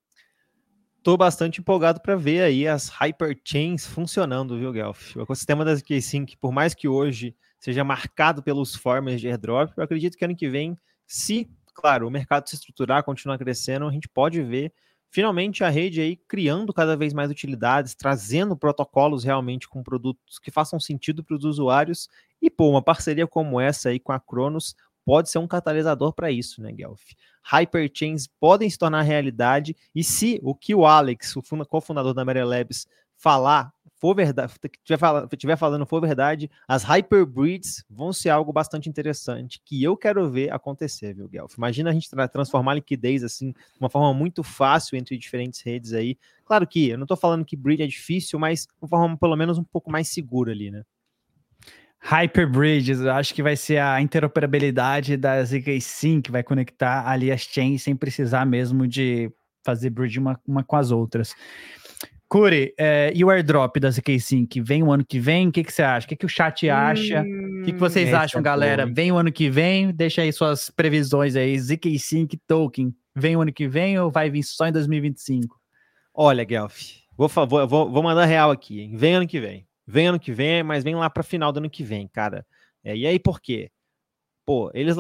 Tô 1.02 1.16
bastante 1.16 1.60
empolgado 1.60 2.00
para 2.00 2.16
ver 2.16 2.42
aí 2.42 2.66
as 2.66 2.88
Hyperchains 2.88 3.86
funcionando, 3.86 4.58
viu, 4.58 4.72
Guelph? 4.72 5.16
O 5.16 5.22
ecossistema 5.22 5.64
da 5.64 5.74
ZK 5.74 6.02
Sync, 6.02 6.36
por 6.36 6.52
mais 6.52 6.74
que 6.74 6.88
hoje 6.88 7.36
seja 7.58 7.84
marcado 7.84 8.42
pelos 8.42 8.74
formers 8.74 9.20
de 9.20 9.28
airdrop, 9.28 9.72
eu 9.76 9.84
acredito 9.84 10.16
que 10.16 10.24
ano 10.24 10.36
que 10.36 10.48
vem, 10.48 10.76
se, 11.06 11.48
claro, 11.72 12.06
o 12.06 12.10
mercado 12.10 12.48
se 12.48 12.56
estruturar, 12.56 13.04
continuar 13.04 13.38
crescendo, 13.38 13.86
a 13.86 13.92
gente 13.92 14.08
pode 14.08 14.42
ver 14.42 14.72
finalmente 15.10 15.64
a 15.64 15.68
rede 15.68 16.00
aí 16.00 16.16
criando 16.16 16.72
cada 16.72 16.96
vez 16.96 17.12
mais 17.14 17.30
utilidades, 17.30 17.94
trazendo 17.94 18.56
protocolos 18.56 19.24
realmente 19.24 19.68
com 19.68 19.82
produtos 19.82 20.38
que 20.38 20.50
façam 20.50 20.78
sentido 20.78 21.24
para 21.24 21.36
os 21.36 21.44
usuários. 21.44 22.08
E, 22.42 22.50
pô, 22.50 22.68
uma 22.68 22.82
parceria 22.82 23.26
como 23.26 23.60
essa 23.60 23.88
aí 23.88 23.98
com 23.98 24.12
a 24.12 24.20
Cronos 24.20 24.74
pode 25.08 25.30
ser 25.30 25.38
um 25.38 25.46
catalisador 25.46 26.12
para 26.12 26.30
isso, 26.30 26.60
né, 26.60 26.70
Guelph? 26.70 27.00
Hyperchains 27.42 28.26
podem 28.38 28.68
se 28.68 28.76
tornar 28.76 29.00
realidade 29.00 29.74
e 29.94 30.04
se 30.04 30.38
o 30.42 30.54
que 30.54 30.74
o 30.74 30.84
Alex, 30.84 31.34
o 31.34 31.42
cofundador 31.66 32.12
da 32.12 32.26
Mary 32.26 32.44
Labs, 32.44 32.86
falar 33.16 33.72
for 33.98 34.14
verdade, 34.14 34.52
tiver 34.84 35.56
falando, 35.56 35.86
for 35.86 36.00
verdade, 36.02 36.50
as 36.68 36.84
hyperbreeds 36.84 37.84
vão 37.88 38.12
ser 38.12 38.28
algo 38.28 38.52
bastante 38.52 38.86
interessante 38.86 39.62
que 39.64 39.82
eu 39.82 39.96
quero 39.96 40.30
ver 40.30 40.52
acontecer, 40.52 41.14
viu, 41.14 41.26
Guelph? 41.26 41.56
Imagina 41.56 41.88
a 41.88 41.92
gente 41.94 42.10
tra 42.10 42.28
transformar 42.28 42.74
liquidez 42.74 43.24
assim, 43.24 43.52
de 43.52 43.80
uma 43.80 43.88
forma 43.88 44.12
muito 44.12 44.42
fácil 44.42 44.98
entre 44.98 45.16
diferentes 45.16 45.62
redes 45.62 45.94
aí. 45.94 46.18
Claro 46.44 46.66
que 46.66 46.90
eu 46.90 46.98
não 46.98 47.04
estou 47.04 47.16
falando 47.16 47.46
que 47.46 47.56
breed 47.56 47.80
é 47.80 47.86
difícil, 47.86 48.38
mas 48.38 48.66
de 48.66 48.68
uma 48.82 48.88
forma 48.88 49.16
pelo 49.16 49.36
menos 49.36 49.56
um 49.56 49.64
pouco 49.64 49.90
mais 49.90 50.08
segura 50.08 50.52
ali, 50.52 50.70
né? 50.70 50.84
Hyperbridges, 52.00 53.00
eu 53.00 53.12
acho 53.12 53.34
que 53.34 53.42
vai 53.42 53.56
ser 53.56 53.78
a 53.78 54.00
interoperabilidade 54.00 55.16
da 55.16 55.42
ZK 55.42 55.80
Sync, 55.80 56.22
que 56.22 56.30
vai 56.30 56.42
conectar 56.42 57.06
ali 57.08 57.30
as 57.30 57.42
chains 57.42 57.82
sem 57.82 57.94
precisar 57.94 58.46
mesmo 58.46 58.86
de 58.86 59.30
fazer 59.64 59.90
bridge 59.90 60.18
uma, 60.18 60.40
uma 60.46 60.64
com 60.64 60.76
as 60.76 60.90
outras. 60.90 61.34
Curi, 62.28 62.74
é, 62.78 63.10
e 63.14 63.24
o 63.24 63.30
airdrop 63.30 63.78
da 63.80 63.90
ZK 63.90 64.20
Sync? 64.20 64.60
Vem 64.60 64.82
o 64.82 64.92
ano 64.92 65.04
que 65.04 65.18
vem? 65.18 65.48
O 65.48 65.52
que, 65.52 65.64
que 65.64 65.72
você 65.72 65.82
acha? 65.82 66.06
O 66.06 66.08
que, 66.08 66.16
que 66.16 66.26
o 66.26 66.28
chat 66.28 66.68
acha? 66.68 67.22
O 67.22 67.64
que, 67.64 67.72
que 67.72 67.78
vocês 67.78 68.12
acham, 68.12 68.40
é 68.40 68.42
galera? 68.42 68.86
Vem 68.86 69.10
o 69.10 69.16
ano 69.16 69.32
que 69.32 69.48
vem? 69.48 69.90
Deixa 69.92 70.22
aí 70.22 70.32
suas 70.32 70.70
previsões 70.70 71.36
aí. 71.36 71.58
ZK 71.58 71.98
Sync 71.98 72.38
token. 72.46 72.94
Vem 73.16 73.36
o 73.36 73.40
ano 73.40 73.52
que 73.52 73.66
vem 73.66 73.98
ou 73.98 74.10
vai 74.10 74.30
vir 74.30 74.42
só 74.42 74.66
em 74.66 74.72
2025? 74.72 75.56
Olha, 76.14 76.44
Guelph, 76.44 76.78
vou, 77.16 77.28
vou, 77.28 77.66
vou 77.66 78.02
mandar 78.02 78.26
real 78.26 78.50
aqui, 78.50 78.80
hein? 78.80 78.96
Vem 78.96 79.14
ano 79.14 79.26
que 79.26 79.40
vem. 79.40 79.67
Vem 79.88 80.08
ano 80.08 80.20
que 80.20 80.32
vem, 80.32 80.62
mas 80.62 80.84
vem 80.84 80.94
lá 80.94 81.08
para 81.08 81.22
final 81.22 81.50
do 81.50 81.58
ano 81.58 81.70
que 81.70 81.82
vem, 81.82 82.06
cara. 82.06 82.46
É, 82.84 82.96
e 82.96 83.06
aí 83.06 83.18
por 83.18 83.40
quê? 83.40 83.70
pô, 84.48 84.70
eles. 84.72 84.96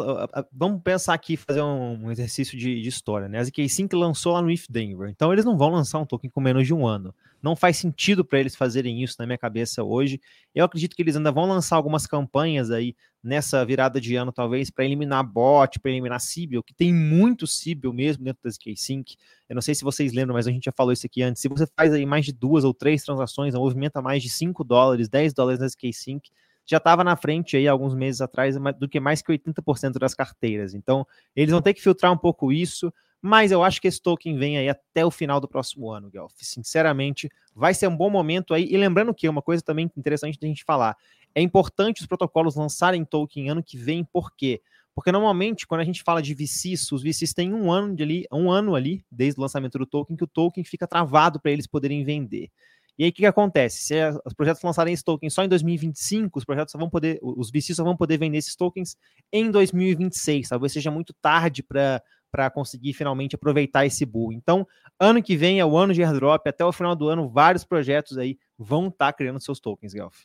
Vamos 0.52 0.82
pensar 0.82 1.14
aqui, 1.14 1.34
fazer 1.34 1.62
um, 1.62 2.10
exercício 2.10 2.58
de, 2.58 2.82
de, 2.82 2.88
história, 2.90 3.30
né? 3.30 3.38
A 3.38 3.44
ZK-Sync 3.44 3.96
lançou 3.96 4.34
lá 4.34 4.42
no 4.42 4.50
If 4.50 4.66
Denver, 4.68 5.08
então 5.08 5.32
eles 5.32 5.42
não 5.42 5.56
vão 5.56 5.70
lançar 5.70 5.98
um 5.98 6.04
token 6.04 6.28
com 6.28 6.38
menos 6.38 6.66
de 6.66 6.74
um 6.74 6.86
ano. 6.86 7.14
Não 7.42 7.54
faz 7.54 7.76
sentido 7.76 8.24
para 8.24 8.40
eles 8.40 8.56
fazerem 8.56 9.02
isso 9.02 9.16
na 9.18 9.26
minha 9.26 9.38
cabeça 9.38 9.82
hoje. 9.82 10.20
Eu 10.54 10.64
acredito 10.64 10.96
que 10.96 11.02
eles 11.02 11.16
ainda 11.16 11.30
vão 11.30 11.46
lançar 11.46 11.76
algumas 11.76 12.06
campanhas 12.06 12.70
aí 12.70 12.94
nessa 13.22 13.64
virada 13.64 14.00
de 14.00 14.16
ano, 14.16 14.32
talvez, 14.32 14.70
para 14.70 14.84
eliminar 14.84 15.24
bot, 15.24 15.78
para 15.80 15.90
eliminar 15.90 16.20
Sibyl, 16.20 16.62
que 16.62 16.74
tem 16.74 16.92
muito 16.92 17.46
Sibyl 17.46 17.92
mesmo 17.92 18.24
dentro 18.24 18.42
da 18.42 18.50
ZK-Sync. 18.50 19.16
Eu 19.48 19.54
não 19.54 19.62
sei 19.62 19.74
se 19.74 19.84
vocês 19.84 20.12
lembram, 20.12 20.34
mas 20.34 20.46
a 20.46 20.50
gente 20.50 20.64
já 20.64 20.72
falou 20.72 20.92
isso 20.92 21.06
aqui 21.06 21.22
antes. 21.22 21.42
Se 21.42 21.48
você 21.48 21.66
faz 21.76 21.92
aí 21.92 22.06
mais 22.06 22.24
de 22.24 22.32
duas 22.32 22.64
ou 22.64 22.74
três 22.74 23.02
transações, 23.02 23.54
movimenta 23.54 24.00
mais 24.02 24.22
de 24.22 24.30
5 24.30 24.64
dólares, 24.64 25.08
10 25.08 25.32
dólares 25.32 25.60
na 25.60 25.66
ZK-Sync, 25.66 26.30
já 26.68 26.76
estava 26.76 27.02
na 27.02 27.16
frente 27.16 27.56
aí 27.56 27.66
alguns 27.66 27.94
meses 27.94 28.20
atrás 28.20 28.56
do 28.78 28.88
que 28.88 29.00
mais 29.00 29.22
que 29.22 29.32
80% 29.32 29.92
das 29.98 30.14
carteiras. 30.14 30.74
Então, 30.74 31.06
eles 31.34 31.50
vão 31.50 31.62
ter 31.62 31.72
que 31.72 31.80
filtrar 31.80 32.12
um 32.12 32.18
pouco 32.18 32.52
isso, 32.52 32.92
mas 33.20 33.50
eu 33.50 33.62
acho 33.62 33.80
que 33.80 33.88
esse 33.88 34.00
token 34.00 34.36
vem 34.38 34.58
aí 34.58 34.68
até 34.68 35.04
o 35.04 35.10
final 35.10 35.40
do 35.40 35.48
próximo 35.48 35.90
ano, 35.90 36.10
Guelph. 36.10 36.32
Sinceramente, 36.36 37.28
vai 37.54 37.74
ser 37.74 37.88
um 37.88 37.96
bom 37.96 38.10
momento 38.10 38.54
aí. 38.54 38.66
E 38.70 38.76
lembrando 38.76 39.14
que 39.14 39.28
uma 39.28 39.42
coisa 39.42 39.62
também 39.62 39.90
interessante 39.96 40.38
da 40.38 40.46
gente 40.46 40.64
falar, 40.64 40.96
é 41.34 41.42
importante 41.42 42.00
os 42.00 42.06
protocolos 42.06 42.54
lançarem 42.56 43.04
token 43.04 43.50
ano 43.50 43.62
que 43.62 43.76
vem, 43.76 44.04
por 44.04 44.34
quê? 44.34 44.62
Porque 44.94 45.12
normalmente, 45.12 45.66
quando 45.66 45.80
a 45.80 45.84
gente 45.84 46.02
fala 46.02 46.20
de 46.20 46.34
VCs, 46.34 46.90
os 46.90 47.02
VCs 47.02 47.32
têm 47.32 47.54
um 47.54 47.70
ano, 47.70 47.94
ali, 48.02 48.24
um 48.32 48.50
ano 48.50 48.74
ali, 48.74 49.04
desde 49.10 49.38
o 49.38 49.42
lançamento 49.42 49.78
do 49.78 49.86
token, 49.86 50.16
que 50.16 50.24
o 50.24 50.26
token 50.26 50.64
fica 50.64 50.88
travado 50.88 51.40
para 51.40 51.52
eles 51.52 51.68
poderem 51.68 52.02
vender. 52.04 52.50
E 52.98 53.04
aí 53.04 53.10
o 53.10 53.12
que, 53.12 53.22
que, 53.22 53.26
acontece? 53.26 53.82
Se 53.82 53.94
os 54.24 54.34
projetos 54.34 54.60
lançarem 54.62 54.92
esse 54.92 55.04
token 55.04 55.30
só 55.30 55.44
em 55.44 55.48
2025, 55.48 56.38
os 56.38 56.44
projetos 56.44 56.72
só 56.72 56.78
vão 56.78 56.90
poder, 56.90 57.18
os 57.22 57.48
VCs 57.48 57.76
só 57.76 57.84
vão 57.84 57.96
poder 57.96 58.18
vender 58.18 58.38
esses 58.38 58.56
tokens 58.56 58.96
em 59.32 59.50
2026. 59.50 60.48
Talvez 60.48 60.72
seja 60.72 60.90
muito 60.90 61.14
tarde 61.14 61.62
para 61.62 62.50
conseguir 62.50 62.92
finalmente 62.94 63.36
aproveitar 63.36 63.86
esse 63.86 64.04
bull. 64.04 64.32
Então, 64.32 64.66
ano 64.98 65.22
que 65.22 65.36
vem 65.36 65.60
é 65.60 65.64
o 65.64 65.76
ano 65.76 65.94
de 65.94 66.02
airdrop, 66.02 66.44
até 66.48 66.64
o 66.64 66.72
final 66.72 66.96
do 66.96 67.08
ano, 67.08 67.28
vários 67.28 67.64
projetos 67.64 68.18
aí 68.18 68.36
vão 68.58 68.88
estar 68.88 69.06
tá 69.06 69.12
criando 69.12 69.40
seus 69.40 69.60
tokens, 69.60 69.94
Guelph. 69.94 70.24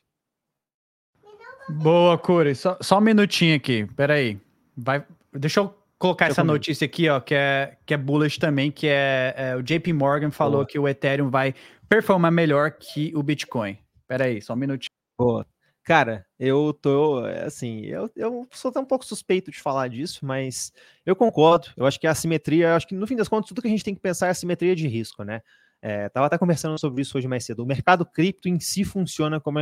Boa, 1.69 2.17
Curi. 2.17 2.55
Só, 2.55 2.77
só 2.81 2.97
um 2.97 3.01
minutinho 3.01 3.55
aqui. 3.55 3.85
Peraí. 3.95 4.41
Vai, 4.75 5.05
deixa 5.31 5.59
eu 5.59 5.82
colocar 6.03 6.25
essa 6.25 6.41
comigo. 6.41 6.53
notícia 6.55 6.83
aqui, 6.83 7.07
ó, 7.07 7.21
que 7.21 7.33
é, 7.33 7.77
que 7.85 7.93
é 7.93 7.97
bullish 7.97 8.37
também, 8.37 8.69
que 8.69 8.87
é, 8.87 9.33
é 9.37 9.55
o 9.55 9.63
JP 9.63 9.93
Morgan 9.93 10.31
falou 10.31 10.57
Boa. 10.57 10.65
que 10.65 10.77
o 10.77 10.85
Ethereum 10.85 11.29
vai 11.29 11.55
performar 11.87 12.29
melhor 12.29 12.71
que 12.71 13.13
o 13.15 13.23
Bitcoin. 13.23 13.77
Pera 14.05 14.25
aí, 14.25 14.41
só 14.41 14.51
um 14.51 14.57
minutinho. 14.57 14.91
Boa. 15.17 15.47
Cara, 15.85 16.25
eu 16.37 16.73
tô, 16.73 17.19
assim, 17.45 17.85
eu, 17.85 18.09
eu 18.17 18.45
sou 18.51 18.69
até 18.69 18.81
um 18.81 18.85
pouco 18.85 19.05
suspeito 19.05 19.49
de 19.49 19.61
falar 19.61 19.87
disso, 19.87 20.25
mas 20.25 20.73
eu 21.05 21.15
concordo. 21.15 21.69
Eu 21.77 21.85
acho 21.85 21.97
que 21.97 22.07
a 22.07 22.11
assimetria, 22.11 22.75
acho 22.75 22.87
que 22.87 22.95
no 22.95 23.07
fim 23.07 23.15
das 23.15 23.29
contas, 23.29 23.47
tudo 23.47 23.61
que 23.61 23.67
a 23.67 23.71
gente 23.71 23.83
tem 23.83 23.95
que 23.95 24.01
pensar 24.01 24.27
é 24.27 24.31
assimetria 24.31 24.75
de 24.75 24.87
risco, 24.89 25.23
né? 25.23 25.41
É, 25.81 26.09
tava 26.09 26.25
até 26.25 26.37
conversando 26.37 26.77
sobre 26.77 27.01
isso 27.01 27.17
hoje 27.17 27.29
mais 27.29 27.45
cedo. 27.45 27.63
O 27.63 27.65
mercado 27.65 28.05
cripto 28.05 28.49
em 28.49 28.59
si 28.59 28.83
funciona 28.83 29.39
como, 29.39 29.59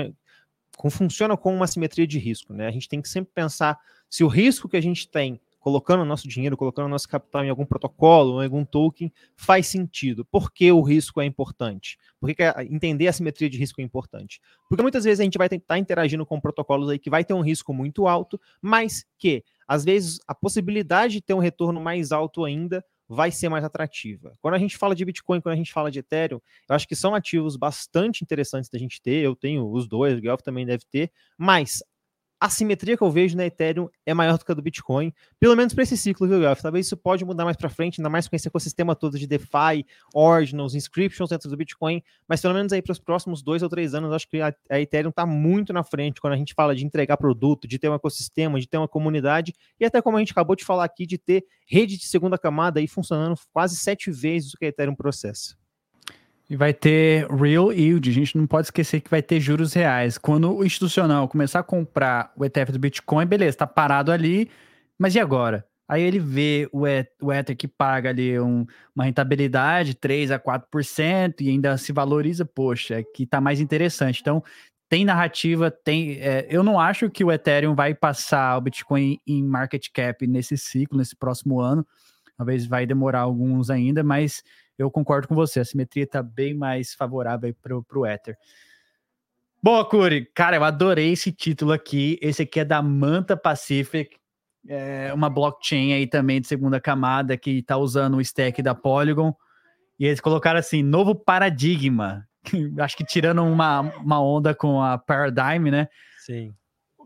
como 0.76 0.92
funciona 0.92 1.38
com 1.38 1.54
uma 1.54 1.66
assimetria 1.66 2.08
de 2.08 2.18
risco, 2.18 2.52
né? 2.52 2.68
A 2.68 2.72
gente 2.72 2.90
tem 2.90 3.00
que 3.00 3.10
sempre 3.10 3.32
pensar 3.32 3.78
se 4.10 4.24
o 4.24 4.28
risco 4.28 4.68
que 4.68 4.78
a 4.78 4.82
gente 4.82 5.08
tem 5.08 5.40
colocando 5.62 6.04
nosso 6.04 6.28
dinheiro, 6.28 6.58
colocando 6.58 6.90
nosso 6.90 7.08
capital 7.08 7.46
em 7.46 7.50
algum 7.50 7.66
protocolo, 7.66 8.42
em 8.42 8.46
algum 8.46 8.66
token, 8.66 9.14
faz 9.36 9.68
sentido. 9.68 10.26
Por 10.26 10.52
que 10.52 10.72
o 10.72 10.82
risco 10.82 11.22
é 11.22 11.26
importante? 11.26 11.98
Por 12.20 12.34
que, 12.34 12.44
entender 12.70 13.08
a 13.08 13.14
simetria 13.14 13.50
de 13.50 13.58
risco 13.58 13.80
é 13.80 13.84
importante? 13.84 14.42
Porque 14.68 14.82
muitas 14.82 15.04
vezes 15.04 15.20
a 15.20 15.24
gente 15.24 15.38
vai 15.38 15.48
estar 15.48 15.78
interagindo 15.78 16.26
com 16.26 16.42
protocolos 16.42 16.90
aí 16.90 16.98
que 16.98 17.12
vai 17.12 17.24
ter 17.24 17.36
um 17.36 17.42
risco 17.42 17.74
muito 17.74 18.08
alto, 18.08 18.42
mas 18.60 19.06
que, 19.18 19.44
às 19.68 19.86
vezes, 19.86 20.20
a 20.28 20.34
possibilidade 20.34 21.14
de 21.14 21.22
ter 21.22 21.36
um 21.36 21.40
retorno 21.40 21.80
mais 21.80 22.12
alto 22.12 22.44
ainda 22.44 22.84
vai 23.08 23.30
ser 23.30 23.50
mais 23.50 23.64
atrativa. 23.64 24.34
Quando 24.42 24.54
a 24.54 24.58
gente 24.58 24.78
fala 24.78 24.96
de 24.96 25.04
Bitcoin, 25.04 25.42
quando 25.42 25.54
a 25.54 25.58
gente 25.58 25.74
fala 25.74 25.92
de 25.92 26.00
Ethereum, 26.00 26.40
eu 26.68 26.76
acho 26.76 26.88
que 26.88 26.96
são 26.96 27.14
ativos 27.14 27.58
bastante 27.58 28.24
interessantes 28.24 28.70
da 28.70 28.80
gente 28.80 29.02
ter. 29.02 29.24
Eu 29.24 29.36
tenho 29.36 29.70
os 29.70 29.86
dois, 29.86 30.18
o 30.18 30.22
Guelph 30.22 30.42
também 30.42 30.66
deve 30.66 30.86
ter, 30.90 31.12
mas 31.38 31.84
a 32.42 32.50
simetria 32.50 32.98
que 32.98 33.04
eu 33.04 33.12
vejo 33.12 33.38
na 33.38 33.46
Ethereum 33.46 33.88
é 34.04 34.16
maior 34.16 34.36
do 34.36 34.44
que 34.44 34.52
a 34.52 34.56
do 34.56 34.64
Bitcoin, 34.64 35.14
pelo 35.40 35.56
menos 35.56 35.76
para 35.76 35.84
esse 35.84 35.96
ciclo, 35.96 36.28
viu? 36.28 36.40
Talvez 36.56 36.88
isso 36.88 36.98
pode 36.98 37.24
mudar 37.24 37.46
mais 37.46 37.56
para 37.56 37.70
frente, 37.70 38.02
ainda 38.02 38.10
mais 38.10 38.28
com 38.28 38.36
esse 38.36 38.48
ecossistema 38.48 38.96
todo 38.96 39.20
de 39.20 39.28
DeFi, 39.28 39.86
Ordinals, 40.12 40.74
Inscriptions 40.74 41.30
dentro 41.30 41.48
do 41.48 41.56
Bitcoin, 41.56 42.02
mas 42.28 42.42
pelo 42.42 42.56
menos 42.56 42.74
aí 42.74 42.82
para 42.82 42.94
os 42.94 42.98
próximos 42.98 43.44
dois 43.44 43.62
ou 43.62 43.70
três 43.70 43.94
anos, 43.94 44.12
acho 44.12 44.28
que 44.28 44.42
a, 44.42 44.52
a 44.72 44.80
Ethereum 44.80 45.12
está 45.12 45.24
muito 45.24 45.72
na 45.72 45.84
frente 45.84 46.20
quando 46.20 46.34
a 46.34 46.38
gente 46.38 46.56
fala 46.56 46.76
de 46.76 46.84
entregar 46.84 47.16
produto, 47.16 47.68
de 47.68 47.78
ter 47.78 47.90
um 47.90 47.94
ecossistema, 47.94 48.60
de 48.60 48.68
ter 48.68 48.80
uma 48.80 48.88
comunidade, 48.88 49.54
e 49.80 49.86
até 49.86 50.02
como 50.02 50.18
a 50.18 50.20
gente 50.20 50.32
acabou 50.32 50.56
de 50.56 50.66
falar 50.66 50.86
aqui, 50.86 51.06
de 51.06 51.20
ter 51.20 51.46
rede 51.68 51.96
de 51.96 52.08
segunda 52.08 52.40
camada 52.40 52.80
aí 52.80 52.88
funcionando 52.88 53.36
quase 53.54 53.76
sete 53.76 54.10
vezes 54.10 54.56
o 54.56 54.58
que 54.58 54.66
a 54.66 54.70
Ethereum 54.70 54.96
processa. 54.96 55.61
E 56.52 56.56
vai 56.58 56.74
ter 56.74 57.26
real 57.32 57.72
yield. 57.72 58.10
A 58.10 58.14
gente 58.14 58.38
não 58.38 58.46
pode 58.46 58.68
esquecer 58.68 59.00
que 59.00 59.10
vai 59.10 59.22
ter 59.22 59.40
juros 59.40 59.72
reais. 59.72 60.18
Quando 60.18 60.54
o 60.54 60.66
institucional 60.66 61.26
começar 61.30 61.60
a 61.60 61.64
comprar 61.64 62.34
o 62.36 62.44
ETF 62.44 62.74
do 62.74 62.78
Bitcoin, 62.78 63.26
beleza, 63.26 63.52
está 63.52 63.66
parado 63.66 64.12
ali. 64.12 64.52
Mas 65.00 65.16
e 65.16 65.20
agora? 65.22 65.66
Aí 65.88 66.02
ele 66.02 66.20
vê 66.20 66.68
o, 66.74 66.82
o 67.22 67.32
Ether 67.32 67.56
que 67.56 67.70
paga 67.70 68.10
ali 68.10 68.38
um, 68.38 68.66
uma 68.94 69.06
rentabilidade 69.06 69.94
3 69.96 70.32
a 70.32 70.38
4% 70.38 71.36
e 71.40 71.48
ainda 71.48 71.78
se 71.78 71.94
valoriza, 71.94 72.44
poxa, 72.44 73.02
que 73.16 73.26
tá 73.26 73.40
mais 73.40 73.62
interessante. 73.62 74.20
Então, 74.20 74.44
tem 74.90 75.06
narrativa, 75.06 75.72
tem. 75.72 76.20
É, 76.20 76.48
eu 76.50 76.64
não 76.64 76.78
acho 76.78 77.10
que 77.10 77.24
o 77.24 77.32
Ethereum 77.32 77.74
vai 77.74 77.96
passar 77.96 78.58
o 78.58 78.62
Bitcoin 78.62 79.18
em 79.26 79.42
market 79.42 79.88
cap 79.94 80.28
nesse 80.28 80.58
ciclo, 80.58 80.98
nesse 80.98 81.16
próximo 81.16 81.62
ano. 81.62 81.88
Talvez 82.38 82.66
vai 82.66 82.86
demorar 82.86 83.22
alguns 83.22 83.70
ainda, 83.70 84.04
mas 84.04 84.44
eu 84.78 84.90
concordo 84.90 85.28
com 85.28 85.36
você. 85.36 85.60
A 85.60 85.66
simetria 85.66 86.04
está 86.04 86.22
bem 86.22 86.54
mais 86.54 86.94
favorável 86.94 87.54
para 87.62 88.00
o 88.00 88.06
Ether. 88.06 88.38
Boa, 89.62 89.88
Curi. 89.88 90.26
Cara, 90.34 90.56
eu 90.56 90.64
adorei 90.64 91.12
esse 91.12 91.32
título 91.32 91.72
aqui. 91.72 92.18
Esse 92.22 92.44
aqui 92.44 92.60
é 92.60 92.66
da 92.66 92.82
Manta 92.82 93.38
Pacific 93.38 94.22
é, 94.68 95.12
uma 95.14 95.30
blockchain 95.30 95.94
aí 95.94 96.08
também 96.08 96.40
de 96.40 96.48
segunda 96.48 96.80
camada 96.80 97.38
que 97.38 97.60
está 97.60 97.78
usando 97.78 98.18
o 98.18 98.22
stack 98.22 98.62
da 98.62 98.76
Polygon. 98.76 99.34
E 100.00 100.06
eles 100.06 100.20
colocaram 100.20 100.60
assim, 100.60 100.82
novo 100.82 101.16
paradigma. 101.16 102.28
Acho 102.80 102.98
que 102.98 103.06
tirando 103.06 103.44
uma, 103.44 103.82
uma 103.82 104.22
onda 104.22 104.56
com 104.56 104.82
a 104.82 104.98
Paradigm, 104.98 105.70
né? 105.70 105.88
Sim. 106.26 106.54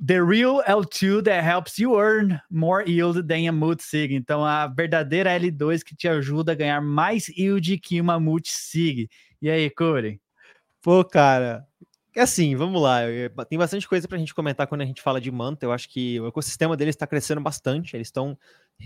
The 0.04 0.22
real 0.22 0.62
L2 0.64 1.24
that 1.24 1.43
helps 1.43 1.78
you 1.78 2.00
earn 2.00 2.41
more 2.50 2.84
yield 2.86 3.28
than 3.28 3.48
a 3.48 3.52
multisig. 3.52 4.14
Então, 4.14 4.43
a 4.43 4.68
verdadeira 4.68 5.30
L2 5.39 5.84
que 5.84 5.96
te 5.96 6.08
ajuda 6.08 6.52
a 6.52 6.56
ganhar 6.56 6.82
mais 6.82 7.28
yield 7.30 7.78
que 7.80 8.02
uma 8.02 8.20
multisig. 8.20 9.10
E 9.41 9.50
aí, 9.50 9.70
Corey? 9.70 10.20
Pô, 10.82 11.04
cara, 11.04 11.66
é 12.16 12.22
assim, 12.22 12.56
vamos 12.56 12.82
lá. 12.82 13.00
Tem 13.50 13.60
bastante 13.60 13.88
coisa 13.88 14.08
para 14.08 14.16
a 14.16 14.20
gente 14.20 14.34
comentar 14.34 14.68
quando 14.68 14.82
a 14.82 14.86
gente 14.86 15.02
fala 15.02 15.20
de 15.20 15.30
Manta. 15.30 15.66
Eu 15.66 15.72
acho 15.72 15.89
que 15.89 16.20
o 16.20 16.28
ecossistema 16.28 16.78
deles 16.78 16.96
está 16.96 17.06
crescendo 17.06 17.41
bastante. 17.41 17.96
Eles 17.96 18.08
estão 18.08 18.38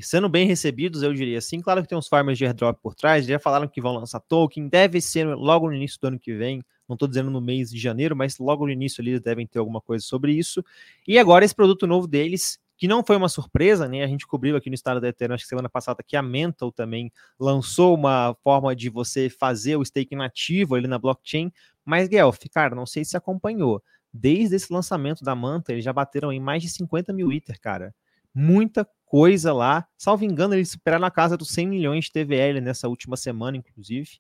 sendo 0.02 0.28
bem 0.28 0.48
recebidos, 0.48 1.04
eu 1.04 1.14
diria 1.14 1.38
assim. 1.38 1.62
Claro 1.62 1.82
que 1.82 1.88
tem 1.88 1.98
uns 1.98 2.08
farmers 2.08 2.38
de 2.38 2.46
airdrop 2.46 2.80
por 2.82 2.96
trás. 2.96 3.26
Já 3.26 3.38
falaram 3.38 3.68
que 3.68 3.82
vão 3.82 3.94
lançar 3.94 4.20
token. 4.20 4.68
Deve 4.68 5.00
ser 5.02 5.26
logo 5.26 5.68
no 5.68 5.76
início 5.76 6.00
do 6.02 6.08
ano 6.08 6.20
que 6.20 6.34
vem. 6.34 6.64
Não 6.90 6.96
estou 6.96 7.08
dizendo 7.08 7.32
no 7.32 7.40
mês 7.40 7.70
de 7.70 7.80
janeiro, 7.80 8.16
mas 8.16 8.38
logo 8.40 8.66
no 8.66 8.72
início 8.72 9.02
eles 9.02 9.22
devem 9.22 9.48
ter 9.48 9.60
alguma 9.60 9.80
coisa 9.80 10.04
sobre 10.04 10.34
isso. 10.34 10.66
E 11.08 11.18
agora 11.18 11.46
esse 11.46 11.56
produto 11.56 11.88
novo 11.88 12.08
deles, 12.08 12.60
que 12.76 12.88
não 12.88 13.04
foi 13.04 13.16
uma 13.16 13.30
surpresa, 13.30 13.88
né? 13.88 14.04
A 14.04 14.08
gente 14.08 14.26
cobriu 14.26 14.58
aqui 14.58 14.70
no 14.70 14.74
estado 14.74 15.00
da 15.00 15.08
Eterno, 15.08 15.36
acho 15.36 15.44
que 15.44 15.50
semana 15.50 15.70
passada, 15.70 16.04
que 16.06 16.16
a 16.18 16.22
Mental 16.22 16.72
também 16.72 17.12
lançou 17.40 17.94
uma 17.94 18.36
forma 18.44 18.76
de 18.76 18.90
você 18.90 19.30
fazer 19.30 19.76
o 19.76 19.84
staking 19.84 20.16
nativo 20.16 20.76
ali 20.76 20.88
na 20.88 20.98
blockchain 20.98 21.52
mas, 21.90 22.08
Guelph, 22.08 22.38
cara, 22.54 22.76
não 22.76 22.86
sei 22.86 23.04
se 23.04 23.18
acompanhou. 23.18 23.84
Desde 24.14 24.56
esse 24.56 24.72
lançamento 24.72 25.24
da 25.24 25.34
Manta, 25.34 25.72
eles 25.72 25.84
já 25.84 25.92
bateram 25.92 26.32
em 26.32 26.40
mais 26.40 26.62
de 26.62 26.70
50 26.70 27.12
mil 27.12 27.32
ITER, 27.32 27.60
cara. 27.60 27.96
Muita 28.32 28.88
coisa 29.06 29.52
lá. 29.52 29.88
Salvo 29.98 30.24
engano, 30.24 30.54
eles 30.54 30.70
superaram 30.70 31.08
a 31.08 31.10
casa 31.10 31.36
dos 31.36 31.50
100 31.50 31.68
milhões 31.68 32.06
de 32.06 32.12
TVL 32.12 32.62
nessa 32.62 32.88
última 32.88 33.18
semana, 33.18 33.58
inclusive. 33.58 34.20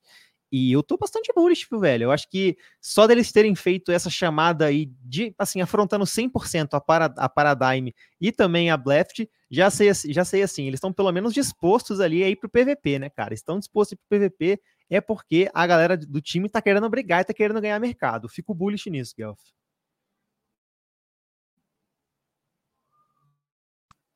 E 0.52 0.72
eu 0.72 0.82
tô 0.82 0.97
bastante 0.97 1.32
bullish, 1.36 1.68
velho. 1.72 2.06
Eu 2.06 2.12
acho 2.12 2.30
que 2.30 2.58
só 2.82 3.06
deles 3.06 3.32
terem 3.32 3.54
feito 3.56 3.91
essa 3.91 4.10
chamada 4.10 4.66
aí 4.66 4.91
de, 5.02 5.34
assim, 5.38 5.62
afrontando 5.62 6.06
100% 6.06 6.74
a, 6.74 6.82
para, 6.82 7.06
a 7.18 7.30
Paradigm 7.30 7.89
e 8.20 8.32
também 8.32 8.72
a 8.72 8.78
Bleft, 8.78 9.30
já 9.52 9.70
sei, 9.70 9.91
já 9.93 10.26
sei 10.26 10.41
assim, 10.43 10.66
eles 10.66 10.78
estão 10.78 10.93
pelo 10.93 11.12
menos 11.12 11.34
dispostos 11.34 12.00
ali 12.00 12.24
aí 12.24 12.36
pro 12.36 12.50
PVP, 12.50 13.00
né, 13.00 13.10
cara? 13.10 13.34
Estão 13.34 13.60
dispostos 13.60 13.97
pro 13.97 14.20
PVP 14.20 14.60
é 14.89 15.00
porque 15.00 15.50
a 15.54 15.68
galera 15.68 15.95
do 15.95 16.20
time 16.20 16.50
tá 16.50 16.62
querendo 16.62 16.89
brigar 16.89 17.22
e 17.22 17.26
tá 17.26 17.34
querendo 17.34 17.62
ganhar 17.62 17.80
mercado. 17.80 18.28
Fico 18.28 18.56
bullish 18.56 18.89
nisso, 18.89 19.14
Guelph. 19.16 19.39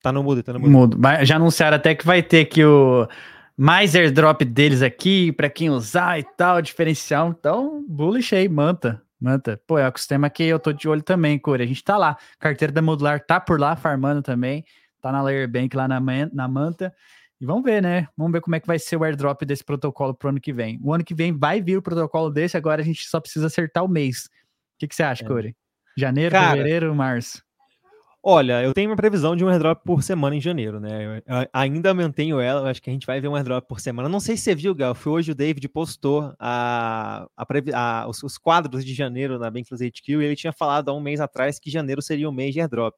Tá 0.01 0.11
no 0.11 0.21
mudo, 0.23 0.43
tá 0.43 0.51
no 0.51 0.59
mudo. 0.59 0.97
mudo. 0.97 0.97
Já 1.23 1.38
anunciaram 1.38 1.77
até 1.77 1.95
que 1.95 2.05
vai 2.05 2.21
ter 2.21 2.45
que 2.45 2.65
o 2.65 3.07
mais 3.58 3.95
airdrop 3.95 4.41
deles 4.43 4.82
aqui 4.82 5.32
para 5.32 5.49
quem 5.49 5.70
usar 5.70 6.20
e 6.20 6.24
tal, 6.24 6.62
diferencial. 6.62 7.30
Então, 7.30 7.86
bullish 7.88 8.36
aí, 8.36 8.49
manta. 8.49 9.01
Manta. 9.20 9.62
Pô, 9.66 9.78
é 9.78 9.84
o 9.84 9.88
ecossistema 9.88 10.30
que 10.30 10.43
eu 10.43 10.60
tô 10.60 10.74
de 10.74 10.88
olho 10.89 11.01
também, 11.01 11.39
Core. 11.39 11.64
A 11.64 11.66
gente 11.66 11.84
tá 11.84 11.97
lá. 11.97 12.18
Carteira 12.39 12.74
da 12.74 12.82
Modular 12.82 13.24
tá 13.26 13.39
por 13.39 13.60
lá, 13.60 13.76
farmando 13.76 14.22
também. 14.22 14.66
Tá 15.01 15.12
na 15.12 15.22
Layer 15.22 15.49
Bank 15.49 15.76
lá 15.76 15.88
na, 15.88 16.01
na 16.34 16.47
Manta. 16.47 16.93
E 17.39 17.45
vamos 17.45 17.64
ver, 17.64 17.82
né? 17.82 18.08
Vamos 18.18 18.34
ver 18.34 18.41
como 18.41 18.56
é 18.56 18.60
que 18.60 18.68
vai 18.68 18.80
ser 18.80 18.97
o 18.97 19.04
airdrop 19.04 19.43
desse 19.43 19.64
protocolo 19.64 20.14
pro 20.14 20.30
ano 20.30 20.41
que 20.41 20.51
vem. 20.51 20.80
O 20.82 20.93
ano 20.93 21.04
que 21.04 21.14
vem 21.14 21.38
vai 21.38 21.62
vir 21.62 21.78
o 21.78 21.82
protocolo 21.82 22.30
desse, 22.30 22.58
agora 22.58 22.82
a 22.82 22.86
gente 22.86 23.06
só 23.08 23.20
precisa 23.20 23.47
acertar 23.47 23.84
o 23.84 23.88
mês. 23.88 24.26
O 24.26 24.80
que, 24.80 24.88
que 24.88 24.95
você 24.95 25.04
acha, 25.04 25.24
é. 25.24 25.28
Corey? 25.28 25.56
Janeiro, 25.97 26.32
Cara, 26.32 26.51
fevereiro, 26.51 26.95
março? 26.95 27.43
Olha, 28.26 28.63
eu 28.63 28.74
tenho 28.74 28.89
uma 28.89 28.95
previsão 28.95 29.36
de 29.36 29.43
um 29.43 29.49
airdrop 29.49 29.84
por 29.84 30.01
semana 30.01 30.34
em 30.34 30.39
janeiro, 30.39 30.80
né? 30.80 31.21
Eu, 31.28 31.49
ainda 31.51 31.93
mantenho 31.93 32.39
ela, 32.39 32.69
acho 32.71 32.82
que 32.82 32.89
a 32.89 32.93
gente 32.93 33.05
vai 33.05 33.19
ver 33.19 33.28
um 33.28 33.36
airdrop 33.36 33.67
por 33.67 33.82
semana. 33.82 34.07
Não 34.07 34.21
sei 34.21 34.38
se 34.38 34.43
você 34.43 34.55
viu, 34.55 34.74
Gal, 34.74 34.95
foi 34.95 35.11
hoje 35.11 35.32
o 35.32 35.36
David 35.36 35.67
postou 35.67 36.34
a, 36.39 37.28
a, 37.36 37.45
a 37.74 38.07
os, 38.07 38.24
os, 38.24 38.38
quadros 38.38 38.86
de 38.86 38.93
janeiro 38.93 39.38
na 39.38 39.51
Bankless 39.51 39.84
HQ 39.84 40.13
e 40.13 40.24
ele 40.24 40.38
tinha 40.38 40.53
falado 40.53 40.88
há 40.88 40.93
um 40.93 41.01
mês 41.01 41.19
atrás 41.19 41.59
que 41.59 41.69
janeiro 41.69 42.01
seria 42.01 42.30
o 42.30 42.32
mês 42.32 42.53
de 42.53 42.61
airdrop. 42.61 42.95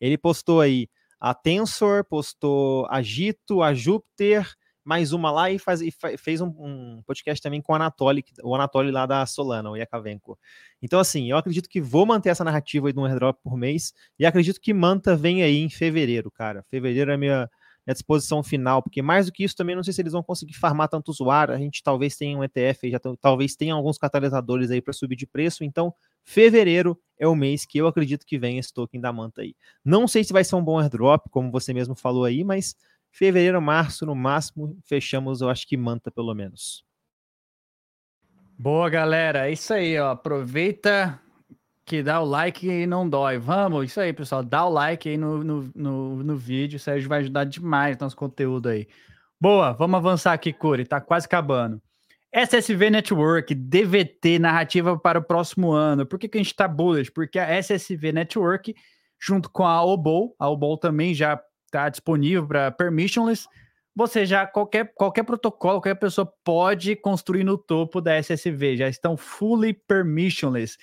Ele 0.00 0.16
postou 0.16 0.62
aí 0.62 0.88
a 1.20 1.34
Tensor, 1.34 2.02
postou 2.04 2.86
a 2.88 3.02
Gito, 3.02 3.62
a 3.62 3.74
Júpiter, 3.74 4.50
mais 4.84 5.12
uma 5.12 5.30
lá 5.30 5.50
e, 5.50 5.58
faz, 5.58 5.80
e 5.80 5.92
fez 6.18 6.40
um, 6.40 6.48
um, 6.48 7.02
podcast 7.06 7.42
também 7.42 7.62
com 7.62 7.72
o 7.72 7.76
Anatoly, 7.76 8.24
o 8.42 8.54
Anatoly 8.54 8.90
lá 8.90 9.06
da 9.06 9.24
Solana, 9.26 9.70
o 9.70 9.76
Yakavenko. 9.76 10.38
Então, 10.80 10.98
assim, 10.98 11.30
eu 11.30 11.36
acredito 11.36 11.68
que 11.68 11.80
vou 11.80 12.04
manter 12.04 12.30
essa 12.30 12.44
narrativa 12.44 12.88
aí 12.88 12.92
de 12.92 12.98
um 12.98 13.04
airdrop 13.04 13.38
por 13.42 13.56
mês 13.56 13.92
e 14.18 14.26
acredito 14.26 14.60
que 14.60 14.74
Manta 14.74 15.14
vem 15.14 15.42
aí 15.42 15.58
em 15.58 15.70
fevereiro, 15.70 16.30
cara. 16.30 16.64
Fevereiro 16.68 17.10
é 17.10 17.14
a 17.14 17.18
minha, 17.18 17.50
minha 17.86 17.94
disposição 17.94 18.42
final, 18.42 18.82
porque 18.82 19.00
mais 19.00 19.26
do 19.26 19.32
que 19.32 19.44
isso 19.44 19.54
também 19.54 19.76
não 19.76 19.84
sei 19.84 19.92
se 19.92 20.02
eles 20.02 20.12
vão 20.12 20.22
conseguir 20.22 20.54
farmar 20.54 20.88
tanto 20.88 21.10
usuário. 21.10 21.54
A 21.54 21.58
gente 21.58 21.82
talvez 21.82 22.16
tenha 22.16 22.36
um 22.36 22.42
ETF, 22.42 22.90
já 22.90 23.00
talvez 23.20 23.54
tenha 23.54 23.74
alguns 23.74 23.98
catalisadores 23.98 24.70
aí 24.70 24.80
para 24.80 24.92
subir 24.92 25.16
de 25.16 25.26
preço. 25.26 25.62
Então, 25.62 25.94
Fevereiro 26.24 26.98
é 27.18 27.26
o 27.26 27.34
mês 27.34 27.64
que 27.64 27.78
eu 27.78 27.86
acredito 27.86 28.26
que 28.26 28.38
vem 28.38 28.58
esse 28.58 28.72
token 28.72 29.00
da 29.00 29.12
Manta 29.12 29.42
aí. 29.42 29.54
Não 29.84 30.08
sei 30.08 30.24
se 30.24 30.32
vai 30.32 30.42
ser 30.44 30.56
um 30.56 30.64
bom 30.64 30.78
airdrop, 30.78 31.28
como 31.30 31.50
você 31.50 31.72
mesmo 31.72 31.94
falou 31.94 32.24
aí, 32.24 32.42
mas 32.42 32.74
fevereiro, 33.12 33.60
março, 33.60 34.04
no 34.06 34.14
máximo, 34.14 34.76
fechamos, 34.84 35.40
eu 35.40 35.48
acho 35.48 35.68
que 35.68 35.76
Manta 35.76 36.10
pelo 36.10 36.34
menos. 36.34 36.84
Boa, 38.58 38.88
galera. 38.88 39.48
É 39.48 39.52
isso 39.52 39.74
aí, 39.74 39.98
ó. 39.98 40.12
Aproveita 40.12 41.20
que 41.84 42.02
dá 42.02 42.20
o 42.20 42.24
like 42.24 42.68
e 42.68 42.86
não 42.86 43.08
dói. 43.08 43.38
Vamos, 43.38 43.86
isso 43.86 44.00
aí, 44.00 44.12
pessoal. 44.12 44.42
Dá 44.42 44.64
o 44.64 44.70
like 44.70 45.08
aí 45.08 45.16
no, 45.16 45.42
no, 45.42 45.70
no, 45.74 46.22
no 46.22 46.36
vídeo. 46.36 46.76
Isso 46.76 46.90
aí 46.90 47.00
vai 47.02 47.20
ajudar 47.20 47.44
demais 47.44 47.98
nosso 47.98 48.16
conteúdo 48.16 48.68
aí. 48.68 48.86
Boa, 49.40 49.72
vamos 49.72 49.96
avançar 49.98 50.32
aqui, 50.32 50.52
Curi. 50.52 50.86
Tá 50.86 51.00
quase 51.00 51.26
acabando. 51.26 51.82
SSV 52.32 52.88
Network, 52.88 53.54
DVT, 53.54 54.38
narrativa 54.38 54.96
para 54.98 55.18
o 55.18 55.22
próximo 55.22 55.72
ano. 55.72 56.06
Por 56.06 56.18
que, 56.18 56.28
que 56.28 56.38
a 56.38 56.40
gente 56.40 56.52
está 56.52 56.66
bullish? 56.66 57.10
Porque 57.10 57.38
a 57.38 57.60
SSV 57.60 58.12
Network, 58.12 58.74
junto 59.20 59.50
com 59.50 59.66
a 59.66 59.84
Obol, 59.84 60.34
a 60.38 60.48
Obol 60.48 60.78
também 60.78 61.12
já 61.12 61.38
está 61.72 61.88
disponível 61.88 62.46
para 62.46 62.70
permissionless. 62.70 63.48
Você 63.94 64.24
já, 64.24 64.46
qualquer, 64.46 64.92
qualquer 64.94 65.22
protocolo, 65.22 65.74
qualquer 65.74 65.94
pessoa 65.96 66.30
pode 66.44 66.96
construir 66.96 67.44
no 67.44 67.58
topo 67.58 68.00
da 68.00 68.16
SSV, 68.16 68.76
já 68.76 68.88
estão 68.88 69.16
fully 69.16 69.74
permissionless. 69.74 70.78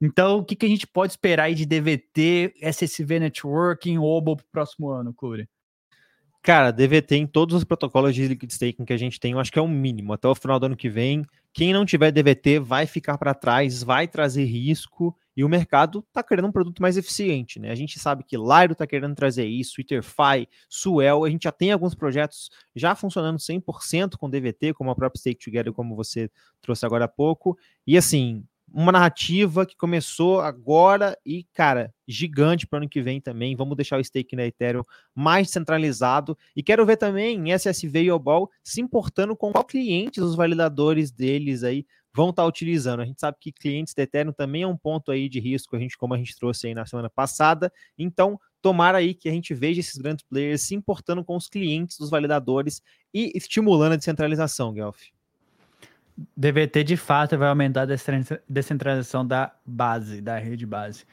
Então, 0.00 0.38
o 0.38 0.44
que, 0.44 0.56
que 0.56 0.66
a 0.66 0.68
gente 0.68 0.86
pode 0.86 1.12
esperar 1.12 1.44
aí 1.44 1.54
de 1.54 1.66
DVT, 1.66 2.54
SSV 2.60 3.20
Networking, 3.20 3.98
Obol 3.98 4.36
para 4.36 4.44
o 4.44 4.50
próximo 4.50 4.90
ano, 4.90 5.14
Cure? 5.14 5.48
Cara, 6.42 6.70
DVT 6.70 7.16
em 7.16 7.26
todos 7.26 7.56
os 7.56 7.64
protocolos 7.64 8.14
de 8.14 8.28
liquid 8.28 8.50
staking 8.50 8.84
que 8.84 8.92
a 8.92 8.98
gente 8.98 9.18
tem, 9.18 9.32
eu 9.32 9.40
acho 9.40 9.50
que 9.50 9.58
é 9.58 9.62
o 9.62 9.64
um 9.64 9.68
mínimo. 9.68 10.12
Até 10.12 10.28
o 10.28 10.34
final 10.34 10.60
do 10.60 10.66
ano 10.66 10.76
que 10.76 10.90
vem, 10.90 11.24
quem 11.54 11.72
não 11.72 11.86
tiver 11.86 12.10
DVT 12.10 12.58
vai 12.58 12.86
ficar 12.86 13.16
para 13.16 13.32
trás, 13.32 13.82
vai 13.82 14.06
trazer 14.06 14.44
risco 14.44 15.16
e 15.36 15.44
o 15.44 15.48
mercado 15.48 16.04
está 16.06 16.22
querendo 16.22 16.48
um 16.48 16.52
produto 16.52 16.80
mais 16.80 16.96
eficiente, 16.96 17.58
né? 17.58 17.70
A 17.70 17.74
gente 17.74 17.98
sabe 17.98 18.24
que 18.24 18.36
Lyro 18.36 18.72
está 18.72 18.86
querendo 18.86 19.14
trazer 19.14 19.46
isso, 19.46 19.74
Twitterfy, 19.74 20.48
Swell, 20.68 21.24
a 21.24 21.30
gente 21.30 21.44
já 21.44 21.52
tem 21.52 21.72
alguns 21.72 21.94
projetos 21.94 22.50
já 22.74 22.94
funcionando 22.94 23.38
100% 23.38 24.16
com 24.16 24.30
DVT, 24.30 24.74
como 24.74 24.90
a 24.90 24.94
própria 24.94 25.18
Stake 25.18 25.44
Together, 25.44 25.72
como 25.72 25.96
você 25.96 26.30
trouxe 26.60 26.86
agora 26.86 27.06
há 27.06 27.08
pouco. 27.08 27.58
E 27.86 27.96
assim, 27.96 28.44
uma 28.74 28.90
narrativa 28.90 29.64
que 29.64 29.76
começou 29.76 30.40
agora 30.40 31.16
e, 31.24 31.44
cara, 31.52 31.94
gigante 32.08 32.66
para 32.66 32.78
o 32.78 32.80
ano 32.80 32.88
que 32.88 33.00
vem 33.00 33.20
também. 33.20 33.54
Vamos 33.54 33.76
deixar 33.76 34.00
o 34.00 34.04
stake 34.04 34.34
na 34.34 34.44
Ethereum 34.44 34.82
mais 35.14 35.50
centralizado. 35.50 36.36
E 36.56 36.62
quero 36.62 36.84
ver 36.84 36.96
também 36.96 37.52
SSV 37.52 38.02
e 38.02 38.10
Obol 38.10 38.50
se 38.64 38.80
importando 38.80 39.36
com 39.36 39.52
qual 39.52 39.64
clientes 39.64 40.22
os 40.22 40.34
validadores 40.34 41.12
deles 41.12 41.62
aí 41.62 41.86
vão 42.14 42.30
estar 42.30 42.42
tá 42.42 42.48
utilizando. 42.48 43.00
A 43.00 43.04
gente 43.04 43.20
sabe 43.20 43.36
que 43.40 43.50
clientes 43.50 43.92
da 43.92 44.04
Ethereum 44.04 44.32
também 44.32 44.62
é 44.62 44.66
um 44.66 44.76
ponto 44.76 45.10
aí 45.10 45.28
de 45.28 45.40
risco, 45.40 45.74
a 45.74 45.78
gente, 45.78 45.98
como 45.98 46.14
a 46.14 46.18
gente 46.18 46.36
trouxe 46.36 46.68
aí 46.68 46.74
na 46.74 46.86
semana 46.86 47.10
passada. 47.10 47.72
Então, 47.98 48.40
tomara 48.62 48.98
aí 48.98 49.12
que 49.12 49.28
a 49.28 49.32
gente 49.32 49.52
veja 49.52 49.80
esses 49.80 49.98
grandes 49.98 50.24
players 50.24 50.62
se 50.62 50.74
importando 50.74 51.24
com 51.24 51.36
os 51.36 51.48
clientes 51.48 51.98
dos 51.98 52.10
validadores 52.10 52.80
e 53.12 53.32
estimulando 53.34 53.92
a 53.92 53.96
descentralização, 53.96 54.72
Guelph. 54.72 55.02
DVT 56.36 56.84
de 56.84 56.96
fato 56.96 57.36
vai 57.36 57.48
aumentar 57.48 57.82
a 57.82 57.96
descentralização 58.48 59.26
da 59.26 59.52
base, 59.66 60.20
da 60.20 60.38
rede 60.38 60.64
base. 60.64 61.04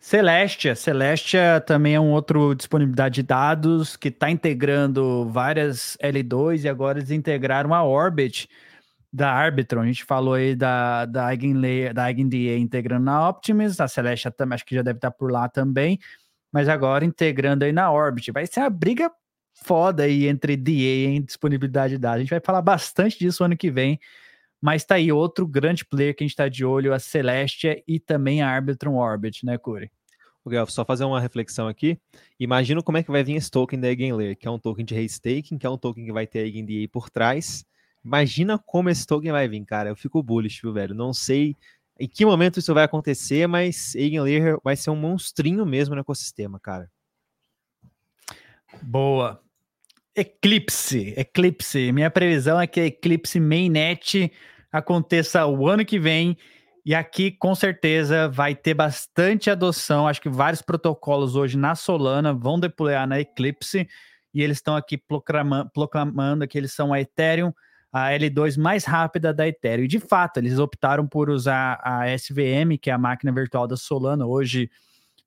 Celestia. 0.00 0.74
Celestia 0.74 1.62
também 1.64 1.94
é 1.94 2.00
um 2.00 2.10
outro 2.10 2.54
disponibilidade 2.54 3.16
de 3.16 3.22
dados 3.22 3.96
que 3.96 4.08
está 4.08 4.30
integrando 4.30 5.28
várias 5.30 5.96
L2 6.02 6.64
e 6.64 6.68
agora 6.68 6.98
eles 6.98 7.10
integraram 7.10 7.72
a 7.72 7.84
Orbit 7.84 8.48
da 9.12 9.32
Arbitron. 9.32 9.82
A 9.82 9.86
gente 9.86 10.04
falou 10.04 10.34
aí 10.34 10.54
da, 10.54 11.04
da, 11.06 11.30
Eigenlayer, 11.30 11.92
da 11.92 12.10
EigenDA 12.10 12.56
integrando 12.56 13.04
na 13.04 13.28
Optimus, 13.28 13.80
a 13.80 13.88
Celestia 13.88 14.30
também 14.30 14.54
acho 14.54 14.64
que 14.64 14.74
já 14.74 14.82
deve 14.82 14.98
estar 14.98 15.10
tá 15.10 15.16
por 15.16 15.30
lá 15.30 15.48
também, 15.48 15.98
mas 16.52 16.68
agora 16.68 17.04
integrando 17.04 17.64
aí 17.64 17.72
na 17.72 17.90
Orbit. 17.90 18.30
Vai 18.32 18.46
ser 18.46 18.60
uma 18.60 18.70
briga 18.70 19.10
foda 19.52 20.04
aí 20.04 20.26
entre 20.26 20.56
DA 20.56 20.72
e 20.72 21.20
disponibilidade 21.20 21.94
de 21.94 21.98
dados. 21.98 22.16
A 22.16 22.20
gente 22.20 22.30
vai 22.30 22.40
falar 22.40 22.62
bastante 22.62 23.18
disso 23.18 23.44
ano 23.44 23.56
que 23.56 23.70
vem, 23.70 23.98
mas 24.60 24.84
tá 24.84 24.96
aí 24.96 25.10
outro 25.10 25.46
grande 25.46 25.84
player 25.84 26.14
que 26.14 26.22
a 26.22 26.26
gente 26.26 26.32
está 26.32 26.48
de 26.48 26.64
olho, 26.64 26.94
a 26.94 26.98
Celestia 26.98 27.82
e 27.86 27.98
também 27.98 28.42
a 28.42 28.48
Arbitron 28.48 28.94
Orbit, 28.94 29.44
né, 29.44 29.58
Curi? 29.58 29.90
Guelph, 30.48 30.70
só 30.70 30.84
fazer 30.84 31.04
uma 31.04 31.20
reflexão 31.20 31.68
aqui. 31.68 31.98
Imagina 32.38 32.82
como 32.82 32.98
é 32.98 33.02
que 33.02 33.10
vai 33.10 33.22
vir 33.22 33.36
esse 33.36 33.50
token 33.50 33.78
da 33.78 33.88
Eigenlayer, 33.88 34.36
que 34.36 34.48
é 34.48 34.50
um 34.50 34.58
token 34.58 34.84
de 34.84 34.94
restaking, 34.94 35.58
que 35.58 35.66
é 35.66 35.70
um 35.70 35.76
token 35.76 36.04
que 36.04 36.12
vai 36.12 36.26
ter 36.26 36.40
a 36.40 36.42
EigenDA 36.42 36.88
por 36.90 37.10
trás. 37.10 37.64
Imagina 38.04 38.58
como 38.58 38.88
esse 38.88 39.06
token 39.06 39.32
vai 39.32 39.48
vir, 39.48 39.64
cara. 39.64 39.90
Eu 39.90 39.96
fico 39.96 40.22
bullish, 40.22 40.60
viu, 40.62 40.72
velho? 40.72 40.94
Não 40.94 41.12
sei 41.12 41.56
em 41.98 42.08
que 42.08 42.24
momento 42.24 42.58
isso 42.58 42.72
vai 42.72 42.84
acontecer, 42.84 43.46
mas 43.46 43.94
Eigenlayer 43.94 44.58
vai 44.64 44.74
ser 44.74 44.88
um 44.90 44.96
monstrinho 44.96 45.66
mesmo 45.66 45.94
no 45.94 46.00
ecossistema, 46.00 46.58
cara. 46.58 46.90
Boa. 48.80 49.42
Eclipse, 50.16 51.14
Eclipse. 51.16 51.92
Minha 51.92 52.10
previsão 52.10 52.58
é 52.58 52.66
que 52.66 52.80
a 52.80 52.86
Eclipse 52.86 53.38
Mainnet 53.38 54.32
aconteça 54.72 55.46
o 55.46 55.68
ano 55.68 55.84
que 55.84 55.98
vem 55.98 56.36
e 56.84 56.94
aqui 56.94 57.30
com 57.30 57.54
certeza 57.54 58.28
vai 58.28 58.54
ter 58.54 58.74
bastante 58.74 59.50
adoção. 59.50 60.08
Acho 60.08 60.22
que 60.22 60.28
vários 60.28 60.62
protocolos 60.62 61.36
hoje 61.36 61.58
na 61.58 61.74
Solana 61.74 62.32
vão 62.32 62.58
deployar 62.58 63.06
na 63.06 63.20
Eclipse 63.20 63.86
e 64.32 64.42
eles 64.42 64.58
estão 64.58 64.74
aqui 64.74 64.96
proclamando, 64.96 65.70
proclamando 65.70 66.48
que 66.48 66.56
eles 66.56 66.72
são 66.72 66.92
a 66.92 67.00
Ethereum, 67.00 67.52
a 67.92 68.10
L2 68.10 68.56
mais 68.56 68.84
rápida 68.84 69.32
da 69.32 69.46
Ethereum. 69.48 69.84
E 69.84 69.88
de 69.88 70.00
fato, 70.00 70.38
eles 70.38 70.58
optaram 70.58 71.06
por 71.06 71.30
usar 71.30 71.80
a 71.82 72.06
SVM, 72.16 72.78
que 72.80 72.90
é 72.90 72.92
a 72.92 72.98
máquina 72.98 73.32
virtual 73.32 73.66
da 73.66 73.76
Solana. 73.76 74.26
Hoje 74.26 74.70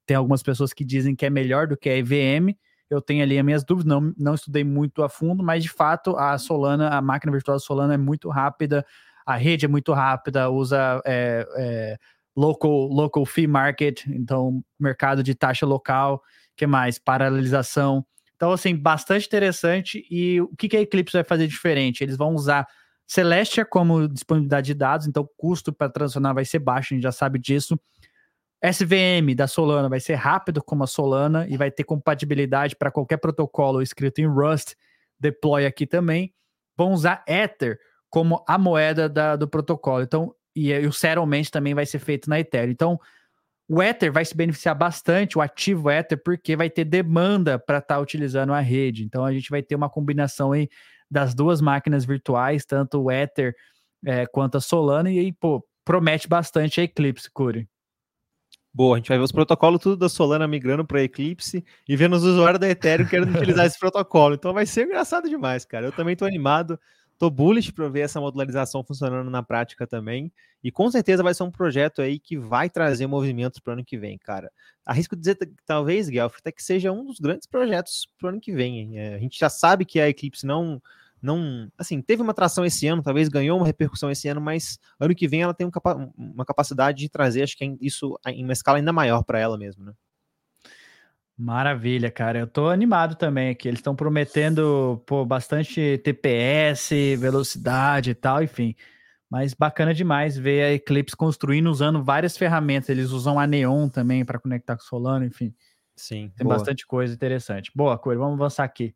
tem 0.05 0.15
algumas 0.15 0.43
pessoas 0.43 0.73
que 0.73 0.83
dizem 0.85 1.15
que 1.15 1.25
é 1.25 1.29
melhor 1.29 1.67
do 1.67 1.77
que 1.77 1.89
a 1.89 1.97
EVM 1.97 2.55
eu 2.93 3.01
tenho 3.01 3.23
ali 3.23 3.37
as 3.37 3.45
minhas 3.45 3.63
dúvidas, 3.63 3.85
não, 3.85 4.13
não 4.17 4.35
estudei 4.35 4.63
muito 4.63 5.03
a 5.03 5.09
fundo, 5.09 5.43
mas 5.43 5.63
de 5.63 5.69
fato 5.69 6.15
a 6.15 6.37
Solana, 6.37 6.89
a 6.89 7.01
máquina 7.01 7.31
virtual 7.31 7.55
da 7.55 7.59
Solana 7.59 7.95
é 7.95 7.97
muito 7.97 8.29
rápida, 8.29 8.85
a 9.25 9.35
rede 9.35 9.65
é 9.65 9.67
muito 9.67 9.93
rápida, 9.93 10.49
usa 10.49 11.01
é, 11.05 11.47
é, 11.57 11.97
local, 12.35 12.87
local 12.87 13.25
fee 13.25 13.47
market, 13.47 14.05
então 14.07 14.63
mercado 14.79 15.23
de 15.23 15.33
taxa 15.33 15.65
local, 15.65 16.21
que 16.55 16.67
mais? 16.67 16.99
Paralelização. 16.99 18.05
Então, 18.35 18.51
assim, 18.51 18.75
bastante 18.75 19.27
interessante. 19.27 20.05
E 20.09 20.41
o 20.41 20.55
que, 20.57 20.67
que 20.67 20.77
a 20.77 20.81
Eclipse 20.81 21.13
vai 21.13 21.23
fazer 21.23 21.47
diferente? 21.47 22.03
Eles 22.03 22.17
vão 22.17 22.33
usar 22.33 22.67
Celestia 23.05 23.65
como 23.65 24.07
disponibilidade 24.07 24.67
de 24.67 24.73
dados, 24.73 25.07
então 25.07 25.23
o 25.23 25.29
custo 25.37 25.73
para 25.73 25.89
transacionar 25.89 26.33
vai 26.33 26.45
ser 26.45 26.59
baixo, 26.59 26.93
a 26.93 26.95
gente 26.95 27.03
já 27.03 27.11
sabe 27.11 27.37
disso. 27.37 27.77
SVM 28.63 29.35
da 29.35 29.45
Solana 29.45 29.89
vai 29.89 29.99
ser 29.99 30.15
rápido 30.15 30.63
como 30.63 30.85
a 30.85 30.87
Solana 30.87 31.45
e 31.49 31.57
vai 31.57 31.69
ter 31.69 31.83
compatibilidade 31.83 32.77
para 32.77 32.89
qualquer 32.89 33.17
protocolo 33.17 33.81
escrito 33.81 34.19
em 34.19 34.25
Rust, 34.25 34.75
deploy 35.19 35.65
aqui 35.65 35.85
também. 35.85 36.33
Vão 36.77 36.93
usar 36.93 37.23
Ether 37.27 37.77
como 38.09 38.43
a 38.47 38.57
moeda 38.57 39.09
da, 39.09 39.35
do 39.35 39.47
protocolo. 39.49 40.01
Então, 40.01 40.33
e, 40.55 40.71
e, 40.71 40.87
o 40.87 40.93
settlement 40.93 41.45
também 41.51 41.73
vai 41.73 41.85
ser 41.85 41.99
feito 41.99 42.29
na 42.29 42.39
Ethereum. 42.39 42.71
Então, 42.71 42.99
o 43.73 43.81
Ether 43.81 44.13
vai 44.13 44.23
se 44.23 44.37
beneficiar 44.37 44.75
bastante, 44.75 45.35
o 45.35 45.41
ativo 45.41 45.89
Ether, 45.89 46.21
porque 46.23 46.55
vai 46.55 46.69
ter 46.69 46.85
demanda 46.85 47.57
para 47.57 47.79
estar 47.79 47.95
tá 47.95 47.99
utilizando 47.99 48.53
a 48.53 48.59
rede. 48.59 49.03
Então, 49.03 49.25
a 49.25 49.33
gente 49.33 49.49
vai 49.49 49.63
ter 49.63 49.73
uma 49.73 49.89
combinação 49.89 50.51
aí 50.51 50.69
das 51.09 51.33
duas 51.33 51.59
máquinas 51.59 52.05
virtuais, 52.05 52.65
tanto 52.67 53.01
o 53.01 53.11
Ether 53.11 53.55
é, 54.05 54.27
quanto 54.27 54.57
a 54.57 54.61
Solana, 54.61 55.09
e 55.11 55.17
aí, 55.17 55.33
pô, 55.33 55.65
promete 55.83 56.27
bastante 56.27 56.81
a 56.81 56.83
Eclipse, 56.83 57.31
Curi. 57.31 57.67
Boa, 58.71 58.95
a 58.95 58.99
gente 58.99 59.09
vai 59.09 59.17
ver 59.17 59.23
os 59.23 59.31
protocolos 59.31 59.81
tudo 59.81 59.97
da 59.97 60.09
Solana 60.09 60.47
migrando 60.47 60.85
para 60.85 61.01
Eclipse 61.01 61.65
e 61.89 61.95
vendo 61.95 62.15
os 62.15 62.23
usuários 62.23 62.59
da 62.59 62.69
Ethereum 62.69 63.07
querendo 63.07 63.35
utilizar 63.35 63.65
esse 63.67 63.79
protocolo. 63.79 64.35
Então 64.35 64.53
vai 64.53 64.67
ser 64.67 64.85
engraçado 64.85 65.27
demais, 65.27 65.65
cara. 65.65 65.87
Eu 65.87 65.91
também 65.91 66.13
estou 66.13 66.27
animado, 66.27 66.79
estou 67.13 67.29
bullish 67.29 67.71
para 67.71 67.87
ver 67.87 68.01
essa 68.01 68.19
modularização 68.19 68.83
funcionando 68.83 69.29
na 69.29 69.41
prática 69.41 69.87
também. 69.87 70.31
E 70.63 70.71
com 70.71 70.89
certeza 70.89 71.23
vai 71.23 71.33
ser 71.33 71.43
um 71.43 71.51
projeto 71.51 72.01
aí 72.01 72.19
que 72.19 72.37
vai 72.37 72.69
trazer 72.69 73.07
movimentos 73.07 73.59
para 73.59 73.71
o 73.71 73.73
ano 73.73 73.85
que 73.85 73.97
vem, 73.97 74.17
cara. 74.17 74.51
Arrisco 74.85 75.15
dizer 75.15 75.37
talvez, 75.65 76.09
Guelph, 76.09 76.37
até 76.39 76.51
que 76.51 76.63
seja 76.63 76.91
um 76.91 77.05
dos 77.05 77.19
grandes 77.19 77.47
projetos 77.47 78.07
para 78.17 78.27
o 78.27 78.29
ano 78.29 78.41
que 78.41 78.53
vem. 78.53 78.97
É, 78.97 79.15
a 79.15 79.19
gente 79.19 79.39
já 79.39 79.49
sabe 79.49 79.85
que 79.85 79.99
a 79.99 80.09
Eclipse 80.09 80.45
não 80.45 80.81
não, 81.23 81.71
assim, 81.77 82.01
teve 82.01 82.21
uma 82.21 82.31
atração 82.31 82.65
esse 82.65 82.85
ano, 82.85 83.01
talvez 83.01 83.29
ganhou 83.29 83.57
uma 83.57 83.65
repercussão 83.65 84.11
esse 84.11 84.27
ano, 84.27 84.41
mas 84.41 84.77
ano 84.99 85.15
que 85.15 85.25
vem 85.25 85.41
ela 85.41 85.53
tem 85.53 85.65
um 85.65 85.71
capa 85.71 86.11
uma 86.17 86.43
capacidade 86.43 86.97
de 86.97 87.07
trazer, 87.07 87.43
acho 87.43 87.57
que 87.57 87.63
é 87.63 87.77
isso 87.79 88.19
em 88.27 88.43
uma 88.43 88.51
escala 88.51 88.77
ainda 88.77 88.91
maior 88.91 89.23
para 89.23 89.39
ela 89.39 89.57
mesmo, 89.57 89.85
né? 89.85 89.93
Maravilha, 91.37 92.11
cara. 92.11 92.39
Eu 92.39 92.47
tô 92.47 92.69
animado 92.69 93.15
também 93.15 93.49
aqui. 93.49 93.67
Eles 93.67 93.79
estão 93.79 93.95
prometendo 93.95 95.01
pô, 95.05 95.25
bastante 95.25 95.97
TPS, 96.03 96.91
velocidade 97.17 98.11
e 98.11 98.15
tal, 98.15 98.43
enfim. 98.43 98.75
Mas 99.29 99.53
bacana 99.53 99.93
demais 99.93 100.37
ver 100.37 100.63
a 100.63 100.73
Eclipse 100.73 101.15
construindo 101.15 101.67
usando 101.67 102.03
várias 102.03 102.37
ferramentas. 102.37 102.89
Eles 102.89 103.09
usam 103.09 103.39
a 103.39 103.47
Neon 103.47 103.89
também 103.89 104.23
para 104.23 104.39
conectar 104.39 104.75
com 104.75 104.83
o 104.83 104.85
Solano, 104.85 105.25
enfim. 105.25 105.53
Sim. 105.95 106.31
Tem 106.35 106.45
boa. 106.45 106.55
bastante 106.55 106.85
coisa 106.85 107.13
interessante. 107.13 107.71
Boa, 107.75 107.97
coisa. 107.97 108.19
Vamos 108.19 108.35
avançar 108.35 108.63
aqui. 108.63 108.93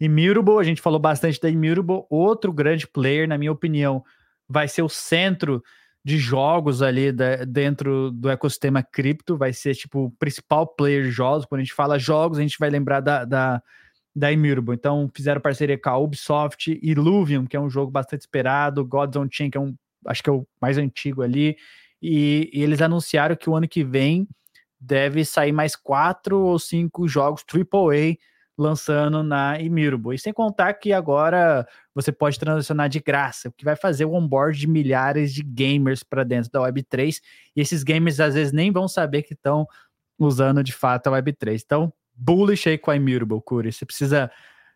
Immutable, 0.00 0.58
a 0.58 0.62
gente 0.62 0.80
falou 0.80 0.98
bastante 0.98 1.40
da 1.40 1.50
Immutable, 1.50 2.04
outro 2.10 2.52
grande 2.52 2.86
player, 2.86 3.28
na 3.28 3.38
minha 3.38 3.52
opinião, 3.52 4.02
vai 4.48 4.68
ser 4.68 4.82
o 4.82 4.88
centro 4.88 5.62
de 6.04 6.18
jogos 6.18 6.82
ali 6.82 7.10
da, 7.10 7.44
dentro 7.44 8.10
do 8.10 8.28
ecossistema 8.28 8.82
cripto, 8.82 9.38
vai 9.38 9.52
ser 9.52 9.74
tipo 9.74 10.04
o 10.04 10.10
principal 10.10 10.66
player 10.66 11.04
de 11.04 11.10
jogos. 11.10 11.46
Quando 11.46 11.60
a 11.60 11.64
gente 11.64 11.72
fala 11.72 11.98
jogos, 11.98 12.38
a 12.38 12.42
gente 12.42 12.58
vai 12.58 12.68
lembrar 12.68 13.00
da, 13.00 13.24
da, 13.24 13.62
da 14.14 14.30
Immutable. 14.30 14.74
Então, 14.74 15.10
fizeram 15.14 15.40
parceria 15.40 15.78
com 15.78 15.88
a 15.88 15.96
Ubisoft, 15.96 16.78
Illuvium, 16.82 17.46
que 17.46 17.56
é 17.56 17.60
um 17.60 17.70
jogo 17.70 17.90
bastante 17.90 18.20
esperado, 18.20 18.84
Gods 18.84 19.16
on 19.16 19.26
Chain, 19.30 19.50
que 19.50 19.56
é 19.56 19.60
um, 19.60 19.74
acho 20.06 20.22
que 20.22 20.28
é 20.28 20.32
o 20.32 20.46
mais 20.60 20.76
antigo 20.76 21.22
ali, 21.22 21.56
e, 22.02 22.50
e 22.52 22.62
eles 22.62 22.82
anunciaram 22.82 23.34
que 23.34 23.48
o 23.48 23.56
ano 23.56 23.66
que 23.66 23.82
vem 23.82 24.28
deve 24.78 25.24
sair 25.24 25.52
mais 25.52 25.74
quatro 25.74 26.38
ou 26.38 26.58
cinco 26.58 27.08
jogos 27.08 27.42
AAA 27.50 28.18
lançando 28.56 29.22
na 29.22 29.60
Immutable. 29.60 30.14
E 30.14 30.18
sem 30.18 30.32
contar 30.32 30.74
que 30.74 30.92
agora 30.92 31.66
você 31.94 32.12
pode 32.12 32.38
transacionar 32.38 32.88
de 32.88 33.00
graça, 33.00 33.48
o 33.48 33.52
que 33.52 33.64
vai 33.64 33.76
fazer 33.76 34.04
o 34.04 34.14
onboard 34.14 34.58
de 34.58 34.68
milhares 34.68 35.32
de 35.32 35.42
gamers 35.42 36.02
para 36.02 36.24
dentro 36.24 36.50
da 36.50 36.60
Web3. 36.60 37.20
E 37.56 37.60
esses 37.60 37.82
gamers 37.82 38.20
às 38.20 38.34
vezes 38.34 38.52
nem 38.52 38.70
vão 38.70 38.86
saber 38.86 39.22
que 39.22 39.34
estão 39.34 39.66
usando 40.18 40.62
de 40.62 40.72
fato 40.72 41.08
a 41.08 41.12
Web3. 41.12 41.62
Então, 41.64 41.92
bullish 42.14 42.68
aí 42.68 42.78
com 42.78 42.90
a 42.90 42.96
Immutable, 42.96 43.40
Curi. 43.42 43.72
Você 43.72 43.84
precisa 43.84 44.30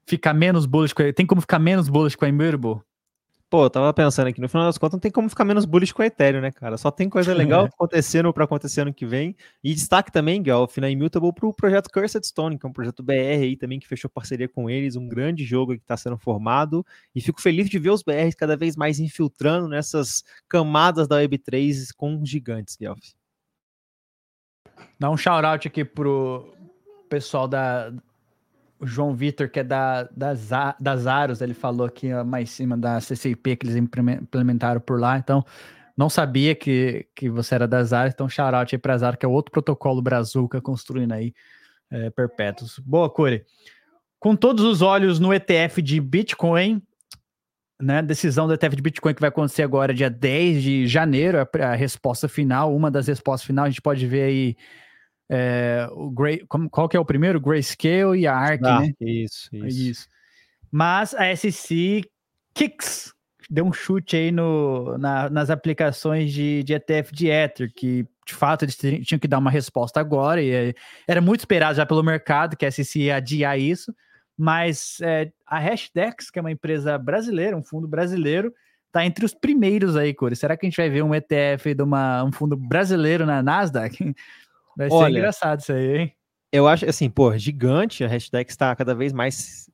ficar 0.07 0.35
menos 0.35 0.67
bullish 0.67 0.93
com 0.93 1.03
a... 1.03 1.13
Tem 1.13 1.27
como 1.27 1.41
ficar 1.41 1.59
menos 1.59 1.89
bullish 1.89 2.17
com 2.17 2.25
a 2.25 2.29
Immutable? 2.29 2.81
Pô, 3.51 3.65
eu 3.65 3.71
tava 3.71 3.95
pensando 3.95 4.27
aqui, 4.27 4.43
no 4.43 4.49
final 4.49 4.67
das 4.67 4.77
contas 4.77 4.93
não 4.93 5.01
tem 5.01 5.11
como 5.11 5.27
ficar 5.27 5.43
menos 5.43 5.65
bullish 5.65 5.91
com 5.95 6.03
a 6.03 6.07
Ethereum, 6.07 6.43
né, 6.43 6.53
cara? 6.53 6.77
Só 6.77 6.91
tem 6.91 7.09
coisa 7.09 7.33
legal 7.33 7.65
acontecendo 7.65 8.31
para 8.31 8.45
acontecer 8.45 8.83
ano 8.83 8.93
que 8.93 9.07
vem. 9.07 9.35
E 9.65 9.73
destaque 9.73 10.13
também, 10.13 10.43
Guelph, 10.43 10.77
na 10.77 10.91
Immutable 10.91 11.33
pro 11.33 11.55
projeto 11.55 11.91
Cursed 11.91 12.27
Stone, 12.27 12.59
que 12.59 12.67
é 12.67 12.69
um 12.69 12.73
projeto 12.73 13.03
BR 13.03 13.41
aí 13.41 13.57
também 13.57 13.81
que 13.81 13.89
fechou 13.89 14.11
parceria 14.11 14.47
com 14.47 14.69
eles, 14.69 14.97
um 14.97 15.09
grande 15.09 15.47
jogo 15.47 15.73
que 15.73 15.81
está 15.81 15.97
sendo 15.97 16.19
formado. 16.19 16.85
E 17.15 17.23
fico 17.23 17.41
feliz 17.41 17.71
de 17.71 17.79
ver 17.79 17.91
os 17.91 18.03
BRs 18.03 18.35
cada 18.35 18.55
vez 18.55 18.77
mais 18.77 19.01
infiltrando 19.01 19.67
nessas 19.67 20.23
camadas 20.47 21.09
da 21.09 21.17
Web3 21.17 21.89
com 21.97 22.23
gigantes, 22.27 22.77
Guelph. 22.77 23.15
Dá 25.01 25.09
um 25.09 25.17
shout-out 25.17 25.67
aqui 25.67 25.87
pro 25.87 26.55
pessoal 27.09 27.49
da, 27.49 27.91
o 28.81 28.87
João 28.87 29.15
Vitor, 29.15 29.49
que 29.49 29.61
é 29.61 29.65
da, 29.65 30.05
das, 30.05 30.51
das 30.79 31.07
Aros, 31.07 31.41
ele 31.41 31.55
falou 31.55 31.87
aqui 31.87 32.13
mais 32.25 32.51
cima 32.51 32.77
da 32.77 33.01
CCIP 33.01 33.57
que 33.57 33.67
eles 33.67 33.77
implementaram 33.77 34.81
por 34.81 35.01
lá. 35.01 35.19
Então, 35.19 35.45
não 35.97 36.09
sabia 36.09 36.55
que, 36.55 37.07
que 37.15 37.29
você 37.29 37.57
era 37.57 37.67
das 37.67 37.93
Aros, 37.93 38.15
então 38.15 38.29
shoutout 38.29 38.75
aí 38.75 38.79
para 38.79 38.95
as 38.95 39.03
Aros, 39.03 39.19
que 39.19 39.27
é 39.27 39.29
outro 39.29 39.51
protocolo 39.51 40.01
Brazuca 40.01 40.61
construindo 40.61 41.13
aí 41.13 41.35
é, 41.91 42.11
perpétuos. 42.11 42.79
Boa, 42.79 43.11
Curi. 43.11 43.45
Com 44.21 44.37
todos 44.37 44.65
os 44.65 44.81
olhos 44.81 45.19
no 45.19 45.33
ETF 45.35 45.83
de 45.83 46.01
Bitcoin, 46.01 46.83
né, 47.81 48.03
decisão 48.03 48.47
do 48.47 48.55
ETF 48.55 48.77
de 48.77 48.83
Bitcoin 48.83 49.15
que 49.15 49.21
vai 49.21 49.29
acontecer 49.29 49.63
agora, 49.63 49.95
dia 49.95 50.11
10 50.11 50.63
de 50.63 50.87
janeiro, 50.87 51.39
a, 51.39 51.67
a 51.67 51.75
resposta 51.75 52.29
final, 52.29 52.75
uma 52.75 52.91
das 52.91 53.07
respostas 53.07 53.47
final, 53.47 53.65
a 53.65 53.69
gente 53.69 53.83
pode 53.83 54.07
ver 54.07 54.23
aí 54.23 54.57
é, 55.31 55.89
o 55.93 56.11
Gray, 56.11 56.45
como, 56.49 56.71
qual 56.71 56.89
que 56.89 56.97
é 56.97 57.01
o 57.01 57.05
primeiro? 57.05 57.41
Grayscale 57.41 58.19
e 58.19 58.27
a 58.27 58.35
ARC, 58.35 58.61
ah, 58.65 58.81
né? 58.81 58.93
Isso, 59.01 59.49
isso, 59.53 59.67
isso. 59.67 60.09
Mas 60.71 61.15
a 61.15 61.35
SC 61.35 62.03
Kicks 62.55 63.13
deu 63.51 63.65
um 63.65 63.73
chute 63.73 64.17
aí 64.17 64.31
no, 64.31 64.97
na, 64.99 65.31
nas 65.31 65.51
aplicações 65.51 66.33
de, 66.33 66.63
de 66.63 66.75
ETF 66.75 67.13
de 67.15 67.29
Ether, 67.29 67.73
que 67.75 68.07
de 68.27 68.35
fato 68.35 68.65
eles 68.65 68.77
tinham 68.77 69.19
que 69.19 69.29
dar 69.29 69.39
uma 69.39 69.51
resposta 69.51 70.01
agora, 70.01 70.43
e 70.43 70.75
era 71.07 71.21
muito 71.21 71.41
esperado 71.41 71.77
já 71.77 71.87
pelo 71.87 72.03
mercado 72.03 72.57
que 72.57 72.67
a 72.67 72.71
SEC 72.71 72.97
ia 72.97 73.17
adiar 73.17 73.59
isso, 73.59 73.95
mas 74.37 74.99
é, 75.01 75.33
a 75.47 75.59
Hashdex, 75.59 76.31
que 76.31 76.39
é 76.39 76.43
uma 76.43 76.53
empresa 76.53 76.99
brasileira, 76.99 77.57
um 77.57 77.65
fundo 77.65 77.89
brasileiro, 77.89 78.53
tá 78.93 79.05
entre 79.05 79.25
os 79.25 79.35
primeiros 79.35 79.97
aí, 79.97 80.13
Core. 80.13 80.37
Será 80.37 80.57
que 80.57 80.67
a 80.67 80.69
gente 80.69 80.77
vai 80.77 80.91
ver 80.91 81.03
um 81.03 81.15
ETF 81.15 81.75
de 81.75 81.83
uma, 81.83 82.23
um 82.25 82.33
fundo 82.33 82.57
brasileiro 82.57 83.25
na 83.25 83.43
Nasdaq? 83.43 84.15
Vai 84.79 84.89
Olha, 84.93 85.13
ser 85.13 85.19
engraçado 85.19 85.61
isso 85.61 85.73
aí, 85.73 85.97
hein? 85.99 86.13
Eu 86.53 86.69
acho 86.69 86.89
assim, 86.89 87.11
pô, 87.11 87.37
gigante, 87.37 88.05
a 88.05 88.07
Hashdex 88.07 88.53
está 88.53 88.75
cada 88.77 88.95
vez 88.95 89.13
mais 89.13 89.69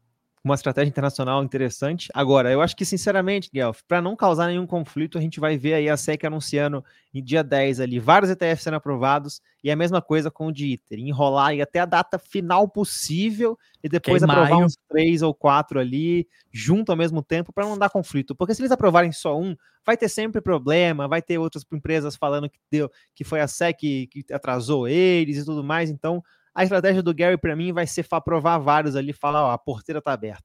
uma 0.45 0.55
estratégia 0.55 0.91
internacional 0.91 1.43
interessante. 1.43 2.11
Agora, 2.13 2.53
eu 2.53 2.61
acho 2.61 2.77
que, 2.77 2.85
sinceramente, 2.85 3.49
Guelph, 3.51 3.81
para 3.89 4.03
não 4.03 4.15
causar 4.15 4.47
nenhum 4.47 4.67
conflito, 4.67 5.17
a 5.17 5.21
gente 5.21 5.41
vai 5.41 5.57
ver 5.57 5.73
aí 5.73 5.89
a 5.89 5.97
SEC 5.97 6.23
anunciando 6.23 6.85
em 7.15 7.25
dia 7.25 7.43
10 7.43 7.81
ali 7.81 7.99
vários 7.99 8.31
ETFs 8.31 8.63
sendo 8.63 8.75
aprovados 8.75 9.41
e 9.63 9.71
a 9.71 9.77
mesma 9.77 10.03
coisa 10.03 10.31
com 10.31 10.49
o 10.49 10.53
de 10.53 10.67
ITER, 10.67 10.99
enrolar 10.99 11.49
aí 11.49 11.63
até 11.63 11.81
a 11.81 11.87
data 11.87 12.19
final 12.19 12.69
possível 12.69 13.59
e 13.83 13.89
depois 13.89 14.23
que 14.23 14.31
aprovar 14.31 14.51
maio. 14.51 14.67
uns 14.67 14.77
três 14.87 15.23
ou 15.23 15.33
quatro 15.33 15.81
ali 15.81 16.29
junto 16.53 16.93
ao 16.93 16.97
mesmo 16.97 17.23
tempo 17.23 17.51
para 17.51 17.65
não 17.65 17.79
dar 17.79 17.89
conflito. 17.89 18.35
Porque 18.35 18.55
se 18.55 18.61
eles 18.61 18.71
aprovarem 18.71 19.13
só 19.13 19.41
um, 19.41 19.57
vai 19.83 19.97
ter 19.97 20.11
sempre 20.11 20.43
problema, 20.43 21.09
vai 21.09 21.23
ter 21.23 21.39
outras 21.39 21.65
empresas 21.73 22.17
falando 22.17 22.51
que 22.51 22.59
deu 22.71 22.91
que 23.15 23.25
foi 23.25 23.41
a 23.41 23.49
SEC 23.49 23.79
que 23.79 24.25
atrasou 24.31 24.87
eles 24.87 25.39
e 25.39 25.45
tudo 25.47 25.65
mais. 25.65 25.89
Então, 25.89 26.23
a 26.55 26.63
estratégia 26.63 27.03
do 27.03 27.15
Gary, 27.15 27.37
para 27.37 27.57
mim, 27.57 27.73
vai 27.73 27.87
ser 27.87 28.07
aprovar 28.11 28.59
vários 28.59 28.95
ali, 28.95 29.13
falar, 29.13 29.45
ó, 29.45 29.51
a 29.51 29.59
porteira 29.59 30.01
tá 30.01 30.13
aberta. 30.13 30.45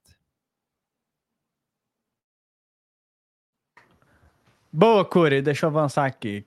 Boa, 4.72 5.04
Curi, 5.04 5.42
deixa 5.42 5.66
eu 5.66 5.70
avançar 5.70 6.06
aqui. 6.06 6.46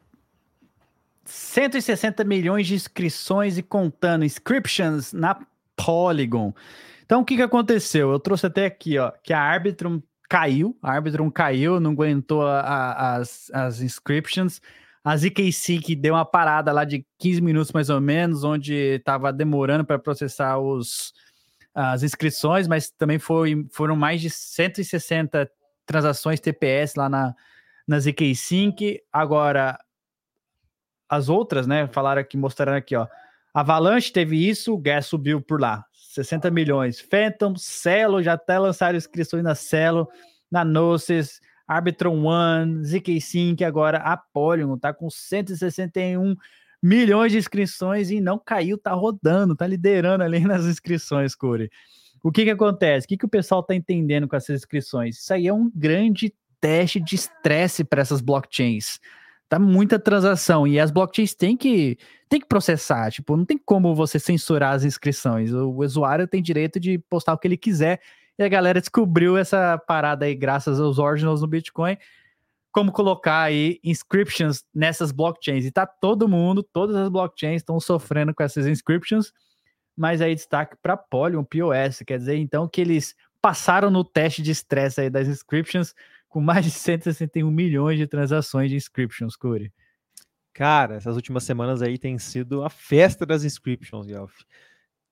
160 1.25 2.25
milhões 2.25 2.67
de 2.67 2.75
inscrições 2.75 3.59
e 3.59 3.63
contando 3.63 4.25
inscriptions 4.25 5.13
na 5.13 5.41
Polygon. 5.77 6.53
Então, 7.05 7.21
o 7.21 7.25
que, 7.25 7.37
que 7.37 7.43
aconteceu? 7.43 8.11
Eu 8.11 8.19
trouxe 8.19 8.47
até 8.47 8.67
aqui, 8.67 8.99
ó, 8.99 9.13
que 9.23 9.33
a 9.33 9.41
Arbitrum 9.41 10.03
caiu, 10.29 10.77
a 10.83 10.93
Arbitrum 10.93 11.31
caiu, 11.31 11.79
não 11.79 11.93
aguentou 11.93 12.47
a, 12.47 12.61
a, 12.61 13.17
as, 13.17 13.51
as 13.53 13.81
inscriptions. 13.81 14.61
A 15.05 15.17
ZKC 15.17 15.79
que 15.79 15.97
deu 15.97 16.15
uma 16.15 16.25
parada 16.25 16.73
lá 16.73 16.85
de 16.85 17.05
15 17.19 17.41
minutos 17.41 17.73
mais 17.73 17.91
ou 17.91 18.01
menos, 18.01 18.45
onde 18.45 18.75
estava 18.75 19.33
demorando 19.33 19.85
para 19.85 19.99
processar 19.99 20.59
os, 20.59 21.13
as 21.75 22.03
inscrições, 22.03 22.69
mas 22.69 22.91
também 22.91 23.19
foi, 23.19 23.67
foram 23.73 23.97
mais 23.97 24.21
de 24.21 24.31
160 24.31 25.51
transações 25.85 26.41
TPS 26.41 26.95
lá 26.95 27.09
na, 27.09 27.35
na 27.87 27.99
ZK 27.99 28.35
Sync. 28.35 29.01
Agora, 29.13 29.79
as 31.09 31.29
outras, 31.29 31.67
né, 31.67 31.89
falaram 31.89 32.21
aqui, 32.21 32.37
mostraram 32.37 32.75
aqui, 32.75 32.95
ó. 32.95 33.07
Avalanche 33.53 34.11
teve 34.11 34.49
isso, 34.49 34.73
o 34.73 34.79
Gas 34.79 35.07
subiu 35.07 35.41
por 35.43 35.61
lá, 35.61 35.85
60 35.93 36.51
milhões. 36.51 37.01
Phantom, 37.01 37.55
Celo, 37.57 38.23
já 38.23 38.33
até 38.33 38.59
lançaram 38.59 38.97
inscrições 38.97 39.43
na 39.43 39.55
Celo, 39.55 40.09
na 40.51 40.65
Gnosis, 40.65 41.39
Arbitron 41.67 42.25
One, 42.25 42.85
ZK 42.85 43.21
Sync, 43.21 43.65
agora 43.65 43.99
a 43.99 44.17
Polygon 44.17 44.79
tá 44.79 44.93
com 44.93 45.09
161 45.09 46.35
milhões 46.83 47.33
de 47.33 47.39
inscrições 47.39 48.11
e 48.11 48.21
não 48.21 48.39
caiu, 48.39 48.77
tá 48.77 48.93
rodando, 48.93 49.55
tá 49.55 49.67
liderando 49.67 50.25
ali 50.25 50.41
nas 50.47 50.65
inscrições, 50.65 51.35
Corey. 51.35 51.71
O 52.23 52.31
que 52.31 52.45
que 52.45 52.51
acontece? 52.51 53.05
O 53.05 53.09
que 53.09 53.17
que 53.17 53.25
o 53.25 53.29
pessoal 53.29 53.63
tá 53.63 53.75
entendendo 53.75 54.29
com 54.29 54.37
essas 54.37 54.57
inscrições? 54.57 55.19
Isso 55.19 55.33
aí 55.33 55.47
é 55.47 55.53
um 55.53 55.71
grande 55.75 56.33
teste 56.61 57.01
de 57.01 57.17
estresse 57.17 57.83
para 57.83 58.01
essas 58.01 58.21
blockchains. 58.21 59.01
Tá 59.49 59.59
muita 59.59 59.99
transação 59.99 60.67
e 60.67 60.79
as 60.79 60.91
blockchains 60.91 61.35
têm 61.35 61.57
que, 61.57 61.99
têm 62.29 62.41
que 62.41 62.47
processar, 62.47 63.11
tipo, 63.11 63.37
não 63.37 63.45
tem 63.45 63.59
como 63.59 63.95
você 63.95 64.19
censurar 64.19 64.75
as 64.75 64.85
inscrições. 64.85 65.53
O 65.53 65.73
usuário 65.83 66.27
tem 66.27 66.41
direito 66.41 66.81
de 66.81 66.99
postar 66.99 67.35
o 67.35 67.39
que 67.39 67.49
ele 67.49 67.57
quiser 67.57 68.01
e 68.43 68.47
a 68.47 68.49
galera 68.49 68.81
descobriu 68.81 69.37
essa 69.37 69.79
parada 69.79 70.25
aí, 70.25 70.35
graças 70.35 70.81
aos 70.81 70.99
originals 70.99 71.41
no 71.41 71.47
Bitcoin, 71.47 71.97
como 72.71 72.91
colocar 72.91 73.43
aí 73.43 73.79
inscriptions 73.85 74.65
nessas 74.75 75.13
blockchains. 75.13 75.65
E 75.65 75.71
tá 75.71 75.87
todo 75.87 76.29
mundo, 76.29 76.63
todas 76.63 76.97
as 76.97 77.09
blockchains 77.09 77.61
estão 77.61 77.79
sofrendo 77.79 78.35
com 78.35 78.43
essas 78.43 78.67
inscriptions, 78.67 79.33
mas 79.97 80.21
aí 80.21 80.35
destaque 80.35 80.77
para 80.83 80.97
Polygon 80.97 81.45
POS, 81.45 82.03
quer 82.07 82.19
dizer 82.19 82.37
então 82.37 82.67
que 82.67 82.81
eles 82.81 83.15
passaram 83.41 83.91
no 83.91 84.05
teste 84.05 84.43
de 84.43 84.51
estresse 84.51 85.01
aí 85.01 85.11
das 85.11 85.29
inscriptions 85.29 85.95
com 86.29 86.41
mais 86.41 86.65
de 86.65 86.71
161 86.71 87.51
milhões 87.51 87.99
de 87.99 88.07
transações 88.07 88.71
de 88.71 88.77
inscriptions, 88.77 89.37
Curi. 89.37 89.73
Cara, 90.55 90.97
essas 90.97 91.17
últimas 91.17 91.45
semanas 91.45 91.83
aí 91.83 91.99
tem 91.99 92.19
sido 92.19 92.65
a 92.65 92.71
festa 92.71 93.27
das 93.27 93.45
inscriptions, 93.45 94.07
Gelf 94.07 94.33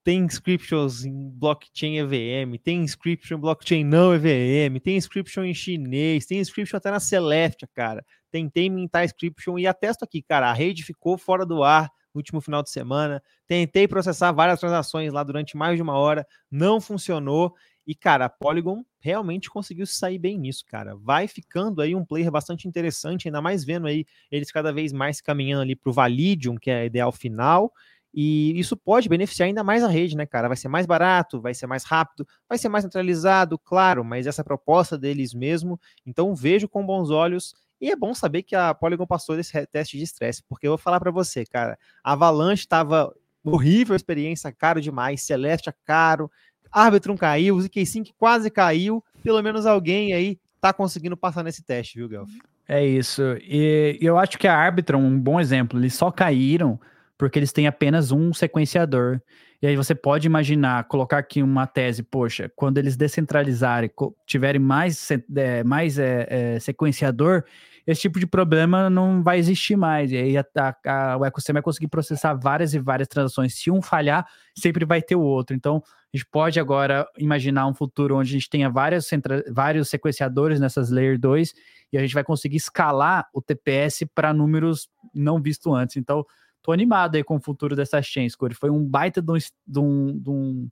tem 0.02 0.20
inscriptions 0.20 1.04
em 1.04 1.30
blockchain 1.30 1.98
EVM, 1.98 2.56
tem 2.62 2.82
inscription 2.82 3.36
em 3.36 3.40
blockchain 3.40 3.84
não 3.84 4.14
EVM, 4.14 4.78
tem 4.82 4.96
inscription 4.96 5.44
em 5.44 5.54
chinês, 5.54 6.26
tem 6.26 6.38
inscription 6.38 6.76
até 6.76 6.90
na 6.90 7.00
Celeste, 7.00 7.66
cara. 7.74 8.04
Tentei 8.30 8.70
mintar 8.70 9.04
inscription 9.04 9.58
e 9.58 9.66
atesto 9.66 10.04
aqui, 10.04 10.22
cara, 10.22 10.50
a 10.50 10.52
rede 10.52 10.84
ficou 10.84 11.18
fora 11.18 11.44
do 11.44 11.62
ar 11.62 11.90
no 12.14 12.18
último 12.18 12.40
final 12.40 12.62
de 12.62 12.70
semana. 12.70 13.22
Tentei 13.46 13.86
processar 13.86 14.32
várias 14.32 14.58
transações 14.58 15.12
lá 15.12 15.22
durante 15.22 15.56
mais 15.56 15.76
de 15.76 15.82
uma 15.82 15.96
hora, 15.96 16.26
não 16.50 16.80
funcionou. 16.80 17.54
E, 17.86 17.94
cara, 17.94 18.26
a 18.26 18.28
Polygon 18.28 18.84
realmente 19.00 19.50
conseguiu 19.50 19.86
sair 19.86 20.18
bem 20.18 20.38
nisso, 20.38 20.64
cara. 20.66 20.94
Vai 20.96 21.26
ficando 21.26 21.82
aí 21.82 21.94
um 21.94 22.04
player 22.04 22.30
bastante 22.30 22.68
interessante, 22.68 23.26
ainda 23.26 23.40
mais 23.40 23.64
vendo 23.64 23.86
aí 23.86 24.06
eles 24.30 24.52
cada 24.52 24.72
vez 24.72 24.92
mais 24.92 25.20
caminhando 25.20 25.62
ali 25.62 25.74
para 25.74 25.90
o 25.90 25.92
Validium, 25.92 26.56
que 26.56 26.70
é 26.70 26.82
a 26.82 26.84
ideal 26.84 27.10
final, 27.10 27.72
e 28.12 28.58
isso 28.58 28.76
pode 28.76 29.08
beneficiar 29.08 29.46
ainda 29.46 29.62
mais 29.62 29.84
a 29.84 29.88
rede, 29.88 30.16
né, 30.16 30.26
cara? 30.26 30.48
Vai 30.48 30.56
ser 30.56 30.68
mais 30.68 30.86
barato, 30.86 31.40
vai 31.40 31.54
ser 31.54 31.66
mais 31.66 31.84
rápido, 31.84 32.26
vai 32.48 32.58
ser 32.58 32.68
mais 32.68 32.84
centralizado, 32.84 33.58
claro, 33.58 34.04
mas 34.04 34.26
essa 34.26 34.42
é 34.42 34.44
proposta 34.44 34.98
deles 34.98 35.32
mesmo. 35.32 35.78
Então 36.04 36.34
vejo 36.34 36.68
com 36.68 36.84
bons 36.84 37.10
olhos. 37.10 37.54
E 37.80 37.90
é 37.90 37.96
bom 37.96 38.12
saber 38.12 38.42
que 38.42 38.54
a 38.54 38.74
Polygon 38.74 39.06
passou 39.06 39.36
desse 39.36 39.66
teste 39.66 39.96
de 39.96 40.04
estresse, 40.04 40.42
porque 40.48 40.66
eu 40.66 40.72
vou 40.72 40.78
falar 40.78 41.00
para 41.00 41.10
você, 41.10 41.46
cara, 41.46 41.78
a 42.04 42.12
Avalanche 42.12 42.64
estava 42.64 43.14
horrível 43.42 43.94
a 43.94 43.96
experiência, 43.96 44.52
caro 44.52 44.82
demais, 44.82 45.22
Celeste 45.22 45.70
é 45.70 45.74
caro, 45.86 46.30
Arbitrum 46.70 47.16
caiu, 47.16 47.56
o 47.56 47.58
ZK5 47.58 48.10
quase 48.18 48.50
caiu, 48.50 49.02
pelo 49.22 49.42
menos 49.42 49.64
alguém 49.64 50.12
aí 50.12 50.38
tá 50.60 50.72
conseguindo 50.72 51.16
passar 51.16 51.42
nesse 51.42 51.64
teste, 51.64 51.98
viu, 51.98 52.08
Guelph? 52.08 52.30
É 52.68 52.84
isso. 52.84 53.22
E 53.40 53.98
eu 54.00 54.18
acho 54.18 54.38
que 54.38 54.46
a 54.46 54.56
Arbitrum, 54.56 55.00
um 55.00 55.18
bom 55.18 55.40
exemplo, 55.40 55.80
eles 55.80 55.94
só 55.94 56.10
caíram 56.10 56.78
porque 57.20 57.38
eles 57.38 57.52
têm 57.52 57.66
apenas 57.66 58.12
um 58.12 58.32
sequenciador. 58.32 59.20
E 59.60 59.66
aí 59.66 59.76
você 59.76 59.94
pode 59.94 60.26
imaginar, 60.26 60.84
colocar 60.84 61.18
aqui 61.18 61.42
uma 61.42 61.66
tese, 61.66 62.02
poxa, 62.02 62.50
quando 62.56 62.78
eles 62.78 62.96
descentralizarem, 62.96 63.90
tiverem 64.26 64.58
mais, 64.58 65.06
é, 65.36 65.62
mais 65.62 65.98
é, 65.98 66.26
é, 66.30 66.58
sequenciador, 66.60 67.44
esse 67.86 68.00
tipo 68.00 68.18
de 68.18 68.26
problema 68.26 68.88
não 68.88 69.22
vai 69.22 69.38
existir 69.38 69.76
mais. 69.76 70.10
E 70.10 70.16
aí 70.16 70.38
a, 70.38 70.44
a, 70.86 71.18
o 71.18 71.24
ecossistema 71.26 71.58
vai 71.58 71.62
conseguir 71.62 71.88
processar 71.88 72.32
várias 72.32 72.72
e 72.72 72.78
várias 72.78 73.06
transações. 73.06 73.52
Se 73.52 73.70
um 73.70 73.82
falhar, 73.82 74.26
sempre 74.56 74.86
vai 74.86 75.02
ter 75.02 75.14
o 75.14 75.20
outro. 75.20 75.54
Então, 75.54 75.82
a 75.86 76.16
gente 76.16 76.26
pode 76.26 76.58
agora 76.58 77.06
imaginar 77.18 77.66
um 77.66 77.74
futuro 77.74 78.16
onde 78.16 78.30
a 78.30 78.32
gente 78.32 78.48
tenha 78.48 78.70
várias, 78.70 79.10
vários 79.50 79.90
sequenciadores 79.90 80.58
nessas 80.58 80.88
Layer 80.90 81.20
2 81.20 81.52
e 81.92 81.98
a 81.98 82.00
gente 82.00 82.14
vai 82.14 82.24
conseguir 82.24 82.56
escalar 82.56 83.28
o 83.34 83.42
TPS 83.42 84.06
para 84.14 84.32
números 84.32 84.88
não 85.14 85.38
vistos 85.38 85.70
antes. 85.74 85.98
Então, 85.98 86.24
tô 86.62 86.72
animado 86.72 87.16
aí 87.16 87.24
com 87.24 87.36
o 87.36 87.40
futuro 87.40 87.74
dessas 87.74 88.06
chains, 88.06 88.34
Corey. 88.34 88.54
Foi 88.54 88.70
um 88.70 88.84
baita 88.84 89.20
de 89.20 89.32
um, 89.32 89.36
de 89.66 89.78
um, 89.78 90.18
de 90.18 90.30
um, 90.30 90.68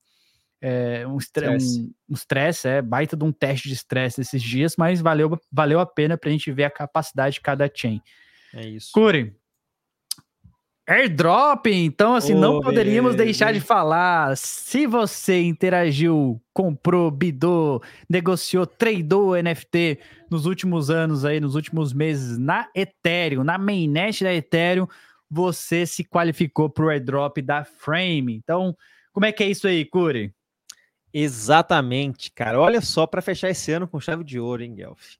é, 0.60 1.06
um, 1.06 1.18
estresse. 1.18 1.80
Um, 1.80 1.94
um 2.10 2.14
stress, 2.14 2.66
é, 2.66 2.82
baita 2.82 3.16
de 3.16 3.24
um 3.24 3.32
teste 3.32 3.68
de 3.68 3.74
estresse 3.74 4.20
esses 4.20 4.42
dias, 4.42 4.74
mas 4.76 5.00
valeu, 5.00 5.38
valeu 5.50 5.80
a 5.80 5.86
pena 5.86 6.16
para 6.16 6.28
a 6.28 6.32
gente 6.32 6.50
ver 6.52 6.64
a 6.64 6.70
capacidade 6.70 7.34
de 7.34 7.40
cada 7.40 7.70
chain. 7.72 8.00
É 8.54 8.66
isso. 8.66 8.90
Corey, 8.92 9.34
Airdrop, 10.88 11.66
então 11.66 12.14
assim, 12.14 12.32
oh, 12.32 12.40
não 12.40 12.60
poderíamos 12.60 13.14
deixar 13.14 13.52
de 13.52 13.60
falar. 13.60 14.34
Se 14.38 14.86
você 14.86 15.42
interagiu, 15.42 16.40
comprou, 16.50 17.10
bidou, 17.10 17.82
negociou, 18.08 18.66
tradou 18.66 19.34
NFT 19.36 19.98
nos 20.30 20.46
últimos 20.46 20.88
anos 20.88 21.26
aí, 21.26 21.40
nos 21.40 21.54
últimos 21.54 21.92
meses 21.92 22.38
na 22.38 22.70
Ethereum, 22.74 23.44
na 23.44 23.58
mainnet 23.58 24.24
da 24.24 24.32
Ethereum, 24.32 24.88
você 25.30 25.86
se 25.86 26.04
qualificou 26.04 26.70
para 26.70 26.84
o 26.86 26.88
airdrop 26.88 27.38
da 27.42 27.64
Frame. 27.64 28.34
Então, 28.34 28.76
como 29.12 29.26
é 29.26 29.32
que 29.32 29.42
é 29.42 29.48
isso 29.48 29.66
aí, 29.66 29.84
Curi? 29.84 30.32
Exatamente, 31.12 32.30
cara. 32.30 32.60
Olha 32.60 32.80
só 32.80 33.06
para 33.06 33.22
fechar 33.22 33.50
esse 33.50 33.72
ano 33.72 33.88
com 33.88 34.00
chave 34.00 34.22
de 34.24 34.38
ouro, 34.38 34.62
hein, 34.62 34.74
Guelph. 34.74 35.16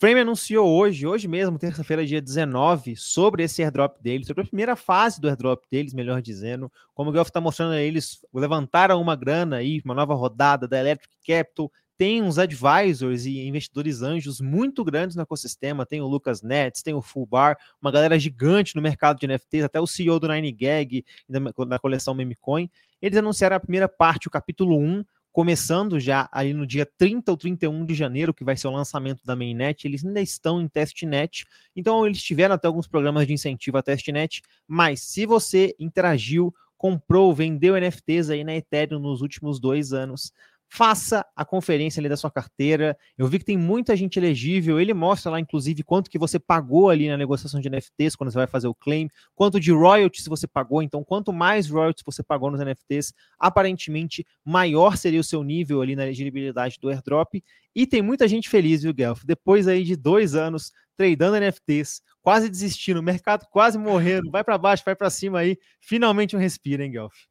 Frame 0.00 0.20
anunciou 0.20 0.66
hoje, 0.66 1.06
hoje 1.06 1.28
mesmo, 1.28 1.58
terça-feira, 1.58 2.06
dia 2.06 2.22
19, 2.22 2.96
sobre 2.96 3.42
esse 3.42 3.62
airdrop 3.62 4.00
deles, 4.00 4.26
sobre 4.26 4.42
a 4.42 4.46
primeira 4.46 4.74
fase 4.74 5.20
do 5.20 5.28
airdrop 5.28 5.62
deles, 5.70 5.92
melhor 5.92 6.22
dizendo. 6.22 6.72
Como 6.94 7.10
o 7.10 7.12
Guelph 7.12 7.28
está 7.28 7.38
mostrando, 7.38 7.74
eles 7.74 8.18
levantaram 8.32 8.98
uma 8.98 9.14
grana 9.14 9.56
aí, 9.56 9.82
uma 9.84 9.94
nova 9.94 10.14
rodada 10.14 10.66
da 10.66 10.80
Electric 10.80 11.14
Capital, 11.26 11.70
tem 12.00 12.22
uns 12.22 12.38
advisors 12.38 13.26
e 13.26 13.46
investidores 13.46 14.00
anjos 14.00 14.40
muito 14.40 14.82
grandes 14.82 15.14
no 15.14 15.20
ecossistema. 15.20 15.84
Tem 15.84 16.00
o 16.00 16.06
Lucas 16.06 16.40
Nets, 16.40 16.80
tem 16.82 16.94
o 16.94 17.02
Full 17.02 17.26
Bar, 17.26 17.58
uma 17.78 17.92
galera 17.92 18.18
gigante 18.18 18.74
no 18.74 18.80
mercado 18.80 19.18
de 19.20 19.26
NFTs, 19.26 19.64
até 19.64 19.78
o 19.78 19.86
CEO 19.86 20.18
do 20.18 20.26
9gag 20.26 21.04
da 21.68 21.78
coleção 21.78 22.14
Memecoin. 22.14 22.70
Eles 23.02 23.18
anunciaram 23.18 23.56
a 23.56 23.60
primeira 23.60 23.86
parte, 23.86 24.28
o 24.28 24.30
capítulo 24.30 24.78
1, 24.78 25.04
começando 25.30 26.00
já 26.00 26.26
ali 26.32 26.54
no 26.54 26.66
dia 26.66 26.88
30 26.96 27.32
ou 27.32 27.36
31 27.36 27.84
de 27.84 27.94
janeiro, 27.94 28.32
que 28.32 28.44
vai 28.44 28.56
ser 28.56 28.68
o 28.68 28.72
lançamento 28.72 29.20
da 29.22 29.36
mainnet, 29.36 29.86
eles 29.86 30.02
ainda 30.02 30.22
estão 30.22 30.58
em 30.58 30.68
testnet, 30.68 31.46
então 31.76 32.06
eles 32.06 32.22
tiveram 32.22 32.54
até 32.54 32.66
alguns 32.66 32.86
programas 32.86 33.26
de 33.26 33.34
incentivo 33.34 33.76
a 33.76 33.82
testnet, 33.82 34.40
mas 34.66 35.02
se 35.02 35.26
você 35.26 35.76
interagiu, 35.78 36.54
comprou, 36.78 37.34
vendeu 37.34 37.76
NFTs 37.78 38.30
aí 38.30 38.42
na 38.42 38.56
Ethereum 38.56 39.00
nos 39.00 39.20
últimos 39.20 39.60
dois 39.60 39.92
anos, 39.92 40.32
faça 40.72 41.26
a 41.34 41.44
conferência 41.44 42.00
ali 42.00 42.08
da 42.08 42.16
sua 42.16 42.30
carteira. 42.30 42.96
Eu 43.18 43.26
vi 43.26 43.40
que 43.40 43.44
tem 43.44 43.58
muita 43.58 43.96
gente 43.96 44.18
elegível. 44.20 44.80
Ele 44.80 44.94
mostra 44.94 45.32
lá, 45.32 45.40
inclusive, 45.40 45.82
quanto 45.82 46.08
que 46.08 46.16
você 46.16 46.38
pagou 46.38 46.88
ali 46.88 47.08
na 47.08 47.16
negociação 47.16 47.60
de 47.60 47.68
NFTs 47.68 48.14
quando 48.14 48.30
você 48.30 48.38
vai 48.38 48.46
fazer 48.46 48.68
o 48.68 48.74
claim, 48.74 49.08
quanto 49.34 49.58
de 49.58 49.72
royalties 49.72 50.26
você 50.28 50.46
pagou. 50.46 50.80
Então, 50.80 51.02
quanto 51.02 51.32
mais 51.32 51.68
royalties 51.68 52.04
você 52.06 52.22
pagou 52.22 52.52
nos 52.52 52.60
NFTs, 52.60 53.12
aparentemente 53.36 54.24
maior 54.44 54.96
seria 54.96 55.18
o 55.18 55.24
seu 55.24 55.42
nível 55.42 55.82
ali 55.82 55.96
na 55.96 56.04
elegibilidade 56.04 56.78
do 56.80 56.88
airdrop. 56.88 57.42
E 57.74 57.84
tem 57.84 58.00
muita 58.00 58.28
gente 58.28 58.48
feliz, 58.48 58.82
viu, 58.82 58.94
Guelph? 58.94 59.24
Depois 59.24 59.66
aí 59.66 59.82
de 59.82 59.96
dois 59.96 60.36
anos 60.36 60.72
tradando 60.96 61.36
NFTs, 61.40 62.00
quase 62.22 62.48
desistindo, 62.48 63.00
o 63.00 63.02
mercado 63.02 63.46
quase 63.50 63.78
morrendo, 63.78 64.30
vai 64.30 64.44
para 64.44 64.58
baixo, 64.58 64.84
vai 64.84 64.94
para 64.94 65.08
cima 65.08 65.40
aí, 65.40 65.56
finalmente 65.80 66.36
um 66.36 66.38
respiro, 66.38 66.82
hein, 66.82 66.92
Guelph? 66.92 67.29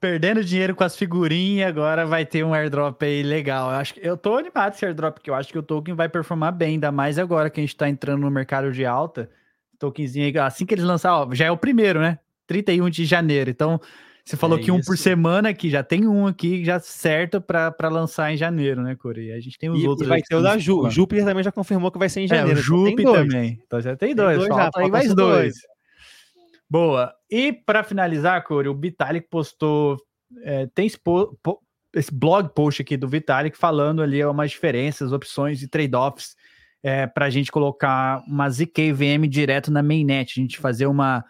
Perdendo 0.00 0.44
dinheiro 0.44 0.74
com 0.74 0.84
as 0.84 0.96
figurinhas, 0.96 1.68
agora 1.68 2.06
vai 2.06 2.24
ter 2.24 2.44
um 2.44 2.54
airdrop 2.54 3.02
aí 3.02 3.22
legal. 3.22 3.70
Eu 3.70 3.76
acho 3.76 3.94
que 3.94 4.00
eu 4.02 4.16
tô 4.16 4.36
animado 4.36 4.74
esse 4.74 4.84
airdrop, 4.84 5.14
porque 5.14 5.30
eu 5.30 5.34
acho 5.34 5.50
que 5.50 5.58
o 5.58 5.62
token 5.62 5.94
vai 5.94 6.08
performar 6.08 6.52
bem, 6.52 6.74
ainda 6.74 6.92
mais 6.92 7.18
agora 7.18 7.50
que 7.50 7.60
a 7.60 7.62
gente 7.62 7.76
tá 7.76 7.88
entrando 7.88 8.20
no 8.20 8.30
mercado 8.30 8.72
de 8.72 8.84
alta. 8.84 9.30
Tokenzinho 9.78 10.26
aí, 10.26 10.38
assim 10.38 10.64
que 10.64 10.74
eles 10.74 10.84
lançar, 10.84 11.14
ó, 11.14 11.34
já 11.34 11.46
é 11.46 11.50
o 11.50 11.56
primeiro, 11.56 12.00
né? 12.00 12.18
31 12.46 12.88
de 12.88 13.04
janeiro. 13.04 13.50
Então, 13.50 13.80
você 14.24 14.36
falou 14.36 14.58
é 14.58 14.62
que 14.62 14.72
um 14.72 14.78
isso. 14.78 14.86
por 14.86 14.98
semana 14.98 15.50
aqui, 15.50 15.70
já 15.70 15.82
tem 15.82 16.06
um 16.06 16.26
aqui 16.26 16.64
já 16.64 16.80
certo 16.80 17.40
para 17.40 17.88
lançar 17.88 18.32
em 18.32 18.36
janeiro, 18.36 18.82
né, 18.82 18.96
Corey? 18.96 19.32
A 19.32 19.38
gente 19.38 19.56
tem 19.56 19.70
os 19.70 19.80
e, 19.80 19.86
outros. 19.86 20.06
E 20.06 20.08
vai 20.08 20.20
ter 20.20 20.34
o 20.34 20.42
da 20.42 20.58
Ju. 20.58 20.90
Júpiter 20.90 21.24
também 21.24 21.44
já 21.44 21.52
confirmou 21.52 21.92
que 21.92 21.98
vai 21.98 22.08
ser 22.08 22.22
em 22.22 22.28
janeiro. 22.28 22.58
É, 22.58 22.60
o 22.60 22.64
Júpiter 22.64 23.00
então 23.00 23.12
também. 23.14 23.60
Então 23.64 23.80
já 23.80 23.94
tem 23.96 24.14
dois. 24.14 24.38
Tem 24.38 24.48
dois 24.48 24.62
já, 24.62 24.70
aí 24.74 24.90
mais 24.90 25.14
dois. 25.14 25.36
dois. 25.36 25.75
Boa. 26.68 27.14
E 27.30 27.52
para 27.52 27.84
finalizar, 27.84 28.42
Corey, 28.44 28.68
o 28.68 28.78
Vitalik 28.78 29.28
postou 29.28 29.98
é, 30.42 30.66
tem 30.74 30.86
esse, 30.86 30.98
po, 30.98 31.38
po, 31.42 31.60
esse, 31.94 32.12
blog 32.12 32.52
post 32.54 32.82
aqui 32.82 32.96
do 32.96 33.08
Vitalik 33.08 33.56
falando 33.56 34.02
ali 34.02 34.24
umas 34.24 34.50
diferenças, 34.50 35.12
opções 35.12 35.62
e 35.62 35.68
trade-offs 35.68 36.34
é, 36.82 37.06
para 37.06 37.26
a 37.26 37.30
gente 37.30 37.50
colocar 37.50 38.22
uma 38.26 38.48
ZK-VM 38.48 39.28
direto 39.28 39.70
na 39.70 39.82
mainnet, 39.82 40.38
a 40.38 40.42
gente 40.42 40.58
fazer 40.58 40.86
uma. 40.86 41.24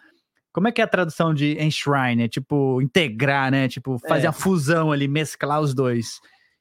Como 0.53 0.67
é 0.67 0.71
que 0.71 0.81
é 0.81 0.83
a 0.83 0.87
tradução 0.87 1.33
de 1.33 1.57
enshrine? 1.59 2.23
É 2.23 2.27
tipo, 2.27 2.81
integrar, 2.81 3.51
né? 3.51 3.67
Tipo, 3.67 3.99
fazer 4.07 4.25
é. 4.25 4.29
a 4.29 4.31
fusão 4.31 4.91
ali, 4.91 5.07
mesclar 5.07 5.61
os 5.61 5.73
dois. 5.73 6.19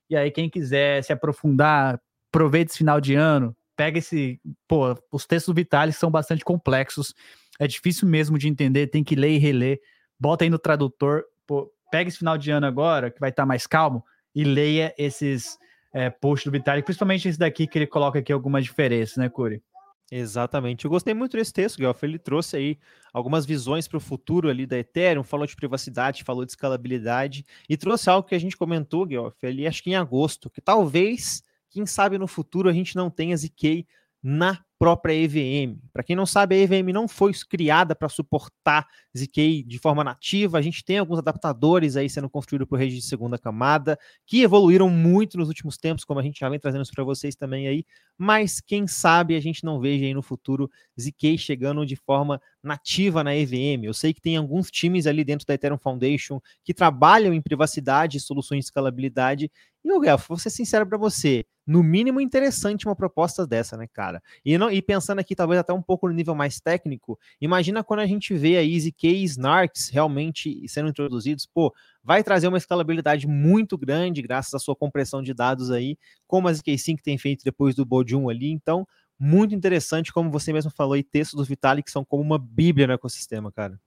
E 0.08 0.16
aí, 0.16 0.30
quem 0.30 0.48
quiser 0.48 1.02
se 1.02 1.12
aprofundar, 1.12 2.00
aproveita 2.30 2.70
esse 2.70 2.78
final 2.78 3.00
de 3.00 3.14
ano, 3.14 3.56
pega 3.74 3.98
esse. 3.98 4.38
Pô, 4.68 4.94
os 5.10 5.26
textos 5.26 5.52
do 5.52 5.56
Vitalik 5.56 5.96
são 5.96 6.10
bastante 6.10 6.44
complexos, 6.44 7.14
é 7.58 7.66
difícil 7.66 8.08
mesmo 8.08 8.38
de 8.38 8.48
entender, 8.48 8.88
tem 8.88 9.04
que 9.04 9.14
ler 9.14 9.30
e 9.30 9.38
reler. 9.38 9.80
Bota 10.18 10.44
aí 10.44 10.50
no 10.50 10.58
tradutor, 10.58 11.24
pô, 11.46 11.70
pega 11.90 12.08
esse 12.08 12.18
final 12.18 12.36
de 12.36 12.50
ano 12.50 12.66
agora, 12.66 13.10
que 13.10 13.20
vai 13.20 13.30
estar 13.30 13.46
mais 13.46 13.66
calmo, 13.66 14.04
e 14.34 14.44
leia 14.44 14.94
esses 14.98 15.58
é, 15.92 16.10
posts 16.10 16.44
do 16.44 16.52
Vitalik, 16.52 16.84
principalmente 16.84 17.28
esse 17.28 17.38
daqui 17.38 17.66
que 17.66 17.78
ele 17.78 17.86
coloca 17.86 18.18
aqui 18.18 18.32
algumas 18.32 18.64
diferenças, 18.64 19.16
né, 19.16 19.28
Curi? 19.28 19.62
Exatamente. 20.10 20.84
Eu 20.84 20.90
gostei 20.90 21.14
muito 21.14 21.36
desse 21.36 21.52
texto, 21.52 21.78
Guelph. 21.78 22.02
Ele 22.02 22.18
trouxe 22.18 22.56
aí 22.56 22.78
algumas 23.12 23.44
visões 23.44 23.88
para 23.88 23.96
o 23.96 24.00
futuro 24.00 24.48
ali 24.48 24.64
da 24.64 24.78
Ethereum, 24.78 25.24
falou 25.24 25.46
de 25.46 25.56
privacidade, 25.56 26.22
falou 26.22 26.44
de 26.44 26.52
escalabilidade 26.52 27.44
e 27.68 27.76
trouxe 27.76 28.08
algo 28.08 28.28
que 28.28 28.34
a 28.34 28.38
gente 28.38 28.56
comentou, 28.56 29.04
Guelph, 29.04 29.42
ali 29.42 29.66
acho 29.66 29.82
que 29.82 29.90
em 29.90 29.96
agosto, 29.96 30.48
que 30.48 30.60
talvez, 30.60 31.42
quem 31.70 31.84
sabe 31.86 32.18
no 32.18 32.28
futuro 32.28 32.68
a 32.68 32.72
gente 32.72 32.94
não 32.94 33.10
tenha 33.10 33.36
ZK 33.36 33.86
na 34.22 34.60
própria 34.78 35.14
EVM. 35.14 35.78
Para 35.92 36.02
quem 36.02 36.14
não 36.14 36.26
sabe, 36.26 36.54
a 36.54 36.58
EVM 36.58 36.92
não 36.92 37.08
foi 37.08 37.32
criada 37.48 37.94
para 37.94 38.08
suportar 38.08 38.86
ZK 39.16 39.62
de 39.62 39.78
forma 39.78 40.04
nativa. 40.04 40.58
A 40.58 40.62
gente 40.62 40.84
tem 40.84 40.98
alguns 40.98 41.18
adaptadores 41.18 41.96
aí 41.96 42.10
sendo 42.10 42.28
construídos 42.28 42.68
por 42.68 42.78
rede 42.78 42.96
de 42.96 43.02
segunda 43.02 43.38
camada, 43.38 43.98
que 44.26 44.42
evoluíram 44.42 44.90
muito 44.90 45.38
nos 45.38 45.48
últimos 45.48 45.78
tempos, 45.78 46.04
como 46.04 46.20
a 46.20 46.22
gente 46.22 46.38
já 46.38 46.48
vem 46.48 46.58
trazendo 46.60 46.82
isso 46.82 46.92
para 46.94 47.04
vocês 47.04 47.34
também 47.34 47.66
aí. 47.66 47.84
Mas 48.18 48.60
quem 48.60 48.86
sabe 48.86 49.34
a 49.34 49.40
gente 49.40 49.64
não 49.64 49.80
veja 49.80 50.04
aí 50.04 50.12
no 50.12 50.22
futuro 50.22 50.70
ZK 51.00 51.38
chegando 51.38 51.86
de 51.86 51.96
forma 51.96 52.40
nativa 52.66 53.24
na 53.24 53.34
EVM. 53.34 53.84
Eu 53.84 53.94
sei 53.94 54.12
que 54.12 54.20
tem 54.20 54.36
alguns 54.36 54.70
times 54.70 55.06
ali 55.06 55.24
dentro 55.24 55.46
da 55.46 55.54
Ethereum 55.54 55.78
Foundation 55.78 56.40
que 56.64 56.74
trabalham 56.74 57.32
em 57.32 57.40
privacidade 57.40 58.20
soluções 58.20 58.60
de 58.60 58.64
escalabilidade. 58.66 59.50
E, 59.84 59.92
o 59.92 60.00
Guelph, 60.00 60.26
vou 60.28 60.36
ser 60.36 60.50
sincero 60.50 60.84
para 60.84 60.98
você, 60.98 61.46
no 61.64 61.82
mínimo 61.82 62.20
interessante 62.20 62.86
uma 62.86 62.96
proposta 62.96 63.46
dessa, 63.46 63.76
né, 63.76 63.86
cara? 63.92 64.20
E, 64.44 64.58
não, 64.58 64.70
e 64.70 64.82
pensando 64.82 65.20
aqui, 65.20 65.34
talvez 65.34 65.60
até 65.60 65.72
um 65.72 65.82
pouco 65.82 66.08
no 66.08 66.14
nível 66.14 66.34
mais 66.34 66.60
técnico, 66.60 67.18
imagina 67.40 67.84
quando 67.84 68.00
a 68.00 68.06
gente 68.06 68.34
vê 68.34 68.56
a 68.56 68.64
EasyK 68.64 69.08
e 69.08 69.24
Snarks 69.24 69.88
realmente 69.88 70.68
sendo 70.68 70.88
introduzidos, 70.88 71.46
pô, 71.46 71.72
vai 72.02 72.24
trazer 72.24 72.48
uma 72.48 72.58
escalabilidade 72.58 73.28
muito 73.28 73.78
grande 73.78 74.22
graças 74.22 74.54
à 74.54 74.58
sua 74.58 74.74
compressão 74.74 75.22
de 75.22 75.32
dados 75.32 75.70
aí, 75.70 75.96
como 76.26 76.48
a 76.48 76.52
ZK5 76.52 76.98
tem 77.02 77.16
feito 77.16 77.44
depois 77.44 77.74
do 77.74 77.84
Bodium 77.84 78.28
ali, 78.28 78.50
então 78.50 78.86
muito 79.18 79.54
interessante, 79.54 80.12
como 80.12 80.30
você 80.30 80.52
mesmo 80.52 80.70
falou, 80.70 80.96
e 80.96 81.02
textos 81.02 81.38
do 81.38 81.44
Vitalik 81.44 81.90
são 81.90 82.04
como 82.04 82.22
uma 82.22 82.38
bíblia 82.38 82.86
no 82.86 82.92
ecossistema, 82.92 83.50
cara. 83.50 83.80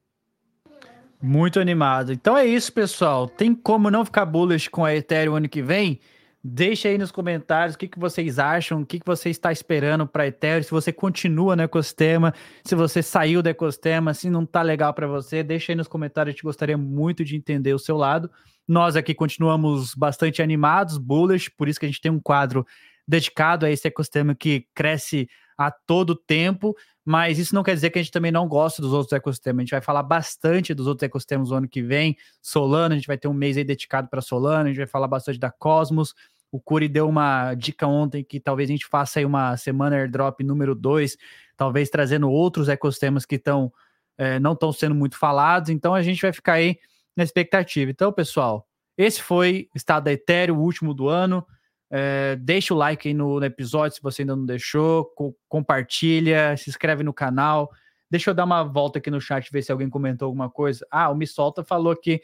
Muito 1.22 1.60
animado. 1.60 2.14
Então 2.14 2.38
é 2.38 2.46
isso, 2.46 2.72
pessoal. 2.72 3.28
Tem 3.28 3.54
como 3.54 3.92
não 3.92 4.06
ficar 4.06 4.26
bullish 4.26 4.70
com 4.70 4.86
a 4.86 4.96
Ethereum 4.96 5.36
ano 5.36 5.50
que 5.50 5.62
vem? 5.62 6.00
Deixa 6.42 6.88
aí 6.88 6.98
nos 6.98 7.12
comentários 7.12 7.76
o 7.76 7.78
que, 7.78 7.90
que 7.90 8.00
vocês 8.00 8.40
acham, 8.40 8.82
o 8.82 8.86
que, 8.86 8.98
que 9.00 9.06
você 9.06 9.30
está 9.30 9.52
esperando 9.52 10.08
para 10.08 10.26
Ethereum, 10.26 10.64
se 10.64 10.72
você 10.72 10.94
continua 10.94 11.54
no 11.54 11.64
ecossistema, 11.64 12.34
se 12.64 12.76
você 12.76 13.04
saiu 13.04 13.44
do 13.44 13.50
ecossistema, 13.50 14.14
se 14.14 14.30
não 14.30 14.46
tá 14.46 14.62
legal 14.62 14.94
para 14.94 15.06
você, 15.06 15.44
deixa 15.44 15.74
aí 15.74 15.76
nos 15.76 15.90
comentários, 15.90 16.32
a 16.32 16.34
gente 16.34 16.44
gostaria 16.44 16.78
muito 16.78 17.26
de 17.26 17.36
entender 17.36 17.74
o 17.74 17.80
seu 17.80 17.98
lado. 17.98 18.32
Nós 18.66 18.96
aqui 18.96 19.14
continuamos 19.14 19.94
bastante 19.94 20.42
animados, 20.42 20.98
bullish, 20.98 21.50
por 21.50 21.68
isso 21.68 21.78
que 21.78 21.86
a 21.86 21.90
gente 21.90 22.00
tem 22.00 22.12
um 22.12 22.22
quadro 22.22 22.66
dedicado 23.10 23.66
a 23.66 23.72
esse 23.72 23.88
ecossistema 23.88 24.36
que 24.36 24.68
cresce 24.76 25.28
a 25.58 25.72
todo 25.72 26.16
tempo, 26.16 26.76
mas 27.04 27.40
isso 27.40 27.56
não 27.56 27.64
quer 27.64 27.74
dizer 27.74 27.90
que 27.90 27.98
a 27.98 28.02
gente 28.04 28.12
também 28.12 28.32
não 28.32 28.48
gosta 28.48 28.84
dos 28.84 28.94
outros 28.94 29.12
ecossistemas. 29.12 29.60
A 29.60 29.64
gente 29.64 29.72
vai 29.72 29.82
falar 29.82 30.04
bastante 30.04 30.76
dos 30.76 30.86
outros 30.86 31.04
ecossistemas 31.04 31.50
no 31.50 31.56
ano 31.56 31.68
que 31.68 31.82
vem. 31.82 32.16
Solana, 32.40 32.94
a 32.94 32.98
gente 32.98 33.08
vai 33.08 33.18
ter 33.18 33.28
um 33.28 33.34
mês 33.34 33.58
aí 33.58 33.64
dedicado 33.64 34.08
para 34.10 34.22
Solana, 34.22 34.66
a 34.66 34.68
gente 34.68 34.78
vai 34.78 34.88
falar 34.88 35.08
bastante 35.08 35.40
da 35.40 35.50
Cosmos. 35.50 36.14
O 36.52 36.62
Curi 36.62 36.88
deu 36.88 37.10
uma 37.10 37.56
dica 37.56 37.88
ontem 37.88 38.24
que 38.24 38.40
talvez 38.40 38.70
a 38.70 38.74
gente 38.74 38.86
faça 38.86 39.20
aí 39.20 39.26
uma 39.26 39.58
semana 39.58 39.96
airdrop 39.96 40.42
número 40.42 40.76
2, 40.76 41.18
talvez 41.58 41.90
trazendo 41.90 42.30
outros 42.30 42.70
ecossistemas 42.70 43.26
que 43.26 43.36
estão 43.36 43.74
é, 44.18 44.40
não 44.40 44.54
estão 44.54 44.72
sendo 44.72 44.94
muito 44.94 45.18
falados. 45.18 45.72
Então 45.72 45.96
a 45.96 46.02
gente 46.04 46.22
vai 46.22 46.32
ficar 46.32 46.54
aí 46.54 46.78
na 47.18 47.24
expectativa. 47.24 47.90
Então, 47.90 48.14
pessoal, 48.14 48.68
esse 48.96 49.22
foi 49.22 49.68
o 49.74 49.78
estado 49.78 50.06
da 50.06 50.14
Ethereum, 50.14 50.58
o 50.58 50.62
último 50.62 50.94
do 50.94 51.10
ano. 51.10 51.46
É, 51.92 52.36
deixa 52.36 52.74
o 52.74 52.78
like 52.78 53.08
aí 53.08 53.14
no, 53.14 53.40
no, 53.40 53.46
episódio 53.46 53.96
se 53.96 54.02
você 54.02 54.22
ainda 54.22 54.36
não 54.36 54.46
deixou, 54.46 55.06
co 55.16 55.36
compartilha, 55.48 56.56
se 56.56 56.70
inscreve 56.70 57.04
no 57.04 57.14
canal. 57.14 57.70
Deixa 58.10 58.30
eu 58.30 58.34
dar 58.34 58.46
uma 58.46 58.64
volta 58.64 59.00
aqui 59.00 59.10
no 59.10 59.20
chat 59.22 59.52
ver 59.52 59.62
se 59.64 59.72
alguém 59.72 59.90
comentou 59.90 60.28
alguma 60.28 60.50
coisa. 60.50 60.86
Ah, 60.92 61.10
o 61.10 61.16
Me 61.16 61.26
Solta 61.26 61.64
falou 61.64 61.92
aqui. 61.92 62.22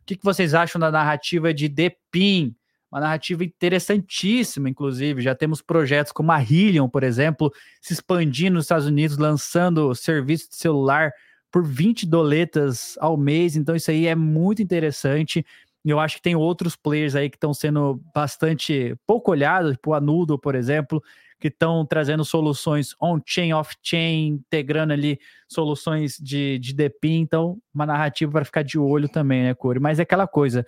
O 0.00 0.04
que, 0.06 0.16
que 0.16 0.24
vocês 0.24 0.54
acham 0.54 0.80
da 0.80 0.90
narrativa 0.90 1.52
de 1.52 1.68
Depin? 1.68 2.54
Uma 2.90 3.00
narrativa 3.00 3.44
interessantíssima, 3.44 4.68
inclusive. 4.68 5.20
Já 5.20 5.34
temos 5.34 5.60
projetos 5.60 6.10
como 6.10 6.32
a 6.32 6.42
Hillion, 6.42 6.88
por 6.88 7.02
exemplo, 7.02 7.52
se 7.82 7.92
expandindo 7.92 8.54
nos 8.54 8.64
Estados 8.64 8.86
Unidos, 8.86 9.18
lançando 9.18 9.94
serviço 9.94 10.48
de 10.48 10.56
celular 10.56 11.12
por 11.50 11.64
20 11.64 12.06
doletas 12.06 12.96
ao 12.98 13.16
mês. 13.16 13.56
Então, 13.56 13.76
isso 13.76 13.90
aí 13.90 14.06
é 14.06 14.14
muito 14.14 14.62
interessante. 14.62 15.44
Eu 15.84 15.98
acho 16.00 16.16
que 16.16 16.22
tem 16.22 16.36
outros 16.36 16.76
players 16.76 17.14
aí 17.14 17.30
que 17.30 17.36
estão 17.36 17.54
sendo 17.54 18.02
bastante 18.14 18.96
pouco 19.06 19.30
olhados, 19.30 19.72
tipo 19.72 19.94
a 19.94 20.00
Nudo, 20.00 20.38
por 20.38 20.54
exemplo, 20.54 21.02
que 21.40 21.48
estão 21.48 21.86
trazendo 21.86 22.24
soluções 22.24 22.94
on-chain, 23.00 23.52
off-chain, 23.52 24.28
integrando 24.28 24.92
ali 24.92 25.18
soluções 25.48 26.18
de, 26.18 26.58
de 26.58 26.74
DPIM. 26.74 27.20
Então, 27.20 27.58
uma 27.72 27.86
narrativa 27.86 28.32
para 28.32 28.44
ficar 28.44 28.62
de 28.62 28.78
olho 28.78 29.08
também, 29.08 29.44
né, 29.44 29.54
Corey? 29.54 29.80
Mas 29.80 29.98
é 29.98 30.02
aquela 30.02 30.26
coisa, 30.26 30.66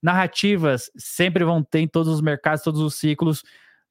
narrativas 0.00 0.90
sempre 0.96 1.44
vão 1.44 1.62
ter 1.62 1.80
em 1.80 1.88
todos 1.88 2.12
os 2.12 2.20
mercados, 2.20 2.62
todos 2.62 2.80
os 2.80 2.94
ciclos. 2.94 3.42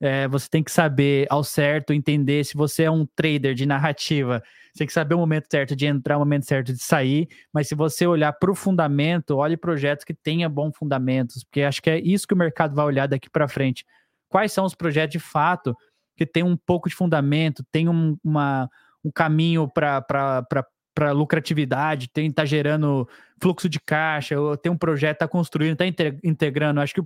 É, 0.02 0.28
você 0.28 0.50
tem 0.50 0.64
que 0.64 0.72
saber 0.72 1.26
ao 1.30 1.44
certo 1.44 1.94
entender 1.94 2.44
se 2.44 2.56
você 2.56 2.84
é 2.84 2.92
um 2.92 3.06
trader 3.16 3.54
de 3.54 3.66
narrativa. 3.66 4.44
Você 4.74 4.80
tem 4.80 4.88
que 4.88 4.94
saber 4.94 5.16
o 5.16 5.20
momento 5.20 5.48
certo 5.50 5.76
de 5.76 5.86
entrar, 5.86 6.18
o 6.18 6.20
momento 6.20 6.46
certo 6.46 6.74
de 6.74 6.84
sair. 6.84 7.30
Mas 7.54 7.68
se 7.68 7.76
você 7.76 8.06
olhar 8.06 8.34
para 8.34 8.52
o 8.52 8.56
fundamento, 8.56 9.38
olhe 9.38 9.56
projetos 9.56 10.04
que 10.04 10.14
tenham 10.14 10.50
bons 10.50 10.76
fundamentos, 10.76 11.44
porque 11.44 11.62
acho 11.62 11.82
que 11.82 11.90
é 11.90 12.00
isso 12.00 12.28
que 12.28 12.34
o 12.34 12.38
mercado 12.38 12.76
vai 12.76 12.86
olhar 12.86 13.08
daqui 13.08 13.30
para 13.30 13.48
frente. 13.48 13.86
Quais 14.30 14.52
são 14.52 14.66
os 14.66 14.76
projetos 14.76 15.14
de 15.14 15.20
fato 15.20 15.76
que 16.18 16.26
tem 16.26 16.44
um 16.44 16.58
pouco 16.58 16.90
de 16.90 16.96
fundamento, 16.96 17.64
tem 17.72 17.88
um, 17.88 18.18
uma, 18.24 18.70
um 19.04 19.12
caminho 19.12 19.70
para 19.70 21.12
lucratividade, 21.14 22.10
tem 22.10 22.32
tá 22.32 22.46
gerando 22.46 23.08
fluxo 23.42 23.70
de 23.70 23.80
caixa, 23.80 24.40
ou 24.40 24.58
tem 24.58 24.72
um 24.72 24.78
projeto, 24.78 25.16
está 25.16 25.28
construindo, 25.28 25.80
está 25.80 25.86
integrando. 26.24 26.82
Acho 26.82 26.96
que 26.96 27.04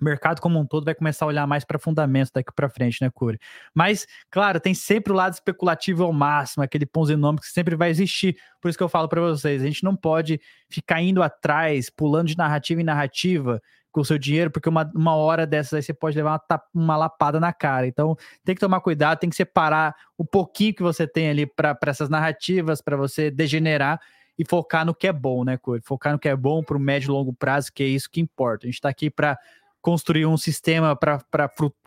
mercado 0.00 0.40
como 0.40 0.58
um 0.58 0.66
todo 0.66 0.84
vai 0.84 0.94
começar 0.94 1.24
a 1.24 1.28
olhar 1.28 1.46
mais 1.46 1.64
para 1.64 1.78
fundamentos 1.78 2.30
daqui 2.30 2.52
para 2.54 2.68
frente, 2.68 3.02
né, 3.02 3.10
Curi? 3.10 3.38
Mas, 3.74 4.06
claro, 4.30 4.60
tem 4.60 4.74
sempre 4.74 5.12
o 5.12 5.16
lado 5.16 5.32
especulativo 5.32 6.04
ao 6.04 6.12
máximo, 6.12 6.62
aquele 6.62 6.86
ponzinômico 6.86 7.44
que 7.44 7.52
sempre 7.52 7.76
vai 7.76 7.90
existir. 7.90 8.36
Por 8.60 8.68
isso 8.68 8.78
que 8.78 8.84
eu 8.84 8.88
falo 8.88 9.08
para 9.08 9.20
vocês, 9.20 9.62
a 9.62 9.66
gente 9.66 9.84
não 9.84 9.96
pode 9.96 10.40
ficar 10.68 11.00
indo 11.00 11.22
atrás, 11.22 11.90
pulando 11.90 12.28
de 12.28 12.36
narrativa 12.36 12.80
em 12.80 12.84
narrativa 12.84 13.60
com 13.90 14.02
o 14.02 14.04
seu 14.04 14.18
dinheiro, 14.18 14.50
porque 14.50 14.68
uma, 14.68 14.90
uma 14.94 15.14
hora 15.16 15.46
dessas 15.46 15.74
aí 15.74 15.82
você 15.82 15.94
pode 15.94 16.16
levar 16.16 16.40
uma, 16.48 16.62
uma 16.74 16.96
lapada 16.96 17.40
na 17.40 17.52
cara. 17.52 17.86
Então, 17.86 18.16
tem 18.44 18.54
que 18.54 18.60
tomar 18.60 18.80
cuidado, 18.80 19.18
tem 19.18 19.30
que 19.30 19.36
separar 19.36 19.94
o 20.16 20.24
pouquinho 20.24 20.74
que 20.74 20.82
você 20.82 21.06
tem 21.06 21.30
ali 21.30 21.46
para 21.46 21.76
essas 21.86 22.08
narrativas, 22.08 22.80
para 22.80 22.96
você 22.96 23.30
degenerar 23.30 24.00
e 24.38 24.44
focar 24.44 24.86
no 24.86 24.94
que 24.94 25.08
é 25.08 25.12
bom, 25.12 25.42
né, 25.42 25.56
Curi? 25.56 25.80
Focar 25.82 26.12
no 26.12 26.18
que 26.18 26.28
é 26.28 26.36
bom 26.36 26.62
para 26.62 26.76
o 26.76 26.80
médio 26.80 27.08
e 27.08 27.10
longo 27.10 27.32
prazo, 27.32 27.72
que 27.72 27.82
é 27.82 27.86
isso 27.86 28.08
que 28.08 28.20
importa. 28.20 28.66
A 28.66 28.68
gente 28.68 28.76
está 28.76 28.88
aqui 28.88 29.10
para 29.10 29.36
construir 29.80 30.26
um 30.26 30.36
sistema 30.36 30.96
para 30.96 31.22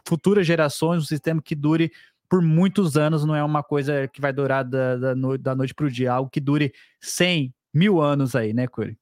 futuras 0.06 0.46
gerações, 0.46 1.04
um 1.04 1.06
sistema 1.06 1.42
que 1.42 1.56
dure 1.56 1.92
por 2.30 2.42
muitos 2.42 2.96
anos, 2.96 3.26
não 3.26 3.36
é 3.36 3.44
uma 3.44 3.62
coisa 3.62 4.08
que 4.08 4.22
vai 4.22 4.32
durar 4.32 4.64
da, 4.64 4.96
da, 4.96 5.16
no, 5.16 5.38
da 5.38 5.54
noite 5.54 5.74
para 5.74 5.86
o 5.86 5.92
dia, 5.92 6.14
algo 6.14 6.30
que 6.30 6.40
dure 6.40 6.74
100 7.02 7.54
mil 7.74 8.02
anos 8.02 8.36
aí, 8.36 8.54
né, 8.54 8.68
Curi? 8.68 8.98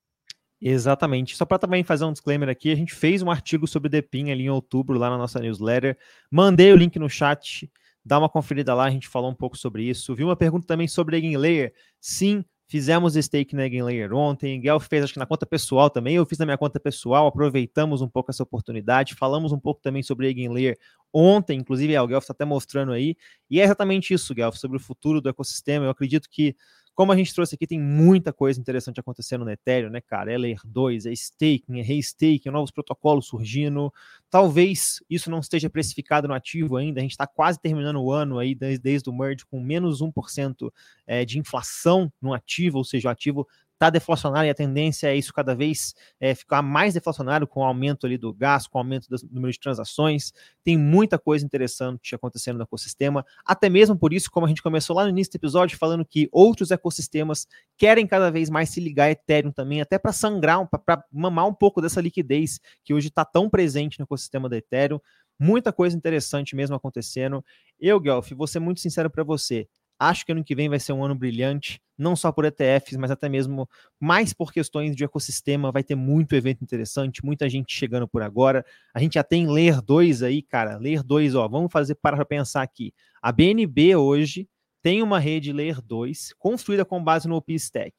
Exatamente. 0.62 1.38
Só 1.38 1.46
para 1.46 1.60
também 1.60 1.84
fazer 1.84 2.06
um 2.06 2.12
disclaimer 2.12 2.50
aqui, 2.50 2.72
a 2.72 2.76
gente 2.76 2.94
fez 2.94 3.22
um 3.22 3.32
artigo 3.32 3.68
sobre 3.68 3.88
Depin 3.88 4.32
ali 4.32 4.46
em 4.46 4.50
outubro, 4.50 4.98
lá 4.98 5.10
na 5.10 5.18
nossa 5.18 5.40
newsletter. 5.40 5.98
Mandei 6.30 6.74
o 6.74 6.76
link 6.76 6.98
no 7.00 7.10
chat, 7.10 7.72
dá 8.04 8.18
uma 8.18 8.28
conferida 8.28 8.74
lá, 8.74 8.86
a 8.86 8.90
gente 8.90 9.08
falou 9.08 9.30
um 9.30 9.36
pouco 9.36 9.58
sobre 9.58 9.84
isso. 9.84 10.16
Vi 10.16 10.24
uma 10.24 10.36
pergunta 10.36 10.68
também 10.68 10.88
sobre 10.88 11.18
Egg 11.18 11.38
Layer. 11.38 11.74
Sim, 12.02 12.44
Fizemos 12.70 13.16
stake 13.16 13.56
na 13.56 13.64
Layer 13.64 14.14
ontem, 14.14 14.62
Guelph 14.62 14.86
fez 14.88 15.04
acho 15.04 15.14
que 15.14 15.18
na 15.18 15.26
conta 15.26 15.44
pessoal 15.44 15.90
também, 15.90 16.18
eu 16.18 16.26
fiz 16.26 16.38
na 16.38 16.46
minha 16.46 16.58
conta 16.58 16.80
pessoal, 16.80 17.26
aproveitamos 17.26 18.00
um 18.00 18.08
pouco 18.08 18.30
essa 18.30 18.44
oportunidade, 18.44 19.16
falamos 19.16 19.52
um 19.52 19.60
pouco 19.60 19.82
também 19.82 20.04
sobre 20.04 20.32
Layer 20.32 20.78
ontem, 21.12 21.58
inclusive 21.58 21.96
é, 21.96 22.02
o 22.02 22.06
Guelph 22.06 22.22
está 22.22 22.32
até 22.32 22.46
mostrando 22.46 22.92
aí, 22.92 23.18
e 23.50 23.60
é 23.60 23.64
exatamente 23.64 24.14
isso, 24.14 24.36
Guelph, 24.36 24.56
sobre 24.56 24.78
o 24.78 24.80
futuro 24.80 25.20
do 25.20 25.28
ecossistema, 25.28 25.86
eu 25.86 25.90
acredito 25.90 26.30
que 26.30 26.56
como 27.00 27.14
a 27.14 27.16
gente 27.16 27.34
trouxe 27.34 27.56
aqui, 27.56 27.66
tem 27.66 27.80
muita 27.80 28.34
coisa 28.34 28.60
interessante 28.60 29.00
acontecendo 29.00 29.46
no 29.46 29.52
Ethereum, 29.52 29.90
né, 29.90 30.02
cara? 30.02 30.34
É 30.34 30.38
Layer 30.38 30.60
2, 30.66 31.06
é 31.06 31.14
staking, 31.14 31.80
é 31.80 31.82
restaking, 31.82 32.50
novos 32.50 32.72
protocolos 32.72 33.26
surgindo. 33.28 33.90
Talvez 34.30 35.02
isso 35.10 35.32
não 35.32 35.40
esteja 35.40 35.70
precificado 35.70 36.28
no 36.28 36.34
ativo 36.34 36.76
ainda. 36.76 37.00
A 37.00 37.02
gente 37.02 37.12
está 37.12 37.26
quase 37.26 37.58
terminando 37.58 38.04
o 38.04 38.12
ano 38.12 38.38
aí, 38.38 38.54
desde, 38.54 38.84
desde 38.84 39.10
o 39.10 39.14
merge, 39.14 39.46
com 39.46 39.62
menos 39.62 40.02
1% 40.02 40.70
é, 41.08 41.24
de 41.24 41.40
inflação 41.40 42.12
no 42.22 42.34
ativo, 42.34 42.80
ou 42.80 42.84
seja, 42.84 43.08
o 43.08 43.12
ativo 43.14 43.48
está 43.80 43.90
deflacionário 43.90 44.50
e 44.50 44.52
a 44.52 44.54
tendência 44.54 45.08
é 45.08 45.16
isso 45.16 45.34
cada 45.34 45.56
vez 45.56 45.96
é, 46.20 46.36
ficar 46.36 46.62
mais 46.62 46.94
deflacionário 46.94 47.48
com 47.48 47.62
o 47.62 47.64
aumento 47.64 48.06
ali 48.06 48.18
do 48.18 48.34
gás, 48.34 48.68
com 48.68 48.78
o 48.78 48.82
aumento 48.82 49.08
do 49.08 49.16
número 49.32 49.54
de 49.54 49.60
transações. 49.60 50.34
Tem 50.66 50.78
muita 50.78 51.18
coisa 51.18 51.46
interessante 51.46 52.14
acontecendo 52.14 52.58
no 52.58 52.64
ecossistema, 52.64 53.26
até 53.46 53.70
mesmo 53.70 53.98
por 53.98 54.12
isso, 54.12 54.30
como 54.30 54.46
a 54.46 54.50
gente 54.50 54.62
começou 54.62 54.98
lá 54.98 55.04
no 55.04 55.10
início 55.10 55.32
do 55.32 55.38
episódio, 55.38 55.78
falando 55.78 56.04
que 56.04 56.28
outros 56.30 56.72
ecossistemas 56.72 57.48
querem 57.78 58.06
cada 58.06 58.30
vez 58.30 58.50
mais 58.50 58.70
se 58.70 58.82
ligar 58.82 59.06
a 59.06 59.12
Ethereum 59.12 59.52
também, 59.52 59.80
até 59.80 59.98
para 59.98 60.12
sangrar, 60.12 60.68
para 60.68 61.02
mamar 61.10 61.48
um 61.48 61.54
pouco 61.54 61.82
dessa 61.82 62.02
liquidez 62.02 62.60
que 62.84 62.94
hoje 62.94 63.08
está 63.08 63.24
tão 63.24 63.50
presente 63.50 63.98
no 63.98 64.04
ecossistema 64.04 64.50
da 64.50 64.58
Ethereum. 64.58 65.00
Muita 65.40 65.72
coisa 65.72 65.96
interessante 65.96 66.54
mesmo 66.54 66.76
acontecendo. 66.76 67.44
Eu, 67.80 67.98
Guelph, 67.98 68.32
vou 68.32 68.46
ser 68.46 68.60
muito 68.60 68.82
sincero 68.82 69.10
para 69.10 69.24
você. 69.24 69.70
Acho 70.00 70.26
que 70.26 70.32
ano 70.32 70.44
que 70.44 70.56
vem 70.56 70.70
vai 70.70 70.80
ser 70.80 70.94
um 70.94 71.04
ano 71.04 71.14
brilhante, 71.14 71.82
não 71.98 72.16
só 72.16 72.32
por 72.32 72.46
ETFs, 72.46 72.96
mas 72.96 73.12
até 73.12 73.28
mesmo 73.28 73.68
mais 74.00 74.32
por 74.32 74.54
questões 74.54 74.96
de 74.96 75.04
ecossistema. 75.04 75.74
Vai 75.74 75.84
ter 75.84 75.96
muito 75.96 76.34
evento 76.36 76.64
interessante, 76.64 77.26
muita 77.26 77.50
gente 77.50 77.76
chegando 77.76 78.08
por 78.08 78.22
agora. 78.22 78.66
A 78.94 79.00
gente 79.00 79.16
já 79.16 79.24
tem 79.24 79.46
Layer 79.46 79.82
2 79.82 80.24
aí, 80.24 80.42
cara. 80.42 80.78
Layer 80.78 81.04
2, 81.04 81.36
ó, 81.36 81.48
vamos 81.50 81.70
fazer 81.72 81.96
para 81.96 82.24
pensar 82.24 82.62
aqui. 82.62 82.94
A 83.22 83.32
BNB 83.32 83.98
hoje 83.98 84.48
tem 84.82 85.04
uma 85.04 85.20
rede 85.20 85.52
Layer 85.52 85.82
2 85.82 86.34
construída 86.40 86.86
com 86.86 87.04
base 87.04 87.28
no 87.28 87.36
OpenStack. 87.36 87.94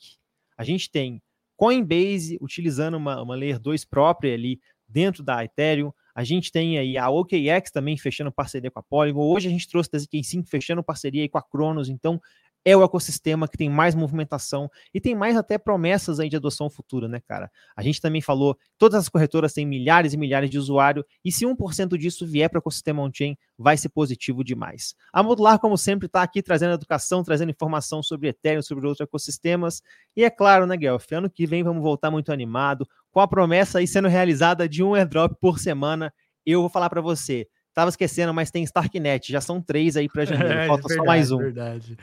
A 0.57 0.65
gente 0.65 0.91
tem 0.91 1.23
Coinbase 1.55 2.39
utilizando 2.41 2.97
uma, 2.97 3.21
uma 3.21 3.37
Layer 3.37 3.59
2 3.61 3.85
própria 3.85 4.33
ali 4.33 4.59
dentro 4.89 5.23
da 5.23 5.45
Ethereum. 5.45 5.93
A 6.15 6.25
gente 6.25 6.51
tem 6.51 6.79
aí 6.79 6.97
a 6.97 7.09
OKX 7.09 7.71
também 7.73 7.97
fechando 7.97 8.33
parceria 8.33 8.71
com 8.71 8.79
a 8.79 8.83
Polygon. 8.83 9.21
Hoje 9.21 9.49
a 9.49 9.51
gente 9.51 9.69
trouxe 9.69 9.91
a 9.95 9.99
ZK5 9.99 10.47
fechando 10.47 10.83
parceria 10.83 11.29
com 11.29 11.39
a 11.39 11.43
Cronos. 11.43 11.89
Então, 11.89 12.21
é 12.65 12.77
o 12.77 12.83
ecossistema 12.83 13.49
que 13.49 13.57
tem 13.57 13.71
mais 13.71 13.95
movimentação 13.95 14.71
e 14.93 15.01
tem 15.01 15.15
mais 15.15 15.37
até 15.37 15.57
promessas 15.57 16.21
aí 16.21 16.29
de 16.29 16.37
adoção 16.37 16.69
futura, 16.69 17.09
né, 17.09 17.21
cara? 17.21 17.51
A 17.75 17.83
gente 17.83 18.01
também 18.01 18.21
falou, 18.21 18.57
todas 18.77 19.01
as 19.01 19.09
corretoras 19.09 19.53
têm 19.53 19.67
milhares 19.67 20.13
e 20.13 20.17
milhares 20.17 20.51
de 20.51 20.59
usuários 20.59 21.05
e 21.25 21.33
se 21.33 21.47
1% 21.47 21.97
disso 21.97 22.27
vier 22.27 22.51
para 22.51 22.59
o 22.59 22.61
ecossistema 22.61 23.03
on-chain, 23.03 23.37
vai 23.57 23.77
ser 23.77 23.89
positivo 23.89 24.45
demais. 24.45 24.95
A 25.13 25.23
Modular, 25.23 25.59
como 25.59 25.77
sempre, 25.77 26.07
está 26.07 26.23
aqui 26.23 26.43
trazendo 26.43 26.75
educação, 26.75 27.23
trazendo 27.23 27.51
informação 27.51 28.03
sobre 28.03 28.29
Ethereum, 28.29 28.63
sobre 28.63 28.87
outros 28.87 29.07
ecossistemas 29.07 29.83
e 30.15 30.25
é 30.25 30.31
claro, 30.31 30.67
né, 30.67 30.77
Guelph, 30.77 31.11
ano 31.13 31.31
que 31.31 31.47
vem 31.47 31.63
vamos 31.63 31.83
voltar 31.83 32.11
muito 32.11 32.33
animado, 32.33 32.87
com 33.11 33.21
a 33.21 33.29
promessa 33.29 33.79
aí 33.79 33.87
sendo 33.87 34.09
realizada 34.09 34.69
de 34.69 34.83
um 34.83 34.95
airdrop 34.95 35.33
por 35.41 35.59
semana. 35.59 36.13
Eu 36.45 36.61
vou 36.61 36.71
falar 36.71 36.89
para 36.89 37.01
você, 37.01 37.47
tava 37.75 37.91
esquecendo, 37.91 38.33
mas 38.33 38.51
tem 38.51 38.63
Starknet, 38.65 39.31
já 39.31 39.41
são 39.41 39.61
três 39.61 39.97
aí 39.97 40.09
para 40.09 40.25
janeiro, 40.27 40.59
é, 40.59 40.67
falta 40.67 40.89
verdade, 40.89 40.99
só 40.99 41.05
mais 41.05 41.31
um. 41.33 41.39
Verdade, 41.39 41.97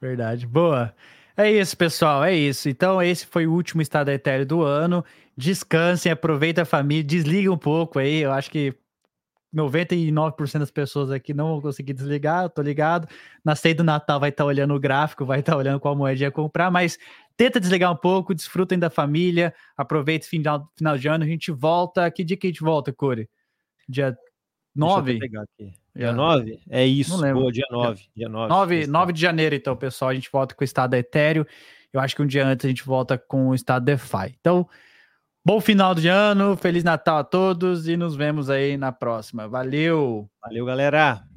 verdade. 0.00 0.46
Boa. 0.46 0.94
É 1.36 1.50
isso, 1.50 1.76
pessoal, 1.76 2.24
é 2.24 2.34
isso. 2.34 2.68
Então, 2.68 3.00
esse 3.00 3.24
foi 3.24 3.46
o 3.46 3.52
último 3.52 3.80
estado 3.80 4.10
etéreo 4.10 4.44
do 4.44 4.62
ano. 4.62 5.04
Descansem, 5.36 6.10
aproveitem 6.10 6.62
a 6.62 6.64
família, 6.64 7.04
desliguem 7.04 7.48
um 7.48 7.56
pouco 7.56 8.00
aí. 8.00 8.22
Eu 8.22 8.32
acho 8.32 8.50
que 8.50 8.74
99% 9.54 10.58
das 10.58 10.70
pessoas 10.70 11.10
aqui 11.10 11.32
não 11.32 11.48
vão 11.48 11.60
conseguir 11.60 11.92
desligar, 11.92 12.44
eu 12.44 12.50
tô 12.50 12.60
ligado. 12.60 13.08
Na 13.44 13.54
ceia 13.54 13.74
do 13.74 13.84
Natal 13.84 14.20
vai 14.20 14.30
estar 14.30 14.44
tá 14.44 14.48
olhando 14.48 14.74
o 14.74 14.80
gráfico, 14.80 15.24
vai 15.24 15.40
estar 15.40 15.52
tá 15.52 15.58
olhando 15.58 15.80
qual 15.80 15.94
moeda 15.94 16.20
ia 16.20 16.30
comprar, 16.30 16.70
mas 16.70 16.98
tenta 17.38 17.60
desligar 17.60 17.92
um 17.92 17.96
pouco, 17.96 18.34
desfrutem 18.34 18.78
da 18.78 18.90
família, 18.90 19.54
aproveita 19.76 20.26
o 20.26 20.28
final, 20.28 20.68
final 20.76 20.98
de 20.98 21.08
ano, 21.08 21.24
a 21.24 21.26
gente 21.26 21.52
volta. 21.52 22.10
Que 22.10 22.24
dia 22.24 22.36
que 22.36 22.48
a 22.48 22.50
gente 22.50 22.60
volta, 22.60 22.92
Core? 22.92 23.30
Dia 23.88 24.18
9? 24.74 25.20
Dia 25.94 26.12
9? 26.12 26.60
É 26.68 26.84
isso, 26.84 27.12
não 27.12 27.20
lembro. 27.20 27.40
Boa, 27.42 27.52
dia 27.52 27.66
9. 27.70 28.04
Dia 28.14 28.28
9, 28.28 28.48
9, 28.48 28.86
9 28.88 29.12
de 29.12 29.20
janeiro, 29.20 29.54
então, 29.54 29.76
pessoal, 29.76 30.10
a 30.10 30.14
gente 30.14 30.28
volta 30.30 30.54
com 30.54 30.62
o 30.62 30.64
estado 30.64 30.94
etéreo. 30.94 31.46
Eu 31.92 32.00
acho 32.00 32.14
que 32.14 32.20
um 32.20 32.26
dia 32.26 32.44
antes 32.44 32.66
a 32.66 32.68
gente 32.68 32.84
volta 32.84 33.16
com 33.16 33.48
o 33.48 33.54
estado 33.54 33.84
DeFi. 33.84 34.36
Então, 34.40 34.68
Bom 35.44 35.60
final 35.62 35.94
de 35.94 36.08
ano, 36.08 36.56
Feliz 36.56 36.84
Natal 36.84 37.18
a 37.18 37.24
todos 37.24 37.88
e 37.88 37.96
nos 37.96 38.14
vemos 38.14 38.50
aí 38.50 38.76
na 38.76 38.92
próxima. 38.92 39.48
Valeu! 39.48 40.28
Valeu, 40.42 40.66
galera! 40.66 41.27